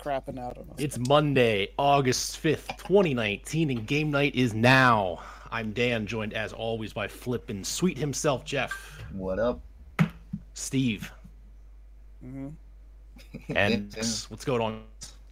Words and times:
crapping 0.00 0.38
out 0.38 0.56
on 0.56 0.64
us. 0.70 0.76
It's 0.78 0.98
Monday, 0.98 1.68
August 1.78 2.42
5th, 2.42 2.78
2019, 2.78 3.70
and 3.70 3.86
game 3.86 4.10
night 4.10 4.34
is 4.34 4.54
now. 4.54 5.20
I'm 5.52 5.72
Dan, 5.72 6.06
joined 6.06 6.32
as 6.32 6.52
always 6.52 6.92
by 6.92 7.08
Flippin' 7.08 7.64
Sweet 7.64 7.98
himself, 7.98 8.44
Jeff, 8.44 9.02
What 9.12 9.38
up? 9.38 9.60
Steve, 10.54 11.10
hmm 12.22 12.48
and 13.54 13.94
what's 14.28 14.44
going 14.44 14.60
on? 14.60 14.82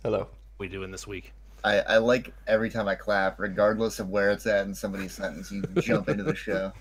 Hello. 0.02 0.18
What 0.20 0.28
we 0.58 0.68
doing 0.68 0.90
this 0.90 1.06
week? 1.06 1.32
I, 1.64 1.80
I 1.80 1.96
like 1.98 2.32
every 2.46 2.70
time 2.70 2.86
I 2.86 2.94
clap, 2.94 3.40
regardless 3.40 3.98
of 3.98 4.08
where 4.08 4.30
it's 4.30 4.46
at 4.46 4.66
in 4.66 4.74
somebody's 4.74 5.12
sentence, 5.12 5.50
you 5.50 5.62
jump 5.80 6.08
into 6.08 6.22
the 6.22 6.34
show. 6.34 6.72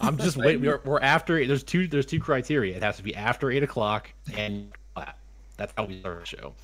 I'm 0.00 0.16
just 0.16 0.36
waiting. 0.36 0.62
We're, 0.62 0.80
we're 0.84 1.00
after. 1.00 1.44
There's 1.44 1.64
two. 1.64 1.88
There's 1.88 2.06
two 2.06 2.20
criteria. 2.20 2.76
It 2.76 2.82
has 2.82 2.96
to 2.98 3.02
be 3.02 3.14
after 3.14 3.50
eight 3.50 3.62
o'clock, 3.62 4.12
and 4.36 4.70
clap. 4.94 5.18
That's 5.56 5.72
how 5.76 5.84
we 5.86 6.00
start 6.00 6.20
the 6.20 6.26
show. 6.26 6.54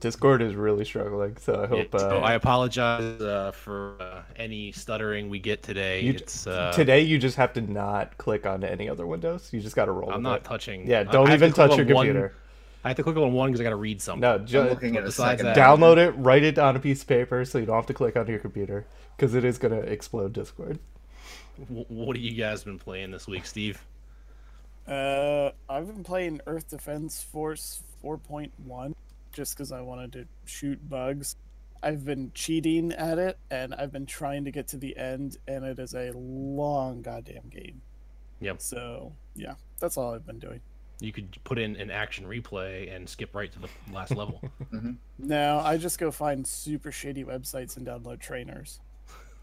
Discord 0.00 0.42
is 0.42 0.54
really 0.56 0.84
struggling, 0.84 1.36
so 1.36 1.62
I 1.62 1.66
hope. 1.66 1.92
Yeah, 1.92 2.00
so 2.00 2.18
uh, 2.18 2.20
I 2.20 2.32
apologize 2.34 3.20
uh, 3.20 3.52
for 3.52 3.94
uh, 4.00 4.22
any 4.36 4.72
stuttering 4.72 5.28
we 5.30 5.38
get 5.38 5.62
today. 5.62 6.00
you, 6.00 6.12
it's 6.14 6.46
uh, 6.48 6.72
today 6.72 7.02
you 7.02 7.16
just 7.18 7.36
have 7.36 7.52
to 7.52 7.60
not 7.60 8.18
click 8.18 8.44
on 8.44 8.64
any 8.64 8.88
other 8.88 9.06
windows. 9.06 9.50
You 9.52 9.60
just 9.60 9.76
got 9.76 9.84
to 9.84 9.92
roll. 9.92 10.10
I'm 10.10 10.16
with 10.16 10.22
not 10.24 10.40
it. 10.40 10.44
touching. 10.44 10.86
Yeah, 10.86 11.04
don't 11.04 11.30
I 11.30 11.34
even 11.34 11.50
to 11.50 11.56
touch 11.56 11.76
your 11.76 11.86
on 11.86 11.94
one- 11.94 12.06
computer. 12.06 12.34
I 12.84 12.88
have 12.88 12.96
to 12.96 13.02
click 13.02 13.16
on 13.16 13.32
one 13.32 13.50
because 13.50 13.60
I 13.60 13.64
got 13.64 13.70
to 13.70 13.76
read 13.76 14.00
something. 14.00 14.20
No, 14.20 14.34
I'm 14.36 14.46
just 14.46 14.70
looking 14.70 14.94
besides 14.94 15.40
second. 15.40 15.46
that- 15.46 15.56
download 15.56 15.96
it, 15.98 16.10
write 16.12 16.42
it 16.42 16.58
on 16.58 16.74
a 16.76 16.80
piece 16.80 17.02
of 17.02 17.08
paper, 17.08 17.44
so 17.44 17.58
you 17.58 17.66
don't 17.66 17.76
have 17.76 17.86
to 17.86 17.94
click 17.94 18.16
on 18.16 18.26
your 18.26 18.38
computer, 18.38 18.86
because 19.16 19.34
it 19.34 19.44
is 19.44 19.58
gonna 19.58 19.80
explode 19.80 20.32
Discord. 20.32 20.78
What 21.68 22.16
have 22.16 22.24
you 22.24 22.32
guys 22.32 22.62
been 22.64 22.78
playing 22.78 23.10
this 23.10 23.26
week, 23.26 23.46
Steve? 23.46 23.84
Uh, 24.86 25.50
I've 25.68 25.86
been 25.86 26.04
playing 26.04 26.40
Earth 26.46 26.70
Defense 26.70 27.20
Force 27.22 27.82
4.1 28.02 28.94
just 29.38 29.54
because 29.56 29.70
I 29.70 29.80
wanted 29.80 30.12
to 30.14 30.26
shoot 30.46 30.88
bugs. 30.88 31.36
I've 31.80 32.04
been 32.04 32.32
cheating 32.34 32.90
at 32.90 33.20
it, 33.20 33.38
and 33.52 33.72
I've 33.72 33.92
been 33.92 34.04
trying 34.04 34.44
to 34.46 34.50
get 34.50 34.66
to 34.68 34.76
the 34.76 34.96
end, 34.96 35.36
and 35.46 35.64
it 35.64 35.78
is 35.78 35.94
a 35.94 36.10
long 36.12 37.02
goddamn 37.02 37.48
game. 37.48 37.80
Yep. 38.40 38.60
So 38.60 39.12
yeah, 39.36 39.54
that's 39.78 39.96
all 39.96 40.12
I've 40.12 40.26
been 40.26 40.40
doing. 40.40 40.60
You 40.98 41.12
could 41.12 41.38
put 41.44 41.56
in 41.56 41.76
an 41.76 41.92
action 41.92 42.26
replay 42.26 42.92
and 42.92 43.08
skip 43.08 43.32
right 43.32 43.52
to 43.52 43.60
the 43.60 43.68
last 43.92 44.14
level. 44.14 44.42
No, 45.20 45.58
I 45.58 45.78
just 45.78 45.98
go 45.98 46.12
find 46.12 46.46
super 46.46 46.92
shady 46.92 47.24
websites 47.24 47.76
and 47.76 47.84
download 47.84 48.20
trainers. 48.20 48.78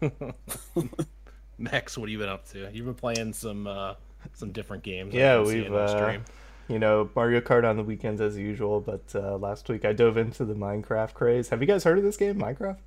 Max, 1.58 1.98
what 1.98 2.08
have 2.08 2.12
you 2.12 2.18
been 2.18 2.30
up 2.30 2.48
to? 2.48 2.70
You've 2.72 2.86
been 2.86 2.94
playing 2.94 3.34
some 3.34 3.66
uh, 3.66 3.94
some 4.32 4.52
different 4.52 4.82
games. 4.82 5.12
Yeah, 5.12 5.42
we've 5.42 5.70
on 5.70 5.78
uh, 5.78 5.88
stream. 5.88 6.24
You 6.68 6.78
know 6.78 7.10
Mario 7.14 7.40
Kart 7.40 7.68
on 7.68 7.76
the 7.76 7.82
weekends 7.84 8.20
as 8.20 8.36
usual, 8.36 8.80
but 8.80 9.02
uh, 9.14 9.36
last 9.36 9.68
week 9.68 9.84
I 9.84 9.92
dove 9.92 10.16
into 10.16 10.44
the 10.44 10.54
Minecraft 10.54 11.14
craze. 11.14 11.48
Have 11.50 11.60
you 11.60 11.66
guys 11.66 11.84
heard 11.84 11.98
of 11.98 12.04
this 12.04 12.16
game, 12.16 12.36
Minecraft? 12.38 12.78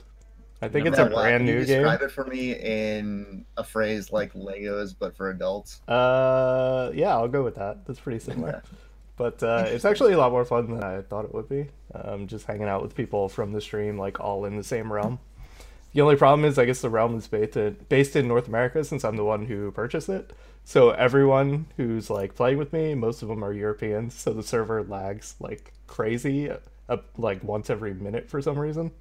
I 0.62 0.68
think 0.68 0.86
No. 0.86 0.92
it's 0.92 1.00
a 1.00 1.06
brand 1.06 1.42
can 1.42 1.48
you 1.48 1.60
new 1.60 1.66
game. 1.66 1.84
Describe 1.84 2.02
it 2.02 2.12
for 2.12 2.26
me 2.26 2.52
in 2.54 3.46
a 3.56 3.64
phrase 3.64 4.12
like 4.12 4.34
Legos, 4.34 4.94
but 4.98 5.16
for 5.16 5.30
adults. 5.30 5.82
Uh, 5.88 6.92
yeah, 6.94 7.12
I'll 7.16 7.30
go 7.30 7.44
with 7.44 7.56
that. 7.56 7.86
That's 7.86 8.00
pretty 8.00 8.20
similar. 8.20 8.62
But 9.16 9.42
uh, 9.44 9.66
it's 9.68 9.86
actually 9.86 10.14
a 10.14 10.18
lot 10.18 10.32
more 10.32 10.44
fun 10.46 10.70
than 10.70 10.84
I 10.84 11.02
thought 11.02 11.26
it 11.26 11.34
would 11.34 11.48
be. 11.50 11.68
Um, 11.94 12.28
just 12.28 12.46
hanging 12.46 12.68
out 12.68 12.82
with 12.82 12.96
people 12.96 13.30
from 13.30 13.52
the 13.54 13.62
stream, 13.62 13.98
like 13.98 14.20
all 14.20 14.44
in 14.46 14.58
the 14.58 14.64
same 14.64 14.92
realm. 14.92 15.20
The 15.94 16.02
only 16.02 16.16
problem 16.18 16.46
is, 16.46 16.58
I 16.60 16.66
guess 16.66 16.82
the 16.82 16.90
realm 16.90 17.18
is 17.18 17.28
based 17.28 17.58
in, 17.58 17.78
based 17.90 18.16
in 18.16 18.28
North 18.28 18.48
America 18.48 18.84
since 18.84 19.04
I'm 19.04 19.16
the 19.16 19.24
one 19.24 19.46
who 19.46 19.72
purchased 19.72 20.08
it. 20.10 20.32
So 20.70 20.92
everyone 20.92 21.66
who's 21.78 22.12
like 22.12 22.36
playing 22.36 22.60
with 22.60 22.72
me, 22.72 22.94
most 22.94 23.24
of 23.24 23.28
them 23.28 23.44
are 23.44 23.52
Europeans. 23.52 24.14
So 24.14 24.34
the 24.34 24.44
server 24.44 24.84
lags 24.84 25.34
like 25.40 25.74
crazy, 25.88 26.48
uh, 26.48 26.98
like 27.18 27.44
once 27.44 27.72
every 27.72 27.96
minute 27.96 28.30
for 28.30 28.40
some 28.40 28.60
reason. 28.60 28.92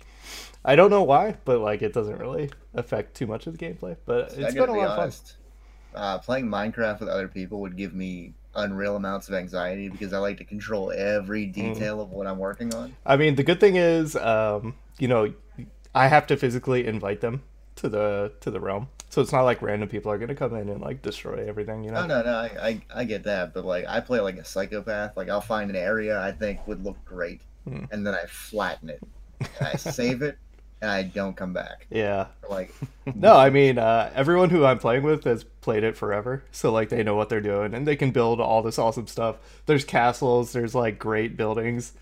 I 0.65 0.77
don't 0.77 0.89
know 0.89 1.03
why, 1.03 1.37
but 1.45 1.59
like 1.61 1.83
it 1.83 1.93
doesn't 1.93 2.17
really 2.19 2.49
affect 2.73 3.17
too 3.17 3.27
much 3.27 3.47
of 3.47 3.59
the 3.59 3.63
gameplay. 3.63 3.97
But 4.07 4.33
it's 4.39 4.55
been 4.55 4.71
a 4.71 4.73
be 4.73 4.79
lot 4.79 4.87
of 4.89 4.97
fun. 4.97 5.01
honest. 5.01 5.37
Uh, 5.95 6.17
playing 6.17 6.47
Minecraft 6.47 7.01
with 7.01 7.11
other 7.11 7.29
people 7.29 7.61
would 7.61 7.77
give 7.77 7.93
me 7.93 8.33
unreal 8.55 8.97
amounts 8.97 9.29
of 9.29 9.35
anxiety 9.35 9.91
because 9.91 10.15
I 10.15 10.19
like 10.21 10.39
to 10.39 10.45
control 10.45 10.91
every 10.91 11.47
Mm. 11.49 11.53
detail 11.53 12.01
of 12.01 12.13
what 12.13 12.27
I'm 12.27 12.39
working 12.39 12.73
on. 12.73 12.97
I 13.05 13.19
mean, 13.19 13.35
the 13.35 13.43
good 13.43 13.61
thing 13.61 13.77
is, 13.77 14.17
um, 14.17 14.75
you 14.99 15.07
know, 15.09 15.35
I 15.95 16.09
have 16.09 16.27
to 16.29 16.37
physically 16.39 16.87
invite 16.87 17.21
them 17.21 17.43
to 17.77 17.91
the 17.91 18.33
to 18.41 18.51
the 18.51 18.59
realm, 18.59 18.89
so 19.11 19.21
it's 19.23 19.33
not 19.33 19.43
like 19.43 19.63
random 19.63 19.89
people 19.89 20.11
are 20.13 20.19
gonna 20.19 20.35
come 20.35 20.55
in 20.55 20.69
and 20.69 20.81
like 20.81 21.03
destroy 21.03 21.47
everything. 21.49 21.85
You 21.85 21.91
know? 21.93 22.07
No, 22.07 22.21
no, 22.21 22.23
no. 22.23 22.37
I, 22.37 22.51
I, 22.69 22.83
I 22.95 23.05
get 23.05 23.25
that, 23.25 23.55
but 23.55 23.65
like 23.65 23.85
I 23.89 24.01
play 24.01 24.21
like 24.21 24.37
a 24.37 24.45
psychopath. 24.45 25.17
Like 25.17 25.29
I'll 25.29 25.41
find 25.41 25.71
an 25.71 25.77
area 25.77 26.21
I 26.21 26.33
think 26.33 26.67
would 26.67 26.85
look 26.85 27.03
great, 27.05 27.41
Hmm. 27.69 27.85
and 27.91 28.07
then 28.07 28.15
I 28.15 28.25
flatten 28.27 28.89
it, 28.91 29.03
and 29.41 29.69
I 29.69 29.75
save 29.77 30.23
it, 30.23 30.39
and 30.81 30.91
I 30.91 31.03
don't 31.03 31.37
come 31.37 31.53
back. 31.53 31.87
Yeah. 31.91 32.27
Like 32.49 32.75
No, 33.15 33.37
I 33.37 33.51
mean, 33.51 33.79
uh, 33.79 34.11
everyone 34.15 34.51
who 34.51 34.65
I'm 34.65 34.79
playing 34.79 35.03
with 35.03 35.25
has 35.25 35.45
played 35.45 35.85
it 35.85 35.97
forever, 35.97 36.45
so 36.53 36.71
like 36.73 36.89
they 36.89 37.03
know 37.03 37.17
what 37.17 37.29
they're 37.29 37.41
doing 37.41 37.75
and 37.75 37.87
they 37.87 37.97
can 37.97 38.11
build 38.11 38.41
all 38.41 38.63
this 38.63 38.79
awesome 38.79 39.07
stuff. 39.07 39.37
There's 39.67 39.85
castles, 39.85 40.53
there's 40.53 40.75
like 40.75 40.99
great 40.99 41.37
buildings. 41.37 41.93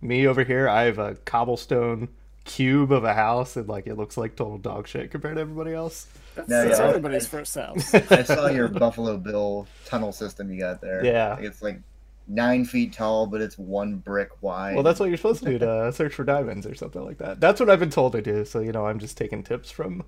Me 0.00 0.26
over 0.26 0.42
here, 0.44 0.68
I 0.68 0.82
have 0.84 0.98
a 0.98 1.14
cobblestone 1.24 2.08
cube 2.44 2.92
of 2.92 3.04
a 3.04 3.14
house, 3.14 3.56
and 3.56 3.68
like 3.68 3.86
it 3.86 3.96
looks 3.96 4.16
like 4.16 4.36
total 4.36 4.58
dog 4.58 4.88
shit 4.88 5.10
compared 5.10 5.36
to 5.36 5.40
everybody 5.42 5.72
else. 5.74 6.06
That's, 6.34 6.48
No, 6.48 6.66
that's 6.66 6.78
yeah, 6.78 6.84
I- 6.84 6.88
everybody's 6.88 7.26
first 7.26 7.54
house. 7.54 7.94
I 8.10 8.22
saw 8.22 8.48
your 8.48 8.68
Buffalo 8.68 9.16
Bill 9.16 9.66
tunnel 9.84 10.12
system 10.12 10.50
you 10.50 10.58
got 10.58 10.80
there. 10.80 11.04
Yeah. 11.04 11.34
Like, 11.34 11.44
it's 11.44 11.62
like 11.62 11.80
nine 12.28 12.64
feet 12.64 12.92
tall, 12.92 13.26
but 13.26 13.40
it's 13.40 13.58
one 13.58 13.96
brick 13.96 14.30
wide. 14.42 14.74
Well, 14.74 14.82
that's 14.82 14.98
what 15.00 15.08
you're 15.08 15.16
supposed 15.18 15.42
to 15.44 15.50
do 15.50 15.58
to 15.58 15.92
search 15.94 16.14
for 16.14 16.24
diamonds 16.24 16.66
or 16.66 16.74
something 16.74 17.04
like 17.04 17.18
that. 17.18 17.40
That's 17.40 17.60
what 17.60 17.68
I've 17.68 17.80
been 17.80 17.90
told 17.90 18.12
to 18.12 18.22
do. 18.22 18.44
So 18.44 18.60
you 18.60 18.72
know, 18.72 18.86
I'm 18.86 18.98
just 18.98 19.16
taking 19.16 19.42
tips 19.42 19.70
from 19.70 20.04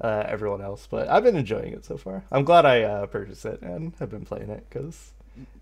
uh, 0.00 0.24
everyone 0.26 0.60
else. 0.62 0.86
But 0.90 1.08
I've 1.08 1.22
been 1.22 1.36
enjoying 1.36 1.72
it 1.72 1.84
so 1.84 1.96
far. 1.96 2.24
I'm 2.32 2.44
glad 2.44 2.66
I 2.66 2.82
uh, 2.82 3.06
purchased 3.06 3.44
it 3.44 3.60
and 3.62 3.94
have 4.00 4.10
been 4.10 4.24
playing 4.24 4.50
it 4.50 4.66
because 4.68 5.12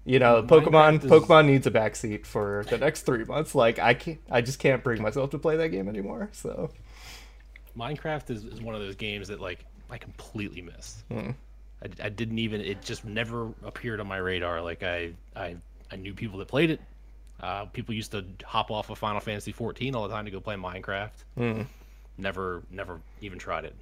you 0.05 0.19
know, 0.19 0.43
Pokemon 0.43 1.05
is- 1.05 1.11
Pokemon 1.11 1.47
needs 1.47 1.67
a 1.67 1.71
backseat 1.71 2.27
for 2.27 2.65
the 2.69 2.79
next 2.79 3.03
three 3.03 3.25
months. 3.25 3.55
Like 3.55 3.79
I 3.79 3.95
can't, 3.95 4.19
I 4.31 4.41
just 4.41 4.59
can't 4.59 4.83
bring 4.83 5.03
myself 5.03 5.31
to 5.31 5.39
play 5.39 5.57
that 5.57 5.69
game 5.69 5.89
anymore. 5.89 6.31
So 6.33 6.71
Minecraft 7.77 8.31
is, 8.31 8.45
is 8.45 8.61
one 8.61 8.75
of 8.75 8.81
those 8.81 8.97
games 8.97 9.29
that 9.29 9.41
like 9.41 9.65
I 9.91 9.99
completely 9.99 10.63
missed. 10.63 11.03
Hmm. 11.11 11.31
I, 11.83 12.07
I 12.07 12.09
didn't 12.09 12.39
even. 12.39 12.61
It 12.61 12.83
just 12.83 13.05
never 13.05 13.49
appeared 13.65 14.01
on 14.01 14.07
my 14.09 14.17
radar. 14.19 14.61
Like 14.63 14.83
I 14.83 15.13
I 15.37 15.57
I 15.91 15.97
knew 15.97 16.15
people 16.15 16.39
that 16.39 16.49
played 16.49 16.71
it. 16.71 16.81
Uh, 17.41 17.67
people 17.67 17.95
used 17.95 18.11
to 18.11 18.25
hop 18.45 18.71
off 18.73 18.91
of 18.91 18.99
Final 18.99 19.21
Fantasy 19.21 19.53
14 19.53 19.95
all 19.95 20.09
the 20.09 20.13
time 20.13 20.25
to 20.25 20.31
go 20.33 20.41
play 20.41 20.57
Minecraft. 20.57 21.11
Hmm. 21.37 21.63
Never 22.17 22.63
never 22.71 23.01
even 23.21 23.39
tried 23.39 23.65
it. 23.65 23.75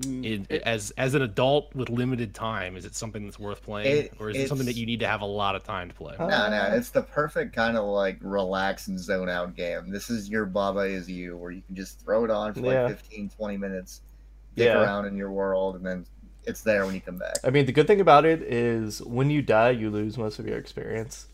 Mm. 0.00 0.46
It, 0.50 0.62
as 0.62 0.90
as 0.92 1.14
an 1.14 1.22
adult 1.22 1.72
with 1.74 1.88
limited 1.88 2.34
time, 2.34 2.76
is 2.76 2.84
it 2.84 2.96
something 2.96 3.24
that's 3.24 3.38
worth 3.38 3.62
playing, 3.62 4.06
It- 4.06 4.12
or 4.18 4.30
is 4.30 4.36
it 4.36 4.48
something 4.48 4.66
that 4.66 4.74
you 4.76 4.86
need 4.86 4.98
to 5.00 5.06
have 5.06 5.20
a 5.20 5.26
lot 5.26 5.54
of 5.54 5.62
time 5.62 5.88
to 5.88 5.94
play? 5.94 6.16
No, 6.18 6.26
no, 6.26 6.68
it's 6.72 6.90
the 6.90 7.02
perfect 7.02 7.54
kind 7.54 7.76
of 7.76 7.84
like 7.84 8.18
relax 8.20 8.88
and 8.88 8.98
zone 8.98 9.28
out 9.28 9.54
game. 9.54 9.90
This 9.90 10.10
is 10.10 10.28
your 10.28 10.46
Baba 10.46 10.80
is 10.80 11.08
you, 11.08 11.36
where 11.36 11.52
you 11.52 11.62
can 11.66 11.76
just 11.76 12.00
throw 12.00 12.24
it 12.24 12.30
on 12.30 12.54
for 12.54 12.60
like 12.60 12.72
Yeah. 12.74 12.88
15, 12.88 13.28
20 13.30 13.56
minutes, 13.56 14.00
dick 14.56 14.66
Yeah. 14.66 14.82
around 14.82 15.06
in 15.06 15.16
your 15.16 15.30
world, 15.30 15.76
and 15.76 15.86
then 15.86 16.06
it's 16.44 16.62
there 16.62 16.84
when 16.86 16.94
you 16.94 17.00
come 17.00 17.16
back. 17.18 17.36
I 17.44 17.50
mean, 17.50 17.64
the 17.66 17.72
good 17.72 17.86
thing 17.86 18.00
about 18.00 18.24
it 18.24 18.42
is 18.42 19.00
when 19.02 19.30
you 19.30 19.42
die, 19.42 19.70
you 19.70 19.90
lose 19.90 20.18
most 20.18 20.38
of 20.40 20.46
your 20.46 20.58
experience. 20.58 21.28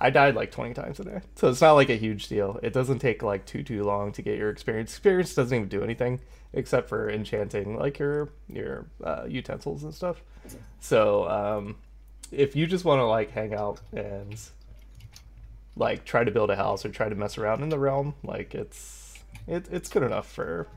I 0.00 0.10
died 0.10 0.34
like 0.34 0.50
20 0.50 0.72
times 0.74 0.98
a 1.00 1.04
day. 1.04 1.20
So 1.34 1.48
it's 1.48 1.60
not 1.60 1.72
like 1.72 1.90
a 1.90 1.96
huge 1.96 2.28
deal. 2.28 2.58
It 2.62 2.72
doesn't 2.72 3.00
take 3.00 3.22
like 3.22 3.44
too 3.44 3.62
too 3.62 3.84
long 3.84 4.12
to 4.12 4.22
get 4.22 4.38
your 4.38 4.50
experience. 4.50 4.90
Experience 4.90 5.34
doesn't 5.34 5.54
even 5.54 5.68
do 5.68 5.82
anything 5.82 6.20
except 6.52 6.88
for 6.88 7.10
enchanting 7.10 7.78
like 7.78 7.98
your 7.98 8.30
your 8.48 8.86
uh, 9.04 9.24
utensils 9.28 9.84
and 9.84 9.94
stuff. 9.94 10.22
So, 10.80 11.28
um 11.28 11.76
if 12.32 12.54
you 12.54 12.66
just 12.66 12.84
want 12.84 13.00
to 13.00 13.04
like 13.06 13.32
hang 13.32 13.52
out 13.54 13.80
and 13.92 14.40
like 15.76 16.04
try 16.04 16.22
to 16.22 16.30
build 16.30 16.48
a 16.50 16.56
house 16.56 16.84
or 16.84 16.88
try 16.90 17.08
to 17.08 17.14
mess 17.14 17.36
around 17.38 17.62
in 17.62 17.68
the 17.68 17.78
realm, 17.78 18.14
like 18.22 18.54
it's 18.54 19.18
it, 19.46 19.66
it's 19.70 19.88
good 19.88 20.02
enough 20.02 20.30
for 20.30 20.68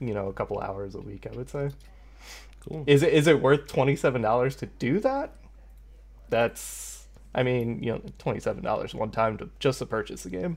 you 0.00 0.14
know, 0.14 0.28
a 0.28 0.32
couple 0.32 0.58
hours 0.60 0.94
a 0.94 1.00
week, 1.00 1.26
I 1.30 1.36
would 1.36 1.48
say. 1.48 1.70
Cool. 2.68 2.84
Is 2.86 3.02
it 3.02 3.12
is 3.12 3.26
it 3.26 3.40
worth 3.40 3.66
twenty 3.66 3.96
seven 3.96 4.22
dollars 4.22 4.56
to 4.56 4.66
do 4.66 5.00
that? 5.00 5.32
That's 6.30 6.93
I 7.34 7.42
mean, 7.42 7.82
you 7.82 7.92
know, 7.92 8.02
twenty 8.18 8.40
seven 8.40 8.62
dollars 8.62 8.94
one 8.94 9.10
time 9.10 9.36
to 9.38 9.48
just 9.58 9.78
to 9.80 9.86
purchase 9.86 10.22
the 10.22 10.30
game. 10.30 10.56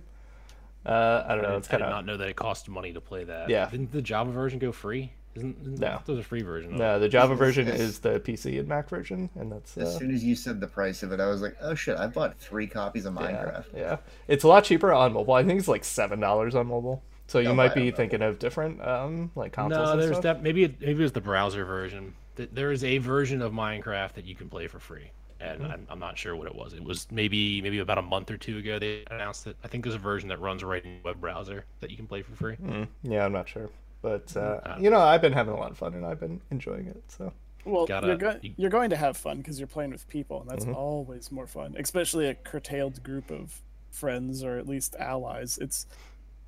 Uh, 0.85 1.24
I 1.27 1.35
don't 1.35 1.44
know. 1.44 1.57
It's 1.57 1.68
kind 1.68 1.81
did 1.81 1.88
of 1.88 1.91
not 1.91 2.06
know 2.06 2.18
that 2.18 2.29
it 2.29 2.35
cost 2.35 2.69
money 2.69 2.94
to 2.94 3.01
play 3.01 3.24
that. 3.25 3.50
Yeah. 3.50 3.69
Didn't 3.69 3.91
the 3.91 4.01
Java 4.01 4.31
version 4.31 4.57
go 4.59 4.71
free? 4.71 5.12
Isn't, 5.35 5.57
isn't 5.62 5.79
No. 5.79 6.00
There's 6.06 6.19
a 6.19 6.24
free 6.24 6.41
version. 6.44 6.77
no. 6.77 6.97
The 7.00 7.09
Java 7.09 7.33
Yes, 7.33 7.39
version 7.39 7.68
yes. 7.68 7.79
is 7.79 8.00
the 8.00 8.19
PC 8.21 8.57
and 8.59 8.68
Mac 8.68 8.88
version, 8.89 9.29
and 9.35 9.51
that's 9.51 9.77
As 9.77 9.95
uh, 9.95 10.00
soon 10.00 10.13
as 10.13 10.24
you 10.24 10.33
said 10.35 10.59
the 10.62 10.68
price 10.68 11.03
of 11.03 11.12
it, 11.12 11.19
I 11.19 11.27
was 11.27 11.41
like, 11.41 11.57
oh 11.62 11.75
shit, 11.75 11.97
I 11.97 12.07
bought 12.07 12.38
three 12.39 12.68
copies 12.68 13.06
of 13.06 13.13
Minecraft. 13.13 13.65
yeah. 13.75 13.97
It's 14.27 14.44
a 14.44 14.47
lot 14.47 14.63
cheaper 14.63 14.94
on 14.94 15.13
mobile. 15.13 15.33
I 15.33 15.44
think 15.44 15.59
it's 15.59 15.68
like 15.68 15.83
seven 15.83 16.19
dollars 16.19 16.56
on 16.56 16.68
mobile. 16.68 17.03
So 17.27 17.39
you 17.39 17.50
Oh, 17.50 17.53
might 17.53 17.73
be 17.73 17.81
don't 17.81 17.89
know. 17.89 17.95
thinking 17.97 18.21
of 18.21 18.39
different 18.39 18.81
um 18.88 19.31
like 19.35 19.51
consoles. 19.51 19.88
No, 19.88 19.91
and 19.94 20.01
there's 20.01 20.12
stuff. 20.12 20.23
that. 20.23 20.44
Maybe 20.44 20.63
it, 20.63 20.80
maybe 20.80 21.00
it 21.00 21.03
was 21.03 21.12
the 21.12 21.21
browser 21.21 21.65
version. 21.65 22.13
Th- 22.38 22.50
There 22.53 22.71
is 22.71 22.83
a 22.85 22.97
version 23.00 23.41
of 23.41 23.51
Minecraft 23.51 24.13
that 24.13 24.25
you 24.25 24.35
can 24.35 24.47
play 24.47 24.68
for 24.68 24.80
free. 24.80 25.12
And 25.39 25.63
I'm, 25.66 25.88
I'm 25.89 26.00
not 26.00 26.18
sure 26.18 26.36
what 26.36 26.48
it 26.48 26.56
was. 26.56 26.74
It 26.74 26.84
was 26.84 27.07
maybe 27.12 27.62
maybe 27.62 27.80
about 27.80 27.98
a 27.98 28.01
month 28.01 28.31
or 28.31 28.38
two 28.38 28.57
ago 28.57 28.80
they 28.80 29.04
announced 29.12 29.48
it. 29.48 29.56
I 29.63 29.68
think 29.68 29.84
there's 29.84 29.95
a 29.95 30.00
version 30.00 30.30
that 30.30 30.39
runs 30.39 30.63
right 30.63 30.84
in 30.84 30.95
the 31.04 31.10
web 31.10 31.22
browser 31.22 31.66
that 31.81 31.89
you 31.92 31.98
can 31.98 32.07
play 32.07 32.22
for 32.22 32.36
free. 32.36 32.56
Mm, 32.57 32.88
yeah, 33.04 33.25
I'm 33.25 33.31
not 33.34 33.48
sure, 33.48 33.69
but 34.01 34.36
uh, 34.36 34.39
Uh, 34.63 34.78
you 34.80 34.89
know, 34.89 35.00
I've 35.00 35.22
been 35.22 35.34
having 35.34 35.54
a 35.54 35.57
lot 35.57 35.72
of 35.72 35.78
fun 35.78 35.94
and 35.94 36.06
I've 36.06 36.19
been 36.19 36.42
enjoying 36.51 36.88
it. 36.88 37.01
So 37.07 37.31
Well, 37.66 37.86
Gotta- 37.86 38.07
you're, 38.07 38.16
go- 38.18 38.39
you- 38.42 38.54
you're 38.57 38.69
going 38.69 38.89
to 38.92 38.95
have 38.98 39.18
fun 39.18 39.38
because 39.39 39.60
you're 39.60 39.68
playing 39.68 39.92
with 39.92 40.07
people, 40.07 40.42
and 40.42 40.50
that's 40.50 40.66
Mhm. 40.66 40.75
always 40.75 41.31
more 41.31 41.48
fun, 41.48 41.75
especially 41.78 42.28
a 42.28 42.33
curtailed 42.36 43.04
group 43.04 43.30
of 43.30 43.62
friends 43.92 44.44
or 44.44 44.57
at 44.57 44.68
least 44.68 44.95
allies. 44.98 45.57
It's 45.57 45.86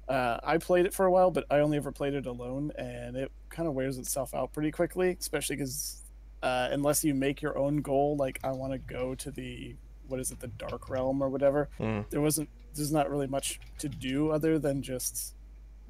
uh, 0.08 0.40
I 0.44 0.58
played 0.58 0.86
it 0.88 0.94
for 0.94 1.06
a 1.06 1.12
while, 1.12 1.30
but 1.30 1.46
I 1.52 1.60
only 1.60 1.78
ever 1.78 1.92
played 1.92 2.16
it 2.16 2.26
alone, 2.26 2.72
and 2.78 3.16
it 3.16 3.32
kind 3.50 3.68
of 3.68 3.76
wears 3.76 3.98
itself 4.00 4.34
out 4.34 4.52
pretty 4.54 4.72
quickly, 4.72 5.16
especially 5.20 5.56
because 5.58 6.02
uh, 6.44 6.70
unless 6.72 7.04
you 7.04 7.14
make 7.14 7.42
your 7.42 7.58
own 7.58 7.78
goal, 7.82 8.16
like 8.18 8.40
I 8.44 8.52
want 8.52 8.74
to 8.74 8.80
go 8.80 9.16
to 9.16 9.32
the 9.32 9.76
what 10.08 10.20
is 10.20 10.32
it, 10.32 10.40
the 10.40 10.48
Dark 10.48 10.90
Realm 10.90 11.22
or 11.22 11.30
whatever, 11.30 11.70
Mm. 11.80 12.10
there 12.10 12.22
wasn't 12.22 12.50
there's 12.76 12.92
not 12.92 13.10
really 13.10 13.28
much 13.28 13.60
to 13.80 13.90
do 13.90 14.32
other 14.32 14.58
than 14.60 14.82
just 14.82 15.36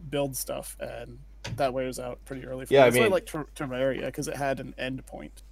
build 0.09 0.35
stuff, 0.35 0.75
and 0.79 1.19
that 1.55 1.73
wears 1.73 1.99
out 1.99 2.23
pretty 2.25 2.45
early. 2.45 2.65
For 2.65 2.73
Yeah, 2.73 2.81
me. 2.81 2.83
I 2.83 2.89
That's 2.89 2.97
why 2.97 3.03
mean- 3.03 3.11
like 3.11 3.25
Ter- 3.25 3.47
Terraria 3.55 4.05
because 4.07 4.27
it 4.27 4.35
had 4.37 4.59
an 4.59 4.73
end 4.77 5.05
point. 5.05 5.43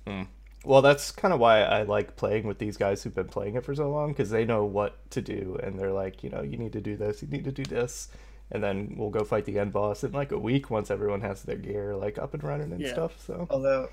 Well, 0.65 0.81
that's 0.81 1.11
kind 1.11 1.33
of 1.33 1.39
why 1.39 1.61
I 1.61 1.83
like 1.83 2.15
playing 2.17 2.45
with 2.45 2.57
these 2.59 2.75
guys 2.75 3.03
who've 3.03 3.15
been 3.15 3.27
playing 3.29 3.55
it 3.55 3.63
for 3.63 3.73
so 3.75 3.89
long 3.89 4.09
because 4.09 4.31
they 4.31 4.43
know 4.43 4.65
what 4.65 5.09
to 5.11 5.21
do 5.21 5.57
and 5.63 5.79
they're 5.79 5.93
like, 5.93 6.23
you 6.23 6.29
know, 6.29 6.41
you 6.41 6.57
need 6.57 6.73
to 6.73 6.81
do 6.81 6.97
this, 6.97 7.21
you 7.21 7.27
need 7.29 7.45
to 7.45 7.51
do 7.53 7.63
this, 7.63 8.09
and 8.51 8.61
then 8.63 8.95
we'll 8.97 9.09
go 9.11 9.23
fight 9.23 9.45
the 9.45 9.59
end 9.59 9.71
boss 9.71 10.03
in 10.03 10.11
like 10.11 10.31
a 10.33 10.37
week 10.39 10.69
once 10.69 10.91
everyone 10.91 11.21
has 11.21 11.43
their 11.43 11.55
gear 11.55 11.95
like 11.95 12.17
up 12.17 12.33
and 12.33 12.43
running 12.43 12.71
and 12.73 12.81
Yeah. 12.81 12.91
stuff. 12.91 13.21
So 13.25 13.47
Although 13.49 13.87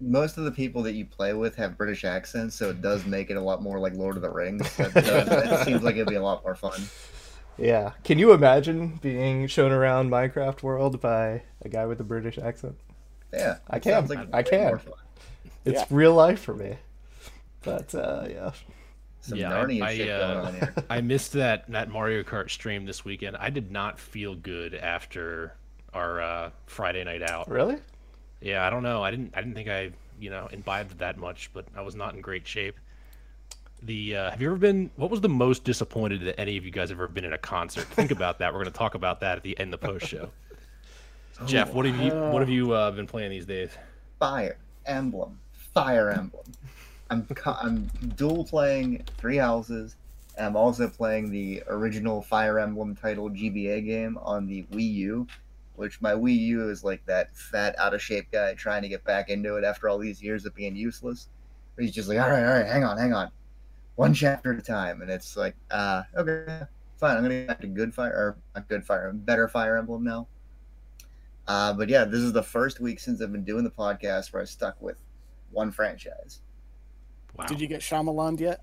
most 0.00 0.38
of 0.38 0.44
the 0.44 0.50
people 0.52 0.82
that 0.84 0.92
you 0.94 1.04
play 1.04 1.32
with 1.34 1.56
have 1.56 1.76
British 1.76 2.04
accents, 2.04 2.54
so 2.54 2.70
it 2.70 2.80
does 2.82 3.04
make 3.06 3.30
it 3.30 3.36
a 3.36 3.40
lot 3.40 3.62
more 3.62 3.78
like 3.80 3.94
Lord 3.94 4.16
of 4.16 4.22
the 4.22 4.30
Rings. 4.30 4.66
It, 4.78 4.94
does, 4.94 5.28
it 5.28 5.64
seems 5.64 5.82
like 5.82 5.96
it'd 5.96 6.08
be 6.08 6.14
a 6.14 6.22
lot 6.22 6.42
more 6.44 6.54
fun. 6.54 6.80
yeah, 7.58 7.92
can 8.04 8.18
you 8.18 8.32
imagine 8.32 8.98
being 9.02 9.46
shown 9.48 9.72
around 9.72 10.10
Minecraft 10.10 10.62
world 10.62 11.00
by 11.00 11.42
a 11.62 11.68
guy 11.68 11.86
with 11.86 12.00
a 12.00 12.04
British 12.04 12.38
accent? 12.38 12.76
Yeah, 13.32 13.56
I 13.68 13.78
can. 13.78 14.06
like 14.06 14.28
I 14.32 14.42
can. 14.42 14.80
It's 15.64 15.80
Yeah. 15.80 15.86
real 15.90 16.14
life 16.14 16.40
for 16.40 16.54
me. 16.54 16.76
But 17.62 17.94
uh, 17.94 18.26
yeah, 18.30 18.52
Some 19.20 19.36
Yeah, 19.38 19.52
I- 19.60 19.64
Narnia 19.64 19.82
I, 19.82 20.10
uh, 20.10 20.34
going 20.34 20.46
on 20.46 20.54
here. 20.54 20.74
I 20.88 21.00
missed 21.00 21.32
that 21.32 21.68
that 21.70 21.90
Mario 21.90 22.22
Kart 22.22 22.48
stream 22.50 22.86
this 22.86 23.04
weekend. 23.04 23.36
I 23.36 23.50
did 23.50 23.70
not 23.72 23.98
feel 23.98 24.34
good 24.36 24.74
after 24.74 25.54
our 25.92 26.20
uh, 26.22 26.50
Friday 26.66 27.02
night 27.04 27.22
out. 27.28 27.50
really? 27.50 27.76
Yeah, 28.40 28.66
I 28.66 28.70
don't 28.70 28.82
know. 28.82 29.02
I 29.02 29.10
didn't 29.10 29.32
I 29.34 29.40
didn't 29.40 29.54
think 29.54 29.68
I 29.68 29.90
you 30.20 30.30
know 30.30 30.48
imbibed 30.52 30.98
that 30.98 31.16
much, 31.16 31.50
but 31.52 31.66
I 31.76 31.82
was 31.82 31.94
not 31.94 32.14
in 32.14 32.20
great 32.20 32.46
shape. 32.46 32.76
The 33.82 34.16
uh, 34.16 34.30
have 34.30 34.42
you 34.42 34.48
ever 34.48 34.58
been? 34.58 34.90
What 34.96 35.10
was 35.10 35.20
the 35.20 35.28
most 35.28 35.64
disappointed 35.64 36.22
that 36.22 36.40
any 36.40 36.56
of 36.56 36.64
you 36.64 36.70
guys 36.70 36.90
have 36.90 36.98
ever 36.98 37.08
been 37.08 37.24
in 37.24 37.32
a 37.32 37.38
concert? 37.38 37.84
Think 37.88 38.10
about 38.10 38.38
that. 38.40 38.52
We're 38.52 38.60
going 38.60 38.72
to 38.72 38.78
talk 38.78 38.94
about 38.94 39.20
that 39.20 39.36
at 39.36 39.42
the 39.42 39.58
end 39.58 39.72
of 39.72 39.80
the 39.80 39.86
post 39.86 40.06
show. 40.06 40.30
Jeff, 41.46 41.72
what 41.72 41.86
have 41.86 42.00
you 42.00 42.12
what 42.12 42.40
have 42.40 42.48
you 42.48 42.72
uh, 42.72 42.90
been 42.90 43.06
playing 43.06 43.30
these 43.30 43.46
days? 43.46 43.70
Fire 44.18 44.56
Emblem, 44.86 45.38
Fire 45.52 46.10
Emblem. 46.10 46.44
I'm 47.10 47.26
I'm 47.46 47.90
dual 48.16 48.44
playing 48.44 49.04
Three 49.16 49.36
Houses, 49.36 49.94
and 50.36 50.46
I'm 50.46 50.56
also 50.56 50.88
playing 50.88 51.30
the 51.30 51.62
original 51.68 52.22
Fire 52.22 52.58
Emblem 52.58 52.96
title 52.96 53.30
GBA 53.30 53.86
game 53.86 54.18
on 54.22 54.46
the 54.46 54.64
Wii 54.64 54.94
U, 54.94 55.26
which 55.78 56.00
my 56.00 56.12
Wii 56.12 56.38
U 56.38 56.68
is 56.68 56.84
like 56.84 57.04
that 57.06 57.34
fat, 57.36 57.74
out 57.78 57.94
of 57.94 58.02
shape 58.02 58.26
guy 58.32 58.54
trying 58.54 58.82
to 58.82 58.88
get 58.88 59.04
back 59.04 59.30
into 59.30 59.56
it 59.56 59.64
after 59.64 59.88
all 59.88 59.98
these 59.98 60.22
years 60.22 60.44
of 60.44 60.54
being 60.54 60.76
useless. 60.76 61.28
But 61.74 61.84
he's 61.84 61.94
just 61.94 62.08
like, 62.08 62.18
all 62.18 62.28
right, 62.28 62.44
all 62.44 62.58
right, 62.58 62.66
hang 62.66 62.84
on, 62.84 62.98
hang 62.98 63.14
on, 63.14 63.30
one 63.94 64.12
chapter 64.12 64.52
at 64.52 64.58
a 64.58 64.62
time, 64.62 65.00
and 65.00 65.10
it's 65.10 65.36
like, 65.36 65.54
uh, 65.70 66.02
okay, 66.16 66.64
fine, 66.96 67.16
I'm 67.16 67.22
gonna 67.22 67.34
get 67.34 67.48
back 67.48 67.60
to 67.60 67.68
good 67.68 67.94
Fire 67.94 68.10
or 68.12 68.36
not 68.54 68.68
good 68.68 68.84
Fire, 68.84 69.08
a 69.08 69.14
better 69.14 69.48
Fire 69.48 69.78
Emblem 69.78 70.04
now. 70.04 70.26
Uh, 71.46 71.72
but 71.72 71.88
yeah, 71.88 72.04
this 72.04 72.20
is 72.20 72.32
the 72.32 72.42
first 72.42 72.78
week 72.80 73.00
since 73.00 73.22
I've 73.22 73.32
been 73.32 73.44
doing 73.44 73.64
the 73.64 73.70
podcast 73.70 74.32
where 74.32 74.42
I 74.42 74.44
stuck 74.44 74.80
with 74.82 74.98
one 75.50 75.70
franchise. 75.70 76.40
Wow. 77.36 77.46
Did 77.46 77.60
you 77.60 77.66
get 77.66 77.80
Shyamalan 77.80 78.38
yet? 78.38 78.60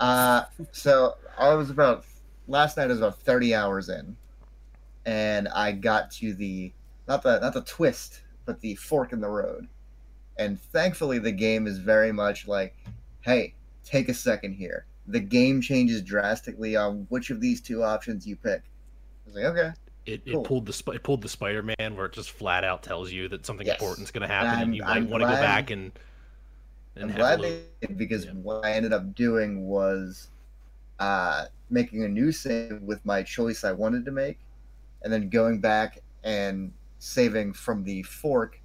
Uh, 0.00 0.44
so 0.72 1.14
I 1.38 1.54
was 1.54 1.70
about 1.70 2.04
last 2.48 2.76
night. 2.76 2.84
I 2.84 2.86
was 2.88 2.98
about 2.98 3.20
thirty 3.20 3.54
hours 3.54 3.90
in, 3.90 4.16
and 5.06 5.48
I 5.48 5.72
got 5.72 6.10
to 6.12 6.34
the 6.34 6.72
not 7.08 7.22
the 7.22 7.40
not 7.40 7.54
the 7.54 7.62
twist, 7.62 8.22
but 8.46 8.60
the 8.60 8.74
fork 8.76 9.12
in 9.12 9.20
the 9.20 9.28
road. 9.28 9.66
And 10.38 10.60
thankfully, 10.60 11.18
the 11.18 11.32
game 11.32 11.66
is 11.66 11.78
very 11.78 12.12
much 12.12 12.46
like, 12.48 12.74
hey, 13.20 13.54
take 13.84 14.08
a 14.08 14.14
second 14.14 14.54
here. 14.54 14.86
The 15.08 15.20
game 15.20 15.60
changes 15.60 16.00
drastically 16.02 16.76
on 16.76 17.06
which 17.10 17.30
of 17.30 17.40
these 17.40 17.60
two 17.60 17.82
options 17.82 18.26
you 18.26 18.36
pick. 18.36 18.62
I 18.62 19.26
was 19.26 19.34
like, 19.34 19.44
okay, 19.44 19.70
It, 20.06 20.22
it 20.24 20.44
pulled 20.44 20.66
the 20.66 20.92
it 20.92 21.02
pulled 21.02 21.22
the 21.22 21.28
Spider 21.28 21.62
Man 21.62 21.96
where 21.96 22.06
it 22.06 22.12
just 22.12 22.30
flat 22.30 22.64
out 22.64 22.82
tells 22.82 23.12
you 23.12 23.28
that 23.28 23.44
something 23.44 23.66
Yes. 23.66 23.82
is 23.98 24.10
going 24.10 24.26
to 24.26 24.32
happen, 24.32 24.50
I'm- 24.50 24.62
and 24.68 24.76
you 24.76 24.82
might 24.82 25.08
want 25.08 25.22
to 25.22 25.28
go 25.28 25.34
back 25.34 25.70
and. 25.70 25.92
and 26.96 27.10
I'm 27.10 27.16
glad 27.16 27.40
they 27.42 27.62
did 27.80 27.98
because 27.98 28.24
Yeah. 28.26 28.32
what 28.32 28.64
I 28.64 28.72
ended 28.72 28.92
up 28.92 29.14
doing 29.14 29.66
was 29.66 30.28
uh, 30.98 31.46
making 31.68 32.04
a 32.04 32.08
new 32.08 32.30
save 32.30 32.80
with 32.82 33.04
my 33.04 33.22
choice 33.22 33.64
I 33.64 33.72
wanted 33.72 34.04
to 34.04 34.12
make, 34.12 34.38
and 35.02 35.12
then 35.12 35.28
going 35.28 35.60
back 35.60 35.98
and 36.24 36.72
saving 36.98 37.52
from 37.52 37.84
the 37.84 38.02
fork, 38.04 38.60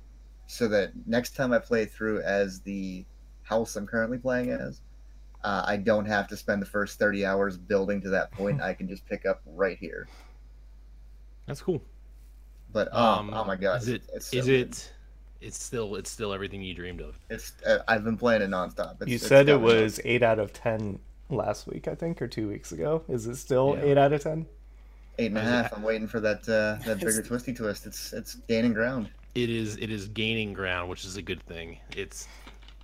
so 0.48 0.68
that 0.69 0.92
next 1.06 1.36
time 1.36 1.51
I 1.54 1.60
play 1.60 1.86
through 1.86 2.22
as 2.22 2.62
the 2.62 3.06
house 3.44 3.75
I'm 3.75 3.88
currently 3.88 4.18
playing 4.18 4.51
as, 4.51 4.81
uh, 5.44 5.63
I 5.66 5.78
don't 5.78 6.06
have 6.06 6.28
to 6.30 6.38
spend 6.38 6.62
the 6.62 6.66
first 6.66 7.00
30 7.00 7.25
hours 7.25 7.57
building 7.57 8.01
to 8.01 8.10
that 8.10 8.31
point. 8.31 8.62
I 8.69 8.74
can 8.74 8.88
just 8.88 9.06
pick 9.06 9.25
up 9.25 9.42
right 9.45 9.78
here. 9.80 10.07
That's 11.45 11.62
cool. 11.62 11.81
But 12.74 12.90
oh, 12.92 13.04
Um, 13.19 13.33
oh 13.33 13.45
my 13.45 13.56
god, 13.56 13.81
Is 13.81 13.88
it? 13.88 14.04
it's 14.13 14.28
so 14.28 14.38
is 14.38 14.45
good. 14.45 14.69
it? 14.72 14.94
It's 15.40 15.62
still 15.63 15.95
it's 15.95 16.10
still 16.10 16.33
everything 16.33 16.62
you 16.62 16.74
dreamed 16.74 17.00
of. 17.00 17.18
It's 17.30 17.54
uh, 17.66 17.80
I've 17.88 18.04
been 18.04 18.18
playing 18.18 18.42
it 18.42 18.50
nonstop. 18.50 19.01
It's, 19.01 19.07
You 19.07 19.16
it's 19.16 19.28
said 19.28 19.48
it 19.48 19.54
got 19.54 19.62
me 19.62 19.66
was 19.68 20.00
eight 20.04 20.24
out 20.24 20.40
of 20.40 20.51
ten 20.51 21.00
last 21.30 21.68
week, 21.68 21.88
I 21.88 21.95
think, 21.95 22.22
or 22.22 22.28
two 22.28 22.48
weeks 22.50 22.72
ago. 22.72 23.04
Is 23.07 23.28
it 23.28 23.36
still 23.38 23.78
Yeah. 23.78 23.83
eight 23.83 23.98
out 23.98 24.13
of 24.13 24.24
ten? 24.24 24.48
Eight 25.19 25.28
and 25.28 25.38
a 25.38 25.42
Is 25.42 25.48
it- 25.48 25.50
half. 25.52 25.74
I'm 25.74 25.84
waiting 25.84 26.08
for 26.08 26.19
that 26.19 26.48
uh, 26.48 26.84
that 26.86 27.00
bigger 27.00 27.22
twisty 27.22 27.54
twist. 27.54 27.86
It's 27.86 28.14
it's 28.14 28.36
gaining 28.48 28.74
ground. 28.74 29.10
It 29.36 29.50
is 29.50 29.78
it 29.78 29.90
is 29.90 30.08
gaining 30.08 30.54
ground, 30.54 30.90
which 30.90 31.06
is 31.06 31.18
a 31.18 31.22
good 31.22 31.42
thing. 31.44 31.78
It's 31.96 32.28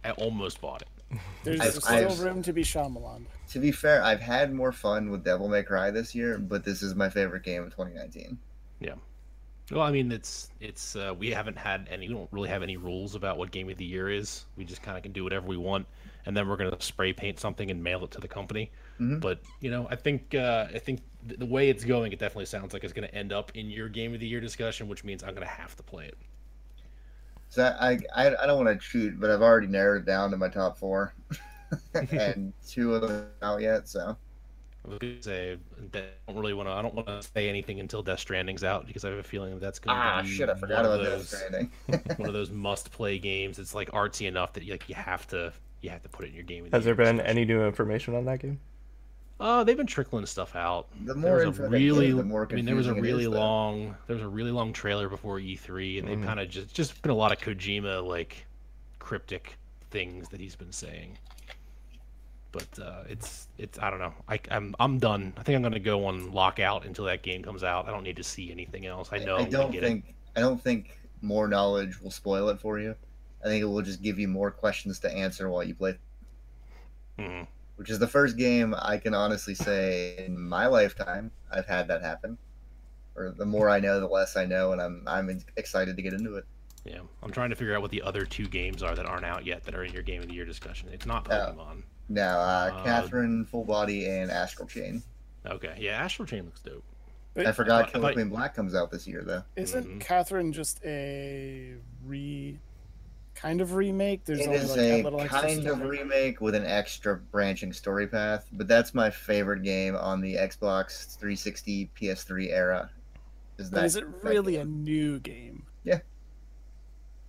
I 0.03 0.11
almost 0.11 0.61
bought 0.61 0.81
it. 0.81 0.87
There's 1.43 1.59
I've- 1.59 1.71
still 1.79 2.11
I've- 2.11 2.21
room 2.23 2.41
to 2.43 2.53
be 2.53 2.63
Shyamalan. 2.63 3.25
To 3.51 3.59
be 3.59 3.71
fair, 3.71 4.03
I've 4.03 4.19
had 4.19 4.51
more 4.53 4.71
fun 4.71 5.11
with 5.11 5.23
Devil 5.23 5.47
May 5.47 5.61
Cry 5.63 5.91
this 5.91 6.15
year, 6.15 6.39
but 6.39 6.63
this 6.63 6.81
is 6.81 6.95
my 6.95 7.07
favorite 7.09 7.43
game 7.43 7.61
of 7.63 7.69
2019. 7.69 8.37
Yeah. 8.79 8.95
Well, 9.71 9.81
I 9.81 9.91
mean, 9.91 10.11
it's 10.11 10.49
it's 10.59 10.95
uh, 10.95 11.13
we 11.17 11.29
haven't 11.29 11.57
had 11.57 11.87
any. 11.91 12.07
We 12.09 12.13
don't 12.15 12.27
really 12.31 12.49
have 12.49 12.63
any 12.63 12.77
rules 12.77 13.15
about 13.15 13.37
what 13.37 13.51
game 13.51 13.69
of 13.69 13.77
the 13.77 13.85
year 13.85 14.09
is. 14.09 14.45
We 14.57 14.65
just 14.65 14.81
kind 14.81 14.97
of 14.97 15.03
can 15.03 15.11
do 15.13 15.23
whatever 15.23 15.47
we 15.47 15.55
want, 15.55 15.85
and 16.25 16.35
then 16.35 16.49
we're 16.49 16.57
gonna 16.57 16.75
spray 16.81 17.13
paint 17.13 17.39
something 17.39 17.71
and 17.71 17.81
mail 17.81 18.03
it 18.03 18.11
to 18.11 18.19
the 18.19 18.27
company. 18.27 18.71
Mhm. 18.99 19.21
But 19.21 19.39
you 19.61 19.71
know, 19.71 19.87
I 19.89 19.95
think 19.95 20.35
uh, 20.35 20.67
I 20.73 20.79
think 20.79 20.99
th- 20.99 21.07
the 21.25 21.45
way 21.45 21.69
it's 21.69 21.83
going, 21.83 22.11
it 22.13 22.19
definitely 22.19 22.45
sounds 22.45 22.73
like 22.73 22.83
it's 22.83 22.93
gonna 22.93 23.07
end 23.07 23.31
up 23.33 23.51
in 23.55 23.69
your 23.69 23.89
game 23.89 24.13
of 24.13 24.19
the 24.19 24.27
year 24.27 24.41
discussion, 24.41 24.87
which 24.87 25.03
means 25.03 25.23
I'm 25.23 25.33
gonna 25.33 25.45
have 25.45 25.75
to 25.77 25.83
play 25.83 26.05
it. 26.07 26.17
So 27.49 27.63
I 27.79 27.99
I, 28.15 28.35
I 28.35 28.45
don't 28.47 28.63
want 28.65 28.79
to 28.79 28.87
cheat, 28.87 29.19
but 29.19 29.29
I've 29.29 29.41
already 29.41 29.67
narrowed 29.67 30.03
it 30.03 30.05
down 30.05 30.31
to 30.31 30.37
my 30.37 30.49
top 30.49 30.77
four, 30.77 31.13
and 32.11 32.53
two 32.67 32.95
of 32.95 33.01
them 33.01 33.27
out 33.41 33.61
yet. 33.61 33.87
So 33.87 34.17
I 34.85 34.89
was 34.89 34.99
gonna 34.99 35.21
say 35.23 35.57
I 35.93 35.99
don't 36.27 36.37
really 36.37 36.53
want 36.53 36.67
to. 36.67 36.73
I 36.73 36.81
don't 36.81 36.93
want 36.93 37.07
to 37.07 37.21
say 37.23 37.47
anything 37.49 37.79
until 37.79 38.03
Death 38.03 38.19
Stranding's 38.19 38.63
out 38.63 38.85
because 38.85 39.05
I 39.05 39.09
have 39.09 39.19
a 39.19 39.23
feeling 39.23 39.57
that's 39.59 39.79
going 39.79 40.01
to 40.01 40.03
ah 40.03 40.21
be 40.21 40.27
shit, 40.27 40.49
I 40.49 40.53
one 40.53 40.55
forgot 40.55 40.85
of 40.85 40.91
about 40.91 41.01
Death 41.03 41.19
those 41.19 41.29
Stranding. 41.29 41.71
one 42.17 42.27
of 42.27 42.33
those 42.33 42.51
must-play 42.51 43.19
games. 43.19 43.59
It's 43.59 43.73
like 43.73 43.89
artsy 43.91 44.27
enough 44.27 44.53
that 44.53 44.63
you, 44.63 44.73
like 44.73 44.89
you 44.89 44.95
have 44.95 45.27
to 45.29 45.53
you 45.81 45.89
have 45.89 46.03
to 46.03 46.09
put 46.09 46.25
it 46.25 46.29
in 46.29 46.35
your 46.35 46.43
game. 46.43 46.65
of 46.65 46.71
the 46.73 46.77
Has 46.77 46.83
there 46.83 46.95
been 46.95 47.17
discussion. 47.17 47.25
any 47.25 47.45
new 47.45 47.63
information 47.65 48.15
on 48.15 48.25
that 48.25 48.39
game? 48.39 48.59
Uh, 49.43 49.61
they've 49.61 49.75
been 49.75 49.85
trickling 49.85 50.25
stuff 50.25 50.55
out. 50.55 50.87
The 51.03 51.13
There 51.13 51.45
was 51.45 51.59
a 51.59 51.67
really, 51.67 52.13
the 52.13 52.23
more 52.23 52.47
I 52.49 52.55
mean, 52.55 52.63
there 52.63 52.77
was 52.77 52.87
a 52.87 52.93
really 52.93 53.25
is, 53.25 53.29
long, 53.29 53.93
there 54.07 54.15
was 54.15 54.23
a 54.23 54.27
really 54.29 54.51
long 54.51 54.71
trailer 54.71 55.09
before 55.09 55.37
E3, 55.37 55.99
and 55.99 56.07
they've 56.07 56.17
Mhm. 56.17 56.23
kind 56.23 56.39
of 56.39 56.49
just 56.49 56.73
just 56.73 57.01
been 57.01 57.11
a 57.11 57.15
lot 57.15 57.33
of 57.33 57.39
Kojima 57.39 58.07
like 58.07 58.45
cryptic 58.99 59.57
things 59.91 60.29
that 60.29 60.39
he's 60.39 60.55
been 60.55 60.71
saying. 60.71 61.17
But 62.53 62.79
uh, 62.79 63.03
it's 63.09 63.49
it's 63.57 63.77
I 63.79 63.89
don't 63.89 63.99
know. 63.99 64.13
I, 64.29 64.39
I'm 64.49 64.75
I'm 64.79 64.97
done. 64.97 65.33
I 65.35 65.43
think 65.43 65.57
I'm 65.57 65.61
gonna 65.61 65.77
go 65.77 66.05
on 66.05 66.31
lockout 66.31 66.85
until 66.85 67.03
that 67.05 67.21
game 67.21 67.43
comes 67.43 67.65
out. 67.65 67.85
I 67.85 67.91
don't 67.91 68.03
need 68.03 68.15
to 68.15 68.23
see 68.23 68.49
anything 68.49 68.85
else. 68.85 69.09
I 69.11 69.17
know 69.17 69.35
I 69.35 69.41
I'm 69.41 69.49
don't 69.49 69.73
think 69.73 70.15
I 70.37 70.39
don't 70.39 70.61
think 70.61 70.97
more 71.21 71.49
knowledge 71.49 71.99
will 71.99 72.11
spoil 72.11 72.47
it 72.47 72.61
for 72.61 72.79
you. 72.79 72.95
I 73.43 73.47
think 73.47 73.61
it 73.61 73.65
will 73.65 73.81
just 73.81 74.01
give 74.01 74.19
you 74.19 74.29
more 74.29 74.51
questions 74.51 74.99
to 74.99 75.11
answer 75.13 75.49
while 75.49 75.65
you 75.65 75.75
play 75.75 75.97
it. 77.17 77.47
Which 77.75 77.89
is 77.89 77.99
the 77.99 78.07
first 78.07 78.37
game 78.37 78.75
I 78.77 78.97
can 78.97 79.13
honestly 79.13 79.55
say 79.55 80.15
in 80.25 80.39
my 80.39 80.67
lifetime 80.67 81.31
I've 81.51 81.65
had 81.65 81.87
that 81.87 82.01
happen. 82.01 82.37
Or 83.15 83.33
the 83.37 83.45
more 83.45 83.69
I 83.69 83.79
know, 83.79 83.99
the 83.99 84.07
less 84.07 84.35
I 84.37 84.45
know, 84.45 84.71
and 84.73 84.81
I'm 84.81 85.03
I'm 85.07 85.41
excited 85.57 85.95
to 85.95 86.01
get 86.01 86.13
into 86.13 86.35
it. 86.35 86.45
Yeah, 86.85 86.99
I'm 87.21 87.31
trying 87.31 87.49
to 87.51 87.55
figure 87.55 87.75
out 87.75 87.81
what 87.81 87.91
the 87.91 88.01
other 88.01 88.25
two 88.25 88.47
games 88.47 88.83
are 88.83 88.93
that 88.95 89.05
aren't 89.05 89.25
out 89.25 89.45
yet 89.45 89.63
that 89.65 89.75
are 89.75 89.83
in 89.83 89.93
your 89.93 90.03
game 90.03 90.21
of 90.21 90.27
the 90.27 90.33
year 90.33 90.45
discussion. 90.45 90.89
It's 90.91 91.05
not 91.05 91.27
Oh. 91.31 91.33
Pokemon. 91.55 91.83
No, 92.09 92.23
uh, 92.23 92.71
Uh, 92.73 92.83
Catherine, 92.83 93.45
Full 93.45 93.63
Body, 93.63 94.07
and 94.09 94.29
Astral 94.29 94.67
Chain. 94.67 95.01
Okay, 95.45 95.75
yeah, 95.79 95.91
Astral 96.03 96.25
Chain 96.25 96.43
looks 96.45 96.61
dope. 96.61 96.83
But 97.33 97.47
I 97.47 97.51
forgot 97.53 97.87
I 97.87 97.91
Killer 97.91 98.13
Queen 98.13 98.29
Black 98.29 98.53
comes 98.53 98.75
out 98.75 98.91
this 98.91 99.07
year, 99.07 99.23
though. 99.23 99.43
Isn't 99.55 99.87
Mhm. 99.87 100.01
Catherine 100.01 100.51
just 100.51 100.83
a 100.83 101.75
re 102.05 102.59
kind 103.43 103.61
of 103.61 103.73
remake? 103.73 104.23
There's 104.25 104.39
It 104.39 104.47
only 104.47 104.59
is 104.59 104.69
like 104.69 104.79
that 104.79 104.99
a 105.01 105.03
little 105.03 105.25
kind 105.25 105.67
of 105.67 105.81
remake 105.81 106.39
with 106.41 106.55
an 106.55 106.65
extra 106.65 107.17
branching 107.17 107.73
story 107.73 108.07
path, 108.07 108.47
but 108.53 108.67
that's 108.67 108.93
my 108.93 109.09
favorite 109.09 109.63
game 109.63 109.95
on 109.95 110.21
the 110.21 110.35
Xbox 110.35 111.15
360, 111.17 111.91
PS3 111.99 112.49
era. 112.51 112.89
Is 113.57 113.69
But 113.69 113.75
that 113.81 113.85
is 113.85 113.95
it 113.97 114.05
really 114.21 114.53
game. 114.53 114.61
a 114.61 114.65
new 114.65 115.19
game? 115.19 115.63
Yeah. 115.83 115.99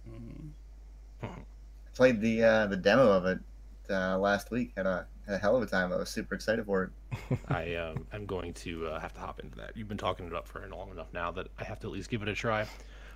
Mm. 0.09 0.51
played 1.95 2.21
the 2.21 2.43
uh, 2.43 2.67
the 2.67 2.77
demo 2.77 3.11
of 3.11 3.27
it 3.27 3.39
uh, 3.91 4.19
last 4.19 4.51
week. 4.51 4.73
Had 4.77 4.87
a 4.87 5.07
had 5.27 5.35
a 5.35 5.39
hell 5.39 5.57
of 5.57 5.63
a 5.63 5.67
time. 5.67 5.93
I 5.93 5.97
was 5.97 6.09
super 6.11 6.35
excited 6.35 6.65
for 6.65 6.85
it. 6.85 7.39
I 7.49 7.75
um, 7.75 8.07
I'm 8.13 8.25
going 8.27 8.53
to 8.55 8.87
uh, 8.87 9.01
have 9.01 9.13
to 9.15 9.21
hop 9.21 9.41
into 9.41 9.57
that. 9.59 9.77
You've 9.77 9.89
been 9.89 9.99
talking 9.99 10.27
it 10.27 10.35
up 10.35 10.47
for 10.47 10.67
long 10.71 10.91
enough 10.91 11.13
now 11.13 11.31
that 11.33 11.49
I 11.59 11.65
have 11.65 11.81
to 11.81 11.89
at 11.89 11.93
least 11.93 12.09
give 12.11 12.23
it 12.23 12.29
a 12.29 12.35
try. 12.35 12.67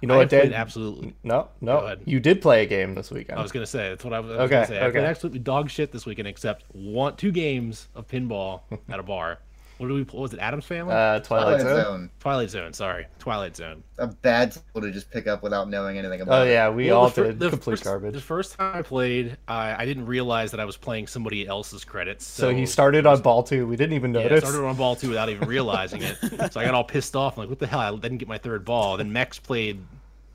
You 0.00 0.08
know 0.08 0.14
I 0.14 0.18
what, 0.18 0.28
Dan? 0.30 0.52
absolutely. 0.52 1.14
No, 1.24 1.48
no. 1.60 1.96
You 2.04 2.20
did 2.20 2.40
play 2.40 2.62
a 2.62 2.66
game 2.66 2.94
this 2.94 3.10
weekend. 3.10 3.38
I 3.38 3.42
was 3.42 3.50
gonna 3.52 3.66
say 3.66 3.88
that's 3.90 4.04
what 4.04 4.12
I 4.12 4.20
was, 4.20 4.30
I 4.30 4.34
was 4.34 4.40
Okay, 4.42 4.54
gonna 4.54 4.66
say. 4.66 4.86
I 4.86 4.90
played 4.90 5.04
absolutely 5.04 5.40
dog 5.40 5.70
shit 5.70 5.90
this 5.90 6.06
weekend, 6.06 6.28
except 6.28 6.64
one, 6.72 7.16
two 7.16 7.32
games 7.32 7.88
of 7.94 8.06
pinball 8.06 8.60
at 8.88 9.00
a 9.00 9.02
bar. 9.02 9.38
What 9.78 9.86
did 9.88 9.94
we? 9.94 10.02
What 10.02 10.14
was 10.22 10.32
it? 10.34 10.40
Addams 10.40 10.64
Family? 10.64 10.92
uh, 10.92 11.20
Twilight, 11.20 11.60
Zone. 11.60 12.10
Twilight 12.18 12.50
Zone. 12.50 12.72
Sorry, 12.72 13.06
Twilight 13.20 13.56
Zone. 13.56 13.82
A 13.98 14.08
bad 14.08 14.52
title 14.52 14.82
to 14.82 14.90
just 14.90 15.10
pick 15.10 15.26
up 15.28 15.42
without 15.42 15.70
knowing 15.70 15.96
anything 15.98 16.20
about 16.20 16.40
it. 16.40 16.44
Oh 16.44 16.48
it. 16.48 16.52
yeah, 16.52 16.68
we 16.68 16.86
Well, 16.88 16.98
all 17.02 17.08
the 17.08 17.14
fir- 17.14 17.24
did 17.28 17.38
the 17.38 17.50
complete 17.50 17.72
first, 17.74 17.84
garbage. 17.84 18.14
The 18.14 18.20
first 18.20 18.56
time 18.56 18.76
I 18.76 18.82
played, 18.82 19.36
I, 19.46 19.82
I 19.82 19.86
didn't 19.86 20.06
realize 20.06 20.50
that 20.50 20.58
I 20.60 20.64
was 20.64 20.76
playing 20.76 21.06
somebody 21.06 21.46
else's 21.46 21.84
credits. 21.84 22.26
so, 22.26 22.50
So, 22.50 22.54
he 22.54 22.66
started 22.66 23.06
on 23.06 23.20
ball 23.22 23.42
two. 23.44 23.66
We 23.68 23.76
didn't 23.76 23.94
even 23.94 24.12
Yeah, 24.12 24.20
I 24.20 24.22
notice. 24.24 24.40
started 24.48 24.66
on 24.66 24.74
ball 24.76 24.96
two 24.96 25.10
without 25.10 25.28
even 25.28 25.46
realizing 25.48 26.02
it. 26.02 26.16
so 26.52 26.60
I 26.60 26.64
got 26.64 26.74
all 26.74 26.84
pissed 26.84 27.14
off. 27.14 27.36
I'm 27.36 27.42
like, 27.42 27.48
what 27.50 27.58
the 27.60 27.66
hell? 27.68 27.80
I 27.80 27.90
didn't 27.96 28.18
get 28.18 28.26
my 28.28 28.38
third 28.38 28.64
ball. 28.64 28.96
Then 28.96 29.12
Mex 29.12 29.38
played 29.38 29.80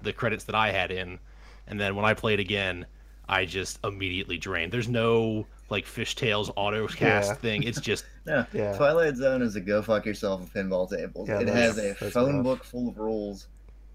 the 0.02 0.14
credits 0.14 0.46
that 0.46 0.56
I 0.56 0.72
had 0.72 0.90
in, 0.92 1.20
and 1.68 1.80
then 1.80 1.96
when 1.96 2.06
I 2.06 2.14
played 2.14 2.40
again, 2.40 2.86
I 3.28 3.46
just 3.46 3.80
immediately 3.84 4.38
drained. 4.38 4.72
There's 4.72 4.90
no 4.90 5.48
like 5.70 5.86
fishtails 5.86 6.52
auto 6.56 6.88
cast 6.88 7.30
Yeah. 7.30 7.36
thing. 7.36 7.64
It's 7.64 7.82
just 7.82 8.06
No, 8.26 8.46
Yeah. 8.54 8.76
Twilight 8.78 9.16
Zone 9.18 9.42
is 9.42 9.56
a 9.56 9.62
go 9.62 9.82
fuck 9.82 10.06
yourself 10.06 10.42
of 10.42 10.54
pinball 10.54 10.90
tables. 10.90 11.28
Yeah, 11.30 11.40
it 11.42 11.48
has 11.48 11.78
a 11.78 11.94
phone 11.96 12.36
rough. 12.38 12.44
book 12.44 12.64
full 12.64 12.90
of 12.90 12.98
rules, 12.98 13.48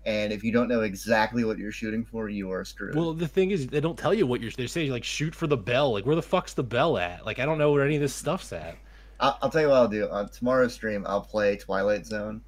and 0.07 0.33
if 0.33 0.43
you 0.45 0.53
don't 0.53 0.69
know 0.69 0.83
exactly 0.83 1.45
what 1.45 1.59
you're 1.59 1.73
shooting 1.73 2.05
for, 2.05 2.29
you 2.29 2.51
are 2.53 2.65
screwed. 2.65 2.95
well. 2.95 3.13
The 3.15 3.29
thing 3.29 3.51
is, 3.51 3.67
they 3.67 3.81
don't 3.81 3.99
tell 3.99 4.13
you 4.15 4.27
what 4.27 4.41
you're. 4.41 4.51
They 4.51 4.67
say 4.67 4.91
like 4.91 5.05
shoot 5.05 5.35
for 5.35 5.47
the 5.47 5.57
bell. 5.57 5.93
Like 5.93 6.05
where 6.07 6.17
the 6.17 6.23
fuck's 6.23 6.55
the 6.55 6.63
bell 6.65 6.99
at? 6.99 7.25
Like 7.25 7.39
I 7.39 7.45
don't 7.47 7.59
know 7.59 7.73
where 7.73 7.85
any 7.85 7.97
of 7.97 8.01
this 8.03 8.15
stuff's 8.15 8.53
at. 8.53 8.77
I'll, 9.21 9.39
I'll 9.43 9.51
tell 9.51 9.63
you 9.63 9.69
what 9.69 9.77
I'll 9.77 9.89
do 9.89 10.09
on 10.11 10.29
tomorrow's 10.29 10.75
stream. 10.75 11.05
I'll 11.07 11.21
play 11.23 11.57
Twilight 11.57 12.07
Zone 12.07 12.41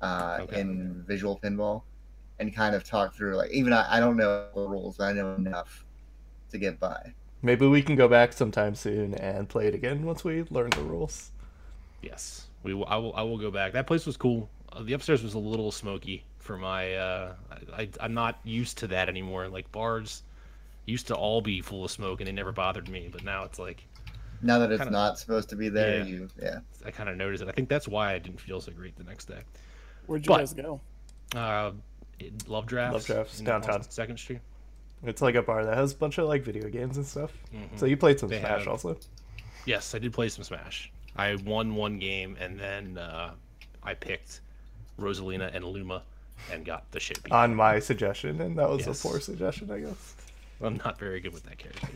uh, 0.00 0.38
Okay. 0.42 0.60
in 0.60 1.02
visual 1.06 1.38
pinball, 1.42 1.82
and 2.38 2.54
kind 2.54 2.74
of 2.74 2.84
talk 2.84 3.14
through 3.14 3.36
like 3.36 3.50
even 3.52 3.72
I, 3.72 3.96
I 3.96 4.00
don't 4.00 4.16
know 4.16 4.46
the 4.54 4.60
rules, 4.66 4.96
but 4.98 5.04
I 5.04 5.12
know 5.12 5.34
enough 5.34 5.84
to 6.50 6.58
get 6.58 6.78
by. 6.78 7.12
Maybe 7.42 7.66
we 7.66 7.82
can 7.82 7.96
go 7.96 8.06
back 8.08 8.32
sometime 8.32 8.74
soon 8.74 9.14
and 9.14 9.48
play 9.48 9.66
it 9.66 9.74
again 9.74 10.04
once 10.04 10.22
we 10.22 10.44
learn 10.50 10.70
the 10.70 10.82
rules. 10.82 11.30
Yes, 12.00 12.46
we. 12.62 12.72
Will, 12.74 12.86
I 12.86 12.96
will. 12.96 13.14
I 13.16 13.22
will 13.22 13.38
go 13.38 13.50
back. 13.50 13.72
That 13.72 13.86
place 13.86 14.06
was 14.06 14.16
cool. 14.16 14.48
Uh, 14.72 14.82
the 14.82 14.92
upstairs 14.92 15.22
was 15.22 15.34
a 15.34 15.38
little 15.38 15.72
smoky 15.72 16.24
for 16.38 16.56
my. 16.56 16.94
Uh, 16.94 17.34
I, 17.76 17.82
I, 17.82 17.88
I'm 18.00 18.14
not 18.14 18.38
used 18.44 18.78
to 18.78 18.86
that 18.88 19.08
anymore. 19.08 19.48
Like 19.48 19.70
bars 19.72 20.22
used 20.86 21.06
to 21.08 21.14
all 21.14 21.40
be 21.40 21.60
full 21.60 21.84
of 21.84 21.90
smoke 21.90 22.20
and 22.20 22.26
they 22.28 22.32
never 22.32 22.52
bothered 22.52 22.88
me, 22.88 23.08
but 23.10 23.22
now 23.24 23.44
it's 23.44 23.58
like 23.58 23.84
Now 24.40 24.58
that 24.58 24.70
it's 24.72 24.78
Kinda- 24.82 24.92
not 24.92 25.18
supposed 25.18 25.48
to 25.50 25.56
be 25.56 25.68
there, 25.68 25.98
Yeah. 25.98 26.04
you 26.04 26.28
yeah. 26.40 26.58
I 26.84 26.90
kind 26.90 27.08
of 27.08 27.16
noticed 27.16 27.42
it. 27.42 27.48
I 27.48 27.52
think 27.52 27.68
that's 27.68 27.86
why 27.86 28.14
I 28.14 28.18
didn't 28.18 28.40
feel 28.40 28.60
so 28.60 28.72
great 28.72 28.96
the 28.96 29.04
next 29.04 29.26
day. 29.26 29.38
Where'd 30.06 30.24
you 30.26 30.28
But- 30.28 30.38
guys 30.38 30.54
go? 30.54 30.80
Uh, 31.36 31.70
Love 32.48 32.66
Drafts. 32.66 32.94
Love 32.94 33.06
Drafts, 33.06 33.38
in 33.40 33.44
downtown. 33.46 33.82
Second 33.90 34.16
Street. 34.18 34.40
It's 35.04 35.20
like 35.22 35.34
a 35.34 35.42
bar 35.42 35.64
that 35.64 35.76
has 35.76 35.92
a 35.92 35.96
bunch 35.96 36.18
of 36.18 36.28
like 36.28 36.42
video 36.42 36.68
games 36.68 36.96
and 36.96 37.06
stuff. 37.06 37.32
Mhm. 37.54 37.78
So 37.78 37.86
you 37.86 37.96
played 37.96 38.20
some 38.20 38.28
They 38.28 38.38
Smash 38.40 38.60
have- 38.60 38.68
also. 38.68 38.96
Yes, 39.66 39.94
I 39.94 39.98
did 39.98 40.12
play 40.12 40.28
some 40.28 40.44
Smash. 40.44 40.90
I 41.16 41.34
won 41.36 41.74
one 41.74 41.98
game 41.98 42.36
and 42.40 42.58
then 42.58 42.98
uh, 42.98 43.32
I 43.82 43.94
picked 43.94 44.40
Rosalina 44.98 45.54
and 45.54 45.64
Luma 45.64 46.02
and 46.52 46.64
got 46.64 46.90
the 46.90 47.00
shit 47.00 47.22
beat. 47.22 47.32
On 47.32 47.54
my 47.54 47.78
suggestion, 47.78 48.40
and 48.40 48.58
that 48.58 48.68
was 48.68 48.86
Yes. 48.86 49.04
a 49.04 49.08
poor 49.08 49.20
suggestion, 49.20 49.70
I 49.70 49.80
guess. 49.80 50.16
I'm 50.60 50.76
not 50.84 50.98
very 50.98 51.18
good 51.20 51.32
with 51.32 51.42
that 51.44 51.58
character. 51.58 51.88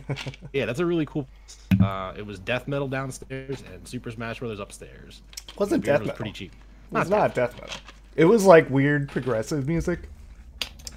yeah, 0.53 0.67
that's 0.67 0.81
a 0.81 0.87
really 0.87 1.07
cool. 1.07 1.29
Uh, 1.81 2.13
it 2.17 2.27
was 2.27 2.39
death 2.41 2.67
metal 2.67 2.89
downstairs 2.89 3.63
and 3.73 3.87
Super 3.87 4.11
Smash 4.11 4.41
Brothers 4.41 4.59
upstairs. 4.61 5.23
Wasn't 5.57 5.85
death 5.85 6.01
was 6.01 6.09
metal. 6.09 6.17
pretty 6.17 6.33
cheap. 6.33 6.53
It 6.93 6.99
was 6.99 7.09
not 7.11 7.35
death 7.35 7.55
metal. 7.61 7.77
It 8.17 8.25
was 8.25 8.45
like 8.45 8.69
weird 8.71 9.09
progressive 9.09 9.69
music. 9.69 10.09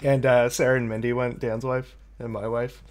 And 0.02 0.26
uh, 0.26 0.50
Sarah 0.50 0.78
and 0.78 0.88
Mindy 0.90 1.14
went, 1.14 1.40
Dan's 1.40 1.64
wife 1.66 1.96
and 2.20 2.32
my 2.32 2.48
wife. 2.48 2.84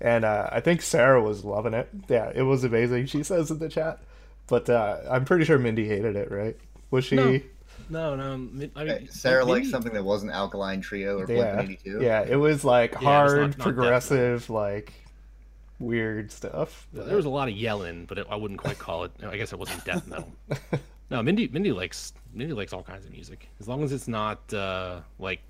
And 0.00 0.24
uh, 0.24 0.48
I 0.52 0.60
think 0.60 0.82
Sarah 0.82 1.22
was 1.22 1.44
loving 1.44 1.74
it. 1.74 1.88
Yeah, 2.08 2.30
it 2.34 2.42
was 2.42 2.64
amazing, 2.64 3.06
she 3.06 3.22
says 3.22 3.50
in 3.50 3.58
the 3.58 3.68
chat. 3.68 4.00
But 4.46 4.68
uh, 4.68 4.98
I'm 5.10 5.24
pretty 5.24 5.44
sure 5.44 5.58
Mindy 5.58 5.88
hated 5.88 6.16
it, 6.16 6.30
right? 6.30 6.56
Was 6.90 7.04
she? 7.04 7.16
No. 7.16 7.40
No, 7.88 8.16
no. 8.16 8.32
I 8.74 8.84
mean, 8.84 9.08
Sarah 9.10 9.44
maybe- 9.44 9.60
likes 9.60 9.70
something 9.70 9.92
that 9.92 10.04
wasn't 10.04 10.32
Alkaline 10.32 10.80
Trio 10.80 11.16
or 11.18 11.20
Yeah. 11.20 11.26
Blink 11.26 11.46
182. 11.84 12.00
Yeah, 12.02 12.22
it 12.22 12.36
was 12.36 12.64
like 12.64 12.92
Yeah, 12.92 12.98
it 12.98 13.02
was 13.02 13.04
hard, 13.32 13.38
not- 13.38 13.40
not 13.40 13.50
death 13.56 13.62
progressive, 13.64 14.50
like 14.50 14.92
weird 15.78 16.32
stuff. 16.32 16.86
There 16.92 17.16
was 17.16 17.26
a 17.26 17.30
lot 17.30 17.48
of 17.48 17.54
yelling, 17.54 18.06
but 18.06 18.18
it, 18.18 18.26
I 18.30 18.36
wouldn't 18.36 18.60
quite 18.60 18.78
call 18.78 19.04
it. 19.04 19.12
I 19.24 19.36
guess 19.36 19.52
it 19.52 19.58
wasn't 19.58 19.84
death 19.84 20.06
metal. 20.06 20.32
no, 21.10 21.22
Mindy. 21.22 21.48
Mindy 21.48 21.72
likes 21.72 22.12
Mindy 22.32 22.54
likes 22.54 22.72
all 22.72 22.82
kinds 22.82 23.06
of 23.06 23.12
music 23.12 23.48
as 23.60 23.68
long 23.68 23.82
as 23.82 23.92
it's 23.92 24.08
not 24.08 24.52
uh, 24.52 25.00
like 25.18 25.40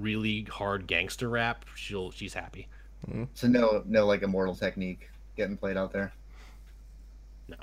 really 0.00 0.42
hard 0.50 0.86
gangster 0.86 1.28
rap. 1.28 1.64
She'll 1.74 2.10
she's 2.10 2.34
happy. 2.34 2.68
So 3.34 3.48
no, 3.48 3.82
no, 3.86 4.06
like 4.06 4.22
Immortal 4.22 4.54
Technique 4.54 5.10
getting 5.36 5.56
played 5.58 5.76
out 5.76 5.92
there. 5.92 6.12
No. 7.48 7.56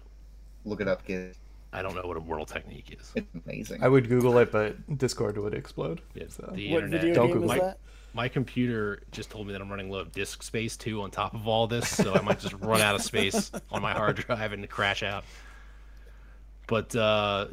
Look 0.65 0.81
it 0.81 0.87
up, 0.87 1.03
kids. 1.05 1.37
I 1.73 1.81
don't 1.81 1.95
know 1.95 2.01
what 2.03 2.17
a 2.17 2.19
world 2.19 2.49
technique 2.49 2.97
is. 2.99 3.11
It's 3.15 3.27
amazing. 3.45 3.81
I 3.81 3.87
would 3.87 4.09
Google 4.09 4.37
it, 4.39 4.51
but 4.51 4.97
Discord 4.97 5.37
would 5.37 5.53
explode. 5.53 6.01
Yeah, 6.13 6.25
So. 6.27 6.51
the 6.53 6.71
What 6.71 6.83
internet. 6.83 7.01
video 7.01 7.15
Don't 7.15 7.31
Google 7.31 7.51
is 7.53 7.59
that? 7.61 7.77
My 8.13 8.27
computer 8.27 9.03
just 9.11 9.29
told 9.29 9.47
me 9.47 9.53
that 9.53 9.61
I'm 9.61 9.69
running 9.69 9.89
low 9.89 9.99
of 9.99 10.11
disk 10.11 10.43
space 10.43 10.75
too 10.75 11.01
on 11.01 11.11
top 11.11 11.33
of 11.33 11.47
all 11.47 11.67
this, 11.67 11.87
so 11.87 12.13
I 12.13 12.21
might 12.21 12.39
just 12.39 12.53
run 12.55 12.81
out 12.81 12.93
of 12.95 13.01
space 13.01 13.51
on 13.71 13.81
my 13.81 13.93
hard 13.93 14.17
drive 14.17 14.51
and 14.51 14.69
crash 14.69 15.01
out. 15.01 15.23
But 16.67 16.93
uh, 16.93 17.47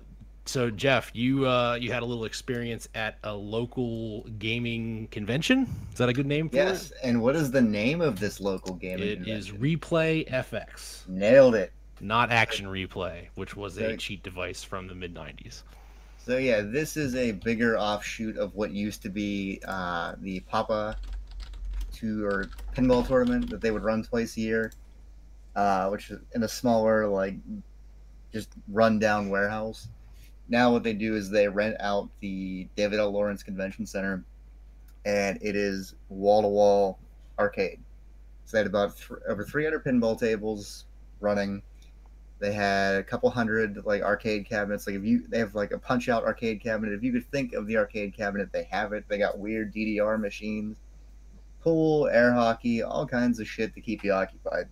so 0.49 0.71
Jeff, 0.71 1.11
you 1.15 1.47
uh, 1.47 1.75
you 1.81 1.93
had 1.93 2.03
a 2.03 2.07
little 2.07 2.25
experience 2.25 2.89
at 2.95 3.19
a 3.25 3.35
local 3.35 4.23
gaming 4.39 5.09
convention. 5.11 5.69
Is 5.93 5.99
that 5.99 6.09
a 6.09 6.13
good 6.13 6.27
name 6.27 6.49
for 6.49 6.57
yes, 6.57 6.91
it? 6.91 6.97
and 7.03 7.21
what 7.21 7.37
is 7.37 7.51
the 7.51 7.61
name 7.61 8.01
of 8.01 8.19
this 8.19 8.41
local 8.41 8.75
game? 8.75 8.99
It 8.99 9.29
is 9.29 9.51
Replay 9.51 10.29
FX, 10.31 11.07
Nailed 11.07 11.55
it. 11.55 11.73
not 12.01 12.31
Action 12.31 12.67
Replay, 12.67 13.29
which 13.35 13.57
was 13.57 13.77
a 13.77 13.97
cheat 13.97 14.23
device 14.23 14.65
from 14.65 14.87
the 14.87 14.95
mid 14.95 15.15
'90s. 15.15 15.63
So 16.17 16.39
yeah, 16.39 16.63
this 16.63 16.97
is 16.97 17.15
a 17.15 17.33
bigger 17.33 17.79
offshoot 17.79 18.39
of 18.39 18.55
what 18.55 18.71
used 18.71 19.03
to 19.03 19.11
be 19.11 19.61
uh, 19.67 20.15
the 20.21 20.41
Papa 20.41 20.97
Tour 21.93 22.47
pinball 22.75 23.07
tournament 23.07 23.51
that 23.51 23.61
they 23.61 23.71
would 23.71 23.83
run 23.83 24.03
twice 24.03 24.37
a 24.39 24.41
year, 24.41 24.73
uh, 25.57 25.89
which 25.89 26.11
is 26.11 26.21
in 26.35 26.43
a 26.43 26.49
smaller 26.49 27.07
like 27.07 27.35
just 28.33 28.49
rundown 28.69 29.29
warehouse. 29.29 29.89
Now 30.49 30.73
what 30.73 30.83
they 30.83 30.95
do 30.95 31.15
is 31.15 31.31
they 31.31 31.49
rent 31.49 31.77
out 31.81 32.09
the 32.21 32.69
David 32.77 32.99
L. 32.99 33.11
Lawrence 33.11 33.43
Convention 33.43 33.87
Center, 33.87 34.25
and 35.05 35.39
it 35.43 35.57
is 35.57 35.95
wall 36.09 36.43
to 36.43 36.49
wall 36.49 36.99
arcade. 37.39 37.81
So 38.45 38.57
they 38.57 38.61
had 38.61 38.67
about 38.67 38.97
th- 38.97 39.21
over 39.29 39.45
300 39.45 39.85
pinball 39.85 40.19
tables 40.19 40.87
running 41.21 41.63
they 42.39 42.53
had 42.53 42.95
a 42.97 43.03
couple 43.03 43.29
hundred 43.31 43.85
like 43.85 44.03
arcade 44.03 44.49
cabinets. 44.49 44.87
Like 44.87 44.97
if 44.97 45.05
you 45.05 45.25
they 45.29 45.39
have 45.39 45.55
like 45.55 45.73
a 45.73 45.79
punch 45.79 46.09
out 46.09 46.25
arcade 46.25 46.61
cabinet. 46.61 46.95
If 46.95 47.03
you 47.03 47.13
could 47.13 47.27
think 47.31 47.53
of 47.53 47.67
the 47.67 47.77
arcade 47.77 48.15
cabinet, 48.17 48.51
they 48.53 48.65
have 48.65 48.93
it. 48.93 49.05
They 49.09 49.19
got 49.19 49.39
weird 49.39 49.75
DDR 49.75 50.21
machines, 50.21 50.79
pool, 51.61 52.09
air 52.09 52.33
hockey, 52.33 52.83
all 52.83 53.07
kinds 53.07 53.41
of 53.41 53.49
shit 53.49 53.75
to 53.75 53.81
keep 53.81 54.05
you 54.05 54.13
occupied. 54.13 54.69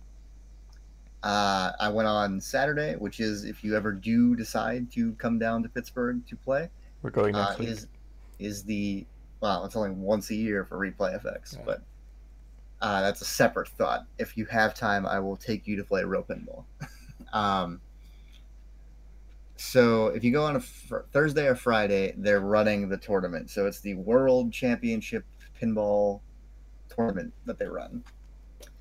Uh, 1.23 1.71
I 1.79 1.89
went 1.89 2.07
on 2.07 2.39
Saturday, 2.39 2.95
which 2.95 3.19
is 3.19 3.43
if 3.43 3.63
you 3.63 3.75
ever 3.75 3.91
do 3.91 4.35
decide 4.35 4.91
to 4.91 5.13
come 5.13 5.39
down 5.39 5.63
to 5.63 5.69
Pittsburgh 5.69 6.21
to 6.27 6.35
play, 6.35 6.69
We're 7.01 7.09
going 7.09 7.35
uh, 7.35 7.47
next 7.49 7.59
week. 7.59 7.69
is 7.69 7.87
is 8.39 8.63
the 8.63 9.05
well, 9.41 9.65
it's 9.65 9.75
only 9.75 9.91
once 9.91 10.29
a 10.29 10.35
year 10.35 10.63
for 10.63 10.77
Replay 10.77 11.21
FX, 11.23 11.55
Yeah. 11.57 11.63
but 11.65 11.81
uh, 12.81 13.01
that's 13.01 13.21
a 13.21 13.25
separate 13.25 13.67
thought. 13.69 14.05
If 14.19 14.37
you 14.37 14.45
have 14.45 14.73
time, 14.75 15.05
I 15.05 15.19
will 15.19 15.35
take 15.37 15.67
you 15.67 15.75
to 15.77 15.83
play 15.83 16.03
real 16.03 16.23
pinball. 16.23 16.63
um, 17.33 17.81
so 19.55 20.07
if 20.07 20.23
you 20.23 20.31
go 20.31 20.43
on 20.43 20.55
a 20.55 20.59
fr- 20.59 20.99
Thursday 21.11 21.47
or 21.47 21.55
Friday, 21.55 22.13
they're 22.17 22.39
running 22.41 22.89
the 22.89 22.97
tournament. 22.97 23.49
So 23.49 23.65
it's 23.65 23.79
the 23.79 23.95
World 23.95 24.51
Championship 24.53 25.25
Pinball 25.59 26.21
tournament 26.89 27.33
that 27.45 27.57
they 27.57 27.65
run. 27.65 28.03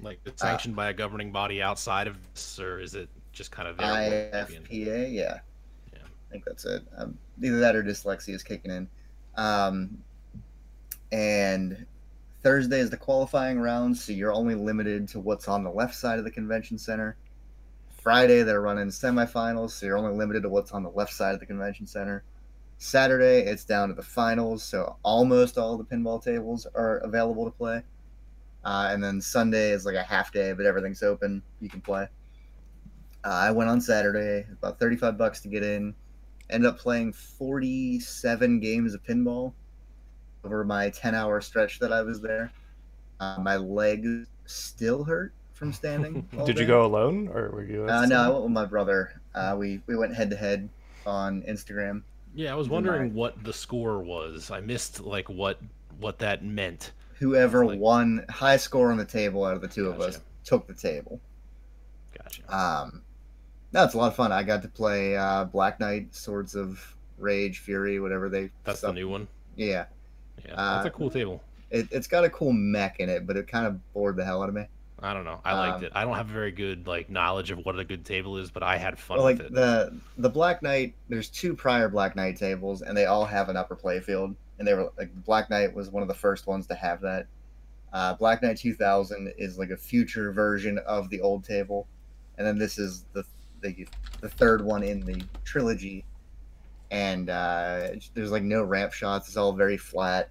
Like 0.00 0.21
it's 0.25 0.43
sanctioned 0.43 0.76
by 0.76 0.91
a 0.91 0.93
governing 0.93 1.33
body 1.33 1.62
outside 1.62 2.07
of 2.07 2.17
this, 2.35 2.61
or 2.61 2.79
is 2.79 2.95
it 2.95 3.09
just 3.33 3.50
kind 3.50 3.69
of 3.69 3.79
their? 3.79 3.87
IFPA, 3.87 5.12
yeah. 5.12 5.41
Yeah. 5.93 5.99
I 5.99 6.33
think 6.33 6.45
that's 6.45 6.65
it. 6.65 6.83
Um, 6.97 7.17
either 7.43 7.61
that 7.61 7.75
or 7.75 7.83
dyslexia 7.83 8.35
is 8.35 8.43
kicking 8.43 8.71
in. 8.71 8.88
Um, 9.37 9.99
and 11.12 11.87
Thursday 12.43 12.81
is 12.81 12.91
the 12.91 12.97
qualifying 12.97 13.59
round, 13.59 13.97
so 13.97 14.12
you're 14.12 14.33
only 14.33 14.55
limited 14.55 15.09
to 15.09 15.21
what's 15.21 15.49
on 15.49 15.65
the 15.65 15.71
left 15.71 15.95
side 15.95 16.19
of 16.19 16.25
the 16.25 16.31
convention 16.31 16.79
center. 16.79 17.17
Friday, 17.88 18.43
they're 18.43 18.61
running 18.61 18.88
semifinals, 18.88 19.71
so 19.71 19.87
you're 19.87 19.99
only 19.99 20.17
limited 20.17 20.43
to 20.43 20.49
what's 20.49 20.73
on 20.73 20.83
the 20.83 20.91
left 20.91 21.12
side 21.12 21.35
of 21.35 21.41
the 21.41 21.47
convention 21.47 21.87
center. 21.87 22.23
Saturday, 22.79 23.41
it's 23.41 23.65
down 23.65 23.88
to 23.88 23.95
the 23.95 24.03
finals, 24.03 24.62
so 24.62 24.97
almost 25.03 25.59
all 25.59 25.76
the 25.76 25.85
pinball 25.85 26.23
tables 26.23 26.67
are 26.75 26.99
available 26.99 27.45
to 27.47 27.50
play. 27.50 27.83
Uh, 28.67 28.89
and 28.91 29.03
then 29.03 29.21
Sunday 29.21 29.71
is 29.71 29.87
like 29.87 29.95
a 29.95 30.03
half 30.03 30.33
day, 30.33 30.53
but 30.53 30.67
everything's 30.67 31.05
open. 31.05 31.41
You 31.61 31.69
can 31.69 31.81
play. 31.81 32.09
Uh, 33.25 33.29
I 33.29 33.53
went 33.53 33.71
on 33.71 33.81
Saturday, 33.81 34.45
about 34.53 34.81
35 34.81 35.17
bucks 35.17 35.41
to 35.43 35.49
get 35.49 35.63
in. 35.63 35.95
Ended 36.51 36.69
up 36.69 36.77
playing 36.77 37.13
47 37.13 38.59
games 38.59 38.93
of 38.93 39.05
pinball 39.05 39.53
over 40.45 40.65
my 40.65 40.91
10 40.91 41.15
hour 41.15 41.41
stretch 41.41 41.79
that 41.79 41.93
I 41.93 42.03
was 42.03 42.21
there. 42.21 42.53
Uh, 43.21 43.37
my 43.41 43.57
legs 43.57 44.27
still 44.47 45.05
hurt 45.05 45.33
from 45.53 45.73
standing. 45.73 46.29
all 46.39 46.45
Did 46.45 46.59
you 46.59 46.67
go 46.67 46.85
alone 46.85 47.29
or 47.29 47.51
were 47.51 47.65
you? 47.65 47.85
Uh, 47.85 47.87
no, 47.87 47.93
I 47.95 48.07
someone? 48.07 48.33
went 48.33 48.45
with 48.45 48.53
my 48.53 48.67
brother. 48.67 49.21
Uh, 49.33 49.55
we 49.57 49.81
we 49.87 49.97
went 49.97 50.13
head 50.13 50.29
to 50.31 50.37
head 50.37 50.69
on 51.07 51.43
Instagram. 51.43 52.03
Yeah, 52.35 52.53
I 52.53 52.57
was 52.57 52.69
wondering 52.69 53.03
mind. 53.03 53.15
what 53.15 53.45
the 53.45 53.53
score 53.53 54.03
was. 54.03 54.51
I 54.51 54.59
missed 54.59 55.01
like 55.01 55.29
what 55.29 55.61
what 56.01 56.19
that 56.19 56.45
meant. 56.45 56.93
Whoever 57.19 57.65
Like- 57.67 57.81
won 57.81 58.25
high 58.29 58.57
score 58.59 58.91
on 58.91 58.99
the 58.99 59.05
table 59.05 59.45
out 59.45 59.55
of 59.55 59.61
the 59.63 59.69
two 59.69 59.89
of 59.89 60.01
us 60.01 60.21
took 60.45 60.67
the 60.67 60.75
table. 60.75 61.21
Gotcha. 62.17 62.55
Um, 62.55 63.03
no, 63.73 63.85
it's 63.85 63.95
a 63.95 63.99
lot 63.99 64.09
of 64.09 64.17
fun. 64.17 64.33
I 64.33 64.43
got 64.43 64.63
to 64.63 64.69
play 64.69 65.17
uh, 65.17 65.45
Black 65.45 65.81
Knight, 65.81 66.15
Swords 66.15 66.55
of 66.55 66.95
Rage, 67.19 67.59
Fury, 67.61 68.01
whatever 68.01 68.29
they. 68.29 68.51
That's 68.65 68.81
the 68.83 68.93
new 68.93 69.09
one. 69.09 69.29
Yeah, 69.57 69.87
Yeah, 70.45 70.55
Uh, 70.55 70.75
that's 70.83 70.87
a 70.87 70.91
cool 70.91 71.11
table. 71.11 71.43
it, 71.71 71.89
it's 71.91 72.07
got 72.07 72.25
a 72.25 72.31
cool 72.31 72.53
mech 72.53 73.01
in 73.01 73.09
it, 73.09 73.27
but 73.27 73.37
it 73.37 73.49
kind 73.49 73.67
of 73.67 73.93
bored 73.95 74.17
the 74.17 74.25
hell 74.25 74.43
out 74.43 74.49
of 74.49 74.55
me. 74.55 74.67
I 75.03 75.13
don't 75.13 75.25
know. 75.25 75.41
I 75.45 75.55
liked 75.59 75.79
um, 75.79 75.85
it. 75.85 75.93
I 75.95 76.05
don't 76.05 76.15
have 76.17 76.27
very 76.27 76.53
good 76.53 76.87
like 76.87 77.11
knowledge 77.11 77.51
of 77.51 77.59
what 77.65 77.79
a 77.79 77.85
good 77.85 78.05
table 78.05 78.39
is, 78.39 78.51
but 78.51 78.63
I 78.63 78.77
had 78.79 78.99
fun 78.99 79.17
Well, 79.19 79.25
like 79.25 79.41
it. 79.41 79.53
the 79.53 79.95
the 80.17 80.29
Black 80.31 80.63
Knight, 80.63 80.95
there's 81.09 81.29
two 81.29 81.55
prior 81.55 81.89
Black 81.89 82.17
Knight 82.17 82.37
tables, 82.37 82.81
and 82.83 82.97
they 82.97 83.05
all 83.07 83.25
have 83.27 83.49
an 83.51 83.57
upper 83.59 83.77
playfield, 83.77 84.35
and 84.59 84.67
they 84.67 84.75
were 84.75 84.91
like 84.99 85.15
Black 85.25 85.51
Knight 85.51 85.75
was 85.75 85.91
one 85.91 86.03
of 86.03 86.09
the 86.09 86.15
first 86.15 86.47
ones 86.47 86.67
to 86.69 86.75
have 86.75 87.01
that. 87.03 87.27
Uh, 87.93 88.15
Black 88.15 88.43
Knight 88.43 88.59
2000 88.59 89.33
is 89.39 89.59
like 89.59 89.71
a 89.71 89.77
future 89.77 90.33
version 90.33 90.79
of 90.87 91.09
the 91.11 91.21
old 91.21 91.45
table, 91.45 91.87
and 92.39 92.47
then 92.47 92.59
this 92.59 92.79
is 92.79 93.05
the 93.13 93.25
the, 93.63 93.87
the 94.21 94.29
third 94.29 94.65
one 94.65 94.83
in 94.83 95.01
the 95.01 95.23
trilogy, 95.45 96.05
and 96.91 97.31
uh, 97.31 97.89
there's 98.15 98.33
like 98.33 98.43
no 98.43 98.63
ramp 98.63 98.93
shots. 98.93 99.29
It's 99.29 99.37
all 99.37 99.53
very 99.53 99.77
flat. 99.77 100.31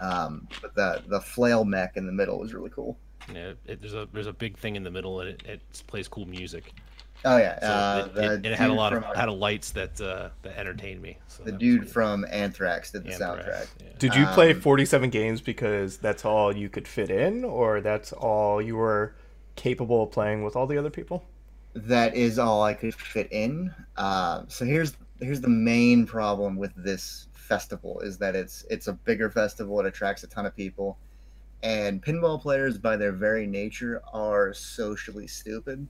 Um, 0.00 0.48
but 0.60 0.74
the 0.74 1.02
the 1.08 1.20
flail 1.20 1.64
mech 1.64 1.96
in 1.96 2.06
the 2.06 2.12
middle 2.12 2.42
is 2.42 2.54
really 2.54 2.70
cool. 2.70 2.96
Yeah, 3.32 3.52
it, 3.66 3.80
there's 3.80 3.94
a 3.94 4.08
there's 4.12 4.26
a 4.26 4.32
big 4.32 4.56
thing 4.58 4.76
in 4.76 4.82
the 4.82 4.90
middle, 4.90 5.20
and 5.20 5.30
it, 5.30 5.42
it 5.46 5.82
plays 5.86 6.08
cool 6.08 6.26
music. 6.26 6.72
Oh 7.24 7.36
yeah, 7.36 7.58
So 7.60 7.66
uh, 7.66 8.08
it, 8.16 8.24
it, 8.44 8.46
it 8.46 8.58
had 8.58 8.66
a 8.66 8.70
dude 8.70 8.78
lot 8.78 8.92
of 8.92 9.04
had 9.14 9.28
a 9.28 9.32
lights 9.32 9.70
that 9.72 10.00
uh, 10.00 10.30
that 10.42 10.58
entertained 10.58 11.00
me. 11.00 11.18
So 11.28 11.44
the 11.44 11.52
dude 11.52 11.82
cool. 11.82 11.90
from 11.90 12.26
Anthrax 12.30 12.90
did 12.90 13.04
the 13.04 13.12
Anthrax, 13.12 13.46
soundtrack. 13.46 13.66
yeah. 13.80 13.92
Did 13.98 14.14
you 14.16 14.26
play 14.26 14.52
Um, 14.52 14.60
47 14.60 15.10
games 15.10 15.40
because 15.40 15.98
that's 15.98 16.24
all 16.24 16.56
you 16.56 16.68
could 16.68 16.88
fit 16.88 17.10
in, 17.10 17.44
or 17.44 17.80
that's 17.80 18.12
all 18.12 18.60
you 18.60 18.76
were 18.76 19.14
capable 19.54 20.02
of 20.04 20.10
playing 20.10 20.42
with 20.42 20.56
all 20.56 20.66
the 20.66 20.78
other 20.78 20.90
people? 20.90 21.24
that 21.74 22.14
is 22.14 22.38
all 22.38 22.62
I 22.62 22.74
could 22.74 22.94
fit 22.94 23.28
in. 23.32 23.74
Uh, 23.96 24.42
so 24.48 24.64
here's 24.64 24.94
here's 25.20 25.40
the 25.40 25.48
main 25.48 26.04
problem 26.04 26.56
with 26.56 26.72
this 26.76 27.28
festival 27.32 28.00
is 28.00 28.18
that 28.18 28.34
it's 28.36 28.64
it's 28.68 28.88
a 28.88 28.92
bigger 28.92 29.30
festival. 29.30 29.80
It 29.80 29.86
attracts 29.86 30.22
a 30.22 30.26
ton 30.26 30.44
of 30.44 30.54
people, 30.56 30.98
and 31.62 32.02
pinball 32.02 32.40
players, 32.42 32.76
by 32.76 32.96
their 32.96 33.12
very 33.12 33.46
nature, 33.46 34.02
are 34.12 34.52
socially 34.52 35.26
stupid 35.26 35.78
and 35.78 35.88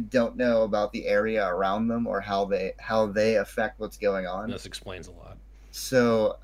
don't 0.00 0.36
know 0.36 0.62
about 0.62 0.92
the 0.92 1.06
area 1.06 1.46
around 1.46 1.88
them 1.88 2.06
or 2.06 2.20
how 2.20 2.44
they 2.44 2.72
how 2.78 3.06
they 3.06 3.36
affect 3.36 3.80
what's 3.80 3.96
going 3.96 4.26
on. 4.26 4.50
This 4.50 4.66
explains 4.66 5.08
a 5.08 5.12
lot. 5.12 5.38
So, 5.70 6.38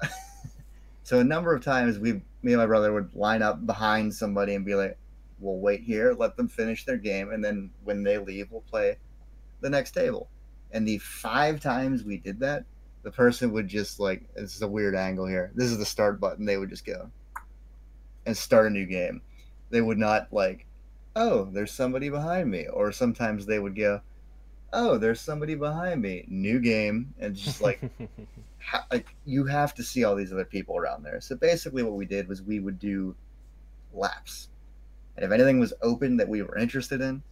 so 1.03 1.21
a 1.21 1.25
number 1.25 1.55
of 1.55 1.65
times 1.65 1.99
we, 1.99 2.13
me 2.43 2.53
and 2.53 2.57
my 2.57 2.67
brother 2.67 2.93
would 2.93 3.15
line 3.15 3.43
up 3.43 3.65
behind 3.65 4.15
somebody 4.15 4.55
and 4.55 4.65
be 4.65 4.75
like, 4.75 4.99
"We'll 5.41 5.59
wait 5.59 5.81
here, 5.81 6.13
let 6.13 6.37
them 6.37 6.49
finish 6.49 6.85
their 6.85 6.99
game, 6.99 7.33
and 7.33 7.45
then 7.45 7.71
when 7.85 8.03
they 8.03 8.19
leave, 8.19 8.51
we'll 8.51 8.63
play 8.63 8.97
the 9.61 9.71
next 9.71 9.93
table." 9.93 10.29
And 10.71 10.87
the 10.87 10.99
five 10.99 11.61
times 11.61 12.05
we 12.05 12.19
did 12.19 12.41
that, 12.41 12.65
the 13.03 13.11
person 13.11 13.53
would 13.53 13.69
just 13.69 14.01
like, 14.01 14.23
"This 14.35 14.55
is 14.55 14.63
a 14.63 14.69
weird 14.69 14.95
angle 14.95 15.27
here. 15.27 15.51
This 15.55 15.71
is 15.71 15.79
the 15.79 15.87
start 15.87 16.21
button." 16.21 16.45
They 16.45 16.59
would 16.59 16.71
just 16.71 16.85
go 16.85 17.11
and 18.27 18.37
start 18.37 18.67
a 18.67 18.71
new 18.71 18.87
game. 18.87 19.23
They 19.71 19.81
would 19.81 19.99
not 19.99 20.33
like, 20.33 20.67
"Oh, 21.17 21.45
there's 21.53 21.73
somebody 21.73 22.09
behind 22.09 22.51
me," 22.51 22.67
or 22.69 22.93
sometimes 22.93 23.47
they 23.47 23.59
would 23.59 23.77
go, 23.77 24.01
"Oh, 24.73 24.99
there's 24.99 25.21
somebody 25.21 25.55
behind 25.55 26.01
me." 26.03 26.25
New 26.29 26.61
game, 26.61 27.15
and 27.19 27.35
just 27.37 27.61
like 27.61 27.81
ha- 28.59 28.87
like 28.91 29.15
you 29.25 29.45
have 29.47 29.75
to 29.75 29.83
see 29.83 30.05
all 30.05 30.15
these 30.17 30.33
other 30.33 30.45
people 30.45 30.77
around 30.77 31.03
there. 31.05 31.21
So 31.21 31.37
basically, 31.37 31.83
what 31.83 31.95
we 31.95 32.07
did 32.07 32.29
was 32.29 32.43
we 32.43 32.61
would 32.61 32.79
do 32.79 33.15
laps, 33.93 34.49
and 35.17 35.25
if 35.25 35.31
anything 35.33 35.61
was 35.61 35.73
open 35.83 36.17
that 36.19 36.29
we 36.29 36.43
were 36.43 36.57
interested 36.59 37.01
in, 37.01 37.23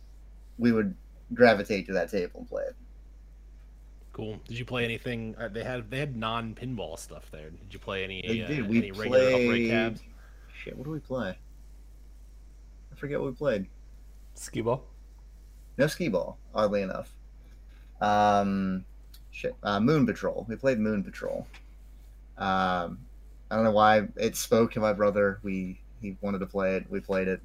we 0.59 0.73
would 0.73 0.95
gravitate 1.35 1.87
to 1.87 1.93
that 1.95 2.11
table 2.11 2.41
and 2.41 2.49
play 2.49 2.65
it. 2.65 2.77
cool. 4.13 4.39
Did 4.49 4.59
you 4.59 4.65
play 4.65 4.85
anything? 4.85 5.35
Uh, 5.39 5.49
they 5.49 5.63
had 5.65 5.91
they 5.91 5.99
had 6.01 6.17
non 6.17 6.55
pinball 6.55 6.99
stuff 6.99 7.31
there. 7.31 7.51
Did 7.51 7.73
you 7.73 7.79
play 7.79 8.05
any 8.05 8.23
They 8.27 8.43
uh, 8.43 8.49
did. 8.49 8.69
We 8.69 8.79
any 8.79 8.91
regular 8.91 9.37
upright 9.37 9.65
played. 9.67 9.71
cabs? 9.71 10.03
Shit, 10.53 10.77
what 10.77 10.85
do 10.85 10.91
we 10.91 10.99
play? 10.99 11.39
I 13.01 13.09
forget 13.09 13.19
what 13.19 13.31
we 13.31 13.35
played. 13.35 13.67
Skee 14.35 14.61
ball? 14.61 14.85
No 15.79 15.87
skee 15.87 16.11
ball, 16.11 16.37
oddly 16.55 16.83
enough. 16.83 17.17
Um, 18.03 18.85
shit, 19.31 19.57
uh, 19.63 19.81
Moon 19.81 20.05
Patrol. 20.05 20.45
We 20.51 20.57
played 20.57 20.79
Moon 20.79 21.03
Patrol. 21.03 21.47
Um, 22.37 22.99
I 23.51 23.55
don't 23.57 23.65
know 23.65 23.71
why 23.71 24.07
it 24.17 24.37
spoke 24.37 24.71
to 24.73 24.81
my 24.81 24.93
brother. 24.93 25.41
We 25.43 25.81
he 26.03 26.15
wanted 26.21 26.41
to 26.41 26.47
play 26.47 26.77
it. 26.77 26.91
We 26.91 27.01
played 27.01 27.27
it. 27.27 27.41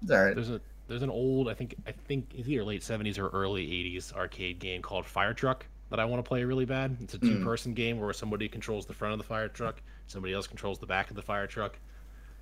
It's 0.00 0.10
all 0.10 0.24
right. 0.24 0.34
There's 0.34 0.48
a 0.48 0.58
there's 0.88 1.02
an 1.02 1.10
old 1.10 1.50
I 1.50 1.54
think 1.54 1.74
I 1.86 1.92
think 1.92 2.32
it's 2.34 2.48
either 2.48 2.64
late 2.64 2.82
seventies 2.82 3.18
or 3.18 3.28
early 3.28 3.64
eighties 3.64 4.10
arcade 4.16 4.58
game 4.58 4.80
called 4.80 5.04
Fire 5.04 5.34
Truck 5.34 5.66
that 5.90 6.00
I 6.00 6.06
want 6.06 6.24
to 6.24 6.26
play 6.26 6.44
really 6.44 6.64
bad. 6.64 6.96
It's 7.02 7.12
a 7.12 7.18
Hmm. 7.18 7.28
two 7.28 7.44
person 7.44 7.74
game 7.74 8.00
where 8.00 8.14
somebody 8.14 8.48
controls 8.48 8.86
the 8.86 8.94
front 8.94 9.12
of 9.12 9.18
the 9.18 9.24
fire 9.24 9.48
truck, 9.48 9.82
somebody 10.06 10.32
else 10.32 10.46
controls 10.46 10.78
the 10.78 10.86
back 10.86 11.10
of 11.10 11.16
the 11.16 11.22
fire 11.22 11.46
truck. 11.46 11.78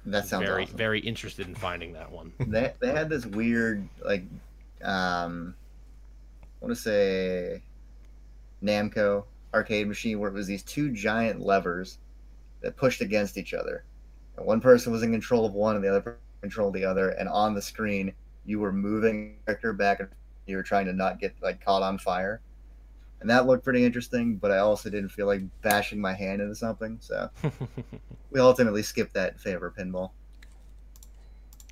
That 0.07 0.27
sounds 0.27 0.47
very 0.47 0.63
awesome. 0.63 0.77
very 0.77 1.01
interested 1.01 1.49
in 1.49 1.55
finding 1.55 1.93
that 1.95 2.11
one. 2.11 2.33
they 2.39 2.73
they 2.81 2.93
had 2.93 3.09
this 3.09 3.27
weird 3.27 3.87
like 4.05 4.23
um 4.83 5.55
I 6.43 6.65
want 6.65 6.75
to 6.75 6.81
say 6.81 7.63
Namco 8.63 9.25
arcade 9.53 9.89
machine 9.89 10.19
where 10.21 10.31
it 10.31 10.35
was 10.35 10.47
these 10.47 10.63
two 10.63 10.91
giant 10.93 11.41
levers 11.41 11.99
that 12.63 12.77
pushed 12.77 13.01
against 13.01 13.37
each 13.37 13.53
other. 13.53 13.85
And 14.37 14.47
one 14.47 14.61
person 14.61 14.93
was 14.93 15.03
in 15.03 15.13
control 15.13 15.45
of 15.45 15.55
one 15.55 15.75
and 15.75 15.85
the 15.85 15.89
other 15.89 16.01
person 16.01 16.21
controlled 16.41 16.75
the 16.75 16.85
other 16.85 17.11
and 17.11 17.29
on 17.29 17.55
the 17.55 17.63
screen 17.63 18.13
you 18.45 18.61
were 18.61 18.73
moving 18.73 19.37
the 19.45 19.53
character 19.53 19.73
back 19.73 20.01
and 20.01 20.09
you 20.47 20.57
were 20.57 20.63
trying 20.63 20.87
to 20.87 20.93
not 20.93 21.19
get 21.19 21.35
like 21.43 21.65
caught 21.65 21.83
on 21.83 21.99
fire. 21.99 22.41
And 23.21 23.31
that 23.31 23.47
looked 23.47 23.65
pretty 23.65 23.85
interesting, 23.85 24.37
but 24.37 24.51
I 24.51 24.59
also 24.59 24.91
didn't 24.91 25.09
feel 25.09 25.27
like 25.27 25.41
bashing 25.63 26.01
my 26.01 26.13
hand 26.13 26.43
into 26.43 26.55
something, 26.55 26.99
so 27.01 27.31
we 28.31 28.41
ultimately 28.41 28.83
skipped 28.83 29.15
that 29.15 29.33
in 29.33 29.39
favor 29.39 29.67
of 29.67 29.75
pinball. 29.75 30.11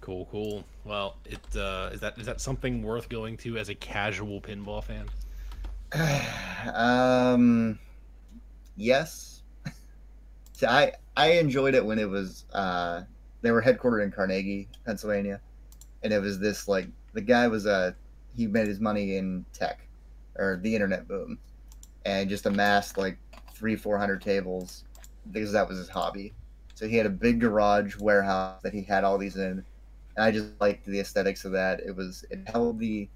cool, 0.01 0.27
cool. 0.31 0.65
Well, 0.85 1.17
it 1.25 1.57
uh, 1.57 1.91
is 1.93 2.01
that 2.01 2.19
is 2.19 2.27
that 2.27 2.41
something 2.41 2.83
worth 2.83 3.09
going 3.09 3.37
to 3.39 3.59
as 3.59 3.69
a 3.69 3.75
casual 3.75 4.41
pinball 4.41 4.83
fan? 4.83 5.07
um, 6.75 7.79
yes. 8.77 9.43
See, 10.55 10.67
I 10.67 10.93
I 11.17 11.33
enjoyed 11.33 11.75
it 11.75 11.85
when 11.85 11.99
it 11.99 12.09
was 12.09 12.47
uh 12.53 13.03
they 13.43 13.51
were 13.51 13.63
headquartered 13.63 14.03
in 14.03 14.11
Carnegie, 14.11 14.69
Pennsylvania, 14.87 15.41
and 16.03 16.13
it 16.13 16.23
was 16.23 16.39
this 16.39 16.69
like 16.69 16.89
the 17.13 17.21
guy 17.21 17.49
was 17.49 17.67
uh 17.67 17.93
he 18.35 18.47
made 18.47 18.67
his 18.67 18.81
money 18.81 19.17
in 19.17 19.45
tech 19.53 19.87
or 20.37 20.59
the 20.63 20.75
internet 20.75 21.07
boom, 21.09 21.39
and 22.05 22.29
just 22.29 22.47
amassed 22.47 22.97
like 22.99 23.19
three 23.55 23.77
four 23.77 23.99
hundred 23.99 24.21
tables 24.23 24.85
because 25.31 25.53
that 25.53 25.69
was 25.69 25.79
his 25.79 25.89
hobby. 25.89 26.35
So 26.75 26.87
he 26.89 26.97
had 26.97 27.07
a 27.07 27.11
big 27.11 27.41
garage 27.41 27.97
warehouse 27.99 28.61
that 28.63 28.75
he 28.75 28.83
had 28.83 29.05
all 29.05 29.17
these 29.19 29.37
in, 29.37 29.65
and 30.17 30.25
I 30.25 30.31
just 30.31 30.61
liked 30.61 30.85
the 30.87 31.01
aesthetics 31.01 31.45
of 31.45 31.53
that. 31.53 31.81
It 31.81 31.95
was 31.95 32.25
it 32.31 32.41
held 32.49 32.79
the 32.79 33.09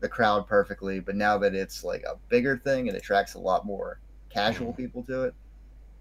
the 0.00 0.08
crowd 0.08 0.46
perfectly, 0.46 1.00
but 1.00 1.16
now 1.16 1.38
that 1.38 1.54
it's 1.54 1.82
like 1.82 2.02
a 2.04 2.16
bigger 2.28 2.56
thing, 2.56 2.86
it 2.86 2.94
attracts 2.94 3.34
a 3.34 3.38
lot 3.38 3.66
more 3.66 4.00
casual 4.30 4.72
people 4.72 5.02
to 5.04 5.24
it, 5.24 5.34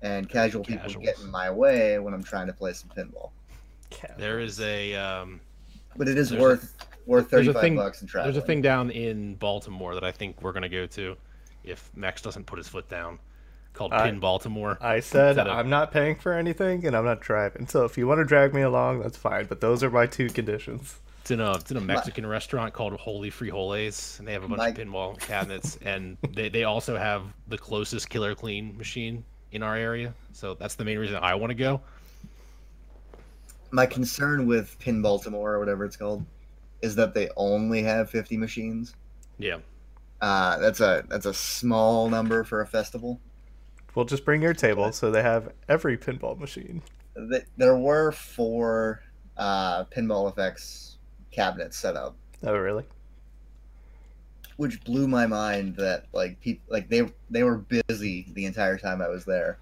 and 0.01 0.29
casual 0.29 0.63
people 0.63 0.91
get 1.01 1.17
in 1.19 1.31
my 1.31 1.49
way 1.49 1.97
when 1.97 2.13
I'm 2.13 2.23
trying 2.23 2.47
to 2.47 2.53
play 2.53 2.73
some 2.73 2.91
pinball. 2.95 3.31
There 4.17 4.39
is 4.39 4.59
a 4.59 4.93
um, 4.95 5.41
But 5.95 6.07
it 6.07 6.17
is 6.17 6.29
There's 6.29 6.39
a- 6.39 6.43
worth 6.43 6.75
worth 7.07 7.29
there's 7.29 7.47
a 7.47 7.53
35 7.53 7.61
thing- 7.61 7.75
bucks 7.75 8.01
in 8.01 8.07
travel. 8.07 8.31
there's 8.31 8.43
a 8.43 8.45
thing 8.45 8.61
down 8.61 8.91
in 8.91 9.35
Baltimore 9.35 9.93
that 9.95 10.03
I 10.03 10.11
think 10.11 10.41
we're 10.41 10.51
gonna 10.53 10.69
go 10.69 10.85
to 10.87 11.15
if 11.63 11.89
Max 11.95 12.21
doesn't 12.21 12.45
put 12.45 12.57
his 12.57 12.67
foot 12.67 12.87
down, 12.89 13.19
called 13.73 13.93
I- 13.93 14.03
Pin 14.09 14.19
Baltimore. 14.19 14.77
I 14.81 14.99
said 15.01 15.31
Is 15.31 15.35
that 15.37 15.47
a- 15.47 15.51
I'm 15.51 15.69
not 15.69 15.91
paying 15.91 16.15
for 16.15 16.33
anything 16.33 16.85
and 16.85 16.95
I'm 16.95 17.05
not 17.05 17.19
driving. 17.21 17.67
So 17.67 17.83
if 17.85 17.97
you 17.97 18.07
want 18.07 18.19
to 18.19 18.25
drag 18.25 18.53
me 18.53 18.61
along, 18.61 18.99
that's 19.01 19.17
fine. 19.17 19.45
But 19.45 19.59
those 19.61 19.83
are 19.83 19.89
my 19.89 20.05
two 20.05 20.27
conditions. 20.29 20.99
It's 21.21 21.31
in 21.31 21.41
a 21.41 21.51
it's 21.57 21.71
in 21.71 21.75
a 21.77 21.81
Mexican 21.81 22.25
restaurant 22.25 22.73
called 22.73 22.93
Holy 22.93 23.29
Frijoles, 23.29 24.17
and 24.19 24.27
they 24.27 24.31
have 24.31 24.43
a 24.43 24.47
bunch 24.47 24.59
My- 24.59 24.69
of 24.69 24.75
pinball 24.77 25.19
cabinets, 25.19 25.77
and 25.81 26.17
they, 26.31 26.47
they 26.47 26.63
also 26.63 26.95
have 26.97 27.23
the 27.49 27.57
closest 27.57 28.09
Killer 28.09 28.33
Queen 28.33 28.77
machine 28.77 29.25
in 29.51 29.61
our 29.61 29.75
area. 29.75 30.13
So 30.31 30.53
that's 30.53 30.75
the 30.75 30.85
main 30.85 30.97
reason 30.99 31.17
I 31.17 31.35
want 31.35 31.51
to 31.51 31.55
go. 31.55 31.81
My 33.71 33.85
concern 33.85 34.45
with 34.45 34.79
Pin 34.79 35.01
Baltimore 35.01 35.53
or 35.55 35.59
whatever 35.59 35.83
it's 35.83 35.97
called 35.97 36.25
is 36.81 36.95
that 36.95 37.13
they 37.13 37.29
only 37.35 37.83
have 37.83 38.09
50 38.09 38.37
machines. 38.37 38.95
Yeah, 39.37 39.57
Uh, 40.21 40.57
that's 40.57 40.79
a 40.79 41.03
that's 41.09 41.25
a 41.25 41.33
small 41.33 42.09
number 42.09 42.43
for 42.43 42.61
a 42.61 42.67
festival. 42.67 43.19
We'll 43.95 44.05
just 44.05 44.25
bring 44.25 44.41
your 44.41 44.53
table 44.53 44.91
so 44.91 45.09
they 45.11 45.23
have 45.23 45.51
every 45.69 45.97
pinball 45.97 46.37
machine. 46.39 46.81
Th- 47.31 47.45
There 47.57 47.75
were 47.77 48.11
four 48.11 49.01
uh, 49.37 49.85
Pinball 49.85 50.35
FX 50.35 50.95
cabinets 51.31 51.77
set 51.77 51.95
up, 51.95 52.15
Oh, 52.43 52.55
really? 52.57 52.83
which 54.57 54.83
blew 54.83 55.07
my 55.07 55.27
mind 55.27 55.75
that 55.77 56.05
like 56.13 56.39
people 56.41 56.63
like 56.69 56.89
they 56.89 57.07
they 57.29 57.43
were 57.43 57.57
busy 57.87 58.27
the 58.33 58.45
entire 58.45 58.77
time 58.77 59.01
I 59.01 59.07
was 59.07 59.25
there. 59.25 59.57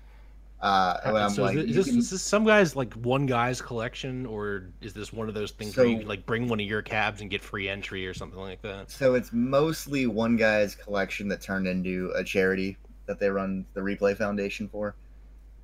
Uh, 0.66 1.30
so 1.30 1.44
like, 1.44 1.58
is, 1.58 1.76
this, 1.76 1.86
can- 1.86 2.00
is 2.00 2.10
this 2.10 2.24
some 2.24 2.44
guy's 2.44 2.76
like 2.76 2.92
one 2.96 3.28
guy's 3.28 3.62
collection, 3.62 4.26
or 4.26 4.64
is 4.82 4.96
this 4.96 5.14
one 5.14 5.30
of 5.30 5.36
those 5.36 5.52
things 5.52 5.78
where 5.78 5.86
you 5.86 6.02
like 6.02 6.26
bring 6.26 6.48
one 6.48 6.60
of 6.60 6.66
your 6.66 6.82
cabs 6.82 7.22
and 7.22 7.30
get 7.30 7.44
free 7.44 7.70
entry 7.70 8.08
or 8.08 8.16
something 8.16 8.40
like 8.40 8.64
that? 8.64 8.90
So 8.90 9.14
it's 9.14 9.32
mostly 9.32 10.08
one 10.08 10.38
guy's 10.38 10.74
collection 10.74 11.28
that 11.28 11.40
turned 11.40 11.68
into 11.68 12.12
a 12.16 12.24
charity 12.24 12.78
that 13.06 13.20
they 13.20 13.30
run 13.30 13.64
the 13.76 13.82
Replay 13.82 14.18
Foundation 14.18 14.68
for. 14.68 14.96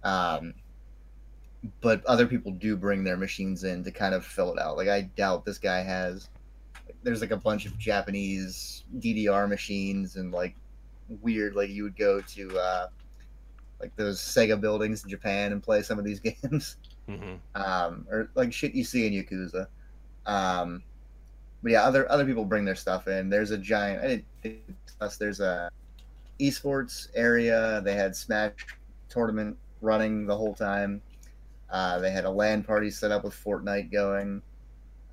Um, 0.03 0.53
but 1.81 2.05
other 2.05 2.27
people 2.27 2.51
do 2.51 2.77
bring 2.77 3.03
their 3.03 3.17
machines 3.17 3.63
in 3.63 3.83
to 3.83 3.91
kind 3.91 4.13
of 4.13 4.23
fill 4.23 4.53
it 4.53 4.59
out. 4.59 4.77
Like 4.77 4.87
I 4.87 5.01
doubt 5.01 5.45
this 5.45 5.57
guy 5.57 5.81
has. 5.81 6.29
There's 7.01 7.21
like 7.21 7.31
a 7.31 7.37
bunch 7.37 7.65
of 7.65 7.75
Japanese 7.79 8.83
DDR 8.99 9.49
machines 9.49 10.15
and 10.17 10.31
like 10.31 10.55
weird. 11.23 11.55
Like 11.55 11.71
you 11.71 11.81
would 11.81 11.97
go 11.97 12.21
to 12.21 12.59
uh, 12.59 12.87
like 13.81 13.95
those 13.95 14.19
Sega 14.19 14.59
buildings 14.59 15.03
in 15.03 15.09
Japan 15.09 15.51
and 15.51 15.61
play 15.61 15.81
some 15.81 15.99
of 15.99 16.05
these 16.05 16.19
games 16.43 16.77
hmm 17.07 17.35
um, 17.55 18.05
or 18.09 18.29
like 18.35 18.53
shit 18.53 18.73
you 18.73 18.83
see 18.83 19.07
in 19.07 19.13
Yakuza. 19.13 19.67
Um, 20.25 20.83
but 21.63 21.71
yeah, 21.71 21.83
other 21.83 22.09
other 22.11 22.25
people 22.25 22.45
bring 22.45 22.65
their 22.65 22.75
stuff 22.75 23.07
in. 23.07 23.29
There's 23.29 23.51
a 23.51 23.57
giant. 23.57 24.03
I 24.03 24.23
didn't 24.43 24.85
discuss. 24.85 25.17
There's 25.17 25.39
a 25.39 25.69
esports 26.39 27.07
area. 27.15 27.81
They 27.83 27.93
had 27.93 28.15
Smash 28.15 28.53
tournament 29.09 29.57
running 29.81 30.25
the 30.25 30.35
whole 30.35 30.53
time. 30.53 31.01
Uh, 31.69 31.99
they 31.99 32.11
had 32.11 32.25
a 32.25 32.29
LAN 32.29 32.63
party 32.63 32.89
set 32.89 33.11
up 33.11 33.23
with 33.23 33.33
Fortnite 33.33 33.91
going. 33.91 34.41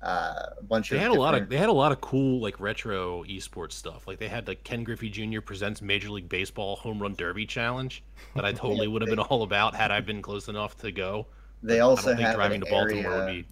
Uh, 0.01 0.45
a 0.57 0.63
bunch 0.63 0.91
They 0.91 0.95
of 0.95 1.01
had 1.01 1.11
a 1.11 1.13
lot 1.13 1.35
of 1.35 1.49
they 1.49 1.57
had 1.57 1.67
a 1.67 1.73
lot 1.73 1.91
of 1.91 1.99
cool 1.99 2.39
like 2.39 2.59
retro 2.59 3.23
esports 3.25 3.73
stuff. 3.73 4.07
Like 4.07 4.17
they 4.17 4.29
had 4.29 4.47
like 4.47 4.63
Ken 4.63 4.85
Griffey 4.85 5.09
Jr. 5.09 5.41
presents 5.41 5.81
Major 5.81 6.09
League 6.09 6.29
Baseball 6.29 6.77
Home 6.77 7.01
Run 7.01 7.15
Derby 7.15 7.45
Challenge 7.45 8.01
that 8.35 8.45
I 8.45 8.53
totally 8.53 8.87
would 8.89 9.01
have 9.01 9.09
been 9.09 9.19
all 9.19 9.43
about 9.43 9.75
had 9.75 9.91
I 9.91 9.99
been 9.99 10.21
close 10.21 10.47
enough 10.47 10.77
to 10.77 10.91
go. 10.91 11.27
They 11.61 11.77
I 11.77 11.83
also 11.83 12.09
don't 12.09 12.17
think 12.17 12.33
driving 12.33 12.61
to 12.61 12.69
Baltimore 12.69 13.11
area. 13.11 13.25
would 13.25 13.27
be 13.27 13.45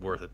worth 0.00 0.22
it. 0.22 0.30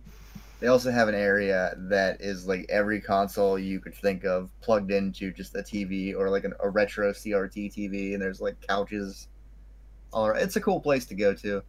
They 0.60 0.66
also 0.66 0.90
have 0.90 1.06
an 1.06 1.14
area 1.14 1.74
that 1.76 2.20
is 2.20 2.48
like 2.48 2.66
every 2.68 3.00
console 3.00 3.60
you 3.60 3.78
could 3.78 3.94
think 3.94 4.24
of 4.24 4.50
plugged 4.60 4.90
into 4.90 5.30
just 5.32 5.54
a 5.54 5.60
TV 5.60 6.16
or 6.16 6.30
like 6.30 6.42
an, 6.42 6.54
a 6.58 6.68
retro 6.68 7.12
CRT 7.12 7.72
TV, 7.72 8.14
and 8.14 8.20
there's 8.20 8.40
like 8.40 8.56
couches. 8.66 9.28
All 10.12 10.30
right, 10.30 10.42
it's 10.42 10.56
a 10.56 10.60
cool 10.60 10.80
place 10.80 11.06
to 11.06 11.14
go 11.14 11.32
to. 11.34 11.62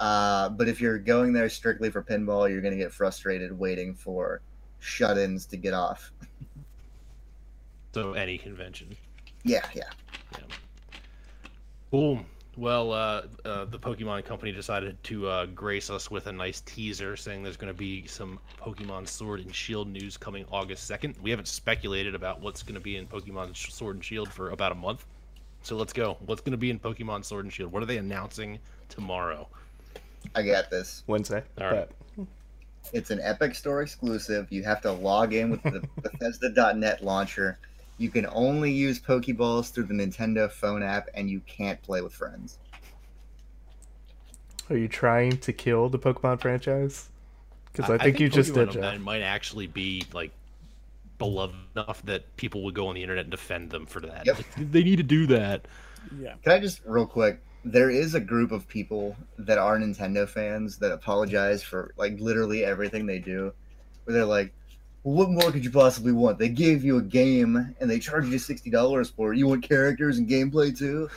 Uh, 0.00 0.48
but 0.48 0.66
if 0.66 0.80
you're 0.80 0.98
going 0.98 1.32
there 1.32 1.48
strictly 1.50 1.90
for 1.90 2.02
pinball, 2.02 2.50
you're 2.50 2.62
going 2.62 2.72
to 2.72 2.82
get 2.82 2.90
frustrated 2.90 3.56
waiting 3.56 3.94
for 3.94 4.40
shut-ins 4.80 5.44
to 5.46 5.58
get 5.58 5.74
off. 5.74 6.10
So 7.92 8.14
any 8.14 8.38
convention. 8.38 8.96
Yeah, 9.44 9.66
yeah. 9.74 9.90
Cool. 11.90 12.24
Well, 12.56 12.92
uh, 12.92 13.22
uh, 13.44 13.64
the 13.66 13.78
Pokemon 13.78 14.24
Company 14.24 14.52
decided 14.52 15.02
to 15.04 15.28
uh, 15.28 15.46
grace 15.46 15.90
us 15.90 16.10
with 16.10 16.26
a 16.28 16.32
nice 16.32 16.60
teaser 16.62 17.16
saying 17.16 17.42
there's 17.42 17.56
going 17.56 17.72
to 17.72 17.78
be 17.78 18.06
some 18.06 18.38
Pokemon 18.60 19.06
Sword 19.06 19.40
and 19.40 19.54
Shield 19.54 19.88
news 19.88 20.16
coming 20.16 20.44
August 20.50 20.90
2nd. 20.90 21.20
We 21.20 21.30
haven't 21.30 21.48
speculated 21.48 22.14
about 22.14 22.40
what's 22.40 22.62
going 22.62 22.74
to 22.74 22.80
be 22.80 22.96
in 22.96 23.06
Pokemon 23.06 23.56
Sword 23.56 23.96
and 23.96 24.04
Shield 24.04 24.30
for 24.30 24.50
about 24.50 24.72
a 24.72 24.74
month. 24.74 25.04
So 25.62 25.76
let's 25.76 25.92
go. 25.92 26.16
What's 26.26 26.40
going 26.40 26.52
to 26.52 26.58
be 26.58 26.70
in 26.70 26.78
Pokemon 26.78 27.24
Sword 27.24 27.44
and 27.44 27.52
Shield? 27.52 27.72
What 27.72 27.82
are 27.82 27.86
they 27.86 27.98
announcing 27.98 28.58
tomorrow? 28.88 29.48
I 30.34 30.42
got 30.42 30.70
this. 30.70 31.02
Wednesday. 31.06 31.42
All 31.60 31.66
right. 31.66 31.88
Bet. 32.16 32.26
It's 32.92 33.10
an 33.10 33.20
Epic 33.22 33.54
Store 33.54 33.82
exclusive. 33.82 34.46
You 34.50 34.62
have 34.64 34.80
to 34.82 34.92
log 34.92 35.32
in 35.34 35.50
with 35.50 35.62
the 35.62 35.86
Bethesda.net 36.02 37.04
launcher. 37.04 37.58
You 37.98 38.10
can 38.10 38.26
only 38.32 38.72
use 38.72 38.98
Pokeballs 38.98 39.70
through 39.72 39.84
the 39.84 39.94
Nintendo 39.94 40.50
phone 40.50 40.82
app, 40.82 41.08
and 41.14 41.28
you 41.30 41.40
can't 41.46 41.80
play 41.82 42.00
with 42.00 42.14
friends. 42.14 42.58
Are 44.70 44.76
you 44.76 44.88
trying 44.88 45.36
to 45.38 45.52
kill 45.52 45.88
the 45.88 45.98
Pokemon 45.98 46.40
franchise? 46.40 47.08
Because 47.72 47.90
I, 47.90 47.94
I 47.94 47.98
think 47.98 48.20
you 48.20 48.28
just 48.28 48.54
did, 48.54 48.68
Pokemon 48.68 48.72
Jeff. 48.72 48.82
might- 48.82 49.00
might 49.00 49.22
actually 49.22 49.66
be 49.66 50.04
like 50.12 50.30
beloved 51.18 51.54
enough 51.76 52.02
that 52.06 52.34
people 52.36 52.62
would 52.64 52.74
go 52.74 52.86
on 52.88 52.94
the 52.94 53.02
internet 53.02 53.24
and 53.24 53.30
defend 53.30 53.70
them 53.70 53.84
for 53.84 54.00
that. 54.00 54.24
Yep. 54.26 54.36
Like, 54.38 54.72
they 54.72 54.82
need 54.82 54.96
to 54.96 55.02
do 55.02 55.26
that. 55.26 55.66
Yeah. 56.18 56.34
Can 56.42 56.52
I 56.52 56.58
just 56.60 56.80
real 56.86 57.06
quick? 57.06 57.40
There 57.64 57.90
is 57.90 58.14
a 58.14 58.20
group 58.20 58.52
of 58.52 58.66
people 58.68 59.16
that 59.38 59.58
are 59.58 59.78
Nintendo 59.78 60.28
fans 60.28 60.78
that 60.78 60.92
apologize 60.92 61.62
for 61.62 61.92
like 61.96 62.18
literally 62.18 62.64
everything 62.64 63.06
they 63.06 63.18
do. 63.18 63.52
Where 64.04 64.14
they're 64.14 64.24
like, 64.24 64.54
well, 65.02 65.14
"What 65.16 65.30
more 65.30 65.52
could 65.52 65.64
you 65.64 65.70
possibly 65.70 66.12
want? 66.12 66.38
They 66.38 66.48
gave 66.48 66.82
you 66.82 66.96
a 66.96 67.02
game 67.02 67.74
and 67.78 67.90
they 67.90 67.98
charged 67.98 68.28
you 68.28 68.38
sixty 68.38 68.70
dollars 68.70 69.10
for 69.10 69.32
it. 69.32 69.38
You 69.38 69.46
want 69.46 69.62
characters 69.62 70.18
and 70.18 70.28
gameplay 70.28 70.76
too?" 70.76 71.10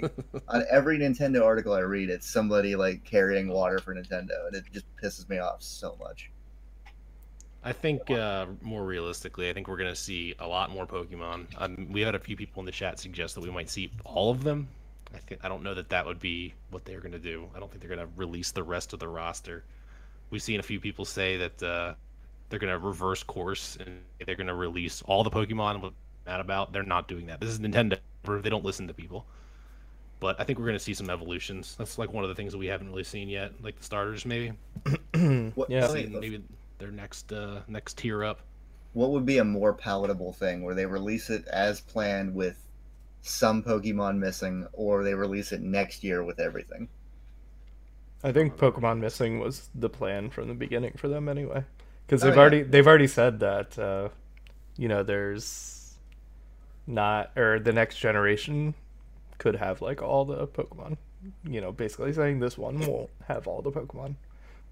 Like, 0.00 0.12
on 0.48 0.64
every 0.70 0.98
Nintendo 0.98 1.44
article 1.44 1.74
I 1.74 1.80
read, 1.80 2.08
it's 2.08 2.28
somebody 2.28 2.74
like 2.74 3.04
carrying 3.04 3.48
water 3.48 3.78
for 3.78 3.94
Nintendo, 3.94 4.46
and 4.46 4.56
it 4.56 4.64
just 4.72 4.86
pisses 4.96 5.28
me 5.28 5.38
off 5.38 5.62
so 5.62 5.96
much. 6.00 6.30
I 7.64 7.72
think 7.72 8.10
uh, 8.10 8.46
more 8.60 8.84
realistically, 8.84 9.48
I 9.48 9.52
think 9.52 9.68
we're 9.68 9.76
going 9.76 9.90
to 9.90 9.96
see 9.96 10.34
a 10.40 10.46
lot 10.46 10.70
more 10.70 10.86
Pokemon. 10.86 11.46
Um, 11.56 11.88
we 11.92 12.00
had 12.00 12.14
a 12.14 12.18
few 12.18 12.36
people 12.36 12.60
in 12.60 12.66
the 12.66 12.72
chat 12.72 12.98
suggest 12.98 13.36
that 13.36 13.40
we 13.40 13.50
might 13.50 13.70
see 13.70 13.92
all 14.04 14.30
of 14.30 14.42
them. 14.42 14.68
I 15.14 15.18
think 15.18 15.40
I 15.44 15.48
don't 15.48 15.62
know 15.62 15.74
that 15.74 15.88
that 15.90 16.06
would 16.06 16.20
be 16.20 16.54
what 16.70 16.84
they're 16.84 17.00
going 17.00 17.12
to 17.12 17.18
do. 17.18 17.48
I 17.54 17.58
don't 17.58 17.70
think 17.70 17.80
they're 17.82 17.94
going 17.94 18.06
to 18.06 18.12
release 18.16 18.50
the 18.50 18.62
rest 18.62 18.92
of 18.92 18.98
the 19.00 19.08
roster. 19.08 19.64
We've 20.30 20.42
seen 20.42 20.60
a 20.60 20.62
few 20.62 20.80
people 20.80 21.04
say 21.04 21.36
that 21.36 21.62
uh, 21.62 21.94
they're 22.48 22.58
going 22.58 22.72
to 22.72 22.78
reverse 22.78 23.22
course 23.22 23.76
and 23.80 24.00
they're 24.24 24.36
going 24.36 24.46
to 24.46 24.54
release 24.54 25.02
all 25.02 25.24
the 25.24 25.30
Pokemon. 25.30 25.80
What 25.80 25.92
I'm 25.92 26.32
mad 26.32 26.40
about? 26.40 26.72
They're 26.72 26.82
not 26.82 27.08
doing 27.08 27.26
that. 27.26 27.40
This 27.40 27.50
is 27.50 27.58
Nintendo. 27.58 27.98
They 28.24 28.50
don't 28.50 28.64
listen 28.64 28.88
to 28.88 28.94
people. 28.94 29.26
But 30.20 30.40
I 30.40 30.44
think 30.44 30.58
we're 30.58 30.66
going 30.66 30.78
to 30.78 30.84
see 30.84 30.94
some 30.94 31.10
evolutions. 31.10 31.74
That's 31.76 31.98
like 31.98 32.12
one 32.12 32.22
of 32.22 32.28
the 32.28 32.36
things 32.36 32.52
that 32.52 32.58
we 32.58 32.66
haven't 32.66 32.88
really 32.88 33.04
seen 33.04 33.28
yet, 33.28 33.52
like 33.62 33.76
the 33.76 33.84
starters 33.84 34.24
maybe. 34.24 34.52
What, 35.54 35.68
Yeah. 35.68 35.88
See 35.88 36.06
maybe 36.06 36.42
their 36.78 36.90
next 36.90 37.32
uh, 37.32 37.60
next 37.68 37.98
tier 37.98 38.24
up. 38.24 38.40
what 38.92 39.10
would 39.10 39.26
be 39.26 39.38
a 39.38 39.44
more 39.44 39.72
palatable 39.72 40.32
thing 40.32 40.62
where 40.62 40.74
they 40.74 40.86
release 40.86 41.30
it 41.30 41.46
as 41.48 41.80
planned 41.80 42.34
with 42.34 42.61
some 43.22 43.62
Pokemon 43.62 44.18
missing, 44.18 44.66
or 44.72 45.04
they 45.04 45.14
release 45.14 45.52
it 45.52 45.62
next 45.62 46.04
year 46.04 46.22
with 46.24 46.38
everything? 46.40 46.88
I 48.24 48.32
think 48.32 48.56
Pokemon 48.56 49.00
Missing 49.00 49.40
was 49.40 49.68
the 49.74 49.88
plan 49.88 50.30
from 50.30 50.48
the 50.48 50.54
beginning 50.54 50.92
for 50.96 51.08
them 51.08 51.28
anyway, 51.28 51.64
because 52.06 52.22
Oh, 52.22 52.26
they've 52.26 52.36
yeah. 52.36 52.40
already 52.40 52.62
they've 52.62 52.86
already 52.86 53.08
said 53.08 53.40
that 53.40 53.78
uh, 53.78 54.08
you 54.76 54.88
know 54.88 55.02
there's 55.02 55.98
not 56.86 57.32
or 57.36 57.58
the 57.60 57.72
next 57.72 57.98
generation 57.98 58.74
could 59.38 59.56
have 59.56 59.82
like 59.82 60.02
all 60.02 60.24
the 60.24 60.46
Pokemon. 60.48 60.96
You 61.44 61.60
know, 61.60 61.72
basically 61.72 62.12
saying 62.12 62.40
this 62.40 62.58
one 62.58 62.84
won't 62.86 63.10
have 63.28 63.46
all 63.46 63.62
the 63.62 63.72
Pokemon. 63.72 64.16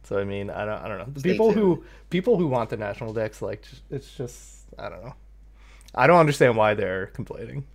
So 0.04 0.18
I 0.18 0.24
mean, 0.24 0.50
I 0.50 0.64
don't 0.64 0.82
I 0.82 0.88
don't 0.88 0.98
know. 0.98 1.08
The 1.12 1.20
Stay 1.20 1.32
people 1.32 1.52
who 1.52 1.84
people 2.10 2.36
who 2.38 2.46
want 2.46 2.70
the 2.70 2.76
national 2.76 3.12
dex 3.12 3.42
like 3.42 3.64
it's 3.90 4.16
just 4.16 4.66
I 4.78 4.88
don't 4.88 5.04
know. 5.04 5.14
I 5.94 6.06
don't 6.06 6.18
understand 6.20 6.56
why 6.56 6.74
they're 6.74 7.08
complaining. 7.08 7.66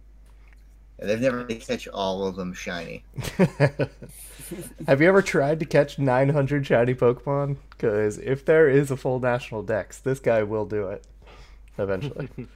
And 1.00 1.10
they've 1.10 1.20
never 1.20 1.44
they 1.44 1.56
catch 1.56 1.88
all 1.88 2.26
of 2.26 2.36
them 2.36 2.54
shiny. 2.54 3.04
Have 4.88 5.02
you 5.02 5.08
ever 5.08 5.22
tried 5.22 5.60
to 5.60 5.66
catch 5.66 6.00
900 6.00 6.66
shiny 6.66 6.94
Pokemon? 6.94 7.58
Because 7.72 8.18
if 8.20 8.46
there 8.46 8.70
is 8.70 8.92
a 8.92 8.98
full 8.98 9.20
national 9.20 9.64
dex, 9.64 10.00
this 10.00 10.20
guy 10.20 10.44
will 10.44 10.66
do 10.66 10.88
it 10.88 11.06
eventually. 11.78 12.30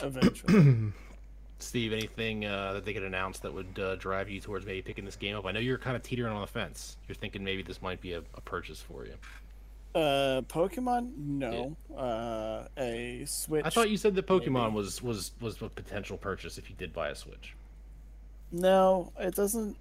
Eventually. 0.00 0.92
Steve, 1.58 1.92
anything 1.92 2.44
uh, 2.44 2.72
that 2.72 2.84
they 2.84 2.92
could 2.92 3.02
announce 3.02 3.38
that 3.40 3.52
would 3.52 3.78
uh, 3.78 3.94
drive 3.96 4.28
you 4.28 4.40
towards 4.40 4.66
maybe 4.66 4.82
picking 4.82 5.04
this 5.04 5.16
game 5.16 5.36
up? 5.36 5.46
I 5.46 5.52
know 5.52 5.60
you're 5.60 5.78
kind 5.78 5.94
of 5.94 6.02
teetering 6.02 6.32
on 6.32 6.40
the 6.40 6.46
fence. 6.46 6.96
You're 7.06 7.14
thinking 7.14 7.44
maybe 7.44 7.62
this 7.62 7.80
might 7.82 8.00
be 8.00 8.14
a, 8.14 8.22
a 8.34 8.40
purchase 8.40 8.80
for 8.80 9.04
you. 9.04 9.14
Uh, 9.94 10.42
Pokemon? 10.48 11.16
No. 11.16 11.76
Uh, 11.96 12.68
a 12.78 13.24
Switch. 13.26 13.64
I 13.64 13.70
thought 13.70 13.90
you 13.90 13.96
said 13.96 14.14
that 14.14 14.26
Pokemon 14.26 14.66
maybe. 14.66 14.76
was 14.76 15.02
was 15.02 15.32
was 15.40 15.60
a 15.62 15.68
potential 15.68 16.16
purchase 16.16 16.58
if 16.58 16.70
you 16.70 16.76
did 16.76 16.92
buy 16.92 17.08
a 17.08 17.14
Switch. 17.14 17.54
No, 18.52 19.12
it 19.18 19.34
doesn't. 19.34 19.76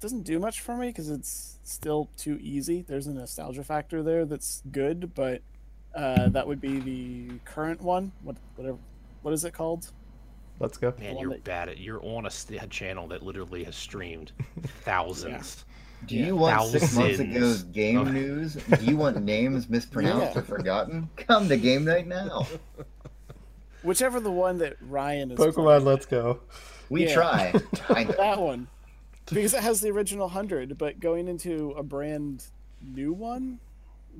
Doesn't 0.00 0.22
do 0.22 0.38
much 0.40 0.60
for 0.60 0.76
me 0.76 0.88
because 0.88 1.10
it's 1.10 1.58
still 1.62 2.08
too 2.16 2.38
easy. 2.42 2.82
There's 2.82 3.06
a 3.06 3.12
nostalgia 3.12 3.62
factor 3.62 4.02
there 4.02 4.24
that's 4.24 4.62
good, 4.72 5.14
but 5.14 5.42
uh, 5.94 6.28
that 6.30 6.46
would 6.46 6.60
be 6.60 6.80
the 6.80 7.38
current 7.44 7.80
one. 7.80 8.10
What 8.22 8.36
whatever, 8.56 8.78
what 9.22 9.32
is 9.32 9.44
it 9.44 9.52
called? 9.52 9.92
Let's 10.58 10.76
go. 10.76 10.92
Man, 10.98 11.18
you're 11.18 11.30
that- 11.30 11.44
bad 11.44 11.68
at. 11.68 11.78
You're 11.78 12.02
on 12.04 12.26
a 12.26 12.30
st- 12.30 12.68
channel 12.70 13.06
that 13.08 13.22
literally 13.22 13.64
has 13.64 13.76
streamed 13.76 14.32
thousands. 14.84 15.64
Do 16.06 16.16
Yeah. 16.16 16.26
you 16.26 16.36
want 16.36 16.70
six 16.70 16.94
months 16.96 17.20
ago's 17.20 17.62
game 17.72 17.98
of- 17.98 18.12
news? 18.12 18.54
Do 18.54 18.84
you 18.84 18.96
want 18.96 19.22
names 19.22 19.68
mispronounced 19.68 20.34
Yeah. 20.34 20.40
or 20.40 20.44
forgotten? 20.44 21.08
Come 21.16 21.48
to 21.48 21.56
game 21.56 21.84
night 21.84 22.06
now. 22.06 22.46
Whichever 23.82 24.20
the 24.20 24.30
one 24.30 24.58
that 24.58 24.76
Ryan 24.80 25.32
is. 25.32 25.38
Pokemon, 25.38 25.54
playing. 25.54 25.84
let's 25.84 26.06
go. 26.06 26.40
We 26.88 27.06
Yeah. 27.06 27.14
try. 27.14 27.52
That 28.16 28.40
one 28.40 28.68
because 29.26 29.54
it 29.54 29.62
has 29.62 29.80
the 29.80 29.90
original 29.90 30.26
100 30.26 30.76
but 30.76 30.98
going 31.00 31.28
into 31.28 31.70
a 31.72 31.82
brand 31.82 32.44
new 32.84 33.12
one 33.12 33.58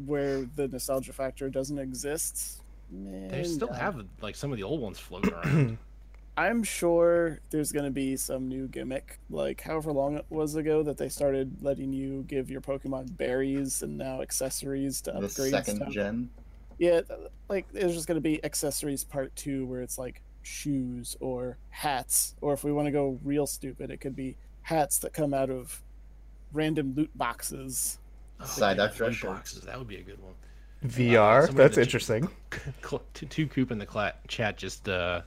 where 0.06 0.42
the 0.56 0.68
nostalgia 0.68 1.12
factor 1.12 1.50
doesn't 1.50 1.78
exist 1.78 2.62
They 2.90 3.44
still 3.44 3.70
I- 3.72 3.76
have 3.78 4.02
like 4.20 4.36
some 4.36 4.50
of 4.52 4.56
the 4.56 4.62
old 4.62 4.80
ones 4.80 4.98
floating 4.98 5.32
around. 5.32 5.78
i'm 6.36 6.62
sure 6.62 7.40
there's 7.50 7.72
going 7.72 7.84
to 7.84 7.90
be 7.90 8.16
some 8.16 8.48
new 8.48 8.66
gimmick 8.68 9.18
like 9.30 9.60
however 9.60 9.92
long 9.92 10.16
it 10.16 10.24
was 10.30 10.54
ago 10.54 10.82
that 10.82 10.96
they 10.96 11.08
started 11.08 11.54
letting 11.62 11.92
you 11.92 12.24
give 12.26 12.50
your 12.50 12.60
pokemon 12.60 13.14
berries 13.16 13.82
and 13.82 13.98
now 13.98 14.22
accessories 14.22 15.00
to 15.02 15.10
The 15.12 15.18
upgrade 15.26 15.50
second 15.50 15.76
stuff. 15.76 15.90
gen. 15.92 16.30
yeah 16.78 17.00
like 17.48 17.66
there's 17.72 17.94
just 17.94 18.06
going 18.06 18.16
to 18.16 18.20
be 18.22 18.42
accessories 18.44 19.04
part 19.04 19.34
two 19.36 19.66
where 19.66 19.82
it's 19.82 19.98
like 19.98 20.22
shoes 20.42 21.16
or 21.20 21.58
hats 21.68 22.34
or 22.40 22.52
if 22.54 22.64
we 22.64 22.72
want 22.72 22.86
to 22.86 22.92
go 22.92 23.18
real 23.22 23.46
stupid 23.46 23.90
it 23.90 23.98
could 24.00 24.16
be 24.16 24.36
hats 24.62 24.98
that 25.00 25.12
come 25.12 25.34
out 25.34 25.50
of 25.50 25.82
random 26.52 26.94
loot 26.96 27.10
boxes 27.16 27.98
Oh, 28.40 28.44
Side 28.46 28.78
yeah, 28.78 28.84
up 28.84 28.96
dress 28.96 29.08
loot 29.10 29.14
shirts. 29.18 29.32
boxes. 29.34 29.62
That 29.62 29.78
would 29.78 29.86
be 29.86 29.98
a 29.98 30.02
good 30.02 30.20
one. 30.20 30.32
VR. 30.84 31.46
somebody 31.46 31.56
That's 31.62 31.76
that- 31.76 31.82
interesting. 31.82 32.28
Cl- 32.84 33.02
Two 33.14 33.26
two 33.26 33.46
Coop 33.46 33.70
in 33.70 33.78
the 33.78 33.86
cla- 33.86 34.14
chat 34.26 34.56
just 34.56 34.88
uh, 34.88 35.20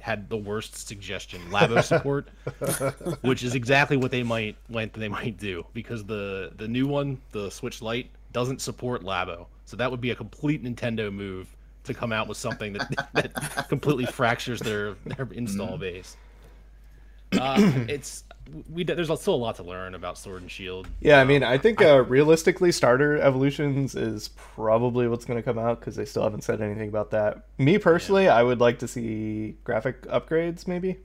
had 0.00 0.28
the 0.28 0.36
worst 0.36 0.86
suggestion: 0.86 1.40
Labo 1.50 1.82
support, 1.82 2.28
which 3.22 3.42
is 3.42 3.54
exactly 3.54 3.96
what 3.96 4.10
they 4.10 4.22
might 4.22 4.56
what 4.68 4.92
they 4.92 5.08
might 5.08 5.38
do 5.38 5.64
because 5.74 6.04
the 6.04 6.52
the 6.56 6.68
new 6.68 6.86
one, 6.86 7.20
the 7.32 7.50
Switch 7.50 7.82
Lite, 7.82 8.10
doesn't 8.32 8.60
support 8.60 9.02
Labo, 9.02 9.46
so 9.64 9.76
that 9.76 9.90
would 9.90 10.00
be 10.00 10.10
a 10.10 10.14
complete 10.14 10.62
Nintendo 10.62 11.12
move 11.12 11.54
to 11.84 11.94
come 11.94 12.12
out 12.12 12.28
with 12.28 12.38
something 12.38 12.72
that 12.74 13.08
that 13.14 13.68
completely 13.68 14.06
fractures 14.06 14.60
their 14.60 14.94
their 15.04 15.28
install 15.32 15.78
base. 15.78 16.16
Uh, 17.32 17.56
it's 17.88 18.24
we 18.70 18.84
there's 18.84 19.06
still 19.20 19.34
a 19.34 19.36
lot 19.36 19.56
to 19.56 19.62
learn 19.62 19.94
about 19.94 20.18
Sword 20.18 20.42
and 20.42 20.50
Shield. 20.50 20.86
Yeah, 21.00 21.20
I 21.20 21.24
mean, 21.24 21.42
I 21.42 21.58
think 21.58 21.80
uh, 21.80 22.04
realistically, 22.04 22.72
starter 22.72 23.16
evolutions 23.16 23.94
is 23.94 24.28
probably 24.28 25.08
what's 25.08 25.24
going 25.24 25.38
to 25.38 25.42
come 25.42 25.58
out 25.58 25.80
because 25.80 25.96
they 25.96 26.04
still 26.04 26.22
haven't 26.22 26.42
said 26.42 26.60
anything 26.60 26.88
about 26.88 27.10
that. 27.12 27.46
Me 27.58 27.78
personally, 27.78 28.28
I 28.28 28.42
would 28.42 28.60
like 28.60 28.78
to 28.80 28.88
see 28.88 29.56
graphic 29.64 30.02
upgrades, 30.02 30.68
maybe. 30.68 30.98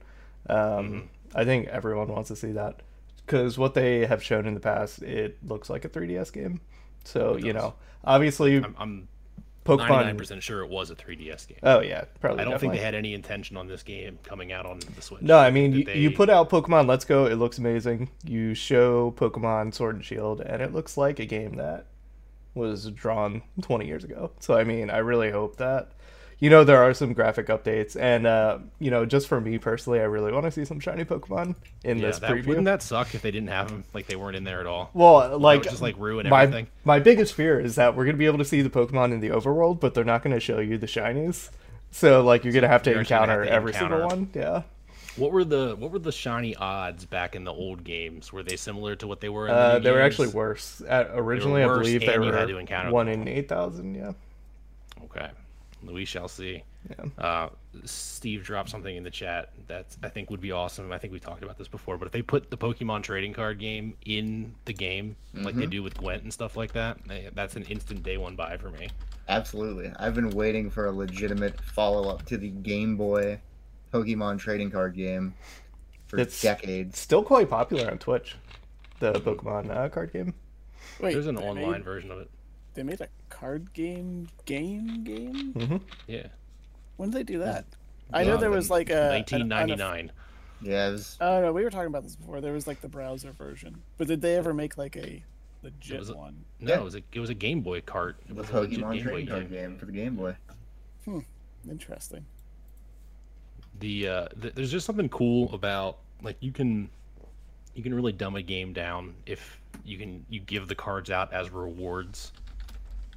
Um, 0.48 1.08
I 1.34 1.44
think 1.44 1.68
everyone 1.68 2.08
wants 2.08 2.28
to 2.28 2.36
see 2.36 2.52
that 2.52 2.82
because 3.24 3.56
what 3.56 3.74
they 3.74 4.06
have 4.06 4.22
shown 4.22 4.46
in 4.46 4.54
the 4.54 4.60
past, 4.60 5.02
it 5.02 5.38
looks 5.46 5.70
like 5.70 5.84
a 5.84 5.88
3DS 5.88 6.32
game. 6.32 6.60
So 7.04 7.36
you 7.36 7.52
know, 7.52 7.74
obviously, 8.04 8.56
I'm, 8.56 8.76
I'm 8.78 9.08
Pokemon. 9.64 10.16
99% 10.16 10.40
sure 10.40 10.62
it 10.62 10.70
was 10.70 10.90
a 10.90 10.94
3DS 10.94 11.46
game. 11.48 11.58
Oh 11.62 11.80
yeah, 11.80 12.04
probably. 12.20 12.40
I 12.40 12.44
don't 12.44 12.58
think 12.58 12.72
they 12.72 12.78
had 12.78 12.94
any 12.94 13.12
intention 13.14 13.56
on 13.56 13.66
this 13.68 13.82
game 13.82 14.18
coming 14.24 14.52
out 14.52 14.64
on 14.66 14.80
the 14.96 15.02
Switch. 15.02 15.22
No, 15.22 15.38
I 15.38 15.50
mean, 15.50 15.72
you, 15.72 15.84
they- 15.84 15.98
you 15.98 16.10
put 16.10 16.30
out 16.30 16.48
Pokemon 16.50 16.86
Let's 16.88 17.04
Go, 17.04 17.26
it 17.26 17.34
looks 17.36 17.58
amazing. 17.58 18.10
You 18.24 18.54
show 18.54 19.12
Pokemon 19.12 19.74
Sword 19.74 19.96
and 19.96 20.04
Shield, 20.04 20.40
and 20.40 20.62
it 20.62 20.72
looks 20.72 20.96
like 20.96 21.18
a 21.20 21.26
game 21.26 21.56
that 21.56 21.86
was 22.54 22.90
drawn 22.90 23.42
20 23.62 23.86
years 23.86 24.02
ago. 24.02 24.32
So, 24.40 24.54
I 24.56 24.64
mean, 24.64 24.90
I 24.90 24.98
really 24.98 25.30
hope 25.30 25.56
that. 25.58 25.92
You 26.40 26.48
know, 26.50 26.64
there 26.64 26.82
are 26.82 26.94
some 26.94 27.12
graphic 27.12 27.48
updates, 27.48 28.00
and, 28.00 28.26
uh, 28.26 28.58
you 28.78 28.90
know, 28.90 29.04
just 29.04 29.28
for 29.28 29.40
me 29.40 29.58
personally, 29.58 30.00
I 30.00 30.04
really 30.04 30.32
want 30.32 30.46
to 30.46 30.50
see 30.50 30.64
some 30.64 30.80
shiny 30.80 31.04
Pokemon 31.04 31.54
in 31.84 31.98
yeah, 31.98 32.06
this 32.06 32.18
that, 32.20 32.30
preview. 32.30 32.46
wouldn't 32.46 32.64
that 32.64 32.82
suck 32.82 33.14
if 33.14 33.20
they 33.20 33.30
didn't 33.30 33.50
have 33.50 33.68
them? 33.68 33.84
Like 33.92 34.06
they 34.06 34.16
weren't 34.16 34.36
in 34.36 34.44
there 34.44 34.60
at 34.60 34.66
all. 34.66 34.90
well, 34.94 35.38
like, 35.38 35.62
just, 35.62 35.82
like, 35.82 35.98
ruin 35.98 36.28
my, 36.28 36.44
everything? 36.44 36.68
My 36.84 36.98
biggest 36.98 37.34
fear 37.34 37.60
is 37.60 37.74
that 37.74 37.94
we're 37.94 38.04
going 38.04 38.16
to 38.16 38.18
be 38.18 38.26
able 38.26 38.38
to 38.38 38.44
see 38.44 38.62
the 38.62 38.70
Pokemon 38.70 39.12
in 39.12 39.20
the 39.20 39.28
overworld, 39.28 39.80
but 39.80 39.92
they're 39.92 40.02
not 40.02 40.22
going 40.22 40.34
to 40.34 40.40
show 40.40 40.60
you 40.60 40.78
the 40.78 40.86
shinies. 40.86 41.50
So, 41.90 42.22
like, 42.22 42.44
you're 42.44 42.54
going 42.54 42.62
to 42.62 42.68
have 42.68 42.82
to 42.84 42.90
gonna 42.90 43.00
encounter 43.00 43.40
have 43.40 43.48
to 43.48 43.52
every 43.52 43.72
single 43.74 44.06
one. 44.06 44.30
Yeah. 44.34 44.62
What 45.16 45.32
were 45.32 45.44
the 45.44 45.74
what 45.76 45.90
were 45.90 45.98
the 45.98 46.12
shiny 46.12 46.54
odds 46.56 47.04
back 47.04 47.34
in 47.34 47.44
the 47.44 47.52
old 47.52 47.84
games? 47.84 48.32
Were 48.32 48.42
they 48.42 48.56
similar 48.56 48.94
to 48.96 49.06
what 49.06 49.20
they 49.20 49.28
were 49.28 49.48
in 49.48 49.54
the 49.54 49.60
Uh, 49.60 49.78
they 49.80 49.90
were 49.90 50.00
actually 50.00 50.28
worse. 50.28 50.80
At, 50.88 51.10
originally, 51.12 51.66
worse, 51.66 51.78
I 51.78 51.82
believe 51.82 52.00
they 52.00 52.18
were 52.18 52.90
one 52.90 53.06
them 53.06 53.22
in 53.22 53.28
eight 53.28 53.48
thousand. 53.48 53.96
Yeah. 53.96 54.12
Okay, 55.04 55.28
we 55.82 56.04
shall 56.04 56.28
see. 56.28 56.62
Yeah. 56.88 57.24
Uh, 57.24 57.48
Steve 57.84 58.42
dropped 58.42 58.70
something 58.70 58.96
in 58.96 59.02
the 59.04 59.10
chat 59.10 59.50
that 59.68 59.86
I 60.02 60.08
think 60.08 60.30
would 60.30 60.40
be 60.40 60.50
awesome. 60.52 60.90
I 60.92 60.98
think 60.98 61.12
we 61.12 61.20
talked 61.20 61.42
about 61.42 61.58
this 61.58 61.68
before, 61.68 61.98
but 61.98 62.06
if 62.06 62.12
they 62.12 62.22
put 62.22 62.50
the 62.50 62.56
Pokemon 62.56 63.02
trading 63.02 63.32
card 63.32 63.58
game 63.58 63.94
in 64.06 64.54
the 64.64 64.72
game, 64.72 65.16
like 65.34 65.54
they 65.54 65.66
do 65.66 65.82
with 65.82 65.96
Gwent 65.96 66.22
and 66.22 66.32
stuff 66.32 66.56
like 66.56 66.72
that, 66.72 66.98
eh, 67.10 67.30
that's 67.34 67.56
an 67.56 67.64
instant 67.64 68.02
day 68.02 68.16
one 68.16 68.34
buy 68.36 68.56
for 68.56 68.70
me. 68.70 68.88
Absolutely. 69.28 69.92
I've 69.98 70.14
been 70.14 70.30
waiting 70.30 70.70
for 70.70 70.86
a 70.86 70.92
legitimate 70.92 71.60
follow 71.60 72.08
up 72.08 72.24
to 72.26 72.36
the 72.38 72.48
Game 72.48 72.96
Boy 72.96 73.40
Pokemon 73.92 74.38
trading 74.38 74.70
card 74.70 74.94
game 74.94 75.34
for 76.06 76.18
It's- 76.18 76.40
decades. 76.40 76.98
Still 76.98 77.22
quite 77.22 77.48
popular 77.50 77.90
on 77.90 77.98
Twitch. 77.98 78.36
The 79.00 79.12
Pokemon 79.14 79.70
uh, 79.74 79.88
card 79.88 80.12
game. 80.12 80.34
wait 81.00 81.12
There's 81.12 81.26
an 81.26 81.36
online 81.38 81.72
made, 81.72 81.84
version 81.84 82.10
of 82.10 82.20
it. 82.20 82.30
they 82.74 82.82
made 82.82 83.00
a 83.00 83.08
card 83.40 83.72
game 83.72 84.28
game 84.44 85.02
game 85.04 85.52
hmm 85.52 85.76
Yeah, 86.06 86.26
when 86.96 87.10
did 87.10 87.18
they 87.26 87.32
do 87.32 87.38
that 87.40 87.64
i 88.12 88.22
know 88.24 88.36
there 88.36 88.50
was 88.50 88.70
like 88.70 88.90
a 88.90 88.92
an- 89.12 89.24
an- 89.32 89.48
1999. 89.48 90.12
Yeah, 90.62 90.88
it 90.88 90.92
was, 90.92 91.16
Oh 91.22 91.40
no, 91.40 91.52
we 91.54 91.64
were 91.64 91.70
talking 91.70 91.86
about 91.86 92.02
this 92.02 92.16
before. 92.16 92.42
There 92.42 92.52
was 92.52 92.66
like 92.66 92.82
the 92.82 92.88
browser 92.88 93.32
version, 93.32 93.80
but 93.96 94.08
did 94.08 94.20
they 94.20 94.36
ever 94.36 94.52
make 94.52 94.76
like 94.76 94.94
a 94.94 95.22
legit 95.62 95.98
was 95.98 96.10
a- 96.10 96.14
one? 96.16 96.44
No, 96.60 96.74
Yeah. 96.74 96.80
it 96.80 96.84
was 96.84 96.94
a 96.96 97.02
it 97.14 97.18
was 97.20 97.30
a 97.30 97.34
Game 97.34 97.62
Boy 97.62 97.80
cart. 97.80 98.18
It 98.28 98.28
the 98.28 98.34
was 98.34 98.50
a 98.50 98.52
Pokemon 98.52 98.70
Game 98.70 98.80
Boy 98.82 99.02
trading 99.02 99.26
card 99.28 99.50
game. 99.50 99.50
game 99.70 99.78
for 99.78 99.86
the 99.86 99.92
Game 99.92 100.16
Boy. 100.16 100.36
Hmm. 101.06 101.20
Interesting. 101.70 102.26
the 103.78 104.06
uh 104.08 104.28
th- 104.40 104.54
there's 104.54 104.70
just 104.70 104.84
something 104.84 105.08
cool 105.08 105.50
about 105.54 105.98
like 106.22 106.36
you 106.40 106.52
can 106.52 106.90
you 107.74 107.82
can 107.82 107.94
really 107.94 108.12
dumb 108.12 108.36
a 108.36 108.42
game 108.42 108.74
down 108.74 109.14
if 109.24 109.60
you 109.84 109.96
can 109.96 110.26
you 110.28 110.40
give 110.40 110.68
the 110.68 110.74
cards 110.74 111.10
out 111.10 111.32
as 111.32 111.48
rewards 111.50 112.32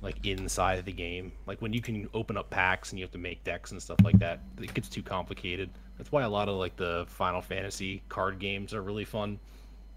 like 0.04 0.24
inside 0.26 0.78
of 0.78 0.86
the 0.86 0.92
game 0.92 1.32
like 1.48 1.62
when 1.62 1.72
you 1.74 1.82
can 1.82 2.08
open 2.14 2.38
up 2.38 2.50
packs 2.50 2.92
and 2.92 3.00
you 3.00 3.04
have 3.06 3.12
to 3.12 3.18
make 3.18 3.44
decks 3.44 3.72
and 3.72 3.82
stuff 3.82 3.98
like 4.04 4.20
that 4.20 4.42
it 4.62 4.74
gets 4.74 4.90
too 4.90 5.02
complicated 5.02 5.70
that's 5.98 6.12
why 6.12 6.24
a 6.24 6.30
lot 6.30 6.50
of 6.50 6.56
like 6.56 6.76
the 6.76 7.06
final 7.08 7.42
fantasy 7.42 8.04
card 8.10 8.38
games 8.38 8.74
are 8.74 8.82
really 8.84 9.06
fun 9.06 9.40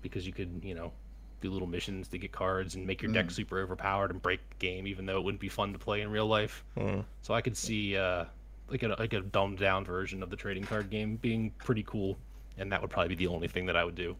because 0.02 0.26
you 0.26 0.32
could 0.32 0.60
you 0.62 0.74
know 0.74 0.92
do 1.40 1.50
little 1.50 1.66
missions 1.68 2.08
to 2.08 2.16
get 2.18 2.32
cards 2.32 2.76
and 2.76 2.86
make 2.86 3.02
your 3.02 3.12
deck 3.12 3.30
super 3.30 3.60
overpowered 3.60 4.10
and 4.10 4.22
break 4.22 4.40
the 4.50 4.56
game 4.64 4.86
even 4.86 5.04
though 5.04 5.18
it 5.18 5.24
wouldn't 5.24 5.40
be 5.40 5.48
fun 5.48 5.72
to 5.72 5.78
play 5.78 6.00
in 6.02 6.10
real 6.10 6.26
life 6.26 6.64
Mm. 6.78 7.04
so 7.22 7.34
I 7.34 7.40
could 7.42 7.56
see 7.56 7.96
uh, 7.96 8.24
like 8.70 8.82
a 8.84 8.94
like 8.98 9.12
a 9.12 9.20
dumbed 9.20 9.58
down 9.58 9.84
version 9.84 10.22
of 10.22 10.30
the 10.30 10.36
trading 10.36 10.64
card 10.64 10.88
game 10.90 11.16
being 11.16 11.50
pretty 11.58 11.82
cool, 11.84 12.16
and 12.58 12.70
that 12.72 12.80
would 12.80 12.90
probably 12.90 13.14
be 13.14 13.24
the 13.26 13.32
only 13.32 13.46
thing 13.48 13.64
that 13.66 13.76
I 13.76 13.84
would 13.84 13.94
do. 13.94 14.16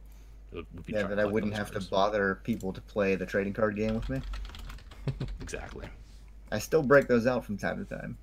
Would- 0.53 0.66
would 0.75 0.87
be 0.87 0.92
Yeah, 0.92 1.03
that 1.09 1.18
I 1.18 1.25
wouldn't 1.25 1.55
have 1.55 1.70
to 1.72 1.81
bother 1.81 2.37
people 2.44 2.72
to 2.72 2.81
play 2.81 3.14
the 3.16 3.27
trading 3.27 3.53
card 3.55 3.75
game 3.77 3.94
with 3.94 4.09
me. 4.09 4.20
Exactly. 5.40 5.86
I 6.50 6.58
still 6.58 6.82
break 6.82 7.06
those 7.06 7.26
out 7.26 7.44
from 7.44 7.56
time 7.56 7.84
to 7.84 7.96
time. 7.96 8.18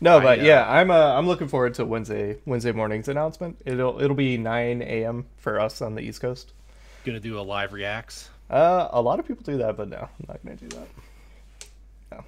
No, 0.00 0.18
I, 0.18 0.22
but 0.22 0.38
uh, 0.40 0.42
yeah, 0.42 0.70
I'm 0.70 0.90
uh, 0.90 1.14
I'm 1.14 1.26
looking 1.26 1.48
forward 1.48 1.74
to 1.74 1.84
Wednesday 1.84 2.38
Wednesday 2.46 2.72
morning's 2.72 3.08
announcement. 3.08 3.60
It'll 3.66 4.00
it'll 4.00 4.16
be 4.16 4.38
9 4.38 4.82
a.m. 4.82 5.26
for 5.36 5.60
us 5.60 5.82
on 5.82 5.94
the 5.94 6.00
East 6.02 6.20
Coast. 6.20 6.52
Gonna 7.04 7.20
do 7.20 7.38
a 7.38 7.42
live 7.42 7.72
reacts. 7.72 8.30
Uh, 8.48 8.88
a 8.92 9.02
lot 9.02 9.18
of 9.18 9.26
people 9.26 9.42
do 9.44 9.58
that, 9.58 9.76
but 9.76 9.88
no, 9.88 9.98
I'm 9.98 10.26
not 10.26 10.42
gonna 10.44 10.56
do 10.56 10.68
that. 10.68 10.88
No, 12.12 12.24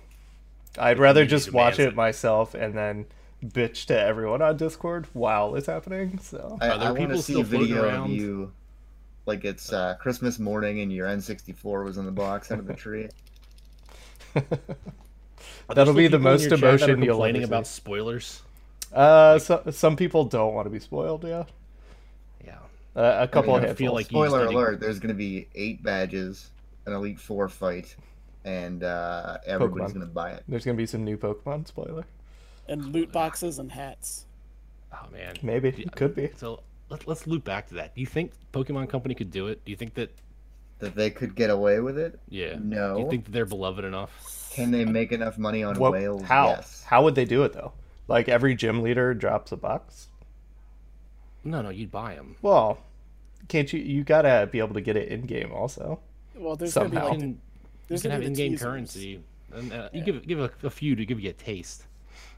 I'd 0.78 0.98
rather 0.98 1.24
just 1.24 1.52
watch 1.52 1.78
it 1.78 1.88
it. 1.88 1.94
myself 1.94 2.54
and 2.54 2.74
then 2.74 3.06
bitch 3.44 3.86
to 3.86 3.98
everyone 3.98 4.42
on 4.42 4.56
Discord 4.56 5.06
while 5.12 5.54
it's 5.54 5.66
happening. 5.66 6.18
So 6.18 6.58
I, 6.60 6.68
Are 6.68 6.78
there 6.78 6.88
I 6.88 6.92
want 6.92 6.98
people 6.98 7.16
to 7.16 7.22
see 7.22 7.40
a 7.40 7.44
video 7.44 7.84
around? 7.84 8.04
of 8.06 8.10
you, 8.10 8.52
like 9.26 9.44
it's 9.44 9.72
uh, 9.72 9.94
Christmas 10.00 10.38
morning 10.38 10.80
and 10.80 10.92
your 10.92 11.06
N64 11.08 11.84
was 11.84 11.96
in 11.98 12.04
the 12.04 12.12
box 12.12 12.50
under 12.50 12.64
the 12.64 12.74
tree. 12.74 13.08
Are 14.36 14.42
there 15.74 15.84
That'll 15.84 15.94
be 15.94 16.08
the 16.08 16.18
people 16.18 16.28
in 16.28 16.32
most 16.34 16.42
your 16.42 16.50
chat 16.50 16.58
emotion 16.62 17.02
you'll 17.02 17.14
complaining 17.14 17.42
ever 17.42 17.50
about 17.54 17.66
spoilers. 17.66 18.42
Uh, 18.92 19.38
so, 19.38 19.62
some 19.70 19.96
people 19.96 20.24
don't 20.24 20.52
want 20.54 20.66
to 20.66 20.70
be 20.70 20.80
spoiled. 20.80 21.24
Yeah, 21.24 21.44
Yeah. 22.44 22.58
uh, 22.96 23.18
a 23.20 23.28
couple 23.28 23.54
I 23.54 23.58
of 23.58 23.62
mean, 23.62 23.70
I 23.70 23.74
feel 23.74 23.92
like 23.92 24.06
Spoiler 24.06 24.46
need 24.46 24.50
to- 24.52 24.56
alert: 24.58 24.80
There's 24.80 24.98
going 24.98 25.08
to 25.10 25.14
be 25.18 25.46
eight 25.54 25.82
badges, 25.82 26.50
an 26.86 26.92
Elite 26.92 27.20
Four 27.20 27.48
fight, 27.48 27.94
and 28.44 28.82
uh, 28.82 29.38
everybody's 29.46 29.92
going 29.92 30.06
to 30.06 30.12
buy 30.12 30.32
it. 30.32 30.42
There's 30.48 30.64
gonna 30.64 30.76
be 30.76 30.86
some 30.86 31.04
new 31.04 31.16
Pokemon. 31.16 31.68
Spoiler. 31.68 32.04
And 32.68 32.86
loot 32.92 33.12
boxes 33.12 33.58
and 33.58 33.70
hats. 33.70 34.26
Oh 34.92 35.06
man. 35.12 35.36
Maybe 35.42 35.72
Yeah. 35.76 35.84
could 35.94 36.14
be. 36.16 36.30
So 36.36 36.62
let's 36.88 37.06
let's 37.06 37.26
loop 37.28 37.44
back 37.44 37.68
to 37.68 37.74
that. 37.74 37.94
Do 37.94 38.00
you 38.00 38.06
think 38.08 38.32
Pokemon 38.52 38.88
Company 38.88 39.14
could 39.14 39.30
do 39.30 39.46
it? 39.48 39.64
Do 39.64 39.70
you 39.70 39.76
think 39.76 39.94
that? 39.94 40.10
That 40.80 40.94
they 40.94 41.10
could 41.10 41.34
get 41.34 41.50
away 41.50 41.80
with 41.80 41.98
it? 41.98 42.18
Yeah. 42.28 42.56
No. 42.60 42.96
Do 42.96 43.02
you 43.02 43.10
think 43.10 43.24
that 43.26 43.32
they're 43.32 43.44
beloved 43.46 43.84
enough? 43.84 44.48
Can 44.52 44.70
they 44.70 44.84
make 44.84 45.12
enough 45.12 45.38
money 45.38 45.62
on 45.62 45.78
What? 45.78 45.92
whales? 45.92 46.22
How? 46.22 46.48
Yes. 46.48 46.82
How 46.86 47.02
would 47.04 47.14
they 47.14 47.24
do 47.24 47.42
it 47.44 47.52
though? 47.52 47.72
Like 48.08 48.28
every 48.28 48.54
gym 48.54 48.82
leader 48.82 49.14
drops 49.14 49.52
a 49.52 49.56
box. 49.56 50.08
No, 51.44 51.62
no, 51.62 51.70
you'd 51.70 51.90
buy 51.90 52.14
them. 52.16 52.36
Well, 52.42 52.78
can't 53.48 53.72
you? 53.72 53.80
You 53.80 54.04
gotta 54.04 54.48
be 54.50 54.58
able 54.58 54.74
to 54.74 54.80
get 54.80 54.96
it 54.96 55.08
in 55.08 55.22
game 55.22 55.52
also. 55.52 56.00
Well, 56.34 56.56
there's 56.56 56.72
Somehow. 56.72 57.08
gonna 57.08 57.12
You 57.12 57.18
be 57.18 57.18
like 57.18 57.20
can, 57.20 57.28
you 57.30 57.38
there's 57.88 58.02
can 58.02 58.10
gonna 58.10 58.22
have 58.22 58.26
in-game 58.28 58.52
teasers. 58.52 58.62
currency, 58.66 59.20
and 59.52 59.72
uh, 59.72 59.88
you 59.92 59.98
Yeah. 60.00 60.04
give 60.04 60.26
give 60.26 60.40
a, 60.40 60.50
a 60.64 60.70
few 60.70 60.96
to 60.96 61.04
give 61.06 61.20
you 61.20 61.30
a 61.30 61.34
taste. 61.34 61.84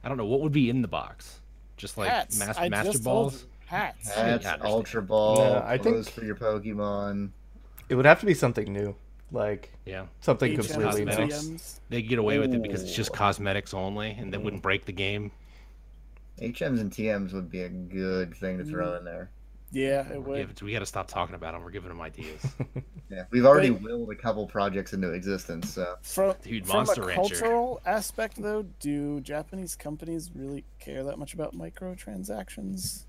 I 0.05 0.09
don't 0.09 0.16
know 0.18 0.26
what 0.26 0.40
would 0.40 0.52
be 0.52 0.68
in 0.70 0.83
the 0.83 0.88
box. 0.88 1.40
Just 1.76 1.96
like 1.98 2.11
hats. 2.11 2.38
mas- 2.38 2.70
master 2.70 2.98
balls. 2.98 3.42
you. 3.42 3.48
Hats. 3.66 4.11
Hats, 4.14 4.46
Ultra 4.62 5.00
Ball, 5.02 5.37
No, 5.37 5.62
I 5.64 5.78
clothes 5.78 6.07
think- 6.09 6.18
for 6.18 6.24
your 6.26 6.35
Pokemon. 6.37 7.31
It 7.88 7.95
would 7.95 8.07
have 8.07 8.21
to 8.21 8.27
be 8.27 8.35
something 8.35 8.73
new, 8.73 8.95
like 9.31 9.73
Yeah, 9.85 10.07
something 10.21 10.53
HMs, 10.53 10.68
completely 10.73 11.05
new. 11.05 11.11
cosmetics. 11.11 11.45
TMs. 11.45 11.81
they 11.88 12.03
get 12.03 12.18
away 12.18 12.38
with 12.38 12.55
it 12.55 12.62
because 12.62 12.83
it's 12.83 12.95
just 12.95 13.12
cosmetics 13.12 13.75
only, 13.75 14.12
and 14.12 14.33
they 14.33 14.38
wouldn't 14.38 14.62
break 14.62 14.85
the 14.87 14.92
game. 14.92 15.31
HMs 16.40 16.81
and 16.81 16.90
TMs 16.90 17.33
would 17.35 17.51
be 17.51 17.62
a 17.62 17.68
good 17.68 18.35
thing 18.35 18.59
to 18.59 18.64
Mm. 18.64 18.71
throw 18.71 18.95
in 18.97 19.05
there. 19.05 19.31
Yeah, 19.71 20.07
it 20.11 20.12
We, 20.12 20.18
would. 20.18 20.38
have- 20.40 20.62
we 20.62 20.73
got 20.73 20.81
to 20.81 20.87
stop 20.87 21.09
talking 21.09 21.35
about 21.35 21.53
them. 21.55 21.62
We're 21.62 21.71
giving 21.71 21.88
them 21.88 22.01
ideas. 22.01 22.45
Yeah, 23.11 23.25
we've 23.31 23.45
already 23.45 23.68
But- 23.68 23.83
willed 23.83 24.11
a 24.11 24.14
couple 24.14 24.47
projects 24.47 24.95
into 24.95 25.12
existence. 25.12 25.75
So 25.75 25.97
From, 26.01 26.35
Dude, 26.42 26.66
from 26.66 26.77
Monster 26.79 27.03
a 27.03 27.07
Rancher. 27.09 27.35
cultural 27.35 27.81
aspect, 27.85 28.40
though, 28.40 28.62
do 28.81 29.21
Japanese 29.21 29.77
companies 29.77 30.31
really 30.35 30.64
care 30.79 31.05
that 31.05 31.18
much 31.18 31.35
about 31.35 31.55
microtransactions? 31.55 33.05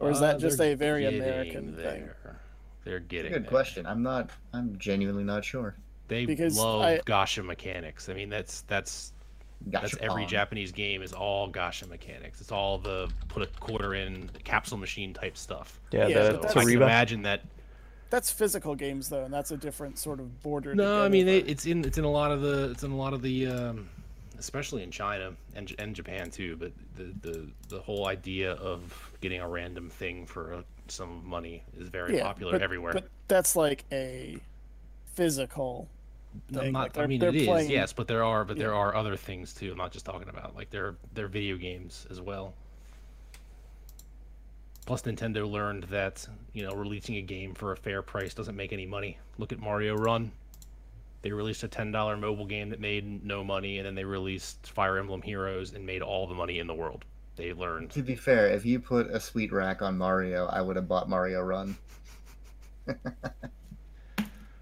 Or 0.00 0.10
is 0.10 0.18
Uh, 0.18 0.20
that 0.22 0.40
just 0.40 0.60
a 0.60 0.74
very 0.74 1.02
getting 1.02 1.20
American 1.22 1.76
thing? 1.76 1.76
there. 1.76 2.40
They're 2.84 3.00
getting 3.00 3.32
good 3.32 3.44
there. 3.44 3.50
question. 3.50 3.86
I'm 3.86 4.02
not. 4.02 4.30
I'm 4.52 4.78
genuinely 4.78 5.24
not 5.24 5.44
sure. 5.44 5.74
They 6.08 6.26
Because 6.26 6.58
love 6.58 6.82
I- 6.82 6.98
gacha 6.98 7.44
mechanics. 7.44 8.08
I 8.08 8.14
mean, 8.14 8.28
that's 8.30 8.62
that's 8.62 9.12
Gotcha. 9.70 9.88
that's 9.90 10.02
every 10.02 10.24
Japanese 10.26 10.72
game 10.72 11.02
is 11.02 11.12
all 11.12 11.50
gacha 11.52 11.86
mechanics. 11.88 12.40
It's 12.40 12.50
all 12.50 12.78
the 12.78 13.10
put 13.28 13.42
a 13.42 13.46
quarter 13.60 13.94
in 13.94 14.30
capsule 14.44 14.78
machine 14.78 15.12
type 15.12 15.36
stuff. 15.36 15.78
Yeah, 15.92 16.06
Yeah, 16.08 16.22
the 16.22 16.30
but 16.32 16.42
that's- 16.42 16.52
So 16.54 16.60
I 16.60 16.64
can 16.64 16.82
imagine 16.82 17.22
that. 17.22 17.42
That's 18.08 18.32
physical 18.32 18.74
games, 18.74 19.08
though, 19.08 19.22
and 19.24 19.32
that's 19.32 19.52
a 19.52 19.56
different 19.56 19.96
sort 19.98 20.18
of 20.18 20.42
border. 20.42 20.74
No, 20.74 21.04
I 21.04 21.08
mean 21.08 21.28
over. 21.28 21.36
it, 21.36 21.48
it's 21.48 21.66
in 21.66 21.84
it's 21.84 21.98
in 21.98 22.04
a 22.04 22.10
lot 22.10 22.32
of 22.32 22.40
the 22.40 22.70
it's 22.70 22.82
in 22.82 22.90
a 22.90 22.96
lot 22.96 23.12
of 23.12 23.22
the 23.22 23.46
um, 23.46 23.88
especially 24.38 24.82
in 24.82 24.90
China 24.90 25.32
and 25.54 25.72
and 25.78 25.94
Japan 25.94 26.28
too. 26.30 26.56
But 26.56 26.72
the 26.96 27.12
the 27.20 27.46
the 27.68 27.80
whole 27.80 28.08
idea 28.08 28.54
of 28.54 29.12
getting 29.20 29.40
a 29.42 29.48
random 29.48 29.90
thing 29.90 30.26
for 30.26 30.64
some 30.90 31.26
money 31.28 31.62
is 31.78 31.88
very 31.88 32.16
Yeah, 32.16 32.24
popular 32.24 32.52
but- 32.52 32.62
everywhere. 32.62 32.92
But 32.92 33.08
that's 33.28 33.56
like 33.56 33.84
a 33.92 34.38
physical. 35.14 35.88
I'm 36.50 36.54
thing. 36.60 36.72
not, 36.72 36.96
Like, 36.96 37.04
I 37.04 37.06
mean, 37.08 37.18
they're 37.20 37.30
it 37.30 37.36
is 37.36 37.46
playing- 37.46 37.70
yes, 37.70 37.92
but 37.92 38.06
there 38.06 38.22
are 38.22 38.44
but 38.44 38.56
there 38.56 38.72
are 38.74 38.94
other 38.94 39.16
things 39.16 39.52
too. 39.52 39.72
I'm 39.72 39.78
not 39.78 39.90
just 39.92 40.06
talking 40.06 40.28
about 40.28 40.54
like 40.54 40.70
they're 40.70 40.94
they're 41.14 41.26
video 41.28 41.56
games 41.56 42.06
as 42.10 42.20
well. 42.20 42.54
Plus, 44.86 45.02
Nintendo 45.02 45.48
learned 45.50 45.84
that 45.84 46.26
you 46.52 46.62
know 46.64 46.72
releasing 46.72 47.16
a 47.16 47.22
game 47.22 47.54
for 47.54 47.72
a 47.72 47.76
fair 47.76 48.02
price 48.02 48.34
doesn't 48.34 48.56
make 48.56 48.72
any 48.72 48.86
money. 48.86 49.18
Look 49.38 49.52
at 49.52 49.58
Mario 49.58 49.94
Run. 49.96 50.32
They 51.22 51.32
released 51.32 51.62
a 51.64 51.68
ten 51.68 51.92
dollar 51.92 52.16
mobile 52.16 52.46
game 52.46 52.70
that 52.70 52.80
made 52.80 53.24
no 53.24 53.44
money, 53.44 53.78
and 53.78 53.86
then 53.86 53.94
they 53.94 54.04
released 54.04 54.66
Fire 54.68 54.98
Emblem 54.98 55.22
Heroes 55.22 55.72
and 55.74 55.84
made 55.84 56.00
all 56.02 56.26
the 56.26 56.34
money 56.34 56.58
in 56.58 56.66
the 56.66 56.74
world. 56.74 57.04
They 57.36 57.52
learned. 57.52 57.90
To 57.92 58.02
be 58.02 58.14
fair, 58.14 58.48
if 58.48 58.66
you 58.66 58.80
put 58.80 59.08
a 59.08 59.20
sweet 59.20 59.52
rack 59.52 59.82
on 59.82 59.96
Mario, 59.96 60.46
I 60.46 60.60
would 60.60 60.76
have 60.76 60.88
bought 60.88 61.08
Mario 61.08 61.40
Run. 61.40 61.76
All 62.88 62.94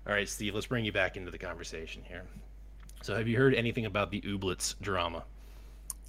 right, 0.06 0.28
Steve, 0.28 0.54
let's 0.54 0.66
bring 0.66 0.84
you 0.84 0.92
back 0.92 1.16
into 1.16 1.30
the 1.30 1.38
conversation 1.38 2.02
here. 2.06 2.22
So, 3.02 3.16
have 3.16 3.28
you 3.28 3.36
heard 3.36 3.54
anything 3.54 3.86
about 3.86 4.10
the 4.10 4.20
Ooblets 4.22 4.74
drama? 4.80 5.24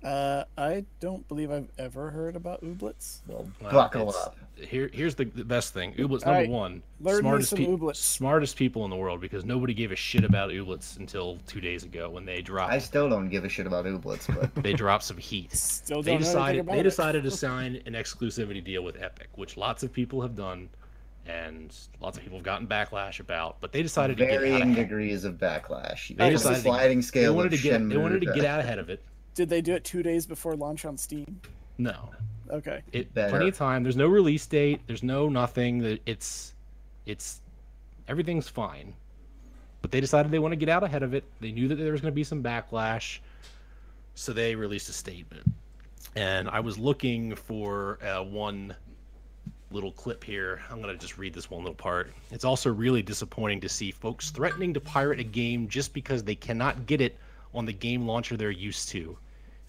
Uh, 0.04 0.46
I 0.58 0.86
don't 1.02 1.28
believe 1.28 1.52
I've 1.52 1.68
ever 1.78 2.10
heard 2.10 2.36
about 2.38 2.62
ooblets. 2.64 3.20
Well, 3.28 3.48
Well, 3.62 3.72
buckle 3.72 4.10
up. 4.16 4.36
Here, 4.56 4.90
here's 4.94 5.16
the, 5.16 5.26
the 5.26 5.44
best 5.46 5.74
thing. 5.74 5.94
Ooblets 5.96 6.26
All 6.26 6.34
number 6.34 6.40
right, 6.42 6.50
one, 6.50 6.84
learn 7.02 7.16
me 7.18 7.22
smartest, 7.22 7.50
some 7.52 7.60
pe- 7.60 7.66
ooblets. 7.66 7.96
smartest 7.98 8.56
people 8.58 8.84
in 8.86 8.90
the 8.90 8.96
world 8.96 9.20
because 9.22 9.46
nobody 9.46 9.74
gave 9.74 9.92
a 9.92 9.96
shit 9.96 10.24
about 10.26 10.50
ooblets 10.52 10.98
until 10.98 11.38
two 11.48 11.62
days 11.62 11.84
ago 11.84 12.10
when 12.10 12.26
they 12.26 12.42
dropped 12.42 12.72
I 12.74 12.78
still 12.80 13.10
don't 13.10 13.30
give 13.30 13.46
a 13.46 13.50
shit 13.50 13.68
about 13.68 13.86
ooblets, 13.86 14.28
but 14.34 14.54
they 14.64 14.74
dropped 14.74 15.04
some 15.04 15.18
heat. 15.18 15.52
Still 15.54 16.02
They 16.02 16.12
don't 16.18 16.22
know 16.22 16.28
anything 16.28 16.66
decided 16.66 16.66
they 16.68 16.80
it. 16.80 16.84
decided 16.84 17.24
to 17.24 17.32
sign 17.46 17.82
an 17.86 17.94
exclusivity 17.94 18.64
deal 18.64 18.84
with 18.84 19.02
Epic, 19.02 19.30
which 19.36 19.56
lots 19.58 19.84
of 19.84 19.92
people 19.94 20.22
have 20.22 20.36
done, 20.36 20.68
and 21.26 21.74
lots 22.02 22.18
of 22.18 22.24
people 22.24 22.38
have 22.38 22.46
gotten 22.46 22.68
backlash 22.68 23.20
about. 23.22 23.58
But 23.62 23.72
they 23.72 23.82
decided 23.82 24.18
to 24.18 24.26
get 24.26 24.34
out 24.36 24.40
varying 24.42 24.74
degrees 24.74 25.24
of 25.26 25.36
backlash. 25.36 26.16
They 26.18 26.34
It's 26.34 26.44
a 26.46 26.50
decided 26.50 26.56
to- 26.56 26.62
sliding 26.62 26.98
They 27.00 27.02
scale. 27.04 27.34
wanted 27.36 27.50
to 27.52 27.56
of 27.58 27.64
get 27.64 27.90
they 27.90 27.98
wanted 27.98 28.22
to 28.22 28.34
get 28.34 28.46
out 28.46 28.60
ahead 28.60 28.80
of 28.80 28.90
it. 28.90 29.04
Did 29.40 29.48
they 29.48 29.62
do 29.62 29.74
it 29.74 29.86
two 29.86 30.04
days 30.04 30.26
before 30.26 30.58
launch 30.58 30.84
on 30.84 30.98
Steam? 30.98 31.40
No, 31.78 32.10
Okay. 32.50 32.82
it 32.92 33.14
Better. 33.14 33.30
plenty 33.30 33.48
of 33.48 33.56
time. 33.56 33.84
There's 33.84 33.96
no 33.96 34.08
release 34.08 34.46
date. 34.46 34.82
There's 34.86 35.02
no 35.02 35.30
nothing. 35.30 35.80
That 35.80 36.02
it's 36.06 36.56
it's 37.06 37.40
everything's 38.10 38.50
fine. 38.50 38.94
But 39.82 39.92
they 39.92 40.02
decided 40.02 40.30
they 40.34 40.40
want 40.40 40.52
to 40.52 40.58
get 40.58 40.68
out 40.68 40.84
ahead 40.84 41.04
of 41.04 41.14
it. 41.14 41.24
They 41.40 41.54
knew 41.54 41.70
that 41.70 41.76
there 41.76 41.94
was 41.94 42.02
going 42.02 42.12
to 42.12 42.16
be 42.16 42.26
some 42.26 42.44
backlash, 42.44 43.20
so 44.14 44.34
they 44.34 44.56
released 44.56 44.90
a 44.90 44.92
statement. 44.92 45.46
And 46.18 46.50
I 46.50 46.60
was 46.60 46.78
looking 46.78 47.34
for 47.34 47.98
uh, 48.04 48.22
one 48.22 48.76
little 49.72 49.94
clip 49.94 50.22
here. 50.22 50.60
I'm 50.70 50.82
going 50.82 50.94
to 50.94 51.00
just 51.00 51.18
read 51.18 51.34
this 51.34 51.50
one 51.50 51.62
little 51.62 51.76
part. 51.76 52.12
It's 52.30 52.44
also 52.44 52.74
really 52.74 53.02
disappointing 53.04 53.62
to 53.62 53.70
see 53.70 53.92
folks 53.92 54.32
threatening 54.32 54.74
to 54.74 54.82
pirate 54.82 55.22
a 55.22 55.24
game 55.24 55.70
just 55.70 55.94
because 55.94 56.26
they 56.26 56.36
cannot 56.36 56.88
get 56.88 57.00
it 57.00 57.18
on 57.54 57.66
the 57.66 57.72
game 57.72 58.06
launcher 58.06 58.36
they're 58.36 58.52
used 58.52 58.90
to. 58.90 59.18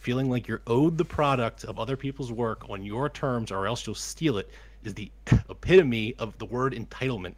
Feeling 0.00 0.30
like 0.30 0.48
you're 0.48 0.62
owed 0.66 0.96
the 0.96 1.04
product 1.04 1.64
of 1.64 1.78
other 1.78 1.96
people's 1.96 2.32
work 2.32 2.68
on 2.70 2.82
your 2.82 3.08
terms 3.10 3.50
or 3.52 3.66
else 3.66 3.86
you'll 3.86 3.94
steal 3.94 4.38
it 4.38 4.48
is 4.82 4.94
the 4.94 5.10
epitome 5.50 6.14
of 6.18 6.36
the 6.38 6.46
word 6.46 6.72
entitlement 6.72 7.34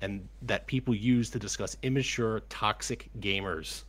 and 0.00 0.28
that 0.42 0.66
people 0.66 0.92
use 0.94 1.30
to 1.30 1.38
discuss 1.38 1.76
immature, 1.82 2.40
toxic 2.48 3.08
gamers. 3.20 3.84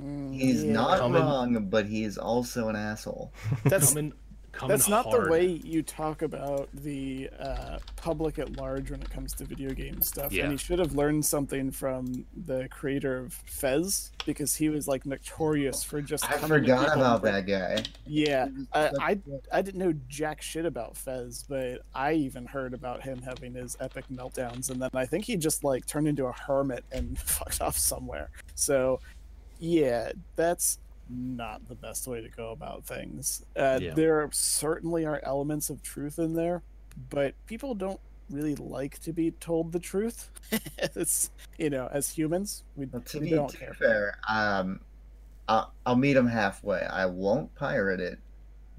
Mm, 0.00 0.34
He's 0.34 0.64
Yeah. 0.64 0.72
not 0.72 0.98
Coming- 0.98 1.20
wrong, 1.22 1.66
but 1.68 1.86
he 1.86 2.04
is 2.04 2.16
also 2.16 2.68
an 2.68 2.74
asshole. 2.76 3.32
That's 3.64 3.90
Coming, 3.90 4.14
coming 4.54 4.76
that's 4.76 4.88
not 4.88 5.06
hard. 5.06 5.26
the 5.26 5.30
way 5.30 5.46
you 5.46 5.82
talk 5.82 6.22
about 6.22 6.68
the 6.72 7.28
uh, 7.38 7.78
public 7.96 8.38
at 8.38 8.56
large 8.56 8.90
when 8.90 9.02
it 9.02 9.10
comes 9.10 9.32
to 9.34 9.44
video 9.44 9.70
game 9.70 10.00
stuff. 10.00 10.32
Yeah. 10.32 10.44
And 10.44 10.52
he 10.52 10.58
should 10.58 10.78
have 10.78 10.94
learned 10.94 11.24
something 11.24 11.70
from 11.70 12.24
the 12.46 12.68
creator 12.68 13.18
of 13.18 13.32
Fez 13.32 14.12
because 14.26 14.54
he 14.54 14.68
was 14.68 14.86
like 14.88 15.04
notorious 15.06 15.82
for 15.82 16.00
just. 16.00 16.24
I 16.24 16.34
coming 16.34 16.48
to 16.48 16.54
forgot 16.54 16.96
about 16.96 17.24
and- 17.24 17.34
that 17.34 17.46
guy. 17.46 17.82
Yeah, 18.06 18.48
I, 18.72 18.90
I 19.00 19.18
I 19.52 19.62
didn't 19.62 19.78
know 19.80 19.94
jack 20.08 20.42
shit 20.42 20.66
about 20.66 20.96
Fez, 20.96 21.44
but 21.48 21.82
I 21.94 22.12
even 22.14 22.46
heard 22.46 22.74
about 22.74 23.02
him 23.02 23.20
having 23.22 23.54
his 23.54 23.76
epic 23.80 24.04
meltdowns, 24.12 24.70
and 24.70 24.80
then 24.80 24.90
I 24.94 25.06
think 25.06 25.24
he 25.24 25.36
just 25.36 25.64
like 25.64 25.86
turned 25.86 26.08
into 26.08 26.26
a 26.26 26.32
hermit 26.32 26.84
and 26.92 27.18
fucked 27.24 27.60
off 27.60 27.76
somewhere. 27.76 28.30
So, 28.54 29.00
yeah, 29.58 30.12
that's 30.36 30.78
not 31.08 31.66
the 31.68 31.74
best 31.74 32.06
way 32.06 32.20
to 32.22 32.28
go 32.28 32.50
about 32.52 32.84
things. 32.84 33.44
Uh, 33.56 33.78
Yeah. 33.82 33.94
There 33.94 34.28
certainly 34.32 35.04
are 35.04 35.20
elements 35.22 35.70
of 35.70 35.82
truth 35.82 36.18
in 36.18 36.34
there, 36.34 36.62
but 37.10 37.34
people 37.46 37.74
don't 37.74 38.00
really 38.30 38.54
like 38.56 38.98
to 39.00 39.12
be 39.12 39.30
told 39.32 39.72
the 39.72 39.78
truth. 39.78 40.30
it's 40.78 41.30
you 41.58 41.70
know, 41.70 41.88
as 41.92 42.10
humans, 42.10 42.64
we, 42.76 42.86
Well, 42.86 43.02
to 43.02 43.18
we 43.20 43.24
be 43.30 43.30
don't 43.36 43.48
to 43.50 43.56
care. 43.56 43.74
fair, 43.74 44.18
um, 44.28 44.80
I'll, 45.48 45.72
I'll 45.84 45.96
meet 45.96 46.16
him 46.16 46.26
halfway. 46.26 46.80
I 46.80 47.04
won't 47.06 47.54
pirate 47.54 48.00
it, 48.00 48.18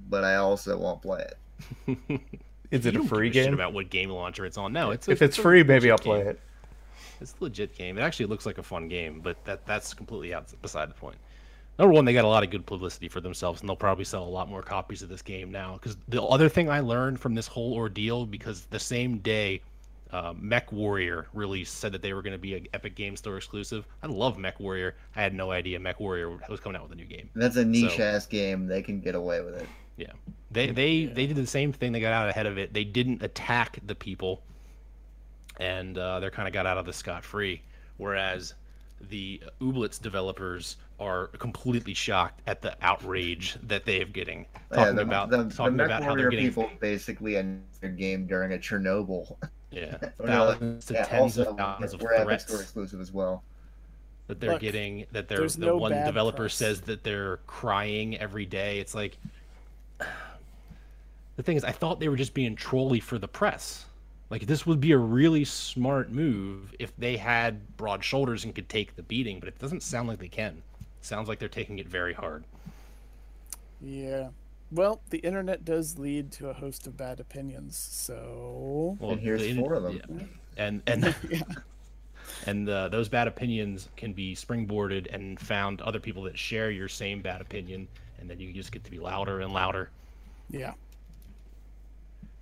but 0.09 0.23
I 0.23 0.35
also 0.37 0.77
won't 0.77 1.01
play 1.01 1.23
it. 1.27 2.21
Is 2.71 2.85
it 2.87 2.95
You 2.95 3.03
a 3.03 3.07
free 3.07 3.29
game? 3.29 3.53
about 3.53 3.71
what 3.73 3.89
game 3.91 4.09
launcher 4.09 4.45
it's 4.45 4.57
on. 4.57 4.73
No, 4.73 4.89
it's 4.91 5.07
a- 5.07 5.11
If 5.11 5.21
it's 5.21 5.37
a 5.37 5.41
free, 5.41 5.63
maybe 5.63 5.91
I'll 5.91 5.97
play 5.99 6.19
game. 6.19 6.27
it. 6.29 6.39
It's 7.21 7.35
a 7.39 7.43
legit 7.43 7.75
game. 7.75 7.97
It 7.97 8.01
actually 8.01 8.25
looks 8.25 8.45
like 8.45 8.57
a 8.57 8.63
fun 8.63 8.87
game, 8.89 9.21
but 9.21 9.37
that 9.45 9.65
that's 9.65 9.93
completely 9.93 10.33
out 10.33 10.51
beside 10.61 10.89
the 10.89 10.95
point. 10.95 11.15
Number 11.77 11.93
one, 11.93 12.05
they 12.05 12.13
got 12.13 12.23
a 12.25 12.27
lot 12.29 12.43
of 12.43 12.49
good 12.49 12.65
publicity 12.65 13.09
for 13.09 13.19
themselves, 13.21 13.59
and 13.61 13.69
they'll 13.69 13.75
probably 13.75 14.05
sell 14.05 14.23
a 14.23 14.29
lot 14.29 14.47
more 14.49 14.61
copies 14.61 15.01
of 15.01 15.09
this 15.09 15.21
game 15.21 15.51
now. 15.51 15.73
Because 15.73 15.97
the 16.07 16.23
other 16.23 16.47
thing 16.47 16.69
I 16.69 16.79
learned 16.79 17.19
from 17.19 17.35
this 17.35 17.47
whole 17.47 17.73
ordeal, 17.73 18.25
because 18.25 18.65
the 18.69 18.79
same 18.79 19.17
day 19.17 19.61
uh, 20.11 20.33
Mech 20.39 20.71
Warrior 20.71 21.27
released 21.33 21.79
said 21.79 21.91
that 21.91 22.01
they 22.01 22.13
were 22.13 22.21
going 22.21 22.31
to 22.33 22.39
be 22.39 22.53
an 22.55 22.67
Epic 22.73 22.95
Game 22.95 23.17
Store 23.17 23.35
exclusive. 23.35 23.85
I 24.03 24.07
love 24.07 24.37
Mech 24.37 24.59
Warrior. 24.61 24.95
I 25.15 25.21
had 25.21 25.33
no 25.33 25.51
idea 25.51 25.77
Mech 25.79 25.99
Warrior 25.99 26.39
was 26.47 26.61
coming 26.61 26.77
out 26.77 26.83
with 26.83 26.93
a 26.93 26.95
new 26.95 27.05
game. 27.05 27.29
That's 27.35 27.57
a 27.57 27.65
niche 27.65 27.97
So- 27.97 28.03
ass 28.03 28.25
game. 28.25 28.67
They 28.67 28.81
can 28.81 29.01
get 29.01 29.15
away 29.15 29.41
with 29.41 29.55
it. 29.55 29.67
Yeah, 29.97 30.11
They 30.51 30.71
they 30.71 30.91
Yeah. 30.91 31.13
they 31.13 31.25
did 31.27 31.35
the 31.37 31.47
same 31.47 31.73
thing. 31.73 31.91
They 31.91 31.99
got 32.01 32.13
out 32.13 32.29
ahead 32.29 32.45
of 32.45 32.57
it. 32.57 32.73
They 32.73 32.83
didn't 32.83 33.23
attack 33.23 33.79
the 33.85 33.95
people, 33.95 34.41
and 35.59 35.97
uh, 35.97 36.19
they 36.19 36.29
kind 36.29 36.47
of 36.47 36.53
got 36.53 36.65
out 36.65 36.77
of 36.77 36.85
the 36.85 36.93
scot 36.93 37.23
free. 37.23 37.61
Whereas 37.97 38.53
the 39.01 39.41
Ooblets 39.61 40.01
developers 40.01 40.77
are 40.99 41.27
completely 41.27 41.93
shocked 41.93 42.41
at 42.47 42.61
the 42.61 42.75
outrage 42.81 43.57
that 43.63 43.85
they 43.85 44.01
are 44.01 44.05
getting. 44.05 44.45
Yeah, 44.71 44.93
Talking 44.93 44.95
the, 44.95 45.01
about 45.01 45.29
the, 45.29 45.43
the 45.43 45.49
talking 45.53 45.75
Mech 45.75 45.85
about 45.85 46.03
how 46.03 46.15
they're 46.15 46.27
getting 46.27 46.47
people 46.47 46.77
basically 46.79 47.37
ended 47.37 47.63
their 47.81 47.91
game 47.91 48.27
during 48.27 48.53
a 48.53 48.57
Chernobyl. 48.57 49.37
yeah 49.71 49.97
Or 50.19 50.29
no, 50.29 50.53
thousands 50.53 50.85
to 50.85 50.95
yeah, 50.95 51.03
tens 51.03 51.37
also, 51.37 51.43
of 51.43 51.47
thousands 51.57 51.93
of 51.93 52.01
we're 52.01 52.15
threats. 52.15 52.45
Store 52.45 52.61
exclusive 52.61 53.01
as 53.01 53.11
well. 53.11 53.45
that 54.27 54.39
they're 54.39 54.53
Look, 54.53 54.61
getting 54.61 55.05
that 55.11 55.27
they're 55.27 55.37
there's 55.39 55.57
the 55.57 55.67
no 55.67 55.77
one 55.77 56.03
developer 56.03 56.49
press. 56.49 56.55
says 56.55 56.81
that 56.81 57.03
they're 57.03 57.37
crying 57.47 58.17
every 58.17 58.45
day 58.45 58.79
it's 58.79 58.95
like 58.95 59.17
the 61.35 61.43
thing 61.43 61.57
is 61.57 61.63
i 61.63 61.71
thought 61.71 61.99
they 61.99 62.09
were 62.09 62.15
just 62.15 62.33
being 62.33 62.55
trolly 62.55 62.99
for 62.99 63.17
the 63.17 63.27
press 63.27 63.85
like 64.29 64.45
this 64.47 64.65
would 64.65 64.79
be 64.79 64.91
a 64.91 64.97
really 64.97 65.45
smart 65.45 66.11
move 66.11 66.73
if 66.79 66.95
they 66.97 67.17
had 67.17 67.77
broad 67.77 68.03
shoulders 68.03 68.43
and 68.43 68.55
could 68.55 68.67
take 68.69 68.95
the 68.95 69.03
beating 69.03 69.39
but 69.39 69.47
it 69.47 69.57
doesn't 69.59 69.83
sound 69.83 70.07
like 70.07 70.19
they 70.19 70.27
can 70.27 70.61
it 70.79 71.05
sounds 71.05 71.27
like 71.27 71.39
they're 71.39 71.47
taking 71.49 71.79
it 71.79 71.87
very 71.87 72.13
hard 72.13 72.43
Yeah. 73.81 74.29
Well, 74.71 74.99
the 75.11 75.19
internet 75.19 75.63
does 75.63 75.99
lead 75.99 76.31
to 76.33 76.49
a 76.49 76.53
host 76.53 76.87
of 76.87 76.97
bad 76.97 77.19
opinions, 77.19 77.77
so 77.77 78.97
well 78.99 79.11
And 79.11 79.21
here's 79.21 79.41
the- 79.41 79.55
four 79.55 79.75
of 79.75 79.83
them. 79.83 80.01
yeah. 80.09 80.25
and 80.57 80.81
and 80.87 81.15
yeah. 81.29 81.41
and 82.47 82.67
uh, 82.67 82.89
those 82.89 83.07
bad 83.07 83.27
opinions 83.27 83.89
can 83.95 84.11
be 84.13 84.35
springboarded 84.35 85.13
and 85.13 85.39
found 85.39 85.81
other 85.81 85.99
people 85.99 86.23
that 86.23 86.37
share 86.37 86.71
your 86.71 86.87
same 86.89 87.21
bad 87.21 87.41
opinion 87.41 87.87
and 88.19 88.27
then 88.29 88.39
you 88.39 88.51
just 88.53 88.71
get 88.71 88.83
to 88.83 88.91
be 88.91 88.97
louder 88.99 89.41
and 89.41 89.53
louder 89.53 89.89
Yeah. 90.49 90.73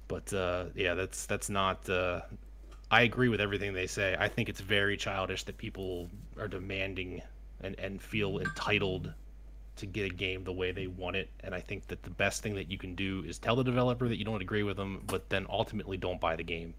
But 0.07 0.31
uh, 0.33 0.65
yeah, 0.75 0.93
that's 0.93 1.25
that's 1.25 1.49
not. 1.49 1.87
Uh, 1.89 2.21
I 2.91 3.03
agree 3.03 3.29
with 3.29 3.41
everything 3.41 3.73
they 3.73 3.87
say. 3.87 4.15
I 4.19 4.27
think 4.27 4.49
it's 4.49 4.61
very 4.61 4.97
childish 4.97 5.43
that 5.43 5.57
people 5.57 6.09
are 6.39 6.47
demanding 6.47 7.21
and 7.61 7.77
and 7.79 8.01
feel 8.01 8.39
entitled 8.39 9.13
to 9.75 9.85
get 9.85 10.05
a 10.05 10.13
game 10.13 10.43
the 10.43 10.51
way 10.51 10.71
they 10.71 10.87
want 10.87 11.15
it. 11.15 11.29
And 11.43 11.55
I 11.55 11.59
think 11.59 11.87
that 11.87 12.03
the 12.03 12.11
best 12.11 12.43
thing 12.43 12.55
that 12.55 12.69
you 12.69 12.77
can 12.77 12.93
do 12.95 13.23
is 13.27 13.39
tell 13.39 13.55
the 13.55 13.63
developer 13.63 14.07
that 14.07 14.17
you 14.17 14.25
don't 14.25 14.41
agree 14.41 14.63
with 14.63 14.77
them, 14.77 15.03
but 15.07 15.29
then 15.29 15.47
ultimately 15.49 15.97
don't 15.97 16.21
buy 16.21 16.35
the 16.35 16.43
game. 16.43 16.75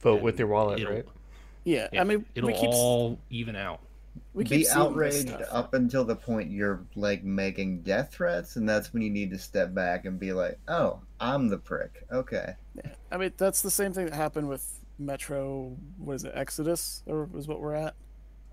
Vote 0.00 0.22
with 0.22 0.38
your 0.38 0.48
wallet, 0.48 0.82
right? 0.88 1.04
Yeah. 1.64 1.88
Yeah, 1.92 2.00
I 2.00 2.04
mean, 2.04 2.24
it'll 2.34 2.46
we 2.46 2.54
keep 2.54 2.70
all 2.70 3.18
even 3.28 3.54
out. 3.56 3.80
we 4.32 4.44
keep 4.44 4.62
Be 4.62 4.68
outraged 4.70 5.42
up 5.50 5.74
until 5.74 6.04
the 6.04 6.16
point 6.16 6.50
you're 6.50 6.86
like 6.96 7.22
making 7.22 7.82
death 7.82 8.14
threats, 8.14 8.56
and 8.56 8.66
that's 8.66 8.92
when 8.94 9.02
you 9.02 9.10
need 9.10 9.30
to 9.30 9.38
step 9.38 9.74
back 9.74 10.06
and 10.06 10.18
be 10.18 10.32
like, 10.32 10.58
"Oh, 10.68 11.00
I'm 11.20 11.48
the 11.48 11.58
prick." 11.58 12.06
Okay. 12.10 12.54
I 13.12 13.16
mean, 13.16 13.32
that's 13.36 13.62
the 13.62 13.70
same 13.70 13.92
thing 13.92 14.06
that 14.06 14.14
happened 14.14 14.48
with 14.48 14.78
Metro. 14.98 15.76
What 15.98 16.14
is 16.14 16.24
it, 16.24 16.32
Exodus, 16.34 17.02
or 17.06 17.24
was 17.26 17.46
what 17.46 17.60
we're 17.60 17.74
at? 17.74 17.94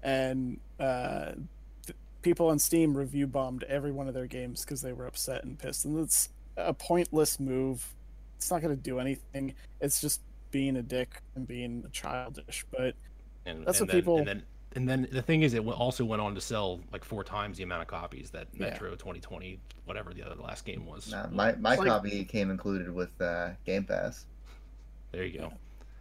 And 0.03 0.59
uh, 0.79 1.31
people 2.21 2.49
on 2.49 2.59
Steam 2.59 2.95
review 2.95 3.27
bombed 3.27 3.63
every 3.63 3.91
one 3.91 4.07
of 4.07 4.13
their 4.13 4.27
games 4.27 4.63
because 4.63 4.81
they 4.81 4.93
were 4.93 5.07
upset 5.07 5.43
and 5.43 5.57
pissed. 5.57 5.85
And 5.85 5.97
it's 5.99 6.29
a 6.55 6.73
pointless 6.73 7.39
move. 7.39 7.93
It's 8.37 8.51
not 8.51 8.61
going 8.61 8.75
to 8.75 8.81
do 8.81 8.99
anything. 8.99 9.55
It's 9.81 9.99
just 9.99 10.21
being 10.51 10.77
a 10.77 10.81
dick 10.83 11.21
and 11.35 11.47
being 11.47 11.85
childish. 11.91 12.65
But 12.71 12.95
And 13.45 13.65
That's 13.65 13.79
and 13.79 13.87
what 13.87 13.91
then, 13.93 14.01
people- 14.01 14.17
And 14.19 14.27
then 14.27 14.43
and 14.77 14.87
then 14.87 15.07
the 15.11 15.21
thing 15.21 15.41
is, 15.41 15.53
it 15.55 15.65
also 15.65 16.05
went 16.05 16.21
on 16.21 16.35
to 16.35 16.41
sell 16.41 16.79
like 16.93 17.03
four 17.03 17.23
times 17.23 17.57
the 17.57 17.63
amount 17.63 17.81
of 17.81 17.87
copies 17.87 18.29
that 18.29 18.47
Yeah. 18.53 18.69
Metro 18.69 18.91
2020, 18.91 19.59
whatever 19.85 20.13
the 20.13 20.23
other 20.23 20.35
last 20.41 20.63
game 20.65 20.85
was. 20.85 21.11
Nah, 21.11 21.27
my 21.31 21.53
my 21.55 21.73
It's 21.73 21.79
like- 21.79 21.87
copy 21.89 22.23
came 22.23 22.51
included 22.51 22.93
with 22.93 23.09
uh, 23.21 23.49
Game 23.65 23.83
Pass. 23.83 24.25
There 25.11 25.25
you 25.25 25.39
go. 25.39 25.53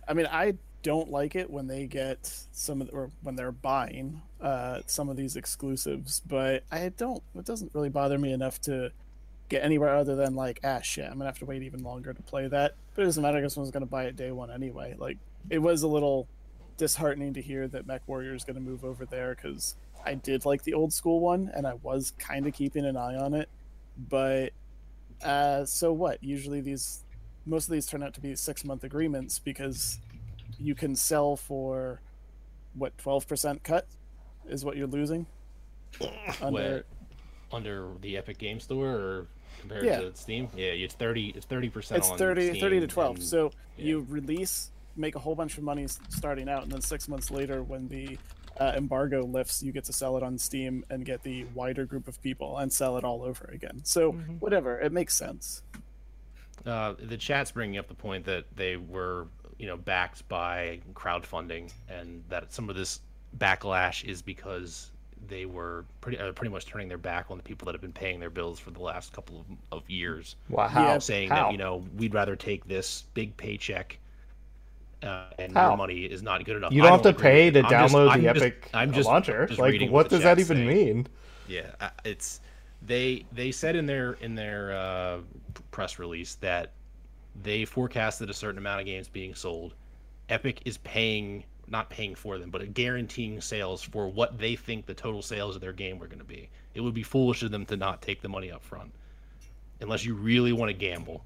I 0.06 0.12
mean, 0.14 0.26
I 0.30 0.54
don't 0.82 1.10
like 1.10 1.34
it 1.34 1.50
when 1.50 1.66
they 1.66 1.86
get 1.86 2.30
some 2.52 2.80
of 2.80 2.88
the, 2.88 2.92
or 2.92 3.10
when 3.22 3.34
they're 3.34 3.50
buying 3.50 4.20
uh, 4.40 4.80
some 4.86 5.08
of 5.08 5.16
these 5.16 5.34
exclusives, 5.36 6.20
but 6.20 6.62
I 6.70 6.90
don't. 6.90 7.22
It 7.34 7.44
doesn't 7.46 7.74
really 7.74 7.88
bother 7.88 8.18
me 8.18 8.32
enough 8.32 8.60
to 8.62 8.92
get 9.48 9.64
anywhere 9.64 9.96
other 9.96 10.16
than 10.16 10.34
like, 10.34 10.60
ah, 10.64 10.80
shit, 10.82 11.04
I'm 11.06 11.14
gonna 11.14 11.24
have 11.26 11.38
to 11.38 11.46
wait 11.46 11.62
even 11.62 11.82
longer 11.82 12.12
to 12.12 12.22
play 12.22 12.46
that. 12.48 12.74
But 12.94 13.02
it 13.02 13.04
doesn't 13.06 13.22
matter 13.22 13.38
because 13.38 13.56
I 13.56 13.60
was 13.60 13.70
gonna 13.70 13.86
buy 13.86 14.04
it 14.04 14.16
day 14.16 14.30
one 14.32 14.50
anyway. 14.50 14.94
Like, 14.98 15.18
it 15.50 15.58
was 15.60 15.82
a 15.82 15.88
little 15.88 16.28
disheartening 16.76 17.34
to 17.34 17.42
hear 17.42 17.66
that 17.68 17.86
Mech 17.86 18.02
Warrior 18.06 18.34
is 18.34 18.44
gonna 18.44 18.60
move 18.60 18.84
over 18.84 19.04
there 19.06 19.34
because 19.34 19.76
I 20.04 20.14
did 20.14 20.44
like 20.44 20.62
the 20.62 20.74
old 20.74 20.92
school 20.92 21.20
one 21.20 21.50
and 21.54 21.66
I 21.66 21.74
was 21.82 22.12
kind 22.18 22.46
of 22.46 22.52
keeping 22.54 22.84
an 22.84 22.96
eye 22.96 23.16
on 23.16 23.34
it, 23.34 23.48
but 24.08 24.52
uh, 25.22 25.64
so 25.64 25.92
what? 25.92 26.22
Usually 26.22 26.60
these 26.60 27.02
most 27.46 27.68
of 27.68 27.72
these 27.72 27.86
turn 27.86 28.02
out 28.02 28.12
to 28.14 28.20
be 28.20 28.34
six 28.36 28.64
month 28.64 28.84
agreements 28.84 29.38
because 29.38 29.98
you 30.58 30.74
can 30.74 30.94
sell 30.96 31.36
for 31.36 32.00
what 32.74 32.96
12% 32.98 33.62
cut 33.62 33.86
is 34.48 34.64
what 34.64 34.76
you're 34.76 34.86
losing 34.86 35.26
under 36.42 36.52
Where- 36.52 36.84
under 37.52 37.90
the 38.02 38.16
Epic 38.16 38.38
Game 38.38 38.58
Store 38.60 38.88
or 38.88 39.26
compared 39.60 39.84
Yeah. 39.84 40.00
to 40.00 40.14
Steam? 40.16 40.48
Yeah, 40.56 40.66
it's 40.66 40.94
30 40.94 41.30
it's 41.36 41.46
30% 41.46 41.96
it's 41.96 42.10
on 42.10 42.18
30 42.18 42.48
Steam 42.50 42.60
30 42.60 42.80
to 42.80 42.86
12 42.86 43.16
and- 43.16 43.24
so 43.24 43.50
yeah. 43.76 43.84
you 43.86 44.00
release 44.08 44.70
make 44.97 45.14
a 45.14 45.18
whole 45.18 45.34
bunch 45.34 45.59
of 45.59 45.64
money 45.64 45.86
starting 46.09 46.49
out 46.49 46.62
and 46.62 46.72
then 46.72 46.80
six 46.80 47.09
months 47.09 47.30
later 47.30 47.62
when 47.62 47.88
the 47.88 48.18
uh, 48.59 48.72
embargo 48.76 49.22
lifts 49.22 49.62
you 49.62 49.70
get 49.70 49.84
to 49.84 49.92
sell 49.92 50.16
it 50.16 50.22
on 50.22 50.38
steam 50.38 50.82
and 50.88 51.05
get 51.05 51.22
the 51.22 51.44
wider 51.55 51.84
group 51.84 52.09
of 52.09 52.20
people 52.22 52.57
and 52.59 52.72
sell 52.72 52.97
it 52.97 53.05
all 53.05 53.22
over 53.22 53.51
again 53.53 53.80
so 53.84 54.12
whatever 54.40 54.80
it 54.80 54.92
makes 54.92 55.14
sense 55.14 55.62
uh, 56.66 56.94
the 56.99 57.16
chat's 57.16 57.53
bringing 57.53 57.78
up 57.78 57.86
the 57.86 57.94
point 57.94 58.24
that 58.24 58.44
they 58.57 58.76
were, 58.76 59.28
you 59.59 59.66
know, 59.66 59.76
backed 59.76 60.26
by 60.28 60.80
crowdfunding, 60.94 61.72
and 61.88 62.24
that 62.28 62.53
some 62.53 62.68
of 62.68 62.76
this 62.76 63.01
backlash 63.38 64.05
is 64.05 64.20
because 64.22 64.90
they 65.28 65.47
were 65.47 65.84
pretty 66.01 66.18
uh, 66.18 66.32
pretty 66.32 66.53
much 66.53 66.66
turning 66.66 66.88
their 66.88 66.99
back 66.99 67.26
on 67.30 67.36
the 67.36 67.42
people 67.42 67.66
that 67.66 67.72
have 67.72 67.80
been 67.80 67.92
paying 67.92 68.18
their 68.18 68.30
bills 68.30 68.59
for 68.59 68.70
the 68.70 68.82
last 68.82 69.12
couple 69.12 69.40
of, 69.40 69.78
of 69.78 69.90
years, 69.90 70.36
Wow, 70.49 70.68
how? 70.68 70.84
Yeah, 70.84 70.99
saying 70.99 71.28
how? 71.28 71.44
that 71.47 71.53
you 71.53 71.59
know 71.59 71.84
we'd 71.97 72.14
rather 72.14 72.36
take 72.36 72.66
this 72.66 73.05
big 73.14 73.36
paycheck. 73.36 73.99
Uh, 75.03 75.24
and 75.38 75.53
How? 75.53 75.68
your 75.68 75.76
money 75.76 76.05
is 76.05 76.22
not 76.22 76.44
good 76.44 76.57
enough. 76.57 76.72
you 76.72 76.82
I 76.82 76.88
don't 76.88 77.05
have 77.05 77.14
to 77.14 77.20
pay 77.22 77.51
to. 77.51 77.61
I'm 77.61 77.68
just- 77.70 77.94
download 77.94 78.11
I'm 78.11 78.22
the 78.22 78.32
just- 78.32 78.44
Epic 78.44 78.70
I'm 78.72 78.92
just, 78.92 79.07
launcher. 79.07 79.47
just 79.47 79.61
like, 79.61 79.80
what 79.90 80.09
does 80.09 80.22
that 80.22 80.38
even 80.38 80.57
saying. 80.57 80.68
mean? 80.68 81.07
Yeah, 81.49 81.70
uh, 81.80 81.90
it's 82.05 82.40
they 82.82 83.24
they 83.32 83.53
said 83.53 83.76
in 83.76 83.86
their 83.86 84.14
in 84.14 84.34
their 84.34 84.72
uh, 84.76 85.18
press 85.70 85.99
release 85.99 86.34
that 86.36 86.72
they 87.42 87.64
forecasted 87.64 88.30
a 88.30 88.34
certain 88.34 88.59
amount 88.59 88.80
of 88.80 88.86
games 88.86 89.09
being 89.09 89.34
sold. 89.34 89.74
Epic 90.28 90.62
is 90.64 90.78
paying 90.78 91.44
not 91.68 91.90
paying 91.90 92.14
for 92.14 92.38
them, 92.38 92.49
but 92.51 92.74
guaranteeing 92.74 93.40
sales 93.40 93.82
for 93.82 94.09
what 94.09 94.38
they 94.38 94.57
think 94.57 94.86
the 94.86 94.94
total 94.94 95.20
sales 95.20 95.55
of 95.57 95.61
their 95.61 95.72
game 95.72 95.99
were 95.99 96.07
going 96.07 96.18
to 96.20 96.24
be. 96.24 96.49
It 96.74 96.80
would 96.80 96.94
be 96.94 97.03
foolish 97.03 97.42
of 97.42 97.51
them 97.51 97.66
to 97.66 97.76
not 97.76 98.03
take 98.03 98.22
the 98.22 98.28
money 98.28 98.51
up 98.53 98.62
front, 98.64 98.92
unless 99.80 100.05
you 100.05 100.14
really 100.14 100.53
want 100.53 100.68
to 100.70 100.74
gamble. 100.74 101.24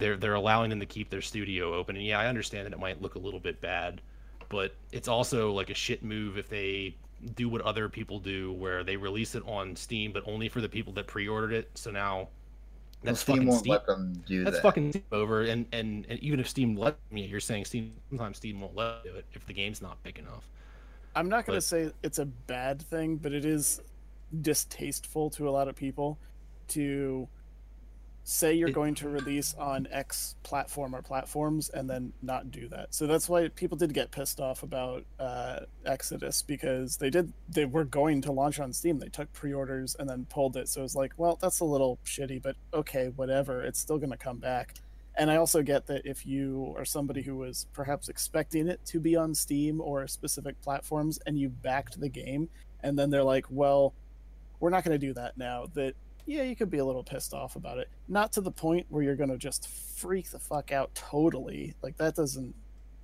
They're 0.00 0.16
they're 0.16 0.34
allowing 0.34 0.70
them 0.70 0.80
to 0.80 0.86
keep 0.86 1.10
their 1.10 1.22
studio 1.22 1.74
open, 1.74 1.94
and 1.96 2.04
yeah, 2.04 2.18
I 2.18 2.26
understand 2.26 2.66
that 2.66 2.72
it 2.72 2.78
might 2.80 3.00
look 3.00 3.14
a 3.14 3.18
little 3.18 3.38
bit 3.40 3.60
bad, 3.60 4.00
but 4.48 4.74
it's 4.92 5.06
also 5.08 5.52
like 5.52 5.70
a 5.70 5.74
shit 5.74 6.02
move 6.02 6.36
if 6.38 6.48
they 6.48 6.96
do 7.36 7.48
what 7.48 7.60
other 7.60 7.88
people 7.88 8.18
do, 8.18 8.52
where 8.54 8.82
they 8.82 8.96
release 8.96 9.34
it 9.34 9.42
on 9.46 9.76
Steam, 9.76 10.10
but 10.10 10.22
only 10.26 10.48
for 10.48 10.60
the 10.62 10.68
people 10.68 10.92
that 10.94 11.06
pre-ordered 11.06 11.52
it. 11.52 11.70
So 11.74 11.90
now 11.90 12.16
Well, 12.16 12.28
that's 13.02 13.20
Steam 13.20 13.44
won't 13.46 13.60
Steam. 13.60 13.72
let 13.72 13.86
them 13.86 14.22
do 14.26 14.38
that. 14.38 14.44
That's 14.44 14.56
that. 14.56 14.62
fucking 14.62 14.92
Steam 14.92 15.02
over, 15.12 15.42
and, 15.42 15.66
and 15.72 16.06
and 16.08 16.18
even 16.20 16.40
if 16.40 16.48
Steam 16.48 16.76
let 16.76 16.96
me, 17.10 17.26
you're 17.26 17.38
saying 17.40 17.66
Steam 17.66 17.92
sometimes 18.08 18.38
Steam 18.38 18.60
won't 18.60 18.74
let 18.74 19.04
do 19.04 19.14
it 19.14 19.26
if 19.34 19.46
the 19.46 19.52
game's 19.52 19.82
not 19.82 20.02
big 20.02 20.18
enough. 20.18 20.48
i'm 21.14 21.28
not 21.28 21.44
going 21.44 21.56
to 21.56 21.58
But- 21.58 21.64
say 21.64 21.92
it's 22.02 22.18
a 22.18 22.24
bad 22.26 22.80
thing 22.80 23.16
but 23.16 23.32
it 23.32 23.44
is 23.44 23.80
distasteful 24.42 25.28
to 25.30 25.48
a 25.48 25.50
lot 25.50 25.68
of 25.68 25.74
people 25.76 26.18
to 26.68 27.28
say 28.30 28.54
you're 28.54 28.70
going 28.70 28.94
to 28.94 29.08
release 29.08 29.54
on 29.58 29.88
X 29.90 30.36
platform 30.44 30.94
or 30.94 31.02
platforms 31.02 31.68
and 31.70 31.90
then 31.90 32.12
not 32.22 32.52
do 32.52 32.68
that. 32.68 32.94
So 32.94 33.08
that's 33.08 33.28
why 33.28 33.48
people 33.48 33.76
did 33.76 33.92
get 33.92 34.12
pissed 34.12 34.38
off 34.38 34.62
about 34.62 35.04
uh, 35.18 35.60
Exodus 35.84 36.42
because 36.42 36.96
they 36.96 37.10
did 37.10 37.32
they 37.48 37.64
were 37.64 37.84
going 37.84 38.22
to 38.22 38.32
launch 38.32 38.60
on 38.60 38.72
Steam. 38.72 39.00
They 39.00 39.08
took 39.08 39.32
pre-orders 39.32 39.96
and 39.98 40.08
then 40.08 40.26
pulled 40.30 40.56
it. 40.56 40.68
So 40.68 40.84
it's 40.84 40.94
like, 40.94 41.12
well, 41.16 41.38
that's 41.40 41.58
a 41.58 41.64
little 41.64 41.98
shitty, 42.04 42.40
but 42.40 42.54
okay, 42.72 43.08
whatever. 43.16 43.62
It's 43.62 43.80
still 43.80 43.98
going 43.98 44.12
to 44.12 44.16
come 44.16 44.38
back. 44.38 44.74
And 45.16 45.28
I 45.28 45.36
also 45.36 45.60
get 45.60 45.88
that 45.88 46.06
if 46.06 46.24
you 46.24 46.72
are 46.78 46.84
somebody 46.84 47.22
who 47.22 47.36
was 47.36 47.66
perhaps 47.72 48.08
expecting 48.08 48.68
it 48.68 48.80
to 48.86 49.00
be 49.00 49.16
on 49.16 49.34
Steam 49.34 49.80
or 49.80 50.06
specific 50.06 50.60
platforms 50.62 51.18
and 51.26 51.36
you 51.36 51.48
backed 51.48 51.98
the 51.98 52.08
game 52.08 52.48
and 52.84 52.96
then 52.96 53.10
they're 53.10 53.24
like, 53.24 53.46
well, 53.50 53.92
we're 54.60 54.70
not 54.70 54.84
going 54.84 54.98
to 54.98 55.04
do 55.04 55.14
that 55.14 55.36
now. 55.36 55.66
That 55.74 55.94
yeah, 56.30 56.42
you 56.42 56.54
could 56.54 56.70
be 56.70 56.78
a 56.78 56.84
little 56.84 57.02
pissed 57.02 57.34
off 57.34 57.56
about 57.56 57.78
it. 57.78 57.88
Not 58.06 58.32
to 58.32 58.40
the 58.40 58.52
point 58.52 58.86
where 58.88 59.02
you're 59.02 59.16
going 59.16 59.30
to 59.30 59.36
just 59.36 59.68
freak 59.68 60.30
the 60.30 60.38
fuck 60.38 60.70
out 60.70 60.94
totally. 60.94 61.74
Like 61.82 61.96
that 61.96 62.14
doesn't 62.14 62.54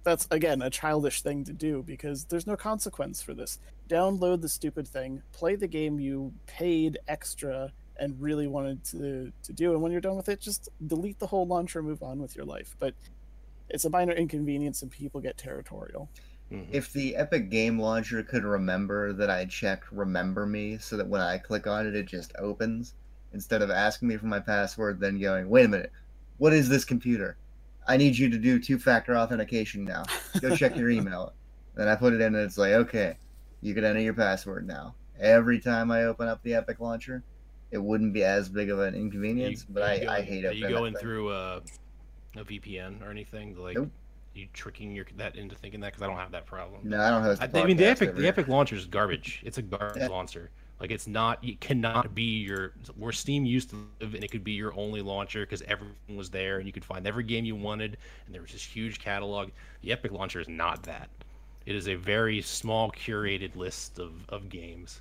that's 0.04 0.28
again 0.30 0.62
a 0.62 0.70
childish 0.70 1.22
thing 1.22 1.42
to 1.42 1.52
do 1.52 1.82
because 1.82 2.26
there's 2.26 2.46
no 2.46 2.56
consequence 2.56 3.20
for 3.20 3.34
this. 3.34 3.58
Download 3.88 4.40
the 4.40 4.48
stupid 4.48 4.86
thing, 4.86 5.22
play 5.32 5.56
the 5.56 5.66
game 5.66 5.98
you 5.98 6.32
paid 6.46 6.98
extra 7.08 7.72
and 7.98 8.20
really 8.20 8.46
wanted 8.46 8.84
to 8.84 9.32
to 9.42 9.52
do. 9.52 9.72
And 9.72 9.82
when 9.82 9.90
you're 9.90 10.00
done 10.00 10.16
with 10.16 10.28
it, 10.28 10.40
just 10.40 10.68
delete 10.86 11.18
the 11.18 11.26
whole 11.26 11.46
launcher, 11.46 11.82
move 11.82 12.04
on 12.04 12.20
with 12.20 12.36
your 12.36 12.44
life. 12.44 12.76
But 12.78 12.94
it's 13.68 13.84
a 13.84 13.90
minor 13.90 14.12
inconvenience, 14.12 14.82
and 14.82 14.90
people 14.90 15.20
get 15.20 15.36
territorial. 15.36 16.08
Mhm. 16.52 16.68
If 16.70 16.92
the 16.92 17.16
Epic 17.16 17.50
Game 17.50 17.80
Launcher 17.80 18.22
could 18.22 18.44
remember 18.44 19.12
that 19.14 19.30
I 19.30 19.46
checked 19.46 19.90
Remember 19.90 20.46
Me 20.46 20.78
so 20.78 20.96
that 20.96 21.08
when 21.08 21.20
I 21.20 21.38
click 21.38 21.66
on 21.66 21.88
it, 21.88 21.96
it 21.96 22.06
just 22.06 22.32
opens, 22.38 22.94
instead 23.36 23.60
of 23.60 23.70
asking 23.70 24.08
me 24.08 24.16
for 24.16 24.26
my 24.26 24.40
password, 24.40 24.98
then 24.98 25.20
going, 25.20 25.48
wait 25.50 25.66
a 25.66 25.68
minute, 25.68 25.92
what 26.38 26.54
is 26.54 26.68
this 26.70 26.84
computer? 26.86 27.36
I 27.86 27.98
need 27.98 28.16
you 28.16 28.30
to 28.30 28.38
do 28.38 28.58
two 28.58 28.78
factor 28.78 29.14
authentication 29.16 29.84
now. 29.84 30.04
Go 30.40 30.56
check 30.56 30.74
your 30.74 30.88
email. 30.98 31.34
Then 31.76 31.86
I 31.86 31.94
put 31.94 32.14
it 32.14 32.20
in 32.22 32.34
and 32.34 32.44
it's 32.44 32.56
like, 32.58 32.72
okay, 32.72 33.18
you 33.60 33.74
can 33.74 33.84
enter 33.84 34.00
your 34.00 34.14
password 34.14 34.66
now. 34.66 34.94
Every 35.20 35.60
time 35.60 35.90
I 35.90 36.04
open 36.04 36.26
up 36.28 36.42
the 36.42 36.54
Epic 36.54 36.80
Launcher, 36.80 37.22
it 37.70 37.78
wouldn't 37.78 38.14
be 38.14 38.24
as 38.24 38.48
big 38.48 38.70
of 38.70 38.78
an 38.80 38.94
Are 38.94 38.96
you- 38.96 39.04
inconvenience, 39.04 39.66
but 39.68 39.82
I, 39.82 39.94
you 39.96 40.08
I 40.08 40.16
going- 40.16 40.24
hate 40.26 40.44
Are 40.46 40.52
you 40.52 40.68
going 40.68 40.94
through 40.94 41.30
a, 41.32 41.56
a 42.36 42.44
VPN 42.44 43.06
or 43.06 43.10
anything? 43.10 43.54
Like, 43.54 43.76
Nope. 43.76 43.90
you 44.34 44.46
tricking 44.54 44.92
your 44.92 45.04
that 45.18 45.36
into 45.36 45.54
thinking 45.54 45.80
that? 45.80 45.92
Because 45.92 46.02
I 46.02 46.06
don't 46.06 46.16
have 46.16 46.32
that 46.32 46.46
problem. 46.46 46.80
No, 46.88 46.98
I 47.00 47.10
don't 47.10 47.22
host. 47.22 47.42
I 47.42 47.64
mean, 47.64 47.76
the 47.76 47.84
Epic 47.86 48.16
the. 48.16 48.26
Epic 48.26 48.48
launcher 48.48 48.76
is 48.76 48.86
garbage. 48.86 49.42
It's 49.44 49.58
a 49.58 49.62
garbage 49.62 50.00
Yeah. 50.02 50.08
launcher. 50.08 50.50
Like 50.80 50.90
it's 50.90 51.06
not. 51.06 51.42
It 51.42 51.60
cannot 51.60 52.14
be 52.14 52.40
your 52.40 52.72
where 52.96 53.12
Steam 53.12 53.46
used 53.46 53.70
to 53.70 53.76
live, 54.00 54.14
and 54.14 54.22
it 54.22 54.30
could 54.30 54.44
be 54.44 54.52
your 54.52 54.74
only 54.74 55.00
launcher 55.00 55.40
because 55.40 55.62
everything 55.62 56.16
was 56.16 56.28
there, 56.28 56.58
and 56.58 56.66
you 56.66 56.72
could 56.72 56.84
find 56.84 57.06
every 57.06 57.24
game 57.24 57.44
you 57.46 57.56
wanted, 57.56 57.96
and 58.26 58.34
there 58.34 58.42
was 58.42 58.52
this 58.52 58.62
huge 58.62 58.98
catalog. 58.98 59.50
The 59.80 59.92
Epic 59.92 60.12
launcher 60.12 60.40
is 60.40 60.48
not 60.48 60.82
that. 60.82 61.08
It 61.64 61.74
is 61.74 61.88
a 61.88 61.94
very 61.94 62.42
small 62.42 62.90
curated 62.90 63.56
list 63.56 63.98
of 63.98 64.12
of 64.28 64.50
games. 64.50 65.00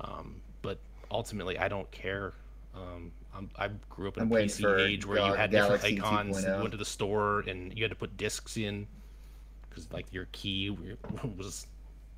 Um, 0.00 0.40
but 0.62 0.78
ultimately, 1.10 1.58
I 1.58 1.68
don't 1.68 1.90
care. 1.90 2.32
Um, 2.74 3.12
I'm, 3.34 3.50
I 3.58 3.68
grew 3.90 4.08
up 4.08 4.16
in 4.16 4.24
I'm 4.24 4.32
a 4.32 4.36
PC 4.36 4.80
age 4.80 5.06
where 5.06 5.18
you 5.18 5.32
had 5.32 5.50
Galaxy 5.50 5.96
different 5.96 6.24
icons. 6.24 6.44
You 6.44 6.52
went 6.52 6.70
to 6.72 6.78
the 6.78 6.84
store 6.84 7.40
and 7.40 7.76
you 7.76 7.84
had 7.84 7.90
to 7.90 7.96
put 7.96 8.16
discs 8.16 8.56
in 8.56 8.86
because 9.68 9.92
like 9.92 10.10
your 10.10 10.26
key 10.32 10.70
was 11.36 11.66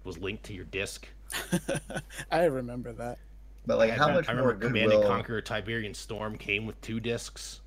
was 0.05 0.19
linked 0.19 0.45
to 0.45 0.53
your 0.55 0.65
disc. 0.67 1.09
I 2.31 2.45
remember 2.45 2.93
that. 2.95 3.19
But 3.67 3.79
like, 3.79 3.91
I 3.91 3.95
how 3.95 4.07
had- 4.09 4.15
much 4.17 4.29
I 4.29 4.35
more 4.35 4.43
remember 4.49 4.67
Command 4.67 4.91
goodwill? 4.91 5.01
and 5.03 5.17
Conquer 5.17 5.41
Tiberian 5.41 5.95
Storm 5.95 6.37
came 6.39 6.67
with 6.67 6.81
two 6.81 7.01
discs, 7.01 7.61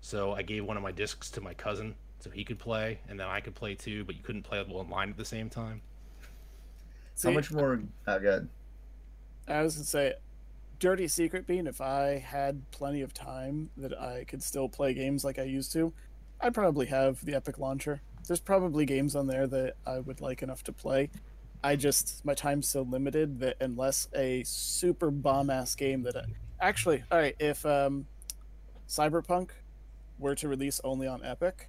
so 0.00 0.32
I 0.32 0.42
gave 0.42 0.64
one 0.64 0.76
of 0.76 0.82
my 0.82 0.92
discs 0.92 1.30
to 1.32 1.40
my 1.40 1.54
cousin 1.54 1.94
so 2.20 2.30
he 2.30 2.44
could 2.44 2.58
play, 2.58 2.98
and 3.08 3.18
then 3.18 3.26
I 3.28 3.40
could 3.40 3.54
play 3.54 3.74
too, 3.74 4.04
but 4.04 4.16
you 4.16 4.22
couldn't 4.22 4.42
play 4.42 4.60
online 4.60 5.10
at 5.10 5.16
the 5.16 5.24
same 5.24 5.48
time. 5.48 5.80
See, 7.14 7.28
How 7.28 7.34
much 7.34 7.50
more? 7.52 7.80
Oh, 8.06 8.18
good. 8.18 8.48
I 9.48 9.62
was 9.62 9.76
gonna 9.76 9.84
say, 9.84 10.14
dirty 10.78 11.08
secret 11.08 11.46
being 11.46 11.66
if 11.66 11.80
I 11.80 12.18
had 12.18 12.70
plenty 12.70 13.00
of 13.00 13.14
time 13.14 13.70
that 13.78 13.98
I 13.98 14.24
could 14.24 14.42
still 14.42 14.68
play 14.68 14.92
games 14.92 15.24
like 15.24 15.38
I 15.38 15.44
used 15.44 15.72
to, 15.72 15.92
I'd 16.40 16.52
probably 16.52 16.86
have 16.86 17.24
the 17.24 17.34
Epic 17.34 17.58
launcher. 17.58 18.02
There's 18.26 18.40
probably 18.40 18.84
games 18.84 19.14
on 19.16 19.26
there 19.28 19.46
that 19.46 19.76
I 19.86 20.00
would 20.00 20.20
like 20.20 20.42
enough 20.42 20.62
to 20.64 20.72
play. 20.72 21.08
I 21.66 21.74
just 21.74 22.24
my 22.24 22.34
time's 22.34 22.68
so 22.68 22.82
limited 22.82 23.40
that 23.40 23.56
unless 23.60 24.06
a 24.14 24.44
super 24.44 25.10
bomb 25.10 25.50
ass 25.50 25.74
game 25.74 26.02
that 26.04 26.16
I, 26.16 26.22
actually, 26.60 27.02
all 27.10 27.18
right, 27.18 27.34
if 27.40 27.66
um, 27.66 28.06
Cyberpunk 28.88 29.50
were 30.20 30.36
to 30.36 30.46
release 30.48 30.80
only 30.84 31.08
on 31.08 31.24
Epic, 31.24 31.68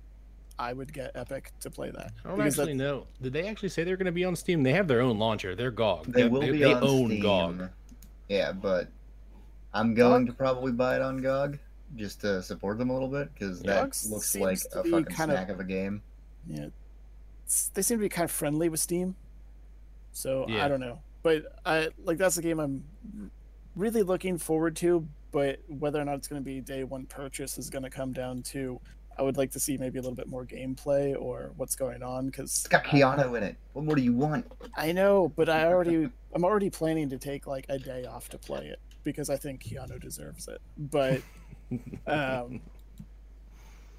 I 0.59 0.73
would 0.73 0.93
get 0.93 1.13
Epic 1.15 1.51
to 1.61 1.71
play 1.71 1.89
that. 1.89 2.11
I 2.23 2.27
don't 2.27 2.37
Because 2.37 2.55
that- 2.57 2.61
actually 2.63 2.75
know. 2.75 3.07
Did 3.23 3.33
they 3.33 3.47
actually 3.47 3.69
say 3.69 3.83
they're 3.83 3.97
going 3.97 4.05
to 4.05 4.11
be 4.11 4.23
on 4.23 4.35
Steam? 4.35 4.61
They 4.61 4.73
have 4.73 4.87
their 4.87 5.01
own 5.01 5.17
launcher. 5.17 5.55
They're 5.55 5.71
GOG. 5.71 6.05
They 6.13 6.27
will 6.27 6.41
they, 6.41 6.51
be 6.51 6.59
they 6.59 6.73
on 6.75 6.83
own 6.83 7.07
Steam. 7.07 7.21
GOG. 7.23 7.69
Yeah, 8.29 8.51
but 8.51 8.89
I'm 9.73 9.95
going 9.95 10.27
to 10.27 10.33
probably 10.33 10.73
buy 10.73 10.95
it 10.97 11.01
on 11.01 11.23
GOG 11.23 11.57
just 11.95 12.21
to 12.21 12.43
support 12.43 12.77
them 12.77 12.91
a 12.91 12.93
little 12.93 13.09
bit 13.09 13.33
because 13.33 13.63
Yeah. 13.63 13.81
that 13.81 13.81
GOG 14.03 14.11
looks 14.11 14.35
like 14.35 14.59
a 14.75 14.83
be 14.83 14.91
fucking 14.91 15.05
kind 15.05 15.31
of- 15.31 15.37
snack 15.37 15.49
of 15.49 15.59
a 15.59 15.63
game. 15.63 16.03
Yeah, 16.45 16.65
It's- 17.45 17.71
they 17.73 17.81
seem 17.81 17.97
to 17.97 18.01
be 18.03 18.09
kind 18.09 18.25
of 18.25 18.31
friendly 18.31 18.69
with 18.69 18.79
Steam. 18.79 19.15
So 20.17 20.45
Yeah. 20.47 20.65
I 20.65 20.67
don't 20.67 20.79
know, 20.79 20.99
but 21.23 21.45
I 21.65 21.89
like 22.03 22.17
that's 22.17 22.37
a 22.37 22.41
game 22.41 22.59
I'm 22.59 22.83
really 23.75 24.01
looking 24.03 24.37
forward 24.37 24.75
to. 24.77 25.07
But 25.31 25.59
whether 25.67 26.01
or 26.01 26.05
not 26.05 26.15
it's 26.15 26.27
going 26.27 26.41
to 26.41 26.45
be 26.45 26.61
day 26.61 26.83
one 26.83 27.05
purchase 27.05 27.57
is 27.57 27.69
going 27.69 27.83
to 27.83 27.89
come 27.89 28.13
down 28.13 28.41
to 28.43 28.79
I 29.19 29.23
would 29.23 29.37
like 29.37 29.51
to 29.51 29.59
see 29.59 29.77
maybe 29.77 29.97
a 29.97 30.01
little 30.01 30.15
bit 30.15 30.27
more 30.27 30.45
gameplay 30.45 31.19
or 31.19 31.51
what's 31.57 31.75
going 31.75 32.03
on 32.03 32.27
because 32.27 32.51
It's 32.51 32.67
got 32.67 32.83
Keanu 32.83 33.35
in 33.35 33.43
it. 33.43 33.55
What 33.73 33.85
more 33.85 33.95
do 33.95 34.01
you 34.01 34.13
want? 34.13 34.45
I 34.75 34.91
know, 34.91 35.31
but 35.35 35.49
I 35.49 35.65
already 35.65 36.09
I'm 36.33 36.43
already 36.43 36.69
planning 36.69 37.09
to 37.09 37.17
take 37.17 37.47
like 37.47 37.65
a 37.69 37.77
day 37.79 38.05
off 38.05 38.29
to 38.29 38.37
play 38.37 38.67
it 38.67 38.79
because 39.03 39.29
I 39.29 39.37
think 39.37 39.63
Keanu 39.63 39.99
deserves 39.99 40.47
it. 40.47 40.61
But 40.77 41.21
um 42.07 42.61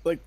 like 0.05 0.21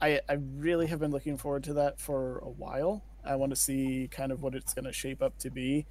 I 0.00 0.20
I 0.28 0.34
really 0.56 0.86
have 0.88 1.00
been 1.00 1.12
looking 1.12 1.36
forward 1.36 1.64
to 1.64 1.74
that 1.74 2.00
for 2.00 2.38
a 2.38 2.48
while. 2.48 3.02
I 3.26 3.36
want 3.36 3.50
to 3.50 3.56
see 3.56 4.08
kind 4.10 4.32
of 4.32 4.42
what 4.42 4.54
it's 4.54 4.74
going 4.74 4.84
to 4.84 4.92
shape 4.92 5.22
up 5.22 5.38
to 5.38 5.50
be. 5.50 5.86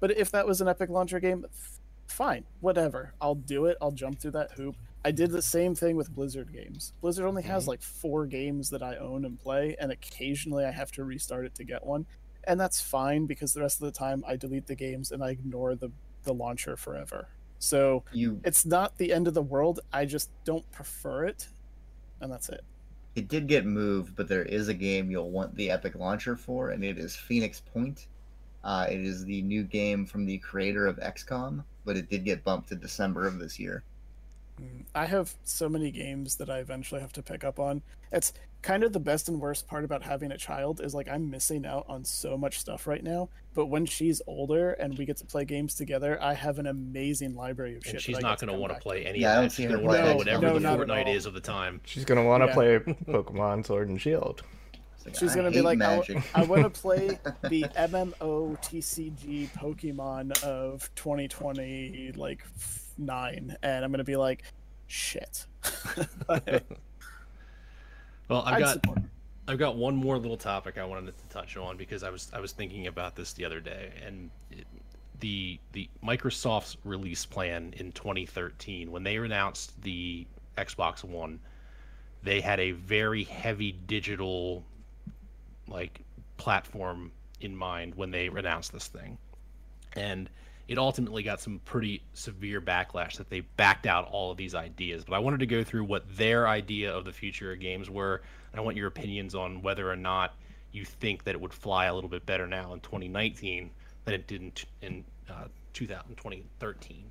But 0.00 0.16
if 0.16 0.30
that 0.30 0.46
was 0.46 0.60
an 0.60 0.68
Epic 0.68 0.90
Launcher 0.90 1.20
game, 1.20 1.44
f- 1.44 1.80
fine, 2.06 2.44
whatever. 2.60 3.14
I'll 3.20 3.34
do 3.34 3.66
it. 3.66 3.76
I'll 3.80 3.92
jump 3.92 4.20
through 4.20 4.32
that 4.32 4.52
hoop. 4.52 4.76
I 5.04 5.10
did 5.10 5.30
the 5.30 5.42
same 5.42 5.74
thing 5.74 5.96
with 5.96 6.14
Blizzard 6.14 6.52
games. 6.52 6.92
Blizzard 7.00 7.26
only 7.26 7.42
has 7.42 7.64
mm-hmm. 7.64 7.70
like 7.70 7.82
four 7.82 8.26
games 8.26 8.70
that 8.70 8.82
I 8.82 8.96
own 8.96 9.24
and 9.24 9.38
play, 9.38 9.76
and 9.80 9.92
occasionally 9.92 10.64
I 10.64 10.70
have 10.70 10.92
to 10.92 11.04
restart 11.04 11.46
it 11.46 11.54
to 11.56 11.64
get 11.64 11.84
one 11.84 12.06
and 12.48 12.58
that's 12.58 12.80
fine 12.80 13.26
because 13.26 13.52
the 13.52 13.60
rest 13.60 13.80
of 13.80 13.86
the 13.86 13.96
time 13.96 14.24
I 14.26 14.36
delete 14.36 14.66
the 14.66 14.74
games 14.74 15.12
and 15.12 15.22
I 15.22 15.30
ignore 15.30 15.76
the 15.76 15.90
the 16.24 16.34
launcher 16.34 16.76
forever. 16.76 17.28
So 17.58 18.04
You 18.12 18.40
it's 18.44 18.66
not 18.66 18.96
the 18.98 19.12
end 19.12 19.28
of 19.28 19.34
the 19.34 19.42
world. 19.42 19.80
I 19.92 20.06
just 20.06 20.30
don't 20.44 20.68
prefer 20.72 21.26
it, 21.26 21.48
and 22.20 22.32
that's 22.32 22.48
it. 22.48 22.64
It 23.18 23.26
did 23.26 23.48
get 23.48 23.66
moved, 23.66 24.14
but 24.14 24.28
there 24.28 24.44
is 24.44 24.68
a 24.68 24.74
game 24.74 25.10
you'll 25.10 25.30
want 25.30 25.56
the 25.56 25.72
Epic 25.72 25.96
launcher 25.96 26.36
for, 26.36 26.70
and 26.70 26.84
it 26.84 26.98
is 26.98 27.16
Phoenix 27.16 27.60
Point. 27.60 28.06
Uh, 28.62 28.86
it 28.88 29.00
is 29.00 29.24
the 29.24 29.42
new 29.42 29.64
game 29.64 30.06
from 30.06 30.24
the 30.24 30.38
creator 30.38 30.86
of 30.86 31.00
XCOM, 31.00 31.64
but 31.84 31.96
it 31.96 32.08
did 32.08 32.24
get 32.24 32.44
bumped 32.44 32.68
to 32.68 32.76
December 32.76 33.26
of 33.26 33.40
this 33.40 33.58
year. 33.58 33.82
Mm, 34.62 34.84
I 34.94 35.06
have 35.06 35.34
so 35.42 35.68
many 35.68 35.90
games 35.90 36.36
that 36.36 36.48
I 36.48 36.58
eventually 36.58 37.00
have 37.00 37.12
to 37.14 37.22
pick 37.22 37.42
up 37.42 37.58
on. 37.58 37.82
It's 38.12 38.32
kind 38.62 38.82
of 38.82 38.92
the 38.92 39.00
best 39.00 39.28
and 39.28 39.40
worst 39.40 39.66
part 39.66 39.84
about 39.84 40.02
having 40.02 40.32
a 40.32 40.36
child 40.36 40.80
is 40.80 40.94
like 40.94 41.08
I'm 41.08 41.30
missing 41.30 41.64
out 41.64 41.86
on 41.88 42.04
so 42.04 42.36
much 42.36 42.58
stuff 42.58 42.86
right 42.86 43.02
now. 43.02 43.28
But 43.54 43.66
when 43.66 43.86
she's 43.86 44.20
older 44.26 44.72
and 44.72 44.96
we 44.98 45.04
get 45.04 45.16
to 45.18 45.24
play 45.24 45.44
games 45.44 45.74
together, 45.74 46.20
I 46.22 46.34
have 46.34 46.58
an 46.58 46.66
amazing 46.66 47.34
library 47.34 47.76
of 47.76 47.82
shit. 47.82 47.92
And 47.94 47.98
that 47.98 48.02
she's 48.02 48.20
not 48.20 48.38
going 48.40 48.52
to 48.52 48.58
want 48.58 48.72
to 48.72 48.78
play 48.80 49.04
any 49.04 49.20
Yeah, 49.20 49.28
I 49.28 49.32
of 49.32 49.36
don't 49.36 49.44
that. 49.44 49.50
see 49.52 49.62
She's 49.64 49.70
her 49.72 49.78
going 49.78 49.82
to 49.82 49.86
want 49.88 49.96
to 49.96 50.02
playing 50.02 50.16
play 50.16 50.18
whatever 50.34 50.42
No, 50.46 50.54
the 50.54 50.60
not 50.60 50.78
Fortnite 51.06 51.14
is 51.14 51.26
of 51.26 51.34
the 51.34 51.40
time. 51.40 51.80
She's 51.84 52.04
gonna 52.04 52.24
want 52.24 52.42
to 52.42 52.48
Yeah. 52.48 52.54
play 52.54 52.78
Pokemon 52.78 53.66
Sword 53.66 53.88
and 53.88 54.00
Shield. 54.00 54.42
Like, 55.04 55.14
She's 55.16 55.32
I 55.32 55.36
gonna 55.36 55.50
be 55.50 55.62
like, 55.62 55.80
I, 55.80 55.96
magic. 55.96 56.22
I 56.34 56.42
want 56.44 56.62
to 56.62 56.68
play 56.80 57.18
the 57.48 57.62
MMO 57.76 58.58
TCG 58.60 59.48
Pokemon 59.52 60.42
of 60.44 60.90
2020, 60.96 62.12
like 62.16 62.42
f- 62.56 62.90
nine, 62.98 63.56
and 63.62 63.84
I'm 63.84 63.90
gonna 63.90 64.04
be 64.04 64.16
like, 64.16 64.42
shit. 64.86 65.46
Well, 68.28 68.42
I've 68.42 68.54
I'd 68.54 68.60
got 68.60 68.72
support. 68.74 68.98
I've 69.48 69.58
got 69.58 69.76
one 69.76 69.96
more 69.96 70.18
little 70.18 70.36
topic 70.36 70.76
I 70.76 70.84
wanted 70.84 71.16
to 71.16 71.24
touch 71.30 71.56
on 71.56 71.76
because 71.76 72.02
I 72.02 72.10
was 72.10 72.30
I 72.34 72.40
was 72.40 72.52
thinking 72.52 72.86
about 72.86 73.16
this 73.16 73.32
the 73.32 73.44
other 73.44 73.60
day, 73.60 73.92
and 74.04 74.30
it, 74.50 74.66
the 75.20 75.58
the 75.72 75.88
Microsoft's 76.04 76.76
release 76.84 77.24
plan 77.24 77.74
in 77.76 77.92
2013 77.92 78.90
when 78.90 79.02
they 79.02 79.16
announced 79.16 79.80
the 79.82 80.26
Xbox 80.58 81.02
One, 81.02 81.40
they 82.22 82.40
had 82.40 82.60
a 82.60 82.72
very 82.72 83.24
heavy 83.24 83.72
digital 83.72 84.64
like 85.66 86.02
platform 86.36 87.10
in 87.40 87.56
mind 87.56 87.94
when 87.94 88.10
they 88.10 88.26
announced 88.26 88.72
this 88.72 88.88
thing, 88.88 89.16
and 89.94 90.28
it 90.68 90.76
ultimately 90.76 91.22
got 91.22 91.40
some 91.40 91.60
pretty 91.64 92.02
severe 92.12 92.60
backlash 92.60 93.16
that 93.16 93.30
they 93.30 93.40
backed 93.40 93.86
out 93.86 94.06
all 94.10 94.30
of 94.30 94.36
these 94.36 94.54
ideas. 94.54 95.02
But 95.02 95.14
I 95.14 95.18
wanted 95.18 95.40
to 95.40 95.46
go 95.46 95.64
through 95.64 95.84
what 95.84 96.04
their 96.14 96.46
idea 96.46 96.94
of 96.94 97.06
the 97.06 97.12
future 97.12 97.52
of 97.52 97.60
games 97.60 97.88
were. 97.88 98.20
And 98.52 98.60
I 98.60 98.62
want 98.62 98.76
your 98.76 98.86
opinions 98.86 99.34
on 99.34 99.62
whether 99.62 99.90
or 99.90 99.96
not 99.96 100.34
you 100.70 100.84
think 100.84 101.24
that 101.24 101.34
it 101.34 101.40
would 101.40 101.54
fly 101.54 101.86
a 101.86 101.94
little 101.94 102.10
bit 102.10 102.26
better 102.26 102.46
now 102.46 102.74
in 102.74 102.80
2019 102.80 103.70
than 104.04 104.14
it 104.14 104.26
did 104.26 104.42
in, 104.42 104.52
in 104.82 105.04
uh, 105.30 105.46
2013. 105.72 107.04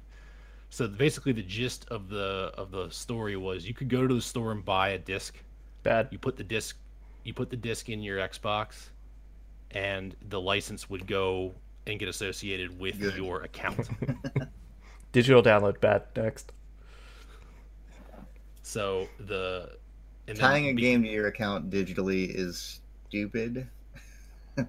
So 0.70 0.88
basically, 0.88 1.32
the 1.32 1.41
gist 1.41 1.88
of 1.89 2.10
the 2.10 2.51
of 2.55 2.72
the 2.72 2.89
story 2.89 3.38
was 3.38 3.68
you 3.68 3.74
could 3.74 3.89
go 3.89 4.05
to 4.05 4.14
the 4.14 4.22
store 4.22 4.51
and 4.51 4.64
buy 4.64 4.89
a 4.89 4.99
disc. 4.99 5.36
Bad. 5.82 6.10
You 6.12 6.20
put 6.20 6.36
the 6.36 6.43
disc, 6.43 6.78
you 7.24 7.34
put 7.34 7.49
the 7.49 7.55
disc 7.55 7.89
in 7.89 8.03
your 8.03 8.20
Xbox, 8.20 8.89
and 9.72 10.16
the 10.30 10.39
license 10.39 10.89
would 10.89 11.08
go 11.08 11.55
and 11.88 11.98
get 12.00 12.08
associated 12.10 12.78
with 12.80 13.00
Good. 13.00 13.16
your 13.16 13.42
account. 13.44 13.90
Digital 15.12 15.42
download 15.42 15.80
bad. 15.80 16.04
Next. 16.16 16.52
So 18.62 19.08
the 19.20 19.78
and 20.28 20.38
then 20.38 20.42
Tying 20.44 20.66
a 20.68 20.74
be- 20.74 20.82
game 20.82 21.02
to 21.04 21.10
your 21.10 21.28
account 21.28 21.70
digitally 21.70 22.30
is 22.30 22.82
stupid. 23.08 23.68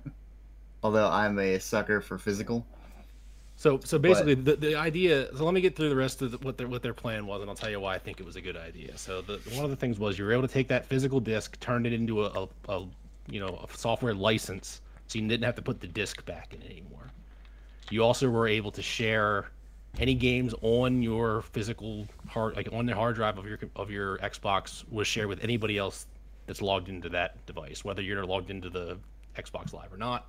Although 0.83 1.09
I'm 1.09 1.39
a 1.41 1.59
sucker 1.59 2.01
for 2.01 2.16
physical. 2.16 2.64
So 3.57 3.81
so 3.83 3.99
basically 3.99 4.35
the, 4.35 4.55
the 4.55 4.75
idea. 4.77 5.37
So 5.37 5.45
let 5.45 5.53
me 5.53 5.61
get 5.61 5.75
through 5.75 5.89
the 5.89 5.97
rest 5.97 6.23
of 6.23 6.31
the, 6.31 6.39
what 6.39 6.57
their 6.57 6.69
what 6.69 6.81
their 6.81 6.95
plan 6.95 7.27
was, 7.27 7.41
and 7.41 7.51
I'll 7.51 7.57
tell 7.57 7.71
you 7.71 7.81
why 7.81 7.97
I 7.97 7.99
think 7.99 8.21
it 8.21 8.27
was 8.27 8.37
a 8.37 8.41
good 8.41 8.57
idea. 8.57 8.97
So 8.97 9.21
the 9.21 9.41
one 9.53 9.64
of 9.64 9.71
the 9.71 9.77
things 9.77 9.99
was 9.99 10.16
you 10.16 10.25
were 10.25 10.33
able 10.33 10.47
to 10.47 10.55
take 10.55 10.69
that 10.69 10.87
physical 10.87 11.19
disc, 11.19 11.59
turn 11.59 11.85
it 11.85 11.93
into 11.93 12.25
a, 12.25 12.29
a, 12.29 12.49
a 12.69 12.87
you 13.29 13.41
know 13.41 13.66
a 13.69 13.77
software 13.77 14.14
license, 14.14 14.81
so 15.09 15.19
you 15.19 15.27
didn't 15.27 15.45
have 15.45 15.57
to 15.57 15.63
put 15.63 15.81
the 15.81 15.87
disc 15.87 16.25
back 16.25 16.55
in 16.55 16.63
anymore. 16.63 17.11
You 17.91 18.05
also 18.05 18.29
were 18.29 18.47
able 18.47 18.71
to 18.73 18.83
share 18.83 19.51
any 19.99 20.15
games 20.15 20.55
on 20.61 21.03
your 21.03 21.43
physical 21.43 22.07
hard 22.29 22.55
like 22.57 22.69
on 22.73 22.87
the 22.87 22.95
hard 22.95 23.17
drive 23.17 23.39
of 23.39 23.47
your 23.47 23.59
of 23.75 23.91
your 23.91 24.19
Xbox 24.19 24.85
was 24.91 25.07
shared 25.07 25.27
with 25.27 25.43
anybody 25.43 25.79
else 25.79 26.07
that's 26.47 26.63
logged 26.63 26.89
into 26.89 27.09
that 27.09 27.45
device, 27.47 27.85
whether 27.85 28.03
you're 28.03 28.25
logged 28.25 28.51
into 28.51 28.71
the 28.71 28.99
Xbox 29.37 29.73
Live 29.73 29.93
or 29.93 29.97
not. 29.97 30.27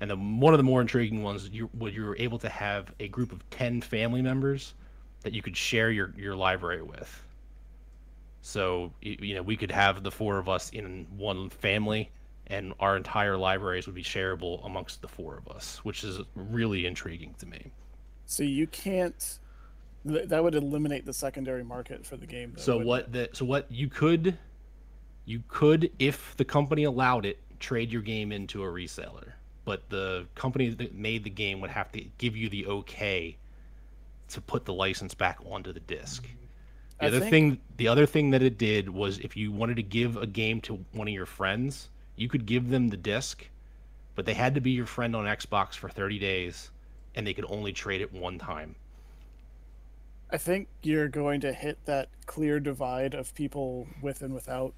And 0.00 0.10
then 0.10 0.40
one 0.40 0.52
of 0.52 0.58
the 0.58 0.64
more 0.64 0.80
intriguing 0.80 1.22
ones, 1.22 1.48
you 1.50 1.70
you 1.80 2.04
were 2.04 2.16
able 2.18 2.38
to 2.38 2.48
have 2.48 2.92
a 3.00 3.08
group 3.08 3.32
of 3.32 3.48
ten 3.50 3.80
family 3.80 4.22
members 4.22 4.74
that 5.22 5.32
you 5.32 5.42
could 5.42 5.56
share 5.56 5.90
your 5.90 6.12
your 6.16 6.34
library 6.34 6.82
with. 6.82 7.22
So 8.42 8.92
you 9.00 9.34
know 9.34 9.42
we 9.42 9.56
could 9.56 9.70
have 9.70 10.02
the 10.02 10.10
four 10.10 10.38
of 10.38 10.48
us 10.48 10.70
in 10.70 11.06
one 11.16 11.50
family, 11.50 12.10
and 12.48 12.72
our 12.80 12.96
entire 12.96 13.36
libraries 13.36 13.86
would 13.86 13.94
be 13.94 14.02
shareable 14.02 14.64
amongst 14.64 15.02
the 15.02 15.08
four 15.08 15.36
of 15.36 15.48
us, 15.48 15.78
which 15.84 16.04
is 16.04 16.20
really 16.34 16.86
intriguing 16.86 17.34
to 17.38 17.46
me. 17.46 17.72
So 18.26 18.42
you 18.42 18.66
can't. 18.66 19.38
That 20.04 20.42
would 20.44 20.54
eliminate 20.54 21.04
the 21.04 21.12
secondary 21.12 21.64
market 21.64 22.06
for 22.06 22.16
the 22.16 22.26
game. 22.26 22.52
Though, 22.54 22.62
So 22.62 22.78
what 22.78 23.12
the 23.12 23.28
so 23.32 23.44
what 23.44 23.70
you 23.70 23.88
could 23.88 24.38
you 25.24 25.42
could 25.48 25.90
if 25.98 26.36
the 26.36 26.44
company 26.44 26.84
allowed 26.84 27.26
it 27.26 27.38
trade 27.58 27.90
your 27.90 28.02
game 28.02 28.30
into 28.30 28.62
a 28.62 28.66
reseller, 28.66 29.32
but 29.64 29.88
the 29.90 30.26
company 30.36 30.68
that 30.68 30.94
made 30.94 31.24
the 31.24 31.30
game 31.30 31.60
would 31.60 31.70
have 31.70 31.90
to 31.92 32.04
give 32.18 32.36
you 32.36 32.48
the 32.48 32.66
okay 32.66 33.36
to 34.28 34.40
put 34.40 34.64
the 34.64 34.72
license 34.72 35.14
back 35.14 35.38
onto 35.44 35.72
the 35.72 35.80
disc. 35.80 36.22
Mm-hmm. 36.24 36.32
The 37.00 37.04
I 37.04 37.08
other 37.08 37.20
think- 37.20 37.30
thing 37.30 37.58
the 37.76 37.88
other 37.88 38.06
thing 38.06 38.30
that 38.30 38.42
it 38.42 38.58
did 38.58 38.88
was 38.88 39.18
if 39.18 39.36
you 39.36 39.50
wanted 39.50 39.76
to 39.76 39.82
give 39.82 40.16
a 40.16 40.26
game 40.26 40.60
to 40.62 40.84
one 40.92 41.08
of 41.08 41.14
your 41.14 41.26
friends, 41.26 41.88
you 42.16 42.28
could 42.28 42.46
give 42.46 42.70
them 42.70 42.88
the 42.88 42.96
disc, 42.96 43.46
but 44.14 44.26
they 44.26 44.34
had 44.34 44.54
to 44.54 44.60
be 44.60 44.70
your 44.72 44.86
friend 44.86 45.14
on 45.14 45.24
Xbox 45.26 45.74
for 45.74 45.88
30 45.88 46.18
days 46.18 46.70
and 47.14 47.26
they 47.26 47.34
could 47.34 47.46
only 47.48 47.72
trade 47.72 48.00
it 48.00 48.12
one 48.12 48.38
time. 48.38 48.74
I 50.30 50.38
think 50.38 50.68
you're 50.82 51.08
going 51.08 51.40
to 51.42 51.52
hit 51.52 51.78
that 51.86 52.08
clear 52.26 52.60
divide 52.60 53.14
of 53.14 53.34
people 53.34 53.86
with 54.02 54.22
and 54.22 54.34
without 54.34 54.74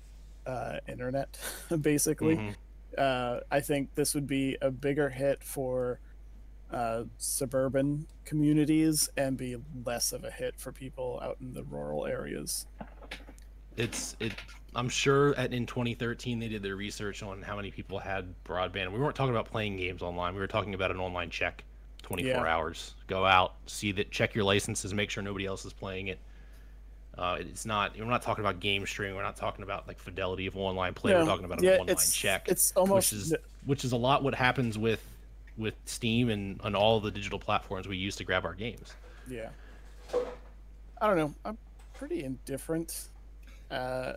uh, 0.47 0.79
internet, 0.87 1.39
basically. 1.81 2.37
Mhm. 2.37 2.55
Uh, 2.97 3.41
I 3.51 3.61
think 3.61 3.95
this 3.95 4.15
would 4.15 4.27
be 4.27 4.57
a 4.61 4.71
bigger 4.71 5.09
hit 5.09 5.43
for 5.43 6.01
uh, 6.71 7.05
suburban 7.17 8.07
communities 8.25 9.09
and 9.17 9.37
be 9.37 9.57
less 9.85 10.13
of 10.13 10.25
a 10.25 10.31
hit 10.31 10.55
for 10.59 10.71
people 10.73 11.19
out 11.23 11.39
in 11.41 11.55
the 11.55 11.63
rural 11.65 12.07
areas. 12.07 12.67
it's 13.77 14.17
it 14.21 14.33
i'm 14.79 14.89
sure 14.89 15.35
at, 15.37 15.53
in 15.53 15.67
2013 15.67 16.39
they 16.39 16.49
did 16.49 16.63
their 16.63 16.77
research 16.77 17.23
on 17.23 17.43
how 17.43 17.57
many 17.57 17.71
people 17.71 17.99
had 17.99 18.33
broadband 18.45 18.93
we 18.93 18.99
weren't 18.99 19.17
talking 19.17 19.35
about 19.35 19.47
playing 19.47 19.77
games 19.77 20.03
online 20.03 20.35
we 20.35 20.41
were 20.41 20.47
talking 20.47 20.75
about 20.75 20.91
an 20.91 20.99
online 20.99 21.31
check 21.31 21.65
24 22.03 22.31
Yeah. 22.31 22.45
hours 22.45 22.95
go 23.07 23.25
out 23.27 23.55
see 23.67 23.93
that 23.93 24.11
check 24.11 24.35
your 24.35 24.45
licenses 24.45 24.95
make 24.95 25.11
sure 25.11 25.23
nobody 25.23 25.47
else 25.47 25.65
is 25.65 25.73
playing 25.73 26.09
it 26.09 26.19
uh, 27.19 27.37
it's 27.41 27.67
not 27.67 27.99
we're 27.99 28.05
not 28.05 28.23
talking 28.23 28.45
about 28.45 28.61
game 28.61 28.87
streaming 28.87 29.17
we're 29.17 29.23
not 29.23 29.37
talking 29.37 29.65
about 29.65 29.89
like 29.89 29.99
fidelity 29.99 30.47
of 30.47 30.57
online 30.57 30.95
play 30.95 31.13
No, 31.13 31.21
we're 31.21 31.27
talking 31.27 31.45
about 31.45 31.59
an 31.59 31.65
yeah, 31.65 31.73
online 31.73 31.89
it's- 31.89 32.15
check 32.15 32.49
it's 32.49 32.73
almost 32.77 33.13
which 33.13 33.21
is 33.21 33.35
which 33.67 33.85
is 33.85 33.91
a 33.93 33.97
lot 33.97 34.23
what 34.23 34.35
happens 34.35 34.79
with 34.79 35.03
with 35.57 35.75
steam 35.87 36.31
and 36.31 36.61
on 36.63 36.77
all 36.77 37.01
the 37.01 37.11
digital 37.11 37.39
platforms 37.41 37.89
we 37.89 37.97
use 37.97 38.15
to 38.15 38.25
grab 38.25 38.45
our 38.45 38.55
games 38.55 38.95
Yeah. 39.29 39.49
I 41.01 41.07
don't 41.07 41.17
know. 41.17 41.35
I'm 41.45 41.59
pretty 41.95 42.25
indifferent. 42.25 43.09
Uh, 43.71 44.15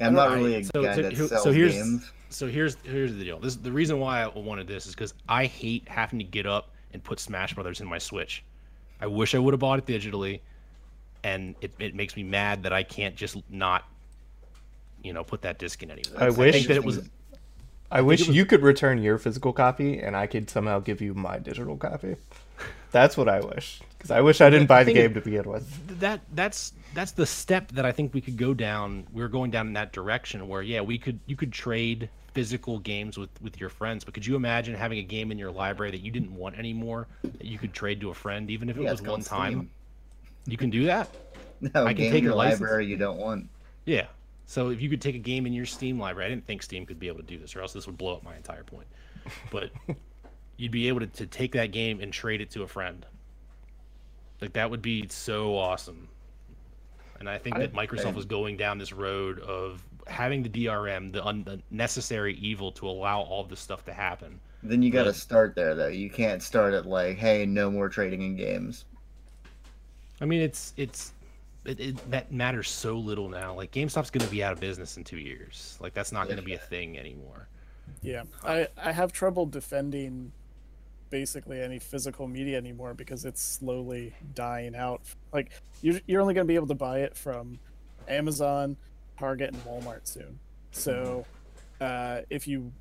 I'm 0.00 0.14
not 0.14 0.30
I- 0.30 0.34
really 0.36 0.54
a 0.56 0.64
so- 0.64 0.82
guy 0.82 0.94
so 0.96 1.02
that 1.02 1.12
here- 1.12 1.26
sells 1.28 1.42
so 1.42 1.52
here's- 1.52 1.74
games. 1.74 2.12
So 2.30 2.46
here's 2.46 2.76
here's 2.84 3.14
the 3.16 3.24
deal. 3.24 3.38
This 3.38 3.56
the 3.56 3.72
reason 3.72 3.98
why 4.00 4.22
I 4.22 4.28
wanted 4.28 4.66
this 4.66 4.86
is 4.86 4.94
because 4.94 5.14
I 5.28 5.46
hate 5.46 5.88
having 5.88 6.18
to 6.18 6.24
get 6.26 6.44
up 6.46 6.68
and 6.92 7.02
put 7.02 7.20
Smash 7.20 7.54
Brothers 7.54 7.80
in 7.80 7.86
my 7.88 7.96
Switch. 7.98 8.44
I 9.00 9.06
wish 9.06 9.34
I 9.34 9.38
would 9.38 9.54
have 9.54 9.60
bought 9.60 9.78
it 9.78 9.86
digitally, 9.86 10.40
and 11.24 11.54
it, 11.62 11.72
it 11.78 11.94
makes 11.94 12.16
me 12.16 12.22
mad 12.24 12.64
that 12.64 12.72
I 12.72 12.82
can't 12.82 13.16
just 13.16 13.36
not, 13.48 13.84
you 15.02 15.14
know, 15.14 15.24
put 15.24 15.40
that 15.42 15.58
disc 15.58 15.82
in 15.82 15.90
anymore. 15.90 16.22
I 16.22 16.28
wish- 16.28 16.54
think 16.54 16.66
that 16.68 16.76
it 16.76 16.84
was. 16.84 17.08
I 17.90 18.02
wish 18.02 18.26
was- 18.26 18.36
you 18.36 18.44
could 18.44 18.60
return 18.62 19.02
your 19.02 19.16
physical 19.16 19.54
copy 19.54 19.98
and 19.98 20.14
I 20.14 20.26
could 20.26 20.50
somehow 20.50 20.80
give 20.80 21.00
you 21.00 21.14
my 21.14 21.38
digital 21.38 21.78
copy. 21.78 22.16
That's 22.90 23.16
what 23.16 23.28
I 23.30 23.40
wish. 23.40 23.80
Because 23.96 24.10
I 24.10 24.20
wish 24.20 24.42
I 24.42 24.50
didn't 24.50 24.66
buy 24.66 24.84
the 24.84 24.92
game 24.92 25.12
is- 25.12 25.14
to 25.14 25.20
begin 25.22 25.48
with. 25.48 26.00
that 26.00 26.20
that's 26.34 26.74
that's 26.98 27.12
the 27.12 27.26
step 27.26 27.70
that 27.72 27.86
I 27.86 27.92
think 27.92 28.12
we 28.12 28.20
could 28.20 28.36
go 28.36 28.52
down. 28.52 29.06
We're 29.12 29.28
going 29.28 29.52
down 29.52 29.68
in 29.68 29.72
that 29.74 29.92
direction 29.92 30.48
where 30.48 30.62
yeah, 30.62 30.80
we 30.80 30.98
could 30.98 31.20
you 31.26 31.36
could 31.36 31.52
trade 31.52 32.10
physical 32.34 32.80
games 32.80 33.16
with 33.16 33.30
with 33.40 33.60
your 33.60 33.70
friends. 33.70 34.04
But 34.04 34.14
could 34.14 34.26
you 34.26 34.34
imagine 34.34 34.74
having 34.74 34.98
a 34.98 35.02
game 35.02 35.30
in 35.30 35.38
your 35.38 35.52
library 35.52 35.92
that 35.92 36.00
you 36.00 36.10
didn't 36.10 36.34
want 36.34 36.58
anymore 36.58 37.06
that 37.22 37.44
you 37.44 37.56
could 37.56 37.72
trade 37.72 38.00
to 38.00 38.10
a 38.10 38.14
friend, 38.14 38.50
even 38.50 38.68
if 38.68 38.76
it 38.76 38.82
Yeah, 38.82 38.90
was 38.90 39.00
one 39.00 39.22
time? 39.22 39.52
Steam. 39.52 39.70
You 40.46 40.56
can 40.56 40.70
do 40.70 40.86
that. 40.86 41.08
No, 41.60 41.86
I 41.86 41.92
can 41.92 42.04
game 42.04 42.12
take 42.12 42.22
your 42.22 42.30
your 42.30 42.36
library 42.36 42.86
you 42.86 42.96
don't 42.96 43.18
want. 43.18 43.48
Yeah. 43.84 44.06
So 44.46 44.70
if 44.70 44.80
you 44.80 44.88
could 44.88 45.02
take 45.02 45.16
a 45.16 45.18
game 45.18 45.44
in 45.44 45.52
your 45.52 45.66
Steam 45.66 45.98
library, 45.98 46.26
I 46.26 46.28
didn't 46.28 46.46
think 46.46 46.62
Steam 46.62 46.86
could 46.86 47.00
be 47.00 47.08
able 47.08 47.18
to 47.18 47.26
do 47.26 47.36
this, 47.36 47.56
or 47.56 47.62
else 47.62 47.72
this 47.72 47.84
would 47.88 47.98
blow 47.98 48.14
up 48.14 48.22
my 48.22 48.36
entire 48.36 48.62
point. 48.62 48.86
But 49.50 49.72
you'd 50.56 50.70
be 50.70 50.86
able 50.86 51.00
to, 51.00 51.08
to 51.08 51.26
take 51.26 51.50
that 51.54 51.72
game 51.72 52.00
and 52.00 52.12
trade 52.12 52.40
it 52.40 52.50
to 52.52 52.62
a 52.62 52.68
friend. 52.68 53.04
Like 54.40 54.52
that 54.52 54.70
would 54.70 54.82
be 54.82 55.08
so 55.08 55.58
awesome. 55.58 56.08
And 57.20 57.28
I 57.28 57.38
think 57.38 57.56
I- 57.56 57.60
that 57.60 57.72
Microsoft 57.72 58.06
I- 58.06 58.10
was 58.12 58.24
going 58.24 58.56
down 58.56 58.78
this 58.78 58.92
road 58.92 59.40
of 59.40 59.82
having 60.06 60.42
the 60.42 60.48
DRM, 60.48 61.12
the 61.12 61.26
unnecessary 61.26 62.34
evil, 62.36 62.72
to 62.72 62.88
allow 62.88 63.20
all 63.20 63.44
this 63.44 63.60
stuff 63.60 63.84
to 63.86 63.92
happen. 63.92 64.40
Then 64.62 64.82
you 64.82 64.90
got 64.90 65.04
to 65.04 65.12
start 65.14 65.54
there 65.54 65.74
though. 65.74 65.88
You 65.88 66.10
can't 66.10 66.42
start 66.42 66.74
at 66.74 66.86
like, 66.86 67.16
hey, 67.18 67.46
no 67.46 67.70
more 67.70 67.88
trading 67.88 68.22
in 68.22 68.36
games. 68.36 68.84
I 70.20 70.24
mean, 70.24 70.40
it's 70.40 70.72
it's 70.76 71.12
it, 71.64 71.78
it 71.78 72.10
that 72.10 72.32
matters 72.32 72.68
so 72.68 72.96
little 72.96 73.28
now. 73.28 73.54
Like 73.54 73.70
GameStop's 73.70 74.10
going 74.10 74.24
to 74.24 74.30
be 74.30 74.42
out 74.42 74.52
of 74.52 74.60
business 74.60 74.96
in 74.96 75.04
two 75.04 75.18
years. 75.18 75.78
Like 75.80 75.94
that's 75.94 76.10
not 76.12 76.24
going 76.26 76.38
to 76.38 76.42
be 76.44 76.54
a 76.54 76.58
thing 76.58 76.98
anymore. 76.98 77.48
yeah. 78.02 78.22
Uh, 78.44 78.64
I, 78.76 78.88
I 78.88 78.92
have 78.92 79.12
trouble 79.12 79.46
defending 79.46 80.32
basically 81.10 81.60
any 81.60 81.78
physical 81.78 82.28
media 82.28 82.56
anymore 82.56 82.94
because 82.94 83.24
it's 83.24 83.42
slowly 83.42 84.14
dying 84.34 84.74
out. 84.74 85.02
Like, 85.32 85.50
you're, 85.82 86.00
you're 86.06 86.20
only 86.20 86.34
going 86.34 86.46
to 86.46 86.48
be 86.48 86.54
able 86.56 86.66
to 86.68 86.74
buy 86.74 87.00
it 87.00 87.16
from 87.16 87.58
Amazon, 88.08 88.76
Target, 89.18 89.52
and 89.52 89.64
Walmart 89.64 90.00
soon. 90.04 90.38
So, 90.70 91.26
uh, 91.80 92.20
if 92.30 92.46
you. 92.46 92.72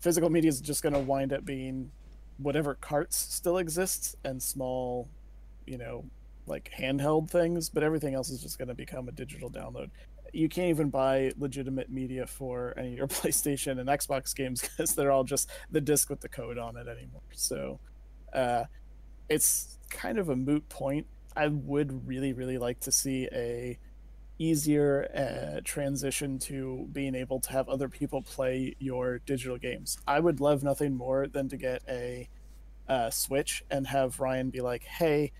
Physical 0.00 0.30
media 0.30 0.48
is 0.48 0.62
just 0.62 0.82
going 0.82 0.94
to 0.94 0.98
wind 0.98 1.30
up 1.30 1.44
being 1.44 1.90
whatever 2.38 2.74
carts 2.74 3.18
still 3.18 3.58
exists 3.58 4.16
and 4.24 4.42
small, 4.42 5.08
you 5.66 5.76
know, 5.76 6.04
like 6.46 6.70
handheld 6.78 7.28
things, 7.30 7.68
but 7.68 7.82
everything 7.82 8.14
else 8.14 8.30
is 8.30 8.42
just 8.42 8.58
going 8.58 8.68
to 8.68 8.74
become 8.74 9.08
a 9.08 9.12
digital 9.12 9.50
download. 9.50 9.90
You 10.32 10.48
can't 10.48 10.68
even 10.68 10.90
buy 10.90 11.32
legitimate 11.38 11.90
media 11.90 12.26
for 12.26 12.74
any 12.76 12.92
of 12.92 12.98
your 12.98 13.06
PlayStation 13.08 13.78
and 13.80 13.88
Xbox 13.88 14.34
games 14.34 14.60
because 14.60 14.94
they're 14.94 15.12
all 15.12 15.24
just 15.24 15.50
the 15.70 15.80
disc 15.80 16.10
with 16.10 16.20
the 16.20 16.28
code 16.28 16.58
on 16.58 16.76
it 16.76 16.88
anymore. 16.88 17.22
So, 17.32 17.80
uh, 18.32 18.64
it's 19.28 19.78
kind 19.90 20.18
of 20.18 20.28
a 20.28 20.36
moot 20.36 20.68
point. 20.68 21.06
I 21.36 21.46
would 21.46 22.06
really, 22.06 22.32
really 22.32 22.58
like 22.58 22.80
to 22.80 22.92
see 22.92 23.28
a 23.32 23.78
easier 24.38 25.06
uh, 25.14 25.60
transition 25.64 26.38
to 26.38 26.88
being 26.92 27.14
able 27.14 27.38
to 27.40 27.52
have 27.52 27.68
other 27.68 27.88
people 27.88 28.22
play 28.22 28.74
your 28.78 29.18
digital 29.20 29.58
games. 29.58 29.98
I 30.06 30.18
would 30.18 30.40
love 30.40 30.62
nothing 30.62 30.94
more 30.94 31.26
than 31.28 31.48
to 31.50 31.56
get 31.56 31.82
a 31.88 32.28
uh, 32.88 33.10
Switch 33.10 33.62
and 33.70 33.86
have 33.86 34.18
Ryan 34.18 34.50
be 34.50 34.60
like, 34.60 34.82
"Hey, 34.82 35.32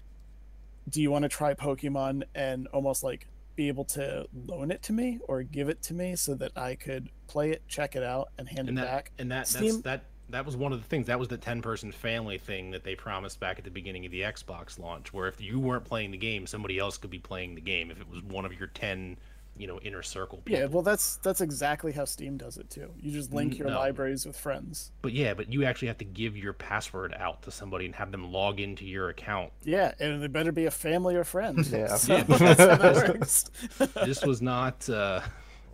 do 0.89 1.03
you 1.03 1.11
want 1.11 1.23
to 1.23 1.29
try 1.29 1.55
Pokemon?" 1.55 2.23
and 2.35 2.69
almost 2.69 3.03
like 3.03 3.27
be 3.61 3.69
able 3.69 3.85
to 3.85 4.27
loan 4.47 4.71
it 4.71 4.83
to 4.83 4.91
me 4.95 5.19
or 5.29 5.43
give 5.43 5.69
it 5.69 5.83
to 5.83 5.93
me 5.93 6.17
so 6.17 6.35
that 6.35 6.51
I 6.57 6.77
could 6.77 7.11
play 7.27 7.51
it, 7.51 7.63
check 7.69 7.95
it 7.95 8.03
out, 8.03 8.29
and 8.39 8.49
hand 8.49 8.71
and 8.71 8.79
it 8.79 8.81
that 8.81 8.87
back. 8.87 9.13
and 9.19 9.31
that 9.31 9.41
that's, 9.41 9.51
Steam- 9.51 9.83
that 9.83 10.05
that 10.31 10.47
was 10.47 10.57
one 10.57 10.73
of 10.73 10.81
the 10.81 10.87
things 10.87 11.09
that 11.09 11.19
was 11.19 11.29
the 11.29 11.37
10 11.37 11.61
person 11.61 11.93
family 11.93 12.39
thing 12.39 12.71
that 12.71 12.85
they 12.85 12.95
promised 12.95 13.39
back 13.39 13.59
at 13.59 13.65
the 13.65 13.71
beginning 13.71 14.07
of 14.07 14.13
the 14.13 14.21
xbox 14.21 14.79
launch 14.79 15.13
where 15.13 15.27
if 15.27 15.41
you 15.41 15.59
weren't 15.59 15.85
playing 15.85 16.13
the 16.13 16.17
game 16.17 16.47
somebody 16.47 16.79
else 16.79 16.97
could 16.97 17.11
be 17.11 17.19
playing 17.19 17.57
the 17.57 17.61
game 17.61 17.91
if 17.91 18.01
it 18.01 18.09
was 18.09 18.23
one 18.23 18.45
of 18.45 18.57
your 18.57 18.69
10 18.69 19.19
you 19.61 19.67
know 19.67 19.79
inner 19.81 20.03
circle 20.03 20.39
people. 20.45 20.61
Yeah, 20.61 20.67
well, 20.67 20.83
that's 20.83 21.17
that's 21.17 21.41
exactly 21.41 21.93
how 21.93 22.05
Steam 22.05 22.37
does 22.37 22.57
it 22.57 22.71
too. 22.71 22.91
You 23.01 23.13
just 23.13 23.33
link 23.33 23.59
your 23.59 23.69
No. 23.69 23.79
libraries 23.79 24.25
with 24.27 24.37
friends. 24.37 24.91
but 25.03 25.13
yeah 25.13 25.35
but 25.35 25.53
you 25.53 25.65
actually 25.65 25.89
have 25.89 25.99
to 25.99 26.05
give 26.05 26.37
your 26.37 26.53
password 26.53 27.15
out 27.19 27.43
to 27.43 27.51
somebody 27.51 27.85
and 27.87 27.95
have 27.95 28.11
them 28.13 28.33
log 28.33 28.61
into 28.61 28.85
your 28.85 29.09
account 29.11 29.53
Yeah, 29.65 29.93
and 30.01 30.23
they 30.23 30.27
better 30.29 30.53
be 30.53 30.67
a 30.67 30.71
family 30.71 31.15
or 31.17 31.25
friend. 31.25 31.67
Yeah. 31.67 31.97
So 31.97 32.15
Yeah. 32.17 32.23
that's 32.25 32.61
how 32.61 32.77
that 32.77 32.95
works. 33.09 33.51
this 34.05 34.25
was 34.25 34.41
not 34.43 34.89
uh 34.89 35.21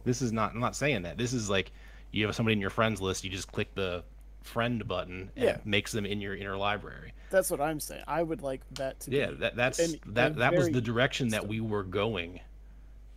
this 0.05 0.23
is 0.23 0.33
not 0.33 0.53
i'm 0.53 0.61
not 0.61 0.77
saying 0.77 1.03
that 1.03 1.17
this 1.19 1.33
is 1.33 1.49
like 1.51 1.73
you 2.13 2.25
have 2.27 2.35
somebody 2.35 2.53
in 2.55 2.61
your 2.61 2.71
friends 2.71 3.01
list 3.01 3.25
you 3.25 3.31
just 3.31 3.51
click 3.53 3.75
the 3.75 4.03
friend 4.43 4.87
button 4.87 5.31
and 5.37 5.45
Yeah. 5.45 5.57
makes 5.65 5.91
them 5.93 6.07
in 6.07 6.21
your 6.21 6.35
inner 6.37 6.57
library. 6.57 7.13
That's 7.31 7.51
what 7.51 7.61
I'm 7.61 7.81
saying. 7.81 8.05
I 8.07 8.23
would 8.23 8.43
like 8.43 8.61
that 8.75 9.01
to 9.01 9.11
Yeah, 9.11 9.31
be. 9.31 9.37
that, 9.39 9.57
that's 9.57 9.79
and- 9.81 9.99
that 10.15 10.33
and 10.33 10.41
that 10.41 10.55
was 10.55 10.71
the 10.71 10.81
direction 10.81 11.31
that 11.31 11.49
we 11.49 11.61
were 11.61 11.83
going. 11.83 12.39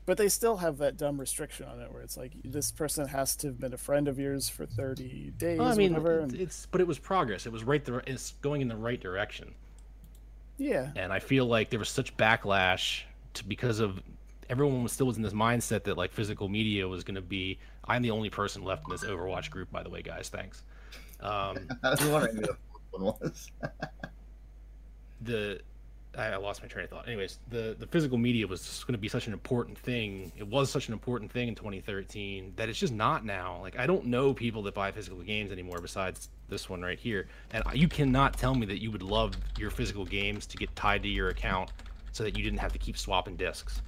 But 0.10 0.18
they 0.18 0.28
still 0.28 0.58
have 0.58 0.80
that 0.80 0.98
dumb 0.98 1.20
restriction 1.20 1.68
on 1.68 1.80
it 1.82 1.94
where 1.94 2.02
it's 2.02 2.18
like 2.18 2.32
this 2.44 2.72
person 2.72 3.08
has 3.08 3.36
to 3.36 3.48
have 3.50 3.60
been 3.60 3.76
a 3.76 3.78
friend 3.78 4.08
of 4.08 4.18
yours 4.18 4.50
for 4.50 4.66
30 4.66 5.34
days, 5.38 5.60
Well, 5.60 5.68
I 5.72 5.76
mean, 5.76 5.92
whatever. 5.94 6.22
and- 6.22 6.34
it's 6.34 6.66
but 6.72 6.82
it 6.82 6.88
was 6.88 6.98
progress. 6.98 7.46
It 7.46 7.52
was 7.52 7.64
right 7.64 7.86
there. 7.86 8.02
It's 8.08 8.34
going 8.42 8.62
in 8.62 8.68
the 8.70 8.76
right 8.76 9.00
direction. 9.00 9.54
yeah. 10.58 10.90
and 10.96 11.14
I 11.14 11.20
feel 11.20 11.46
like 11.46 11.70
there 11.70 11.78
was 11.78 11.90
such 11.90 12.18
backlash 12.18 13.04
to 13.36 13.46
because 13.46 13.80
of 13.80 14.02
everyone 14.50 14.82
was 14.82 14.94
still 14.94 15.06
was 15.06 15.18
in 15.18 15.22
this 15.22 15.34
mindset 15.34 15.84
that 15.84 15.96
like 15.96 16.12
physical 16.12 16.50
media 16.50 16.88
was 16.88 17.04
going 17.04 17.14
to 17.14 17.22
be. 17.22 17.60
I'm 17.86 18.02
the 18.02 18.10
only 18.10 18.32
person 18.32 18.64
left 18.64 18.86
in 18.88 18.92
this 18.92 19.04
Overwatch 19.04 19.52
group, 19.52 19.72
by 19.72 19.84
the 19.84 19.92
way, 19.92 20.02
guys. 20.02 20.30
Thanks. 20.30 20.64
Um, 21.20 21.68
I 21.84 21.92
was 21.92 22.04
wondering 22.04 22.38
who 22.38 22.42
the 22.42 22.58
one 22.90 23.04
was. 23.22 23.52
the 25.22 25.62
I 26.28 26.38
lost 26.38 26.62
my 26.62 26.68
train 26.68 26.86
of 26.86 26.90
thought. 26.90 27.08
Anyways, 27.08 27.40
the 27.50 27.76
the 27.78 27.88
physical 27.88 28.18
media 28.18 28.48
was 28.48 28.84
going 28.86 28.94
to 28.94 29.00
be 29.00 29.08
such 29.08 29.28
an 29.28 29.34
important 29.34 29.78
thing. 29.78 30.32
It 30.38 30.48
was 30.48 30.70
such 30.72 30.88
an 30.88 30.94
important 30.94 31.32
thing 31.32 31.48
in 31.48 31.56
2013 31.56 32.54
that 32.56 32.70
it's 32.70 32.80
just 32.80 32.94
not 32.94 33.26
now. 33.26 33.60
Like 33.62 33.78
I 33.78 33.88
don't 33.88 34.06
know 34.06 34.34
people 34.34 34.64
that 34.64 34.74
buy 34.74 34.92
physical 34.92 35.20
games 35.20 35.52
anymore 35.52 35.80
besides 35.82 36.30
this 36.50 36.70
one 36.70 36.82
right 36.82 37.00
here. 37.00 37.28
And 37.52 37.64
you 37.74 37.88
cannot 37.88 38.38
tell 38.38 38.56
me 38.56 38.66
that 38.68 38.82
you 38.82 38.92
would 38.92 39.04
love 39.04 39.36
your 39.58 39.70
physical 39.70 40.06
games 40.06 40.46
to 40.48 40.58
get 40.58 40.76
tied 40.76 41.04
to 41.04 41.10
your 41.10 41.30
account 41.30 41.72
so 42.12 42.24
that 42.24 42.38
you 42.38 42.44
didn't 42.44 42.60
have 42.60 42.74
to 42.74 42.80
keep 42.80 42.98
swapping 42.98 43.36
discs. 43.36 43.82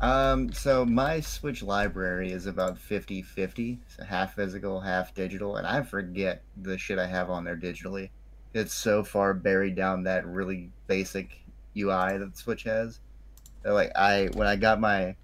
Um, 0.00 0.52
so 0.52 0.84
my 0.84 1.20
Switch 1.20 1.62
library 1.62 2.32
is 2.32 2.46
about 2.46 2.78
50 2.78 3.22
50, 3.22 3.78
so 3.86 4.04
half 4.04 4.34
physical, 4.34 4.80
half 4.80 5.14
digital, 5.14 5.56
and 5.56 5.66
I 5.66 5.82
forget 5.82 6.42
the 6.62 6.78
shit 6.78 6.98
I 6.98 7.06
have 7.06 7.28
on 7.28 7.44
there 7.44 7.56
digitally. 7.56 8.10
It's 8.54 8.74
so 8.74 9.04
far 9.04 9.34
buried 9.34 9.76
down 9.76 10.02
that 10.04 10.26
really 10.26 10.70
basic 10.86 11.39
UI 11.76 12.18
that 12.18 12.36
Switch 12.36 12.64
has. 12.64 13.00
So, 13.62 13.74
like, 13.74 13.92
I 13.96 14.28
when 14.34 14.46
I 14.46 14.56
got 14.56 14.80
my 14.80 15.14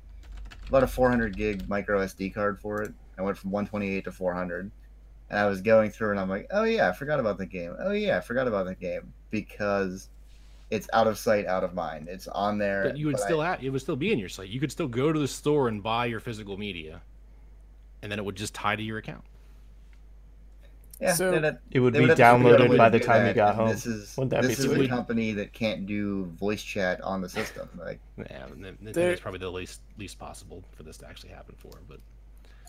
about 0.69 0.83
a 0.83 0.87
400 0.87 1.37
gig 1.37 1.69
micro 1.69 2.05
SD 2.05 2.35
card 2.35 2.61
for 2.61 2.83
it, 2.83 2.93
I 3.19 3.23
went 3.23 3.39
from 3.39 3.51
128 3.51 4.05
to 4.05 4.13
400, 4.13 4.71
and 5.31 5.39
I 5.39 5.47
was 5.47 5.61
going 5.61 5.91
through 5.91 6.11
and 6.13 6.21
I'm 6.21 6.29
like, 6.29 6.47
oh 6.51 6.65
yeah, 6.65 6.89
I 6.89 6.93
forgot 6.93 7.21
about 7.21 7.39
the 7.39 7.47
game. 7.47 7.75
Oh 7.79 7.93
yeah, 7.93 8.19
I 8.19 8.21
forgot 8.21 8.49
about 8.49 8.67
the 8.67 8.75
game 8.75 9.13
because 9.31 10.09
it's 10.71 10.89
out 10.93 11.07
of 11.07 11.19
sight, 11.19 11.47
out 11.47 11.65
of 11.65 11.75
mind. 11.75 12.09
It's 12.09 12.27
on 12.29 12.59
there. 12.59 12.85
But 12.85 12.97
you 12.97 13.07
would 13.07 13.17
but 13.17 13.23
I- 13.23 13.27
still 13.27 13.43
at 13.43 13.63
it 13.63 13.71
would 13.71 13.81
still 13.81 13.97
be 13.97 14.13
in 14.13 14.19
your 14.19 14.29
site. 14.29 14.49
You 14.49 14.61
could 14.61 14.73
still 14.73 14.89
go 14.89 15.13
to 15.13 15.19
the 15.19 15.29
store 15.29 15.69
and 15.69 15.83
buy 15.83 16.07
your 16.07 16.21
physical 16.21 16.57
media, 16.57 17.03
and 18.03 18.11
then 18.11 18.19
it 18.19 18.25
would 18.25 18.37
just 18.37 18.55
tie 18.55 18.77
to 18.77 18.83
your 18.83 18.99
account. 18.99 19.25
Yeah, 21.01 21.13
So- 21.15 21.31
then 21.31 21.45
it- 21.45 21.59
It 21.71 21.81
would 21.81 21.93
be 21.93 22.01
have 22.01 22.09
to 22.09 22.15
figure 22.15 22.25
out 22.27 22.41
a 22.41 22.45
way 22.45 22.51
downloaded 22.69 22.79
by 22.79 22.89
the 22.89 22.99
do 22.99 23.05
time 23.05 23.27
you 23.27 23.35
got 23.35 23.51
and 23.51 23.57
home. 23.59 23.69
This 23.69 23.85
is 23.87 24.17
Wouldn't 24.17 24.31
that 24.31 24.41
be 24.43 24.47
this 24.49 24.59
is 24.61 24.65
a 24.73 24.89
company 24.89 25.33
that 25.33 25.53
can't 25.53 25.87
do 25.87 26.25
voice 26.39 26.63
chat 26.63 27.01
on 27.03 27.21
the 27.21 27.29
system. 27.29 27.69
Like, 27.79 28.01
Yeah, 28.17 28.47
and 28.47 28.65
then- 28.65 28.79
then 28.81 28.93
There- 28.95 29.13
it's 29.13 29.21
probably 29.21 29.41
the 29.41 29.51
least 29.53 29.81
least 29.99 30.19
possible 30.19 30.65
for 30.73 30.83
this 30.85 30.97
to 30.99 31.07
actually 31.07 31.31
happen 31.31 31.55
for. 31.59 31.71
But 31.89 32.01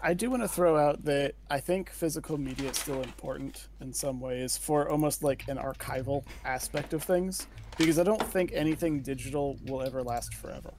I 0.03 0.13
do 0.13 0.29
want 0.29 0.43
to 0.43 0.47
throw 0.49 0.77
out 0.77 1.05
that 1.05 1.35
I 1.49 1.59
think 1.61 1.89
physical 1.89 2.37
media 2.37 2.69
is 2.71 2.77
still 2.77 3.01
important 3.01 3.67
in 3.81 3.93
some 3.93 4.19
ways 4.19 4.57
for 4.57 4.89
almost 4.89 5.23
like 5.23 5.47
an 5.47 5.57
archival 5.57 6.23
aspect 6.45 6.93
of 6.93 7.03
things 7.03 7.47
because 7.77 7.97
I 7.97 8.03
don't 8.03 8.21
think 8.21 8.51
anything 8.53 9.01
digital 9.01 9.57
will 9.65 9.81
ever 9.81 10.03
last 10.03 10.33
forever. 10.35 10.71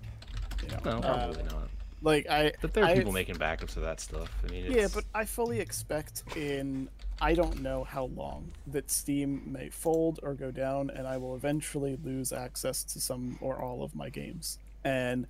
You 0.63 0.69
know, 0.69 0.79
no, 0.85 0.91
Uh, 0.99 1.01
probably 1.33 1.43
not. 1.45 1.69
like 2.03 2.29
I, 2.29 2.53
But 2.61 2.75
there 2.75 2.85
are 2.85 2.89
people 2.95 3.11
I've- 3.11 3.13
making 3.13 3.37
backups 3.37 3.77
of 3.77 3.83
that 3.83 4.01
stuff. 4.01 4.31
I 4.47 4.51
mean, 4.53 4.67
it's, 4.67 4.75
Yeah, 4.77 4.89
but 4.93 5.05
I 5.15 5.25
fully 5.25 5.59
expect 5.61 6.23
in 6.37 6.89
I 7.21 7.35
don't 7.35 7.63
know 7.63 7.85
how 7.85 8.05
long 8.05 8.53
that 8.69 8.91
Steam 8.91 9.43
may 9.47 9.71
fold 9.71 10.21
or 10.23 10.35
go 10.35 10.51
down, 10.51 10.91
and 10.91 11.07
I 11.07 11.17
will 11.17 11.35
eventually 11.35 11.99
lose 12.03 12.33
access 12.33 12.85
to 12.85 13.01
some 13.01 13.39
or 13.41 13.61
all 13.61 13.83
of 13.83 13.97
my 13.97 14.09
games. 14.09 14.59
And 14.85 15.27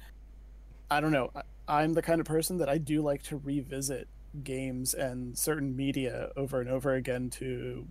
I 0.91 1.01
don't 1.01 1.13
know. 1.13 1.31
I, 1.35 1.43
I'm 1.67 1.95
the 1.95 2.03
kind 2.03 2.21
of 2.21 2.27
person 2.27 2.59
that 2.59 2.69
I 2.69 2.79
do 2.79 3.03
like 3.03 3.23
to 3.25 3.37
revisit 3.37 4.09
games 4.43 4.95
and 4.95 5.37
certain 5.37 5.77
media 5.77 6.31
over 6.37 6.61
and 6.61 6.69
over 6.69 6.95
again 6.95 7.31
to 7.31 7.87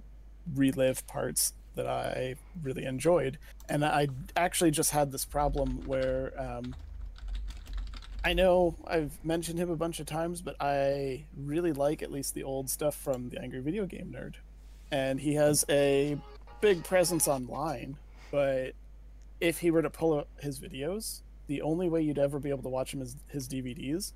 relive 0.55 1.05
parts 1.07 1.53
that 1.75 1.87
I 1.87 2.35
really 2.61 2.85
enjoyed. 2.85 3.37
And 3.69 3.83
I 3.83 4.07
actually 4.35 4.71
just 4.71 4.91
had 4.91 5.11
this 5.11 5.25
problem 5.25 5.83
where 5.85 6.33
um, 6.37 6.75
I 8.27 8.33
know 8.33 8.75
I've 8.85 9.23
mentioned 9.23 9.57
him 9.57 9.69
a 9.69 9.77
bunch 9.77 10.01
of 10.01 10.05
times, 10.05 10.41
but 10.41 10.57
I 10.59 11.23
really 11.37 11.71
like 11.71 12.03
at 12.03 12.11
least 12.11 12.33
the 12.33 12.43
old 12.43 12.69
stuff 12.69 12.93
from 12.93 13.29
the 13.29 13.41
Angry 13.41 13.61
Video 13.61 13.85
Game 13.85 14.13
Nerd. 14.13 14.33
And 14.91 15.17
he 15.17 15.35
has 15.35 15.63
a 15.69 16.17
big 16.59 16.83
presence 16.83 17.29
online, 17.29 17.95
but 18.29 18.73
if 19.39 19.59
he 19.59 19.71
were 19.71 19.81
to 19.81 19.89
pull 19.89 20.19
up 20.19 20.27
his 20.41 20.59
videos, 20.59 21.21
the 21.47 21.61
only 21.61 21.87
way 21.87 22.01
you'd 22.01 22.19
ever 22.19 22.37
be 22.37 22.49
able 22.49 22.63
to 22.63 22.69
watch 22.69 22.93
him 22.93 23.01
is 23.01 23.15
his 23.29 23.47
DVDs. 23.47 24.11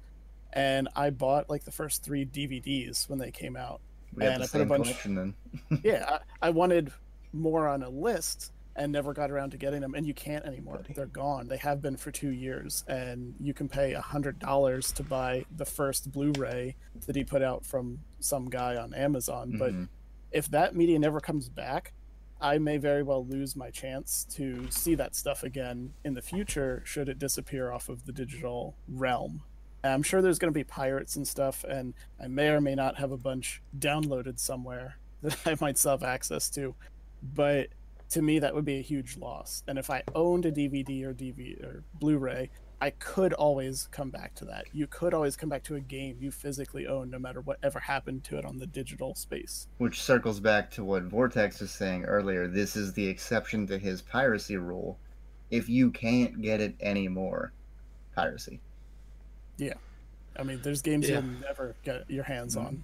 And 0.52 0.90
I 0.94 1.12
bought 1.12 1.50
like 1.50 1.64
the 1.64 1.72
first 1.72 2.04
three 2.04 2.26
DVDs 2.26 3.10
when 3.10 3.18
they 3.18 3.32
came 3.32 3.56
out. 3.56 3.80
we 4.14 4.26
have 4.26 4.34
And 4.34 4.44
I 4.44 4.48
put 4.48 4.60
a 4.60 4.66
bunch- 4.66 5.04
then. 5.06 5.34
yeah, 5.86 6.20
I, 6.42 6.48
I 6.48 6.50
wanted 6.50 6.92
more 7.32 7.66
on 7.66 7.82
a 7.82 7.90
list 7.90 8.52
and 8.76 8.92
never 8.92 9.14
got 9.14 9.30
around 9.32 9.52
to 9.52 9.58
getting 9.58 9.82
them, 9.82 9.94
and 9.96 10.06
you 10.06 10.14
can't 10.14 10.46
anymore. 10.46 10.82
They're 10.96 11.06
gone. 11.06 11.48
They 11.48 11.58
have 11.58 11.82
been 11.82 11.98
for 11.98 12.12
two 12.12 12.30
years, 12.32 12.84
and 12.88 13.36
you 13.40 13.54
can 13.54 13.68
pay 13.68 13.94
a 13.94 14.02
hundred 14.02 14.40
dollars 14.40 14.92
to 14.94 15.04
buy 15.04 15.46
the 15.58 15.66
first 15.66 16.12
Blu-ray 16.12 16.76
that 17.06 17.16
he 17.16 17.24
put 17.24 17.42
out 17.42 17.66
from 17.66 18.00
some 18.20 18.50
guy 18.50 18.76
on 18.78 18.94
Amazon. 18.94 19.56
But 19.60 19.74
Mhm. 19.74 19.90
if 20.32 20.48
that 20.52 20.76
media 20.76 20.98
never 21.00 21.20
comes 21.20 21.50
back, 21.50 21.94
I 22.40 22.58
may 22.58 22.78
very 22.78 23.04
well 23.04 23.26
lose 23.26 23.56
my 23.56 23.70
chance 23.70 24.24
to 24.32 24.70
see 24.72 24.96
that 24.96 25.16
stuff 25.16 25.44
again 25.44 25.94
in 26.04 26.14
the 26.16 26.22
future 26.24 26.82
should 26.86 27.08
it 27.10 27.20
disappear 27.20 27.72
off 27.72 27.88
of 27.90 28.06
the 28.06 28.12
digital 28.12 28.76
realm. 28.88 29.44
And 29.84 29.94
I'm 29.94 30.04
sure 30.04 30.22
there's 30.22 30.40
going 30.40 30.52
to 30.54 30.58
be 30.58 30.64
pirates 30.64 31.16
and 31.16 31.28
stuff, 31.28 31.64
and 31.64 31.94
I 32.20 32.28
may 32.28 32.50
or 32.50 32.62
may 32.62 32.74
not 32.76 32.98
have 32.98 33.12
a 33.12 33.18
bunch 33.18 33.62
downloaded 33.78 34.40
somewhere 34.40 34.98
that 35.22 35.38
I 35.46 35.56
might 35.62 35.78
still 35.78 35.92
have 35.92 36.04
access 36.04 36.50
to. 36.52 36.74
But 37.22 37.70
to 38.12 38.22
me, 38.22 38.40
that 38.40 38.54
would 38.54 38.66
be 38.66 38.78
a 38.78 38.82
huge 38.82 39.18
loss. 39.18 39.64
And 39.68 39.80
if 39.80 39.90
I 39.90 40.04
owned 40.14 40.46
a 40.46 40.52
DVD 40.52 41.04
or 41.04 41.14
DVD 41.14 41.64
or 41.64 41.84
Blu-ray, 42.00 42.50
I 42.82 42.90
could 42.90 43.34
always 43.34 43.88
come 43.92 44.10
back 44.10 44.34
to 44.36 44.46
that. 44.46 44.66
You 44.74 44.88
could 44.88 45.14
always 45.14 45.36
come 45.36 45.50
back 45.50 45.64
to 45.64 45.76
a 45.76 45.80
game 45.80 46.18
you 46.20 46.32
physically 46.32 46.88
own, 46.88 47.10
no 47.10 47.20
matter 47.20 47.40
whatever 47.40 47.80
happened 47.80 48.24
to 48.26 48.38
it 48.38 48.46
on 48.46 48.58
the 48.58 48.66
digital 48.66 49.16
space. 49.16 49.68
Which 49.78 50.02
circles 50.02 50.40
back 50.40 50.72
to 50.72 50.84
what 50.84 51.04
Vortex 51.04 51.62
was 51.62 51.72
saying 51.72 52.06
earlier. 52.06 52.48
This 52.48 52.76
is 52.76 52.94
the 52.94 53.08
exception 53.08 53.68
to 53.68 53.78
his 53.78 54.02
piracy 54.02 54.58
rule. 54.58 54.98
If 55.52 55.70
you 55.70 55.92
can't 55.92 56.42
get 56.42 56.60
it 56.60 56.76
anymore, 56.82 57.54
piracy. 58.16 58.60
Yeah, 59.58 59.76
I 60.38 60.44
mean, 60.44 60.60
there's 60.64 60.82
games 60.82 61.08
Yeah. 61.08 61.20
you'll 61.20 61.42
never 61.42 61.76
get 61.84 62.10
your 62.10 62.24
hands 62.24 62.56
mm-hmm. 62.56 62.68
on. 62.68 62.84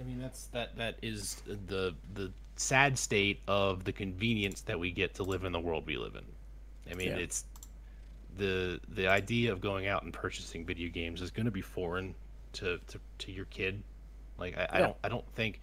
I 0.00 0.04
mean, 0.04 0.20
that's 0.20 0.46
that 0.48 0.76
that 0.76 0.96
is 1.02 1.42
the 1.46 1.94
the 2.14 2.32
sad 2.56 2.98
state 2.98 3.40
of 3.46 3.84
the 3.84 3.92
convenience 3.92 4.62
that 4.62 4.78
we 4.78 4.90
get 4.90 5.14
to 5.14 5.22
live 5.22 5.44
in 5.44 5.52
the 5.52 5.60
world 5.60 5.86
we 5.86 5.96
live 5.96 6.14
in. 6.14 6.24
I 6.90 6.94
mean, 6.94 7.08
Yeah. 7.08 7.16
it's 7.16 7.44
the 8.36 8.80
the 8.88 9.08
idea 9.08 9.52
of 9.52 9.60
going 9.60 9.86
out 9.86 10.02
and 10.02 10.12
purchasing 10.12 10.64
video 10.64 10.88
games 10.90 11.22
is 11.22 11.30
going 11.30 11.46
to 11.46 11.52
be 11.52 11.62
foreign 11.62 12.14
to, 12.54 12.78
to 12.88 13.00
to 13.18 13.32
your 13.32 13.46
kid. 13.46 13.82
Like, 14.38 14.56
I, 14.56 14.68
I 14.72 14.80
don't 14.80 14.96
I 15.04 15.08
don't 15.08 15.26
think 15.34 15.60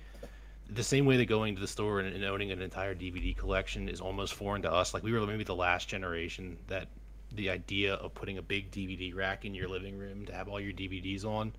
the 0.70 0.84
same 0.84 1.06
way 1.06 1.18
that 1.18 1.26
going 1.26 1.56
to 1.56 1.62
the 1.62 1.68
store 1.68 2.00
and, 2.00 2.14
and 2.16 2.24
owning 2.24 2.52
an 2.52 2.62
entire 2.62 2.96
DVD 2.96 3.36
collection 3.36 3.90
is 3.90 4.00
almost 4.02 4.34
foreign 4.34 4.62
to 4.64 4.72
us. 4.72 4.94
Like, 4.94 5.04
we 5.04 5.12
were 5.12 5.26
maybe 5.28 5.44
the 5.44 5.56
last 5.56 5.88
generation 5.88 6.58
that 6.68 6.88
the 7.34 7.50
idea 7.50 7.96
of 7.96 8.14
putting 8.14 8.38
a 8.38 8.42
big 8.42 8.72
DVD 8.72 9.14
rack 9.14 9.46
in 9.46 9.54
your 9.54 9.68
living 9.68 9.98
room 9.98 10.26
to 10.26 10.34
have 10.34 10.48
all 10.48 10.60
your 10.60 10.74
DVDs 10.74 11.26
on. 11.26 11.54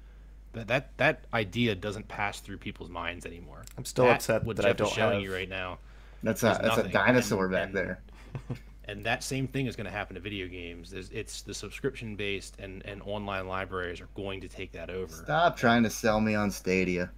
That, 0.54 0.68
that 0.68 0.96
that 0.98 1.24
idea 1.34 1.74
doesn't 1.74 2.08
pass 2.08 2.40
through 2.40 2.58
people's 2.58 2.90
minds 2.90 3.26
anymore. 3.26 3.62
I'm 3.76 3.84
still 3.84 4.06
That, 4.06 4.16
upset 4.16 4.44
what 4.44 4.56
that 4.56 4.64
I 4.66 4.68
Jeff 4.70 4.74
is 4.74 4.78
don't 4.88 4.94
showing 4.96 5.14
have- 5.14 5.22
you 5.22 5.34
right 5.34 5.48
now, 5.48 5.78
That's 6.22 6.42
a 6.42 6.58
that's 6.62 6.78
a 6.78 6.88
dinosaur 6.88 7.44
And- 7.44 7.52
back 7.52 7.66
and- 7.66 7.74
there. 7.76 8.02
and 8.86 9.06
that 9.06 9.22
same 9.22 9.46
thing 9.48 9.66
is 9.66 9.76
going 9.76 9.86
to 9.86 9.90
happen 9.92 10.14
to 10.14 10.20
video 10.20 10.46
games. 10.48 10.92
It's, 10.92 11.08
it's 11.10 11.42
the 11.42 11.54
subscription 11.54 12.16
based 12.16 12.56
and, 12.58 12.84
and 12.84 13.00
online 13.02 13.46
libraries 13.48 14.00
are 14.00 14.08
going 14.14 14.40
to 14.42 14.48
take 14.48 14.72
that 14.72 14.90
over. 14.90 15.12
Stop 15.14 15.56
trying 15.56 15.82
to 15.84 15.90
sell 15.90 16.20
me 16.20 16.34
on 16.34 16.50
Stadia. 16.50 17.10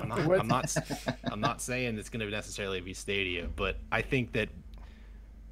I'm 0.00 0.08
not, 0.08 0.18
I'm 0.20 0.48
not 0.48 0.76
I'm 1.32 1.40
not 1.40 1.60
saying 1.60 1.98
it's 1.98 2.08
going 2.08 2.24
to 2.24 2.30
necessarily 2.30 2.80
be 2.80 2.94
Stadia, 2.94 3.48
but 3.56 3.78
I 3.92 4.00
think 4.02 4.32
that 4.32 4.48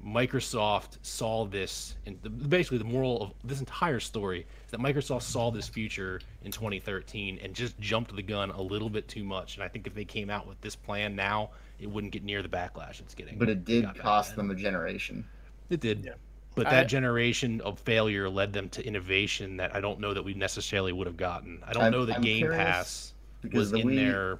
Microsoft 0.05 0.97
saw 1.01 1.45
this, 1.45 1.95
and 2.05 2.17
the, 2.21 2.29
basically 2.29 2.77
the 2.77 2.83
moral 2.85 3.21
of 3.21 3.33
this 3.43 3.59
entire 3.59 3.99
story 3.99 4.41
is 4.65 4.71
that 4.71 4.79
Microsoft 4.79 5.23
saw 5.23 5.51
this 5.51 5.67
future 5.67 6.21
in 6.43 6.51
2013 6.51 7.39
and 7.43 7.53
just 7.53 7.77
jumped 7.79 8.15
the 8.15 8.21
gun 8.21 8.51
a 8.51 8.61
little 8.61 8.89
bit 8.89 9.07
too 9.07 9.23
much. 9.23 9.55
And 9.55 9.63
I 9.63 9.67
think 9.67 9.87
if 9.87 9.93
they 9.93 10.05
came 10.05 10.29
out 10.29 10.47
with 10.47 10.59
this 10.61 10.75
plan 10.75 11.15
now, 11.15 11.49
it 11.79 11.87
wouldn't 11.89 12.13
get 12.13 12.23
near 12.23 12.41
the 12.41 12.49
backlash 12.49 12.99
it's 12.99 13.13
getting. 13.15 13.37
But 13.37 13.49
it 13.49 13.65
did 13.65 13.83
got 13.85 13.95
back 13.95 14.03
cost 14.03 14.35
them 14.35 14.49
a 14.51 14.55
generation. 14.55 15.25
It 15.69 15.79
did. 15.79 16.05
Yeah. 16.05 16.13
But 16.55 16.67
I- 16.67 16.71
that 16.71 16.87
generation 16.87 17.59
of 17.61 17.79
failure 17.79 18.29
led 18.29 18.53
them 18.53 18.69
to 18.69 18.85
innovation 18.85 19.57
that 19.57 19.75
I 19.75 19.81
don't 19.81 19.99
know 19.99 20.13
that 20.13 20.23
we 20.23 20.33
necessarily 20.33 20.91
would 20.93 21.07
have 21.07 21.17
gotten. 21.17 21.59
I 21.65 21.73
don't 21.73 21.83
I'm- 21.83 21.91
know 21.91 22.05
that 22.05 22.17
I'm 22.17 22.21
Game 22.21 22.47
Pass 22.49 23.13
because 23.41 23.59
was 23.59 23.71
the 23.71 23.79
in 23.79 23.87
Wii- 23.87 23.95
there. 23.95 24.39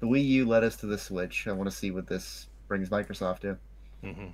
the 0.00 0.06
Wii 0.06 0.24
U 0.26 0.46
led 0.46 0.64
us 0.64 0.76
to 0.76 0.86
the 0.86 0.98
Switch. 0.98 1.46
I 1.46 1.52
want 1.52 1.68
to 1.70 1.76
see 1.76 1.90
what 1.90 2.06
this 2.06 2.48
brings 2.68 2.88
Microsoft 2.88 3.40
to. 3.40 3.58
hmm 4.02 4.28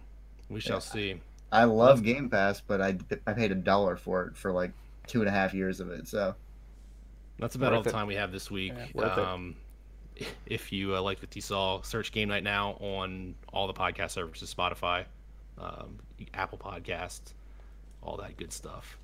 We 0.48 0.60
shall 0.60 0.76
Yeah. 0.76 0.80
see. 0.80 1.20
I 1.52 1.64
love 1.64 2.02
Game 2.02 2.28
Pass, 2.28 2.60
but 2.60 2.80
I, 2.80 2.98
I 3.26 3.32
paid 3.32 3.52
a 3.52 3.54
dollar 3.54 3.96
for 3.96 4.24
it 4.26 4.36
for 4.36 4.52
like 4.52 4.72
two 5.06 5.20
and 5.20 5.28
a 5.28 5.32
half 5.32 5.54
years 5.54 5.80
of 5.80 5.90
it. 5.90 6.08
So 6.08 6.34
That's 7.38 7.54
about 7.54 7.72
all 7.72 7.78
Worth 7.78 7.84
the 7.84 7.90
it. 7.90 7.92
time 7.92 8.06
we 8.08 8.14
have 8.16 8.32
this 8.32 8.50
week. 8.50 8.72
Yeah, 8.94 9.02
um, 9.14 9.56
If 10.46 10.72
you 10.72 10.96
uh, 10.96 11.02
like 11.02 11.20
what 11.20 11.34
you 11.36 11.42
saw, 11.42 11.82
search 11.82 12.10
Game 12.12 12.28
Night 12.28 12.42
now 12.42 12.72
on 12.80 13.34
all 13.52 13.66
the 13.66 13.74
podcast 13.74 14.10
services, 14.10 14.52
Spotify, 14.54 15.04
um, 15.58 15.98
Apple 16.34 16.58
Podcasts, 16.58 17.32
all 18.02 18.16
that 18.18 18.36
good 18.36 18.52
stuff. 18.52 18.98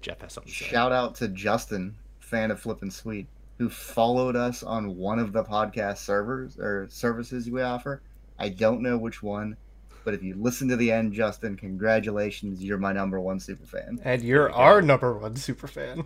Jeff 0.00 0.20
has 0.22 0.32
something 0.32 0.52
to 0.52 0.58
say. 0.58 0.64
shout 0.66 0.92
out 0.92 1.14
to 1.16 1.28
Justin, 1.28 1.94
fan 2.20 2.50
of 2.50 2.60
Flippin' 2.60 2.90
Sweet, 2.90 3.26
who 3.58 3.68
followed 3.68 4.36
us 4.36 4.62
on 4.62 4.96
one 4.96 5.18
of 5.18 5.32
the 5.32 5.42
podcast 5.44 5.98
servers 5.98 6.58
or 6.58 6.86
services 6.90 7.50
we 7.50 7.60
offer. 7.62 8.00
I 8.38 8.48
don't 8.50 8.80
know 8.80 8.96
which 8.96 9.22
one, 9.22 9.56
but 10.04 10.14
if 10.14 10.22
you 10.22 10.34
listen 10.34 10.68
to 10.68 10.76
the 10.76 10.90
end, 10.92 11.12
Justin, 11.12 11.56
congratulations, 11.56 12.62
you're 12.62 12.78
my 12.78 12.92
number 12.92 13.20
one 13.20 13.40
super 13.40 13.66
fan. 13.66 14.00
And 14.04 14.22
you're 14.22 14.46
we 14.46 14.52
go. 14.52 14.58
our 14.58 14.82
number 14.82 15.12
one 15.16 15.36
super 15.36 15.66
fan. 15.66 16.04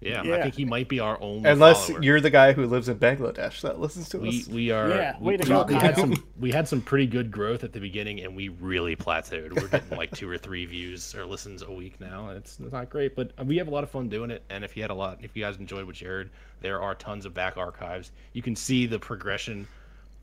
Yeah, 0.00 0.20
I 0.22 0.42
think 0.42 0.54
he 0.54 0.64
might 0.64 0.88
be 0.88 1.00
our 1.00 1.20
only. 1.20 1.50
Unless 1.50 1.88
follower. 1.88 2.02
you're 2.04 2.20
the 2.20 2.30
guy 2.30 2.52
who 2.52 2.66
lives 2.66 2.88
in 2.88 2.98
Bangladesh 3.00 3.62
that 3.62 3.80
listens 3.80 4.08
to 4.10 4.18
we 4.20 4.28
us. 4.42 4.46
we 4.46 4.70
are 4.70 4.88
Yeah, 4.90 5.16
we, 5.18 5.26
way 5.26 5.36
to 5.38 5.64
we- 5.66 5.74
we 5.74 5.80
had 5.80 5.96
some 5.96 6.24
we 6.38 6.52
had 6.52 6.68
some 6.68 6.80
pretty 6.80 7.06
good 7.08 7.32
growth 7.32 7.64
at 7.64 7.72
the 7.72 7.80
beginning 7.80 8.20
and 8.20 8.36
we 8.36 8.48
really 8.48 8.94
plateaued 8.94 9.60
we're 9.60 9.66
getting 9.66 9.98
like 9.98 10.12
two 10.12 10.30
or 10.30 10.38
three 10.38 10.66
views 10.66 11.16
or 11.16 11.26
listens 11.26 11.62
a 11.62 11.72
week 11.72 12.00
now 12.00 12.28
and 12.28 12.36
it's, 12.38 12.60
it's 12.60 12.72
not 12.72 12.88
great 12.90 13.16
but 13.16 13.32
we 13.44 13.56
have 13.56 13.66
a 13.66 13.70
lot 13.72 13.82
of 13.82 13.90
fun 13.90 14.08
doing 14.08 14.30
it 14.30 14.44
and 14.50 14.62
if 14.64 14.76
you 14.76 14.82
had 14.84 14.92
a 14.92 14.94
lot 14.94 15.18
if 15.20 15.36
you 15.36 15.42
guys 15.42 15.56
enjoyed 15.56 15.84
what 15.84 16.00
you 16.00 16.06
heard 16.06 16.30
there 16.60 16.80
are 16.80 16.94
tons 16.94 17.26
of 17.26 17.34
back 17.34 17.56
archives 17.56 18.12
you 18.34 18.40
can 18.42 18.54
see 18.54 18.86
the 18.86 19.00
progression 19.00 19.66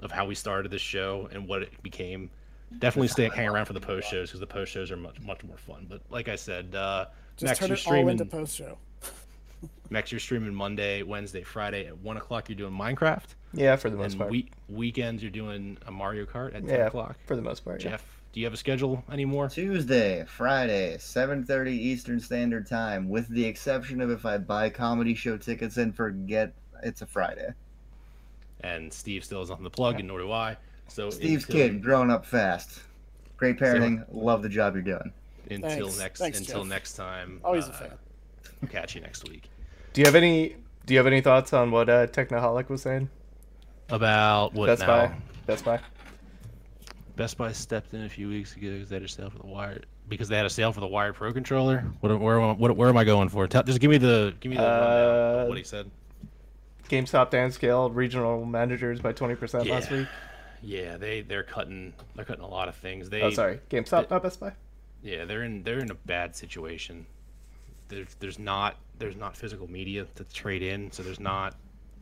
of 0.02 0.10
how 0.10 0.26
we 0.26 0.36
started 0.36 0.72
this 0.72 0.82
show 0.82 1.28
and 1.34 1.46
what 1.50 1.62
it 1.64 1.84
became 1.84 2.30
definitely 2.80 3.08
stay 3.08 3.30
hang 3.30 3.48
around 3.48 3.66
for 3.66 3.74
the 3.74 3.80
post 3.82 4.10
shows 4.10 4.30
because 4.30 4.40
the 4.40 4.48
post 4.48 4.72
shows 4.72 4.92
are 4.92 4.98
much 4.98 5.20
much 5.22 5.44
more 5.44 5.58
fun 5.58 5.86
but 5.90 6.02
like 6.10 6.28
i 6.28 6.36
said 6.36 6.74
uh 6.76 7.06
Just 7.38 7.50
next 7.50 7.60
turn 7.60 7.68
you're 7.70 7.76
it 7.76 7.80
all 7.86 7.92
streaming 7.94 8.10
into 8.10 8.26
post 8.26 8.56
show. 8.56 8.78
next 9.90 10.12
you're 10.12 10.20
streaming 10.20 10.54
monday 10.54 11.04
wednesday 11.04 11.44
friday 11.44 11.86
at 11.86 11.98
one 12.00 12.18
o'clock 12.18 12.50
you're 12.50 12.58
doing 12.58 12.74
minecraft 12.74 13.36
yeah, 13.56 13.76
for 13.76 13.90
the 13.90 13.98
most 13.98 14.14
and 14.14 14.20
part. 14.20 14.32
week 14.32 14.52
weekends 14.70 15.24
you're 15.24 15.32
doing 15.32 15.78
a 15.88 15.92
Mario 15.92 16.26
Kart 16.26 16.48
at 16.56 16.68
ten 16.68 16.80
yeah, 16.80 16.88
o'clock. 16.88 17.16
for 17.26 17.36
the 17.36 17.42
most 17.42 17.64
part. 17.64 17.84
yeah. 17.84 17.92
Jeff, 17.92 18.06
do 18.34 18.40
you 18.40 18.46
have 18.46 18.54
a 18.54 18.58
schedule 18.58 19.04
anymore? 19.12 19.48
Tuesday, 19.48 20.26
Friday, 20.28 20.98
7:30 20.98 21.70
Eastern 21.70 22.20
Standard 22.20 22.68
Time, 22.68 23.08
with 23.08 23.28
the 23.30 23.46
exception 23.46 24.02
of 24.02 24.12
if 24.12 24.26
I 24.26 24.38
buy 24.38 24.70
comedy 24.70 25.16
show 25.16 25.38
tickets 25.38 25.78
and 25.78 25.96
forget 25.96 26.54
it's 26.84 27.02
a 27.02 27.06
Friday. 27.06 27.54
And 28.62 28.92
Steve 28.92 29.24
still 29.24 29.40
has 29.40 29.50
nothing 29.50 29.64
to 29.64 29.70
plug, 29.70 30.00
and 30.00 30.08
nor 30.08 30.20
do 30.20 30.32
I. 30.32 30.58
So 30.88 31.10
Steve's 31.10 31.46
until, 31.46 31.68
kid, 31.68 31.84
growing 31.84 32.12
up 32.12 32.26
fast. 32.26 32.82
Great 33.38 33.58
parenting. 33.58 34.06
Love 34.12 34.42
the 34.42 34.50
job 34.50 34.76
you're 34.76 34.84
doing. 34.84 35.12
Until 35.50 35.88
Thanks. 35.88 36.00
next 36.00 36.20
Thanks, 36.20 36.40
until 36.40 36.62
Jeff. 36.62 36.70
next 36.70 36.94
time. 36.94 37.40
Always 37.44 37.66
uh, 37.66 37.72
a 37.72 37.74
fan. 37.74 38.70
Catch 38.70 38.96
you 38.96 39.02
next 39.02 39.28
week. 39.30 39.50
Do 39.94 40.02
you 40.02 40.06
have 40.06 40.16
any? 40.16 40.56
Do 40.86 40.94
you 40.94 40.98
have 40.98 41.08
any 41.08 41.22
thoughts 41.22 41.54
on 41.54 41.72
what 41.72 41.90
uh, 41.90 42.08
Technoholic 42.08 42.70
was 42.70 42.82
saying? 42.82 43.10
About 43.90 44.54
what 44.54 44.68
Best 44.68 44.82
now? 44.82 44.88
Buy. 44.88 45.16
Best 45.46 45.66
Buy. 45.66 45.80
Best 47.16 47.38
Buy 47.38 47.52
stepped 47.52 47.94
in 47.94 48.04
a 48.04 48.10
few 48.10 48.28
weeks 48.28 48.56
ago 48.56 48.72
because 48.72 48.90
they 48.90 48.96
had 48.96 49.04
a 49.04 49.08
sale 49.08 49.30
for 49.30 49.38
the 49.38 49.48
wired 49.48 49.86
because 50.10 50.28
they 50.28 50.38
had 50.38 50.46
a 50.46 50.50
sale 50.50 50.72
for 50.72 50.80
the 50.80 50.88
wired 50.88 51.16
Pro 51.16 51.32
controller. 51.34 51.86
What 52.00 52.20
where 52.20 52.40
what, 52.40 52.76
where 52.76 52.90
am 52.90 52.98
I 52.98 53.04
going 53.04 53.30
for? 53.30 53.48
Tell, 53.48 53.64
just 53.64 53.80
give 53.80 53.92
me 53.92 53.98
the 53.98 54.34
give 54.40 54.50
me 54.50 54.58
the 54.58 54.64
Uh, 54.64 55.46
what 55.46 55.58
he 55.58 55.64
said. 55.64 55.90
GameStop 56.90 57.32
downscaled 57.32 57.96
regional 57.96 58.46
managers 58.46 59.00
by 59.00 59.12
twenty 59.12 59.36
percent 59.36 59.68
last 59.68 59.92
week. 59.92 60.08
Yeah, 60.66 60.98
they 60.98 61.22
they're 61.22 61.44
cutting 61.44 61.94
they're 62.16 62.26
cutting 62.26 62.44
a 62.44 62.48
lot 62.48 62.68
of 62.68 62.76
things. 62.76 63.10
They 63.10 63.22
Oh, 63.22 63.30
sorry, 63.30 63.60
GameStop, 63.70 64.10
not 64.10 64.24
Best 64.24 64.40
Buy. 64.40 64.54
Yeah, 65.04 65.26
they're 65.26 65.44
in 65.44 65.62
they're 65.64 65.80
in 65.80 65.92
a 65.92 65.96
bad 65.96 66.36
situation. 66.36 67.06
There's 67.88 68.16
there's 68.20 68.40
not 68.40 68.78
there's 68.98 69.16
not 69.16 69.38
physical 69.38 69.70
media 69.70 70.08
to 70.16 70.24
trade 70.24 70.64
in, 70.64 70.92
so 70.92 71.04
there's 71.04 71.20
not 71.20 71.56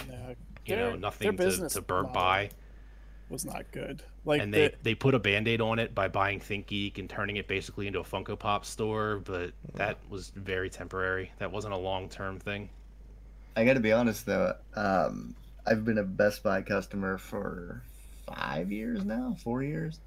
Yeah, 0.10 0.34
you 0.66 0.76
know 0.78 0.96
nothing 0.96 1.36
to, 1.36 1.70
to 1.70 1.82
burn 1.82 2.04
model 2.04 2.14
by. 2.14 2.50
was 3.30 3.44
not 3.44 3.70
good. 3.74 4.02
Like 4.24 4.42
And 4.42 4.54
they 4.54 4.70
the- 4.70 4.76
they 4.84 4.96
put 4.96 5.14
a 5.14 5.20
band-aid 5.20 5.60
on 5.60 5.78
it 5.80 5.94
by 5.94 6.08
buying 6.08 6.40
ThinkGeek 6.40 6.98
and 7.00 7.10
turning 7.10 7.36
it 7.36 7.50
basically 7.50 7.88
into 7.88 8.00
a 8.00 8.04
Funko 8.06 8.40
Pop 8.40 8.64
store, 8.64 9.22
but 9.26 9.52
that 9.74 9.98
was 10.10 10.30
very 10.30 10.70
temporary. 10.70 11.32
That 11.40 11.52
wasn't 11.52 11.74
a 11.74 11.78
long-term 11.78 12.40
thing. 12.40 12.70
I 13.58 13.66
got 13.66 13.74
to 13.74 13.82
be 13.82 13.92
honest 13.92 14.26
though. 14.26 14.54
Um, 14.76 15.36
I've 15.66 15.84
been 15.84 15.98
a 15.98 16.04
Best 16.04 16.44
Buy 16.44 16.62
customer 16.62 17.18
for 17.18 17.84
five 18.26 18.72
years 18.72 19.04
now, 19.04 19.36
four 19.44 19.64
years, 19.64 20.00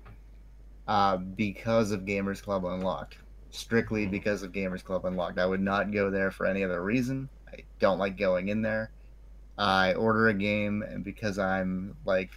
uh, 0.88 1.16
because 1.16 1.90
of 1.92 2.02
Gamers 2.02 2.42
Club 2.42 2.64
Unlocked. 2.64 3.18
Strictly 3.50 4.06
because 4.06 4.42
of 4.42 4.52
Gamers 4.52 4.84
Club 4.84 5.06
Unlocked. 5.06 5.38
I 5.38 5.46
would 5.46 5.60
not 5.62 5.90
go 5.90 6.10
there 6.10 6.30
for 6.30 6.46
any 6.46 6.62
other 6.62 6.82
reason. 6.82 7.28
I 7.50 7.60
don't 7.78 7.98
like 7.98 8.18
going 8.18 8.48
in 8.48 8.60
there. 8.60 8.90
I 9.56 9.94
order 9.94 10.28
a 10.28 10.34
game, 10.34 10.82
and 10.82 11.02
because 11.02 11.38
I'm 11.38 11.96
like 12.04 12.30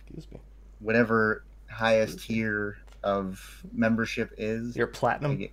whatever 0.80 1.44
highest 1.70 2.22
tier 2.22 2.78
of 3.04 3.64
membership 3.74 4.34
is, 4.38 4.76
You're 4.76 4.88
platinum. 4.88 5.38
get, 5.38 5.52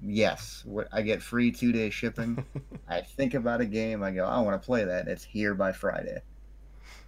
yes, 0.00 0.62
what 0.64 0.86
I 0.92 1.02
get 1.02 1.22
free 1.22 1.50
two 1.50 1.72
day 1.72 1.90
shipping. 1.90 2.44
I 2.88 3.00
think 3.00 3.34
about 3.34 3.60
a 3.60 3.66
game, 3.66 4.02
I 4.02 4.12
go, 4.12 4.24
I 4.24 4.40
want 4.40 4.60
to 4.60 4.64
play 4.64 4.84
that. 4.84 5.08
It's 5.08 5.24
here 5.24 5.54
by 5.54 5.72
Friday. 5.72 6.22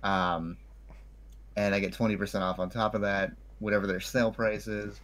Um, 0.03 0.57
and 1.57 1.75
I 1.75 1.81
get 1.81 1.93
twenty 1.93 2.17
percent 2.17 2.45
off 2.45 2.59
on 2.59 2.71
top 2.71 2.95
of 2.95 3.01
that, 3.03 3.33
whatever 3.59 3.87
their 3.87 4.01
sale 4.01 4.33
price 4.33 4.67
is. 4.67 5.01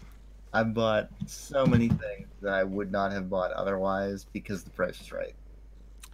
I've 0.53 0.74
bought 0.74 1.09
so 1.26 1.64
many 1.64 1.88
things 1.88 2.28
that 2.42 2.53
I 2.53 2.64
would 2.64 2.90
not 2.90 3.12
have 3.12 3.30
bought 3.30 3.53
otherwise 3.53 4.26
because 4.32 4.64
the 4.64 4.70
price 4.70 5.01
is 5.01 5.12
right. 5.12 5.34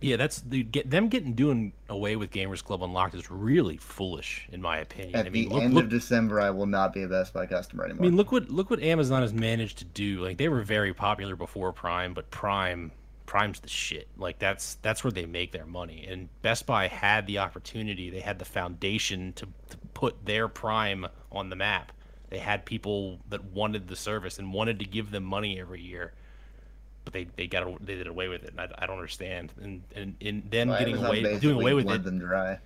Yeah, 0.03 0.17
that's 0.17 0.43
the 0.43 0.63
get 0.63 0.91
them 0.91 1.09
getting 1.09 1.33
doing 1.33 1.73
away 1.89 2.17
with 2.17 2.31
Gamers 2.31 2.63
Club 2.63 2.83
Unlocked 2.83 3.15
is 3.15 3.31
really 3.31 3.79
foolish 3.79 4.47
in 4.53 4.61
my 4.61 4.79
opinion. 4.79 5.17
At 5.17 5.27
I 5.27 5.31
mean, 5.31 5.49
the 5.49 5.55
look, 5.55 5.65
end 5.65 5.75
look 5.75 5.85
of 5.85 5.91
December, 5.91 6.39
I 6.39 6.51
will 6.51 6.67
not 6.67 6.93
be 6.93 7.03
a 7.03 7.09
Best 7.09 7.33
Buy 7.33 7.47
customer 7.47 7.85
anymore. 7.85 8.05
I 8.05 8.09
mean, 8.09 8.17
look 8.17 8.31
what 8.31 8.51
look 8.51 8.69
what 8.69 8.83
Amazon 8.83 9.23
has 9.23 9.33
managed 9.33 9.79
to 9.79 9.87
do. 9.87 10.23
Like 10.23 10.37
they 10.37 10.51
were 10.51 10.63
very 10.63 10.93
popular 10.93 11.35
before 11.35 11.73
Prime, 11.73 12.13
but 12.13 12.31
Prime 12.31 12.93
Prime's 13.25 13.61
the 13.61 13.69
shit. 13.69 14.09
Like 14.19 14.39
that's 14.39 14.75
that's 14.83 15.03
where 15.03 15.11
they 15.11 15.25
make 15.25 15.53
their 15.53 15.67
money. 15.67 16.07
And 16.07 16.29
Best 16.43 16.67
Buy 16.67 16.89
had 16.89 17.27
the 17.27 17.39
opportunity, 17.39 18.11
they 18.11 18.21
had 18.21 18.39
the 18.39 18.45
foundation 18.45 19.33
to, 19.35 19.47
to 19.71 19.79
put 19.97 20.27
their 20.27 20.47
Prime 20.47 21.07
on 21.33 21.49
the 21.49 21.57
map. 21.57 21.91
They 22.29 22.37
had 22.39 22.67
people 22.67 23.19
that 23.31 23.43
wanted 23.45 23.89
the 23.89 23.97
service 23.97 24.39
and 24.39 24.53
wanted 24.53 24.79
to 24.81 24.85
give 24.85 25.11
them 25.11 25.25
money 25.25 25.59
every 25.59 25.81
year. 25.81 26.13
But 27.05 27.15
they, 27.15 27.25
they 27.25 27.47
got 27.47 27.65
they 27.87 27.95
did 27.95 28.07
away 28.07 28.29
with 28.29 28.45
it. 28.45 28.51
And 28.51 28.61
I, 28.61 28.69
I 28.79 28.87
don't 28.87 28.97
understand. 28.97 29.55
And 29.63 29.83
and, 29.95 30.17
and 30.21 30.43
then 30.51 30.69
Well, 30.69 30.79
getting 30.79 30.97
Amazon 30.97 31.07
away 31.07 31.23
doing 31.39 31.57
away 31.57 31.73
with 31.73 31.91
it. 31.91 32.05
them 32.05 32.19
dry. 32.19 32.59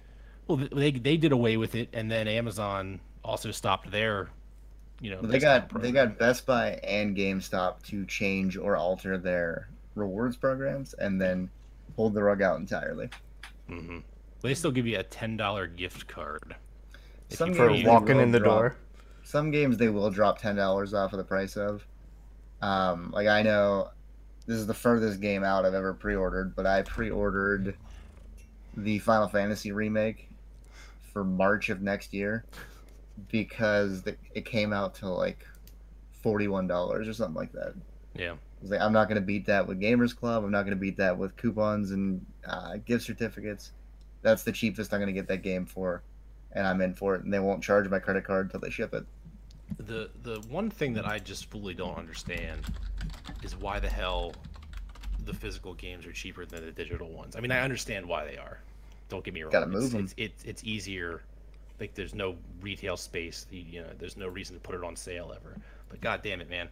Well, 0.49 0.57
they 0.73 0.91
they 0.91 1.17
did 1.17 1.31
away 1.31 1.57
with 1.57 1.77
it, 1.77 1.89
and 1.93 2.11
then 2.11 2.27
Amazon 2.27 3.01
also 3.23 3.53
stopped 3.53 3.93
their, 3.93 4.31
you 5.01 5.11
know, 5.11 5.23
They 5.23 5.39
got 5.39 5.73
they 5.81 5.93
got 5.93 6.19
Best 6.19 6.47
Buy 6.47 6.73
and 6.83 7.17
GameStop 7.17 7.83
to 7.85 8.05
change 8.07 8.57
or 8.57 8.77
alter 8.77 9.17
their 9.19 9.69
rewards 9.95 10.37
programs, 10.37 10.95
and 10.95 11.21
then 11.21 11.49
pulled 11.95 12.15
the 12.15 12.23
rug 12.23 12.43
out 12.43 12.59
entirely. 12.59 13.11
hmm 13.69 13.99
They 14.43 14.55
still 14.55 14.73
give 14.73 14.87
you 14.87 14.99
a 14.99 15.03
ten 15.03 15.37
dollar 15.37 15.67
gift 15.67 16.07
card. 16.09 16.57
Some 17.31 17.55
For 17.55 17.71
walking 17.85 18.21
in 18.21 18.33
the 18.33 18.39
drop- 18.39 18.59
door. 18.59 18.77
Some 19.23 19.51
games 19.51 19.77
they 19.77 19.89
will 19.89 20.11
drop 20.11 20.39
ten 20.39 20.57
dollars 20.57 20.93
off 20.95 21.13
of 21.13 21.19
the 21.19 21.25
price 21.25 21.57
of. 21.57 21.87
Um, 22.63 23.11
like 23.13 23.29
I 23.29 23.43
know, 23.43 23.91
this 24.47 24.57
is 24.57 24.67
the 24.67 24.75
furthest 24.75 25.21
game 25.21 25.45
out 25.45 25.65
I've 25.65 25.75
ever 25.75 25.95
pre-ordered, 25.95 26.55
but 26.57 26.67
I 26.67 26.83
pre-ordered 26.83 27.77
the 28.77 28.99
Final 28.99 29.29
Fantasy 29.29 29.73
remake 29.73 30.29
for 31.13 31.25
March 31.25 31.71
of 31.71 31.81
next 31.83 32.13
year 32.13 32.45
because 33.31 34.03
the, 34.03 34.17
it 34.35 34.45
came 34.45 34.73
out 34.73 34.95
to 34.97 35.09
like 35.09 35.47
forty-one 36.23 36.67
dollars 36.67 37.07
or 37.09 37.15
something 37.15 37.37
like 37.37 37.53
that. 37.53 37.75
Yeah. 38.15 38.33
I 38.33 38.63
was 38.63 38.71
like, 38.73 38.81
I'm 38.81 38.93
not 38.93 39.09
going 39.09 39.21
to 39.21 39.27
beat 39.27 39.47
that 39.47 39.67
with 39.67 39.81
Gamers 39.81 40.15
Club. 40.15 40.45
I'm 40.45 40.51
not 40.51 40.63
going 40.63 40.77
to 40.77 40.81
beat 40.81 40.97
that 40.99 41.17
with 41.17 41.37
coupons 41.37 41.93
and 41.93 42.25
uh, 42.47 42.77
gift 42.85 43.05
certificates. 43.05 43.73
That's 44.23 44.43
the 44.43 44.53
cheapest 44.53 44.93
I'm 44.93 45.01
going 45.01 45.07
to 45.07 45.19
get 45.19 45.29
that 45.29 45.43
game 45.43 45.65
for, 45.65 46.03
and 46.53 46.67
I'm 46.67 46.81
in 46.81 46.95
for 46.95 47.15
it. 47.15 47.25
And 47.25 47.33
they 47.33 47.39
won't 47.39 47.63
charge 47.63 47.89
my 47.89 47.99
credit 47.99 48.25
card 48.25 48.47
until 48.47 48.61
they 48.61 48.71
ship 48.71 48.95
it. 48.95 49.05
The 49.79 50.11
the 50.23 50.41
one 50.49 50.71
thing 50.71 50.93
that 50.95 51.07
I 51.07 51.19
just 51.19 51.47
fully 51.47 51.75
don't 51.75 51.97
understand 51.97 52.67
is 53.43 53.57
why 53.57 53.79
the 53.79 53.89
hell 53.89 54.33
the 55.25 55.35
physical 55.35 55.75
games 55.75 56.07
are 56.07 56.13
cheaper 56.13 56.45
than 56.45 56.65
the 56.65 56.73
digital 56.73 57.09
ones. 57.09 57.37
I 57.37 57.41
mean, 57.41 57.53
I 57.53 57.61
understand 57.61 58.07
why 58.07 58.25
they 58.25 58.37
are. 58.37 58.59
Don't 59.09 59.25
get 59.25 59.35
me 59.35 59.43
wrong. 59.43 59.53
Gotta 59.53 59.67
it's, 59.67 59.75
move 59.75 59.95
'em. 59.95 60.05
It's, 60.05 60.15
it's 60.17 60.45
it's 60.45 60.65
easier. 60.65 61.23
Like 61.79 61.95
there's 61.95 62.15
no 62.15 62.37
retail 62.61 62.97
space. 62.97 63.47
You 63.51 63.65
you 63.69 63.81
know, 63.83 63.89
there's 63.99 64.17
no 64.17 64.29
reason 64.29 64.57
to 64.57 64.61
put 64.61 64.75
it 64.75 64.85
on 64.85 64.97
sale 64.97 65.33
ever. 65.35 65.57
But 65.89 66.01
god 66.01 66.23
damn 66.23 66.41
it, 66.41 66.51
man. 66.51 66.69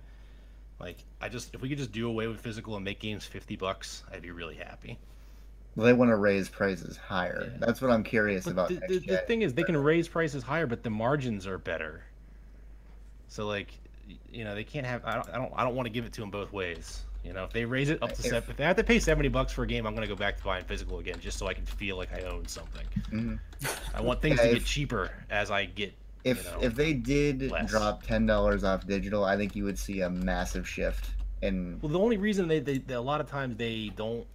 Like 0.81 1.05
I 1.21 1.29
just 1.29 1.55
if 1.55 1.61
we 1.61 1.69
could 1.69 1.79
just 1.79 1.93
do 1.93 2.09
away 2.09 2.27
with 2.27 2.41
physical 2.41 2.77
and 2.77 2.85
make 2.85 3.01
games 3.01 3.25
fifty 3.25 3.57
bucks, 3.57 4.05
I'd 4.13 4.23
be 4.23 4.31
really 4.31 4.57
happy. 4.57 4.99
They 5.85 5.93
want 5.93 6.11
to 6.11 6.17
raise 6.17 6.49
prices 6.49 6.97
higher. 6.97 7.51
Yeah. 7.53 7.59
That's 7.67 7.81
what 7.81 7.91
I'm 7.91 8.03
curious 8.03 8.45
But 8.45 8.51
about. 8.53 8.69
the, 8.69 8.81
the, 8.89 8.99
the 8.99 9.17
thing 9.19 9.43
is, 9.43 9.55
they 9.55 9.63
can 9.63 9.77
raise 9.77 10.09
prices 10.09 10.43
higher, 10.43 10.67
but 10.67 10.83
the 10.83 10.91
margins 10.91 11.47
are 11.47 11.59
better. 11.59 12.03
So 13.29 13.47
like, 13.47 13.69
you 14.33 14.45
know, 14.45 14.55
they 14.55 14.65
can't 14.65 14.87
have. 14.87 15.05
I 15.05 15.15
don't. 15.15 15.29
I 15.31 15.37
don't. 15.37 15.53
I 15.57 15.65
don't 15.65 15.75
want 15.75 15.87
to 15.87 15.91
give 15.91 16.05
it 16.07 16.13
to 16.15 16.21
them 16.21 16.31
both 16.31 16.53
ways. 16.53 17.03
You 17.25 17.33
know, 17.33 17.45
if 17.45 17.53
they 17.53 17.65
raise 17.65 17.91
it 17.91 18.03
up 18.03 18.13
to 18.13 18.21
If- 18.21 18.31
seven, 18.31 18.51
if 18.51 18.57
they 18.57 18.65
have 18.65 18.77
to 18.77 18.85
pay 18.85 18.99
seventy 18.99 19.29
bucks 19.29 19.53
for 19.53 19.65
a 19.65 19.67
game, 19.67 19.87
I'm 19.87 19.95
gonna 19.95 20.07
go 20.07 20.15
back 20.17 20.39
to 20.39 20.45
buying 20.45 20.65
physical 20.65 20.99
again, 20.99 21.19
just 21.21 21.37
so 21.39 21.47
I 21.47 21.53
can 21.55 21.67
feel 21.67 21.97
like 21.97 22.13
I 22.13 22.23
own 22.23 22.47
something. 22.49 22.87
Mhm. 23.11 23.39
I 23.95 24.01
want 24.01 24.23
things 24.23 24.37
Yeah, 24.39 24.45
to 24.45 24.49
if- 24.53 24.59
get 24.61 24.65
cheaper 24.67 25.11
as 25.31 25.51
I 25.51 25.67
get. 25.67 25.93
If 26.25 26.45
you 26.45 26.51
know, 26.51 26.59
if 26.63 26.75
they 26.75 26.95
did 26.95 27.51
less. 27.51 27.69
drop 27.71 28.03
ten 28.03 28.25
dollars 28.27 28.65
off 28.65 28.87
digital, 28.87 29.25
I 29.25 29.37
think 29.37 29.55
you 29.55 29.65
would 29.65 29.79
see 29.79 30.01
a 30.01 30.11
massive 30.11 30.67
shift 30.69 31.11
in. 31.43 31.79
Well, 31.83 31.93
the 31.93 31.99
only 31.99 32.17
reason 32.17 32.49
they, 32.49 32.61
they, 32.61 32.79
they 32.79 32.95
a 32.95 33.01
lot 33.01 33.21
of 33.21 33.29
times 33.31 33.57
they 33.57 33.93
don't, 33.95 34.27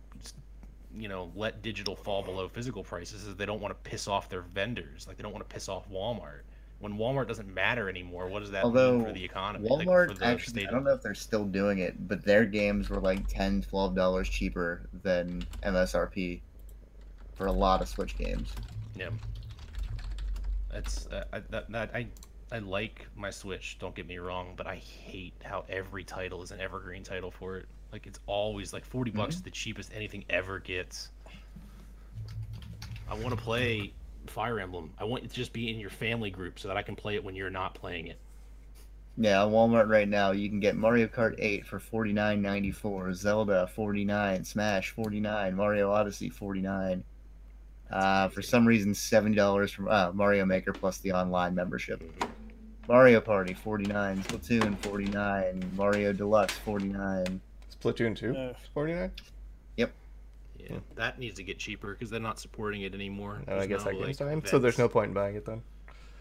you 0.96 1.08
know, 1.08 1.32
let 1.36 1.62
digital 1.62 1.96
fall 1.96 2.24
below 2.24 2.48
physical 2.48 2.84
prices 2.84 3.26
is 3.26 3.36
they 3.36 3.46
don't 3.46 3.62
want 3.62 3.72
to 3.72 3.90
piss 3.90 4.08
off 4.08 4.30
their 4.30 4.42
vendors. 4.42 5.08
Like 5.08 5.18
they 5.18 5.24
don't 5.24 5.34
want 5.34 5.48
to 5.48 5.54
piss 5.54 5.70
off 5.70 5.90
Walmart. 5.90 6.42
When 6.80 6.98
Walmart 6.98 7.28
doesn't 7.28 7.52
matter 7.52 7.90
anymore, 7.90 8.28
what 8.28 8.40
does 8.40 8.52
that 8.52 8.64
Although 8.64 8.98
mean 8.98 9.06
for 9.06 9.14
the 9.14 9.24
economy? 9.24 9.70
Walmart 9.70 10.20
the 10.20 10.26
actually, 10.26 10.68
I 10.68 10.72
don't 10.72 10.84
know 10.84 10.94
if 10.94 11.02
they're 11.02 11.16
still 11.16 11.46
doing 11.46 11.80
it, 11.80 12.08
but 12.08 12.26
their 12.26 12.46
games 12.46 12.90
were 12.90 13.00
like 13.00 13.28
10 13.28 13.66
dollars 13.72 14.30
cheaper 14.30 14.90
than 15.02 15.46
MSRP 15.64 16.42
for 17.34 17.48
a 17.48 17.52
lot 17.52 17.82
of 17.82 17.88
Switch 17.88 18.18
games. 18.18 18.52
Yeah. 18.96 19.10
That's 20.72 21.08
uh, 21.08 21.24
I, 21.32 21.40
that, 21.52 21.72
that 21.72 21.92
I 21.94 22.08
I 22.52 22.60
like 22.60 23.08
my 23.16 23.30
Switch. 23.30 23.78
Don't 23.80 23.96
get 23.96 24.08
me 24.08 24.18
wrong, 24.18 24.54
but 24.56 24.68
I 24.68 24.76
hate 24.76 25.34
how 25.44 25.66
every 25.70 26.04
title 26.04 26.44
is 26.44 26.52
an 26.52 26.60
evergreen 26.60 27.04
title 27.04 27.32
for 27.32 27.58
it. 27.58 27.68
Like 27.94 28.08
it's 28.08 28.20
always 28.26 28.74
like 28.74 28.84
40 28.84 29.12
bucks 29.12 29.36
is 29.36 29.44
the 29.44 29.52
cheapest 29.52 29.92
anything 29.94 30.26
ever 30.28 30.58
gets. 30.58 31.12
I 33.08 33.14
want 33.14 33.30
to 33.30 33.36
play 33.36 33.94
Fire 34.26 34.60
Emblem. 34.60 34.92
I 34.98 35.04
want 35.04 35.24
it 35.24 35.30
to 35.30 35.36
just 35.36 35.54
be 35.54 35.70
in 35.70 35.80
your 35.80 35.92
family 35.92 36.32
group 36.32 36.58
so 36.58 36.68
that 36.70 36.76
I 36.76 36.82
can 36.82 36.96
play 36.96 37.14
it 37.14 37.24
when 37.24 37.36
you're 37.36 37.52
not 37.52 37.76
playing 37.76 38.08
it. 38.08 38.18
Yeah, 39.16 39.42
Walmart 39.42 39.90
right 39.90 40.10
now, 40.10 40.32
you 40.32 40.50
can 40.50 40.60
get 40.60 40.76
Mario 40.76 41.06
Kart 41.06 41.36
8 41.38 41.68
for 41.68 41.80
forty 41.80 42.14
nine 42.14 42.42
ninety 42.42 42.72
four, 42.72 43.14
Zelda 43.14 43.68
forty 43.68 44.04
nine, 44.04 44.44
Smash 44.44 44.90
forty 44.90 45.20
nine, 45.20 45.56
Mario 45.56 45.92
Odyssey 45.92 46.30
forty 46.30 46.62
nine. 46.62 47.04
Uh, 47.92 48.28
for 48.28 48.42
some 48.42 48.68
reason, 48.68 48.96
seventy 48.96 49.36
dollars 49.36 49.72
from 49.72 49.88
uh, 49.88 50.12
Mario 50.14 50.46
Maker 50.46 50.74
plus 50.74 50.98
the 50.98 51.12
online 51.12 51.54
membership. 51.54 52.02
Mario 52.88 53.22
Party 53.22 53.54
forty 53.54 53.86
nine, 53.86 54.24
Splatoon 54.24 54.76
forty 54.80 55.06
nine, 55.06 55.64
Mario 55.76 56.12
Deluxe 56.12 56.56
forty 56.56 56.88
nine. 56.88 57.40
Splatoon 57.84 58.16
2, 58.16 58.36
Uh, 58.36 58.54
49? 58.74 59.12
Yeah, 60.70 60.78
that 60.96 61.20
needs 61.20 61.36
to 61.36 61.44
get 61.44 61.60
cheaper 61.60 61.94
because 61.94 62.10
they're 62.10 62.20
not 62.20 62.40
supporting 62.40 62.84
it 62.84 62.94
anymore. 62.94 63.42
No, 63.48 63.58
I 63.58 63.66
guess 63.66 63.80
no, 63.80 63.92
that 63.92 64.00
game's 64.00 64.20
like, 64.20 64.30
fine. 64.30 64.46
So 64.46 64.60
there's 64.60 64.78
no 64.78 64.88
point 64.88 65.10
in 65.10 65.14
buying 65.14 65.36
it 65.36 65.46
then. 65.46 65.62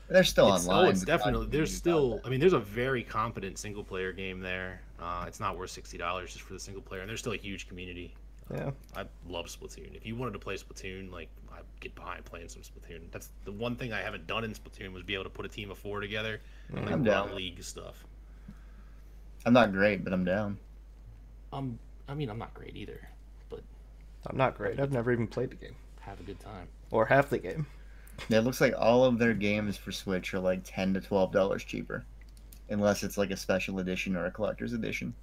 They're 0.09 0.25
still 0.25 0.55
it's, 0.55 0.67
online. 0.67 0.87
Oh, 0.87 0.89
it's 0.91 1.05
definitely 1.05 1.47
there's 1.47 1.75
still. 1.75 2.21
I 2.25 2.29
mean, 2.29 2.41
there's 2.41 2.53
a 2.53 2.59
very 2.59 3.03
competent 3.03 3.59
single 3.59 3.85
player 3.85 4.13
game 4.13 4.41
there. 4.41 4.83
Uh, 5.01 5.25
it's 5.27 5.41
not 5.41 5.57
worth 5.57 5.71
sixty 5.71 5.97
dollars 5.97 6.33
just 6.33 6.45
for 6.45 6.53
the 6.55 6.61
single 6.61 6.83
player, 6.83 7.01
and 7.01 7.09
there's 7.09 7.21
still 7.21 7.33
a 7.33 7.37
huge 7.37 7.69
community. 7.69 8.15
Yeah. 8.53 8.73
I 8.97 9.05
love 9.29 9.47
Splatoon. 9.47 9.95
If 9.95 10.05
you 10.05 10.17
wanted 10.17 10.33
to 10.33 10.39
play 10.39 10.57
Splatoon, 10.57 11.11
like 11.11 11.29
I 11.51 11.61
get 11.81 11.95
behind 11.95 12.25
playing 12.25 12.49
some 12.49 12.63
Splatoon. 12.63 13.01
That's 13.11 13.31
the 13.45 13.53
one 13.53 13.77
thing 13.77 13.93
I 13.93 14.01
haven't 14.01 14.27
done 14.27 14.45
in 14.45 14.53
Splatoon 14.53 14.93
was 14.93 15.03
be 15.03 15.15
able 15.15 15.25
to 15.25 15.31
put 15.31 15.47
a 15.47 15.49
team 15.49 15.71
of 15.71 15.79
four 15.79 16.01
together 16.01 16.41
and 16.69 16.85
like 16.85 16.91
I'm 16.93 17.05
down. 17.05 17.35
league 17.35 17.63
stuff. 17.63 18.05
I'm 19.47 19.53
not 19.55 19.73
great, 19.73 20.05
but 20.05 20.13
I'm 20.13 20.25
down. 20.25 20.59
Um, 21.53 21.79
I 22.09 22.15
mean, 22.15 22.31
I'm 22.31 22.39
not 22.39 22.55
great 22.55 22.77
either, 22.77 23.09
but 23.51 23.61
I'm 24.27 24.37
not 24.37 24.57
great. 24.57 24.81
I've 24.81 24.93
never 24.93 25.13
even 25.13 25.27
played 25.27 25.51
the 25.51 25.57
game. 25.57 25.77
have 26.01 26.19
a 26.21 26.23
good 26.23 26.41
time. 26.41 26.69
Or 26.91 27.07
half 27.07 27.31
the 27.31 27.39
game. 27.39 27.67
It 28.29 28.41
looks 28.41 28.61
like 28.61 28.75
all 28.79 29.05
of 29.05 29.19
their 29.19 29.35
games 29.35 29.77
for 29.77 29.93
Switch 29.93 30.33
are 30.35 30.41
like 30.41 30.61
ten 30.65 30.95
to 30.95 31.01
twelve 31.01 31.33
dollars 31.33 31.65
cheaper, 31.65 32.05
unless 32.69 33.03
it's 33.03 33.19
like 33.19 33.31
a 33.31 33.37
special 33.37 33.79
edition 33.79 34.17
or 34.17 34.27
a 34.27 34.31
collector's 34.31 34.73
edition. 34.73 35.15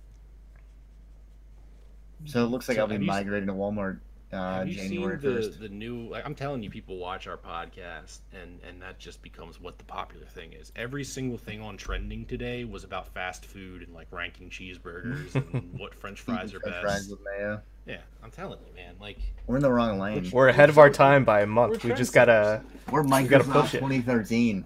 So 2.26 2.44
it 2.44 2.48
looks 2.48 2.68
like 2.68 2.76
So 2.76 2.82
I'll 2.82 2.88
be 2.88 2.96
have 2.96 3.02
you 3.02 3.08
migrating 3.08 3.48
to 3.48 3.54
Walmart 3.54 4.00
uh, 4.32 4.60
Have 4.60 4.68
you 4.68 4.76
January 4.76 5.20
seen 5.20 5.30
the 5.36 5.42
first. 5.42 5.60
the 5.60 5.70
new? 5.70 6.08
Like, 6.08 6.26
I'm 6.26 6.36
telling 6.36 6.62
you, 6.64 6.70
people 6.70 6.98
watch 6.98 7.28
our 7.28 7.38
podcast, 7.38 8.20
and 8.34 8.60
and 8.68 8.82
that 8.82 9.00
just 9.00 9.22
becomes 9.22 9.60
what 9.60 9.78
the 9.78 9.84
popular 9.86 10.26
thing 10.28 10.54
is. 10.54 10.72
Every 10.76 11.04
single 11.04 11.38
thing 11.38 11.62
on 11.62 11.78
trending 11.78 12.26
today 12.26 12.64
was 12.64 12.84
about 12.84 13.08
fast 13.14 13.46
food 13.46 13.82
and 13.84 13.94
like 13.94 14.08
ranking 14.12 14.50
cheeseburgers 14.50 15.34
and 15.36 15.74
what 15.80 15.96
French 15.96 16.22
fries 16.22 16.54
are 16.54 16.60
French 16.60 16.76
best. 16.76 16.82
fries 16.84 17.08
with 17.10 17.20
mayo. 17.38 17.62
Yeah, 17.86 18.02
I'm 18.24 18.30
telling 18.30 18.60
you, 18.68 18.76
man. 18.76 18.96
Like, 19.02 19.18
We're 19.48 19.56
in 19.56 19.64
the 19.64 19.72
wrong 19.72 19.98
lane. 20.00 20.30
We're 20.32 20.50
ahead 20.50 20.70
of 20.70 20.78
our 20.78 20.92
time 20.92 21.26
by 21.26 21.42
a 21.42 21.48
month. 21.48 21.84
We're 21.84 21.96
just 21.96 22.14
gotta. 22.14 22.62
We're 22.92 23.02
gotta 23.04 23.26
Microsoft 23.46 23.52
push 23.62 23.74
it. 23.74 23.80
2013. 23.80 24.66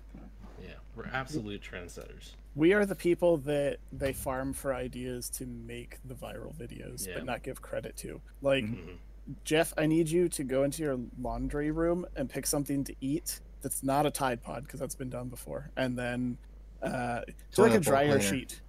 yeah, 0.61 0.67
we're 0.95 1.05
absolute 1.13 1.61
trendsetters. 1.61 2.31
we 2.55 2.73
are 2.73 2.85
the 2.85 2.95
people 2.95 3.37
that 3.37 3.77
they 3.93 4.11
farm 4.13 4.51
for 4.53 4.73
ideas 4.73 5.29
to 5.29 5.45
make 5.45 5.97
the 6.05 6.13
viral 6.13 6.53
videos, 6.53 7.07
Yeah. 7.07 7.13
but 7.15 7.25
not 7.25 7.43
give 7.43 7.61
credit 7.61 7.95
to. 7.97 8.19
Like, 8.41 8.65
Mhm. 8.65 8.97
Jeff, 9.45 9.73
I 9.77 9.85
need 9.85 10.09
you 10.09 10.27
to 10.29 10.43
go 10.43 10.63
into 10.63 10.81
your 10.83 10.99
laundry 11.21 11.71
room 11.71 12.05
and 12.15 12.29
pick 12.29 12.45
something 12.45 12.83
to 12.83 12.95
eat 13.01 13.39
that's 13.61 13.81
not 13.83 14.05
a 14.05 14.11
Tide 14.11 14.41
Pod 14.43 14.63
because 14.63 14.79
that's 14.79 14.95
been 14.95 15.09
done 15.09 15.29
before, 15.29 15.69
and 15.77 15.97
then 15.97 16.37
uh, 16.81 17.21
do 17.55 17.61
like 17.61 17.73
a 17.73 17.79
dryer 17.79 18.17
cleaner. 18.17 18.21
sheet. 18.21 18.61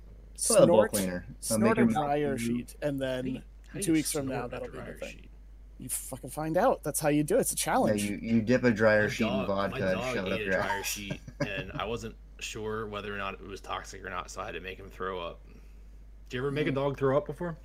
Toilet 0.47 0.65
Snort, 0.67 0.93
cleaner. 0.93 1.27
It'll 1.29 1.43
snort 1.59 1.79
a 1.79 1.87
dryer 1.87 2.39
sheet, 2.39 2.77
and 2.83 3.03
How 3.03 3.17
you- 3.23 3.41
then 3.73 3.83
two 3.83 3.93
weeks 3.93 4.13
from 4.13 4.29
now 4.29 4.47
that'll 4.47 4.67
be 4.69 4.73
the 4.73 4.83
dryer 4.83 4.99
thing. 4.99 5.09
sheet? 5.11 5.31
you 5.79 5.89
fucking 5.89 6.31
find 6.31 6.57
out. 6.57 6.85
That's 6.85 7.01
how 7.01 7.09
you 7.09 7.25
do 7.25 7.37
it. 7.37 7.41
It's 7.41 7.53
a 7.53 7.57
Yeah, 7.57 7.65
challenge. 7.65 8.05
you, 8.05 8.17
you 8.23 8.41
dip 8.41 8.63
a 8.63 8.71
dryer 8.71 9.03
My 9.05 9.09
sheet 9.09 9.27
in 9.27 9.47
vodka 9.47 9.81
my 9.81 9.87
and 9.91 10.01
dog 10.01 10.15
shove 10.15 10.27
it 10.27 10.33
up 10.33 10.39
ate 10.39 10.43
a 10.43 10.45
your 10.45 10.61
dryer 10.63 10.85
sheet, 10.85 11.21
and 11.41 11.73
I 11.75 11.85
wasn't 11.85 12.15
sure 12.39 12.87
whether 12.87 13.13
or 13.13 13.19
not 13.19 13.35
it 13.35 13.43
was 13.43 13.61
toxic 13.61 14.05
or 14.05 14.11
not, 14.11 14.31
so 14.31 14.41
I 14.41 14.47
had 14.47 14.55
to 14.55 14.61
make 14.61 14.79
him 14.79 14.89
throw 14.91 15.21
up. 15.21 15.41
Do 16.29 16.37
you 16.37 16.43
ever 16.43 16.53
Mm. 16.53 16.55
make 16.55 16.67
a 16.69 16.73
dog 16.73 16.97
throw 16.97 17.17
up 17.17 17.27
before? 17.27 17.57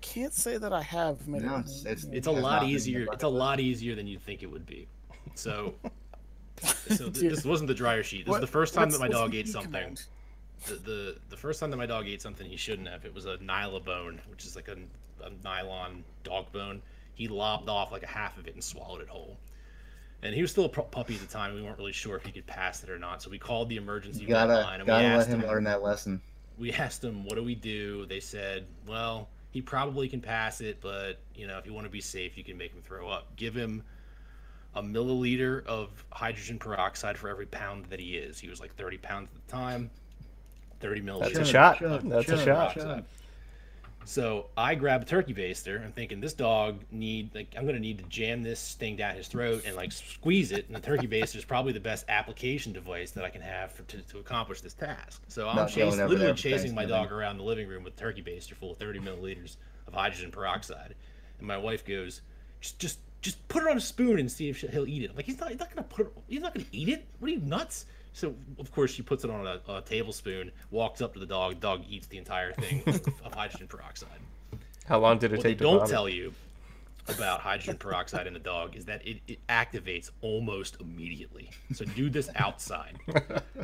Can't 0.00 0.32
say 0.32 0.58
that 0.58 0.72
I 0.72 0.82
have. 0.82 1.26
Made 1.26 1.42
No, 1.42 1.58
it's- 1.58 1.80
it's- 1.84 2.06
It's 2.12 2.26
a 2.26 2.30
lot 2.32 2.64
easier. 2.64 3.06
It's 3.12 3.22
a 3.24 3.28
lot 3.28 3.60
easier 3.60 3.94
than 3.94 4.06
you'd 4.06 4.22
think 4.22 4.42
it 4.42 4.46
would 4.46 4.66
be. 4.66 4.86
So, 5.34 5.74
so 6.62 7.10
th- 7.10 7.12
this 7.34 7.44
wasn't 7.44 7.68
the 7.68 7.74
dryer 7.74 8.02
sheet. 8.02 8.24
This 8.24 8.30
What- 8.30 8.36
is 8.38 8.40
the 8.42 8.52
first 8.52 8.74
time 8.74 8.90
that 8.90 9.00
my 9.00 9.08
dog 9.08 9.34
ate 9.34 9.48
something. 9.48 9.72
command? 9.72 10.04
The, 10.66 10.74
the 10.76 11.16
the 11.28 11.36
first 11.36 11.60
time 11.60 11.70
that 11.70 11.76
my 11.76 11.86
dog 11.86 12.06
ate 12.08 12.22
something 12.22 12.46
he 12.48 12.56
shouldn't 12.56 12.88
have. 12.88 13.04
It 13.04 13.14
was 13.14 13.26
a 13.26 13.36
nylabone, 13.38 14.18
which 14.30 14.44
is 14.46 14.56
like 14.56 14.68
a, 14.68 14.76
a 15.24 15.30
nylon 15.44 16.02
dog 16.24 16.50
bone. 16.52 16.80
He 17.14 17.28
lobbed 17.28 17.68
off 17.68 17.92
like 17.92 18.02
a 18.02 18.06
half 18.08 18.38
of 18.38 18.46
it 18.46 18.54
and 18.54 18.64
swallowed 18.64 19.02
it 19.02 19.08
whole. 19.08 19.36
And 20.22 20.34
he 20.34 20.40
was 20.40 20.50
still 20.50 20.64
a 20.64 20.68
pu- 20.68 20.82
puppy 20.84 21.14
at 21.14 21.20
the 21.20 21.26
time. 21.26 21.54
We 21.54 21.62
weren't 21.62 21.76
really 21.78 21.92
sure 21.92 22.16
if 22.16 22.24
he 22.24 22.32
could 22.32 22.46
pass 22.46 22.82
it 22.82 22.88
or 22.88 22.98
not. 22.98 23.22
So 23.22 23.28
we 23.30 23.38
called 23.38 23.68
the 23.68 23.76
emergency 23.76 24.22
You 24.22 24.28
gotta, 24.28 24.54
line 24.54 24.74
and 24.80 24.84
we 24.84 24.86
gotta 24.86 25.08
let 25.08 25.16
asked 25.18 25.28
him 25.28 25.40
him 25.40 25.48
learn 25.48 25.64
that 25.64 25.82
lesson. 25.82 26.22
we 26.58 26.72
asked 26.72 27.02
them, 27.02 27.24
"What 27.24 27.34
do 27.34 27.44
we 27.44 27.54
do?" 27.54 28.06
They 28.06 28.20
said, 28.20 28.66
"Well, 28.86 29.28
he 29.50 29.62
probably 29.62 30.08
can 30.08 30.20
pass 30.20 30.60
it, 30.60 30.78
but 30.80 31.18
you 31.34 31.46
know, 31.46 31.58
if 31.58 31.66
you 31.66 31.72
want 31.72 31.86
to 31.86 31.90
be 31.90 32.00
safe, 32.00 32.36
you 32.36 32.44
can 32.44 32.56
make 32.56 32.72
him 32.72 32.82
throw 32.82 33.08
up. 33.08 33.34
Give 33.36 33.54
him 33.54 33.82
a 34.74 34.82
milliliter 34.82 35.64
of 35.66 36.04
hydrogen 36.12 36.58
peroxide 36.58 37.16
for 37.16 37.28
every 37.28 37.46
pound 37.46 37.86
that 37.86 37.98
he 37.98 38.16
is. 38.16 38.38
He 38.38 38.48
was 38.48 38.60
like 38.60 38.74
30 38.76 38.98
pounds 38.98 39.28
at 39.34 39.46
the 39.46 39.52
time. 39.52 39.90
30 40.80 41.00
milliliters. 41.00 41.20
That's 41.20 41.38
a 41.38 41.44
shot. 41.44 41.78
chug, 41.78 42.02
That's 42.08 42.28
a 42.28 42.44
chug, 42.44 42.74
shot. 42.74 43.04
So 44.06 44.46
I 44.56 44.76
grab 44.76 45.02
a 45.02 45.04
turkey 45.04 45.34
baster. 45.34 45.84
I'm 45.84 45.90
thinking 45.90 46.20
this 46.20 46.32
dog 46.32 46.80
need 46.92 47.34
like 47.34 47.54
I'm 47.58 47.66
gonna 47.66 47.80
need 47.80 47.98
to 47.98 48.04
jam 48.04 48.42
this 48.42 48.74
thing 48.74 48.94
down 48.94 49.16
his 49.16 49.26
throat 49.26 49.64
and 49.66 49.74
like 49.74 49.90
squeeze 49.90 50.52
it. 50.52 50.66
And 50.68 50.76
the 50.76 50.80
turkey 50.80 51.08
baster 51.08 51.36
is 51.36 51.44
probably 51.44 51.72
the 51.72 51.80
best 51.80 52.04
application 52.08 52.72
device 52.72 53.10
that 53.10 53.24
I 53.24 53.30
can 53.30 53.40
have 53.42 53.72
for, 53.72 53.82
to, 53.82 54.00
to 54.00 54.18
accomplish 54.18 54.60
this 54.60 54.74
task. 54.74 55.22
So 55.26 55.48
I'm 55.48 55.66
chasing, 55.66 55.98
literally 55.98 56.16
there 56.16 56.34
chasing 56.34 56.72
my 56.72 56.84
dog 56.84 57.10
around 57.10 57.38
the 57.38 57.42
living 57.42 57.68
room 57.68 57.82
with 57.82 57.94
a 57.94 58.00
turkey 58.00 58.22
baster 58.22 58.54
full 58.54 58.70
of 58.70 58.78
30 58.78 59.00
milliliters 59.00 59.56
of 59.88 59.94
hydrogen 59.94 60.30
peroxide. 60.30 60.94
And 61.38 61.48
my 61.48 61.58
wife 61.58 61.84
goes, 61.84 62.22
just 62.60 62.78
just 62.78 62.98
just 63.22 63.48
put 63.48 63.64
it 63.64 63.68
on 63.68 63.76
a 63.76 63.80
spoon 63.80 64.20
and 64.20 64.30
see 64.30 64.48
if 64.48 64.60
he'll 64.60 64.86
eat 64.86 65.02
it. 65.02 65.10
I'm 65.10 65.16
like 65.16 65.26
he's 65.26 65.40
not 65.40 65.50
he's 65.50 65.58
not 65.58 65.74
gonna 65.74 65.82
put 65.82 66.06
it, 66.06 66.12
he's 66.28 66.40
not 66.40 66.54
gonna 66.54 66.66
eat 66.70 66.88
it. 66.88 67.06
What 67.18 67.28
are 67.28 67.34
you 67.34 67.40
nuts? 67.40 67.86
So 68.16 68.34
of 68.58 68.72
course 68.72 68.94
she 68.94 69.02
puts 69.02 69.24
it 69.24 69.30
on 69.30 69.46
a, 69.46 69.60
a 69.68 69.82
tablespoon, 69.82 70.50
walks 70.70 71.02
up 71.02 71.12
to 71.12 71.20
the 71.20 71.26
dog. 71.26 71.60
Dog 71.60 71.82
eats 71.86 72.06
the 72.06 72.16
entire 72.16 72.50
thing 72.54 72.82
of, 72.86 72.94
of 73.26 73.34
hydrogen 73.34 73.66
peroxide. 73.68 74.08
How 74.86 75.00
long 75.00 75.18
did 75.18 75.32
it 75.32 75.36
What 75.36 75.42
they 75.42 75.50
take 75.50 75.58
to 75.58 75.64
don't 75.64 75.78
vomit? 75.80 75.90
tell 75.90 76.08
you 76.08 76.32
about 77.08 77.40
hydrogen 77.40 77.76
peroxide 77.76 78.26
in 78.26 78.32
the 78.32 78.38
dog 78.38 78.74
is 78.74 78.86
that 78.86 79.06
it, 79.06 79.18
it 79.28 79.38
activates 79.48 80.10
almost 80.22 80.80
immediately. 80.80 81.50
So 81.74 81.84
do 81.84 82.08
this 82.08 82.30
outside. 82.36 82.96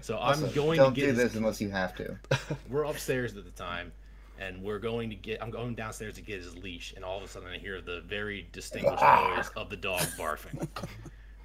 So 0.03 0.18
I'm 0.18 0.38
going 0.53 0.76
Don't 0.76 0.94
to 0.94 1.00
get 1.00 1.07
do 1.07 1.12
his- 1.14 1.16
this 1.16 1.34
unless 1.34 1.59
you 1.59 1.70
have 1.70 1.94
to. 1.96 2.18
we're 2.68 2.84
upstairs 2.84 3.34
at 3.38 3.44
the 3.46 3.50
time 3.53 3.90
and 4.38 4.62
we're 4.62 4.80
going 4.80 5.09
to 5.09 5.16
get 5.16 5.42
I'm 5.42 5.50
going 5.50 5.74
downstairs 5.74 6.16
to 6.16 6.20
get 6.20 6.42
his 6.42 6.59
leash 6.59 6.92
and 6.94 7.07
all 7.07 7.16
of 7.16 7.24
a 7.24 7.28
sudden 7.28 7.48
I 7.48 7.57
hear 7.57 7.80
the 7.80 8.03
very 8.03 8.48
distinguished 8.53 9.03
ah. 9.03 9.34
noise 9.34 9.48
of 9.57 9.70
the 9.70 9.76
dog 9.76 10.03
barfing. 10.18 10.68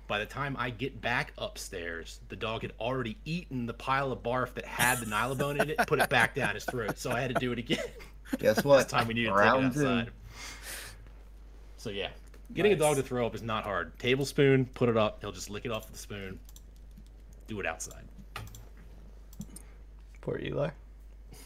By 0.07 0.19
the 0.19 0.25
time 0.25 0.55
I 0.57 0.69
get 0.69 1.01
back 1.01 1.33
upstairs, 1.37 2.19
the 2.29 2.35
dog 2.37 2.61
had 2.61 2.71
already 2.79 3.17
eaten 3.25 3.65
the 3.65 3.73
pile 3.73 4.11
of 4.13 4.23
barf 4.23 4.53
that 4.53 4.65
had 4.65 4.99
the 4.99 5.05
nylabone 5.05 5.61
in 5.61 5.69
it, 5.71 5.77
put 5.85 5.99
it 5.99 6.09
back 6.09 6.33
down 6.33 6.55
his 6.55 6.63
throat. 6.63 6.97
So 6.97 7.11
I 7.11 7.19
had 7.19 7.33
to 7.33 7.39
do 7.41 7.51
it 7.51 7.59
again. 7.59 7.83
Guess 8.39 8.63
what? 8.63 8.77
This 8.77 8.85
time 8.87 9.07
we 9.07 9.13
needed 9.15 9.31
to 9.31 9.35
take 9.35 9.43
it 9.45 9.49
Round 9.49 9.73
two. 9.73 9.79
outside. 9.87 10.11
So 11.77 11.89
yeah, 11.89 12.09
Getting 12.53 12.71
a 12.71 12.75
dog 12.77 12.95
to 12.95 13.03
throw 13.03 13.25
up 13.25 13.35
is 13.35 13.41
not 13.41 13.65
hard. 13.65 13.97
Tablespoon, 13.99 14.65
put 14.73 14.87
it 14.87 14.95
up. 14.95 15.17
He'll 15.19 15.33
just 15.33 15.49
lick 15.49 15.65
it 15.65 15.71
off 15.71 15.91
the 15.91 15.97
spoon. 15.97 16.39
Do 17.47 17.59
it 17.59 17.65
outside. 17.65 18.03
Poor 20.21 20.39
Eli. 20.39 20.69
It's 21.29 21.41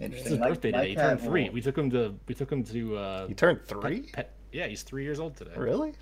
Interesting. 0.00 0.32
his 0.32 0.38
birthday 0.40 0.72
my 0.72 0.78
today. 0.78 0.88
He 0.90 0.94
turned 0.96 1.20
three. 1.20 1.44
will- 1.44 1.52
We 1.52 1.60
took 1.62 1.78
him 1.78 1.90
to 1.90 2.14
we 2.26 2.34
took 2.34 2.52
him 2.52 2.64
to 2.64 2.96
uh, 2.96 3.26
He 3.28 3.34
turned 3.34 3.60
pet- 3.66 3.68
three. 3.80 4.00
Pet, 4.12 4.32
yeah, 4.52 4.66
he's 4.66 4.82
three 4.82 5.04
years 5.04 5.18
old 5.20 5.36
today. 5.36 5.52
Really? 5.56 5.94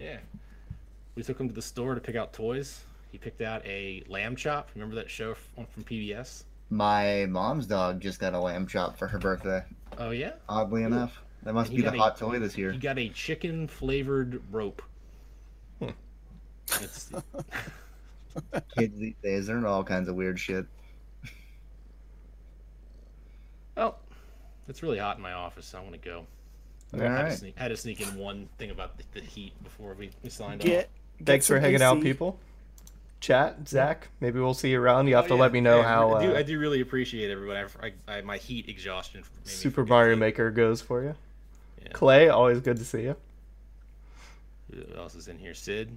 Yeah. 0.00 0.18
We 1.14 1.22
took 1.22 1.38
him 1.38 1.48
to 1.48 1.54
the 1.54 1.62
store 1.62 1.94
to 1.94 2.00
pick 2.00 2.16
out 2.16 2.32
toys. 2.32 2.84
He 3.10 3.18
picked 3.18 3.42
out 3.42 3.64
a 3.66 4.02
lamb 4.08 4.36
chop. 4.36 4.70
Remember 4.74 4.94
that 4.96 5.10
show 5.10 5.32
f- 5.32 5.68
from 5.70 5.84
PBS? 5.84 6.44
My 6.70 7.26
mom's 7.26 7.66
dog 7.66 8.00
just 8.00 8.18
got 8.18 8.32
a 8.32 8.40
lamb 8.40 8.66
chop 8.66 8.96
for 8.96 9.06
her 9.06 9.18
birthday. 9.18 9.62
Oh 9.98 10.10
yeah. 10.10 10.32
Oddly 10.48 10.84
enough, 10.84 11.20
that 11.42 11.52
must 11.52 11.70
be 11.70 11.78
the 11.78 11.82
got 11.82 11.94
a- 11.94 11.98
hot 11.98 12.16
toy 12.16 12.38
this 12.38 12.56
year. 12.56 12.72
He 12.72 12.78
got 12.78 12.98
a 12.98 13.10
chicken 13.10 13.68
flavored 13.68 14.42
rope. 14.50 14.80
Hmm. 15.78 15.90
Kids 18.78 18.98
these 18.98 19.14
days, 19.22 19.46
they're 19.46 19.58
into 19.58 19.68
all 19.68 19.84
kinds 19.84 20.08
of 20.08 20.14
weird 20.14 20.40
shit. 20.40 20.64
well, 23.76 23.98
it's 24.68 24.82
really 24.82 24.98
hot 24.98 25.16
in 25.18 25.22
my 25.22 25.32
office, 25.32 25.66
so 25.66 25.78
I'm 25.78 25.84
gonna 25.84 25.98
go. 25.98 26.26
All 26.94 27.02
I 27.02 27.04
had, 27.04 27.30
to 27.30 27.36
sneak, 27.36 27.58
had 27.58 27.68
to 27.68 27.76
sneak 27.76 28.00
in 28.00 28.16
one 28.16 28.48
thing 28.58 28.70
about 28.70 28.96
the, 28.98 29.04
the 29.14 29.20
heat 29.20 29.52
before 29.62 29.94
we, 29.94 30.10
we 30.22 30.30
signed 30.30 30.60
off. 30.60 30.66
Get, 30.66 30.90
get 30.90 30.90
Thanks 31.24 31.46
for 31.46 31.54
some 31.56 31.62
hanging 31.62 31.82
out, 31.82 32.00
people. 32.00 32.38
Chat, 33.20 33.68
Zach. 33.68 34.08
Maybe 34.20 34.40
we'll 34.40 34.52
see 34.54 34.70
you 34.70 34.80
around. 34.80 35.06
You 35.06 35.14
have 35.14 35.26
Oh, 35.26 35.28
to 35.28 35.34
yeah, 35.34 35.40
let 35.40 35.52
me 35.52 35.60
know 35.60 35.78
yeah, 35.78 35.84
how 35.88 36.14
I 36.14 36.26
do, 36.26 36.34
uh, 36.34 36.38
I 36.38 36.42
do 36.42 36.58
really 36.58 36.80
appreciate 36.80 37.30
everyone. 37.30 37.56
I, 37.56 37.66
I, 38.08 38.16
I, 38.16 38.20
my 38.22 38.36
heat 38.36 38.68
exhaustion. 38.68 39.22
made 39.44 39.48
Super 39.48 39.82
forget 39.82 39.88
Mario 39.90 40.16
Maker 40.16 40.50
goes 40.50 40.80
for 40.80 41.02
you. 41.04 41.14
Yeah. 41.80 41.88
Clay, 41.92 42.28
always 42.28 42.60
good 42.60 42.78
to 42.78 42.84
see 42.84 43.02
you. 43.02 43.16
Who 44.74 44.82
else 44.96 45.14
is 45.14 45.28
in 45.28 45.38
here? 45.38 45.54
Sid. 45.54 45.96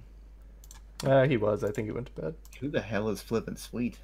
Uh, 1.04 1.24
he 1.24 1.36
was. 1.36 1.64
I 1.64 1.70
think 1.72 1.86
he 1.86 1.92
went 1.92 2.14
to 2.14 2.22
bed. 2.22 2.34
Who 2.60 2.68
the 2.68 2.80
hell 2.80 3.08
is 3.08 3.20
Flippin' 3.20 3.56
Sweet? 3.56 3.98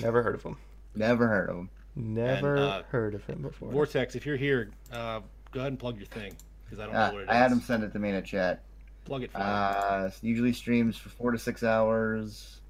Never 0.00 0.22
heard 0.22 0.34
of 0.34 0.42
him. 0.42 0.56
Never 0.94 1.28
heard 1.28 1.50
of 1.50 1.56
him. 1.56 1.70
Never 1.94 2.58
uh, 2.58 2.82
heard 2.90 3.14
of 3.14 3.24
him 3.26 3.42
before. 3.42 3.70
Vortex, 3.70 4.14
if 4.14 4.26
you're 4.26 4.36
here, 4.36 4.70
uh, 4.92 5.20
go 5.52 5.60
ahead 5.60 5.72
and 5.72 5.78
plug 5.78 5.96
your 5.96 6.06
thing 6.06 6.34
because 6.64 6.78
I 6.80 6.84
don't 6.84 6.94
know 6.94 7.00
Uh, 7.00 7.10
what 7.12 7.20
it 7.20 7.24
is. 7.24 7.28
I 7.28 7.34
had 7.34 7.50
him 7.52 7.60
send 7.60 7.82
it 7.84 7.92
to 7.92 7.98
me 7.98 8.10
in 8.10 8.14
a 8.16 8.22
chat. 8.22 8.62
Plug 9.08 9.22
it 9.24 9.32
for. 9.32 9.38
Uh, 9.38 10.10
usually 10.22 10.52
streams 10.52 10.96
for 10.96 11.08
four 11.08 11.32
to 11.32 11.38
six 11.38 11.62
hours. 11.64 12.60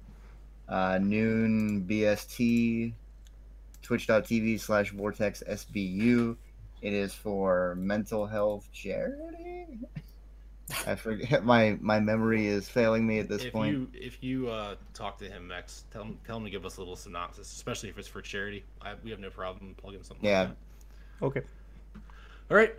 Uh, 0.67 0.99
noon 1.01 1.85
BST. 1.87 2.93
Twitch.tv 3.81 4.59
slash 4.59 4.91
Vortex 4.91 5.43
SBU. 5.47 6.35
It 6.81 6.93
is 6.93 7.13
for 7.13 7.75
mental 7.75 8.25
health 8.25 8.69
charity. 8.71 9.65
I 10.85 10.95
forget. 10.95 11.43
My 11.43 11.77
my 11.81 11.99
memory 11.99 12.45
is 12.45 12.69
failing 12.69 13.05
me 13.05 13.19
at 13.19 13.27
this 13.27 13.43
if 13.43 13.51
point. 13.51 13.73
you 13.73 13.89
if 13.93 14.23
you 14.23 14.49
uh, 14.49 14.75
talk 14.93 15.17
to 15.19 15.25
him, 15.25 15.47
Max, 15.47 15.85
tell 15.91 16.03
him 16.03 16.19
tell 16.25 16.37
him 16.37 16.43
to 16.45 16.49
give 16.49 16.65
us 16.65 16.77
a 16.77 16.79
little 16.79 16.95
synopsis, 16.95 17.51
especially 17.51 17.89
if 17.89 17.97
it's 17.97 18.07
for 18.07 18.21
charity. 18.21 18.63
I, 18.81 18.93
we 19.03 19.09
have 19.09 19.19
no 19.19 19.29
problem 19.29 19.75
plugging 19.77 20.03
something. 20.03 20.29
Yeah. 20.29 20.41
Like 20.41 20.51
Okay. 21.21 21.41
All 22.49 22.57
right. 22.57 22.75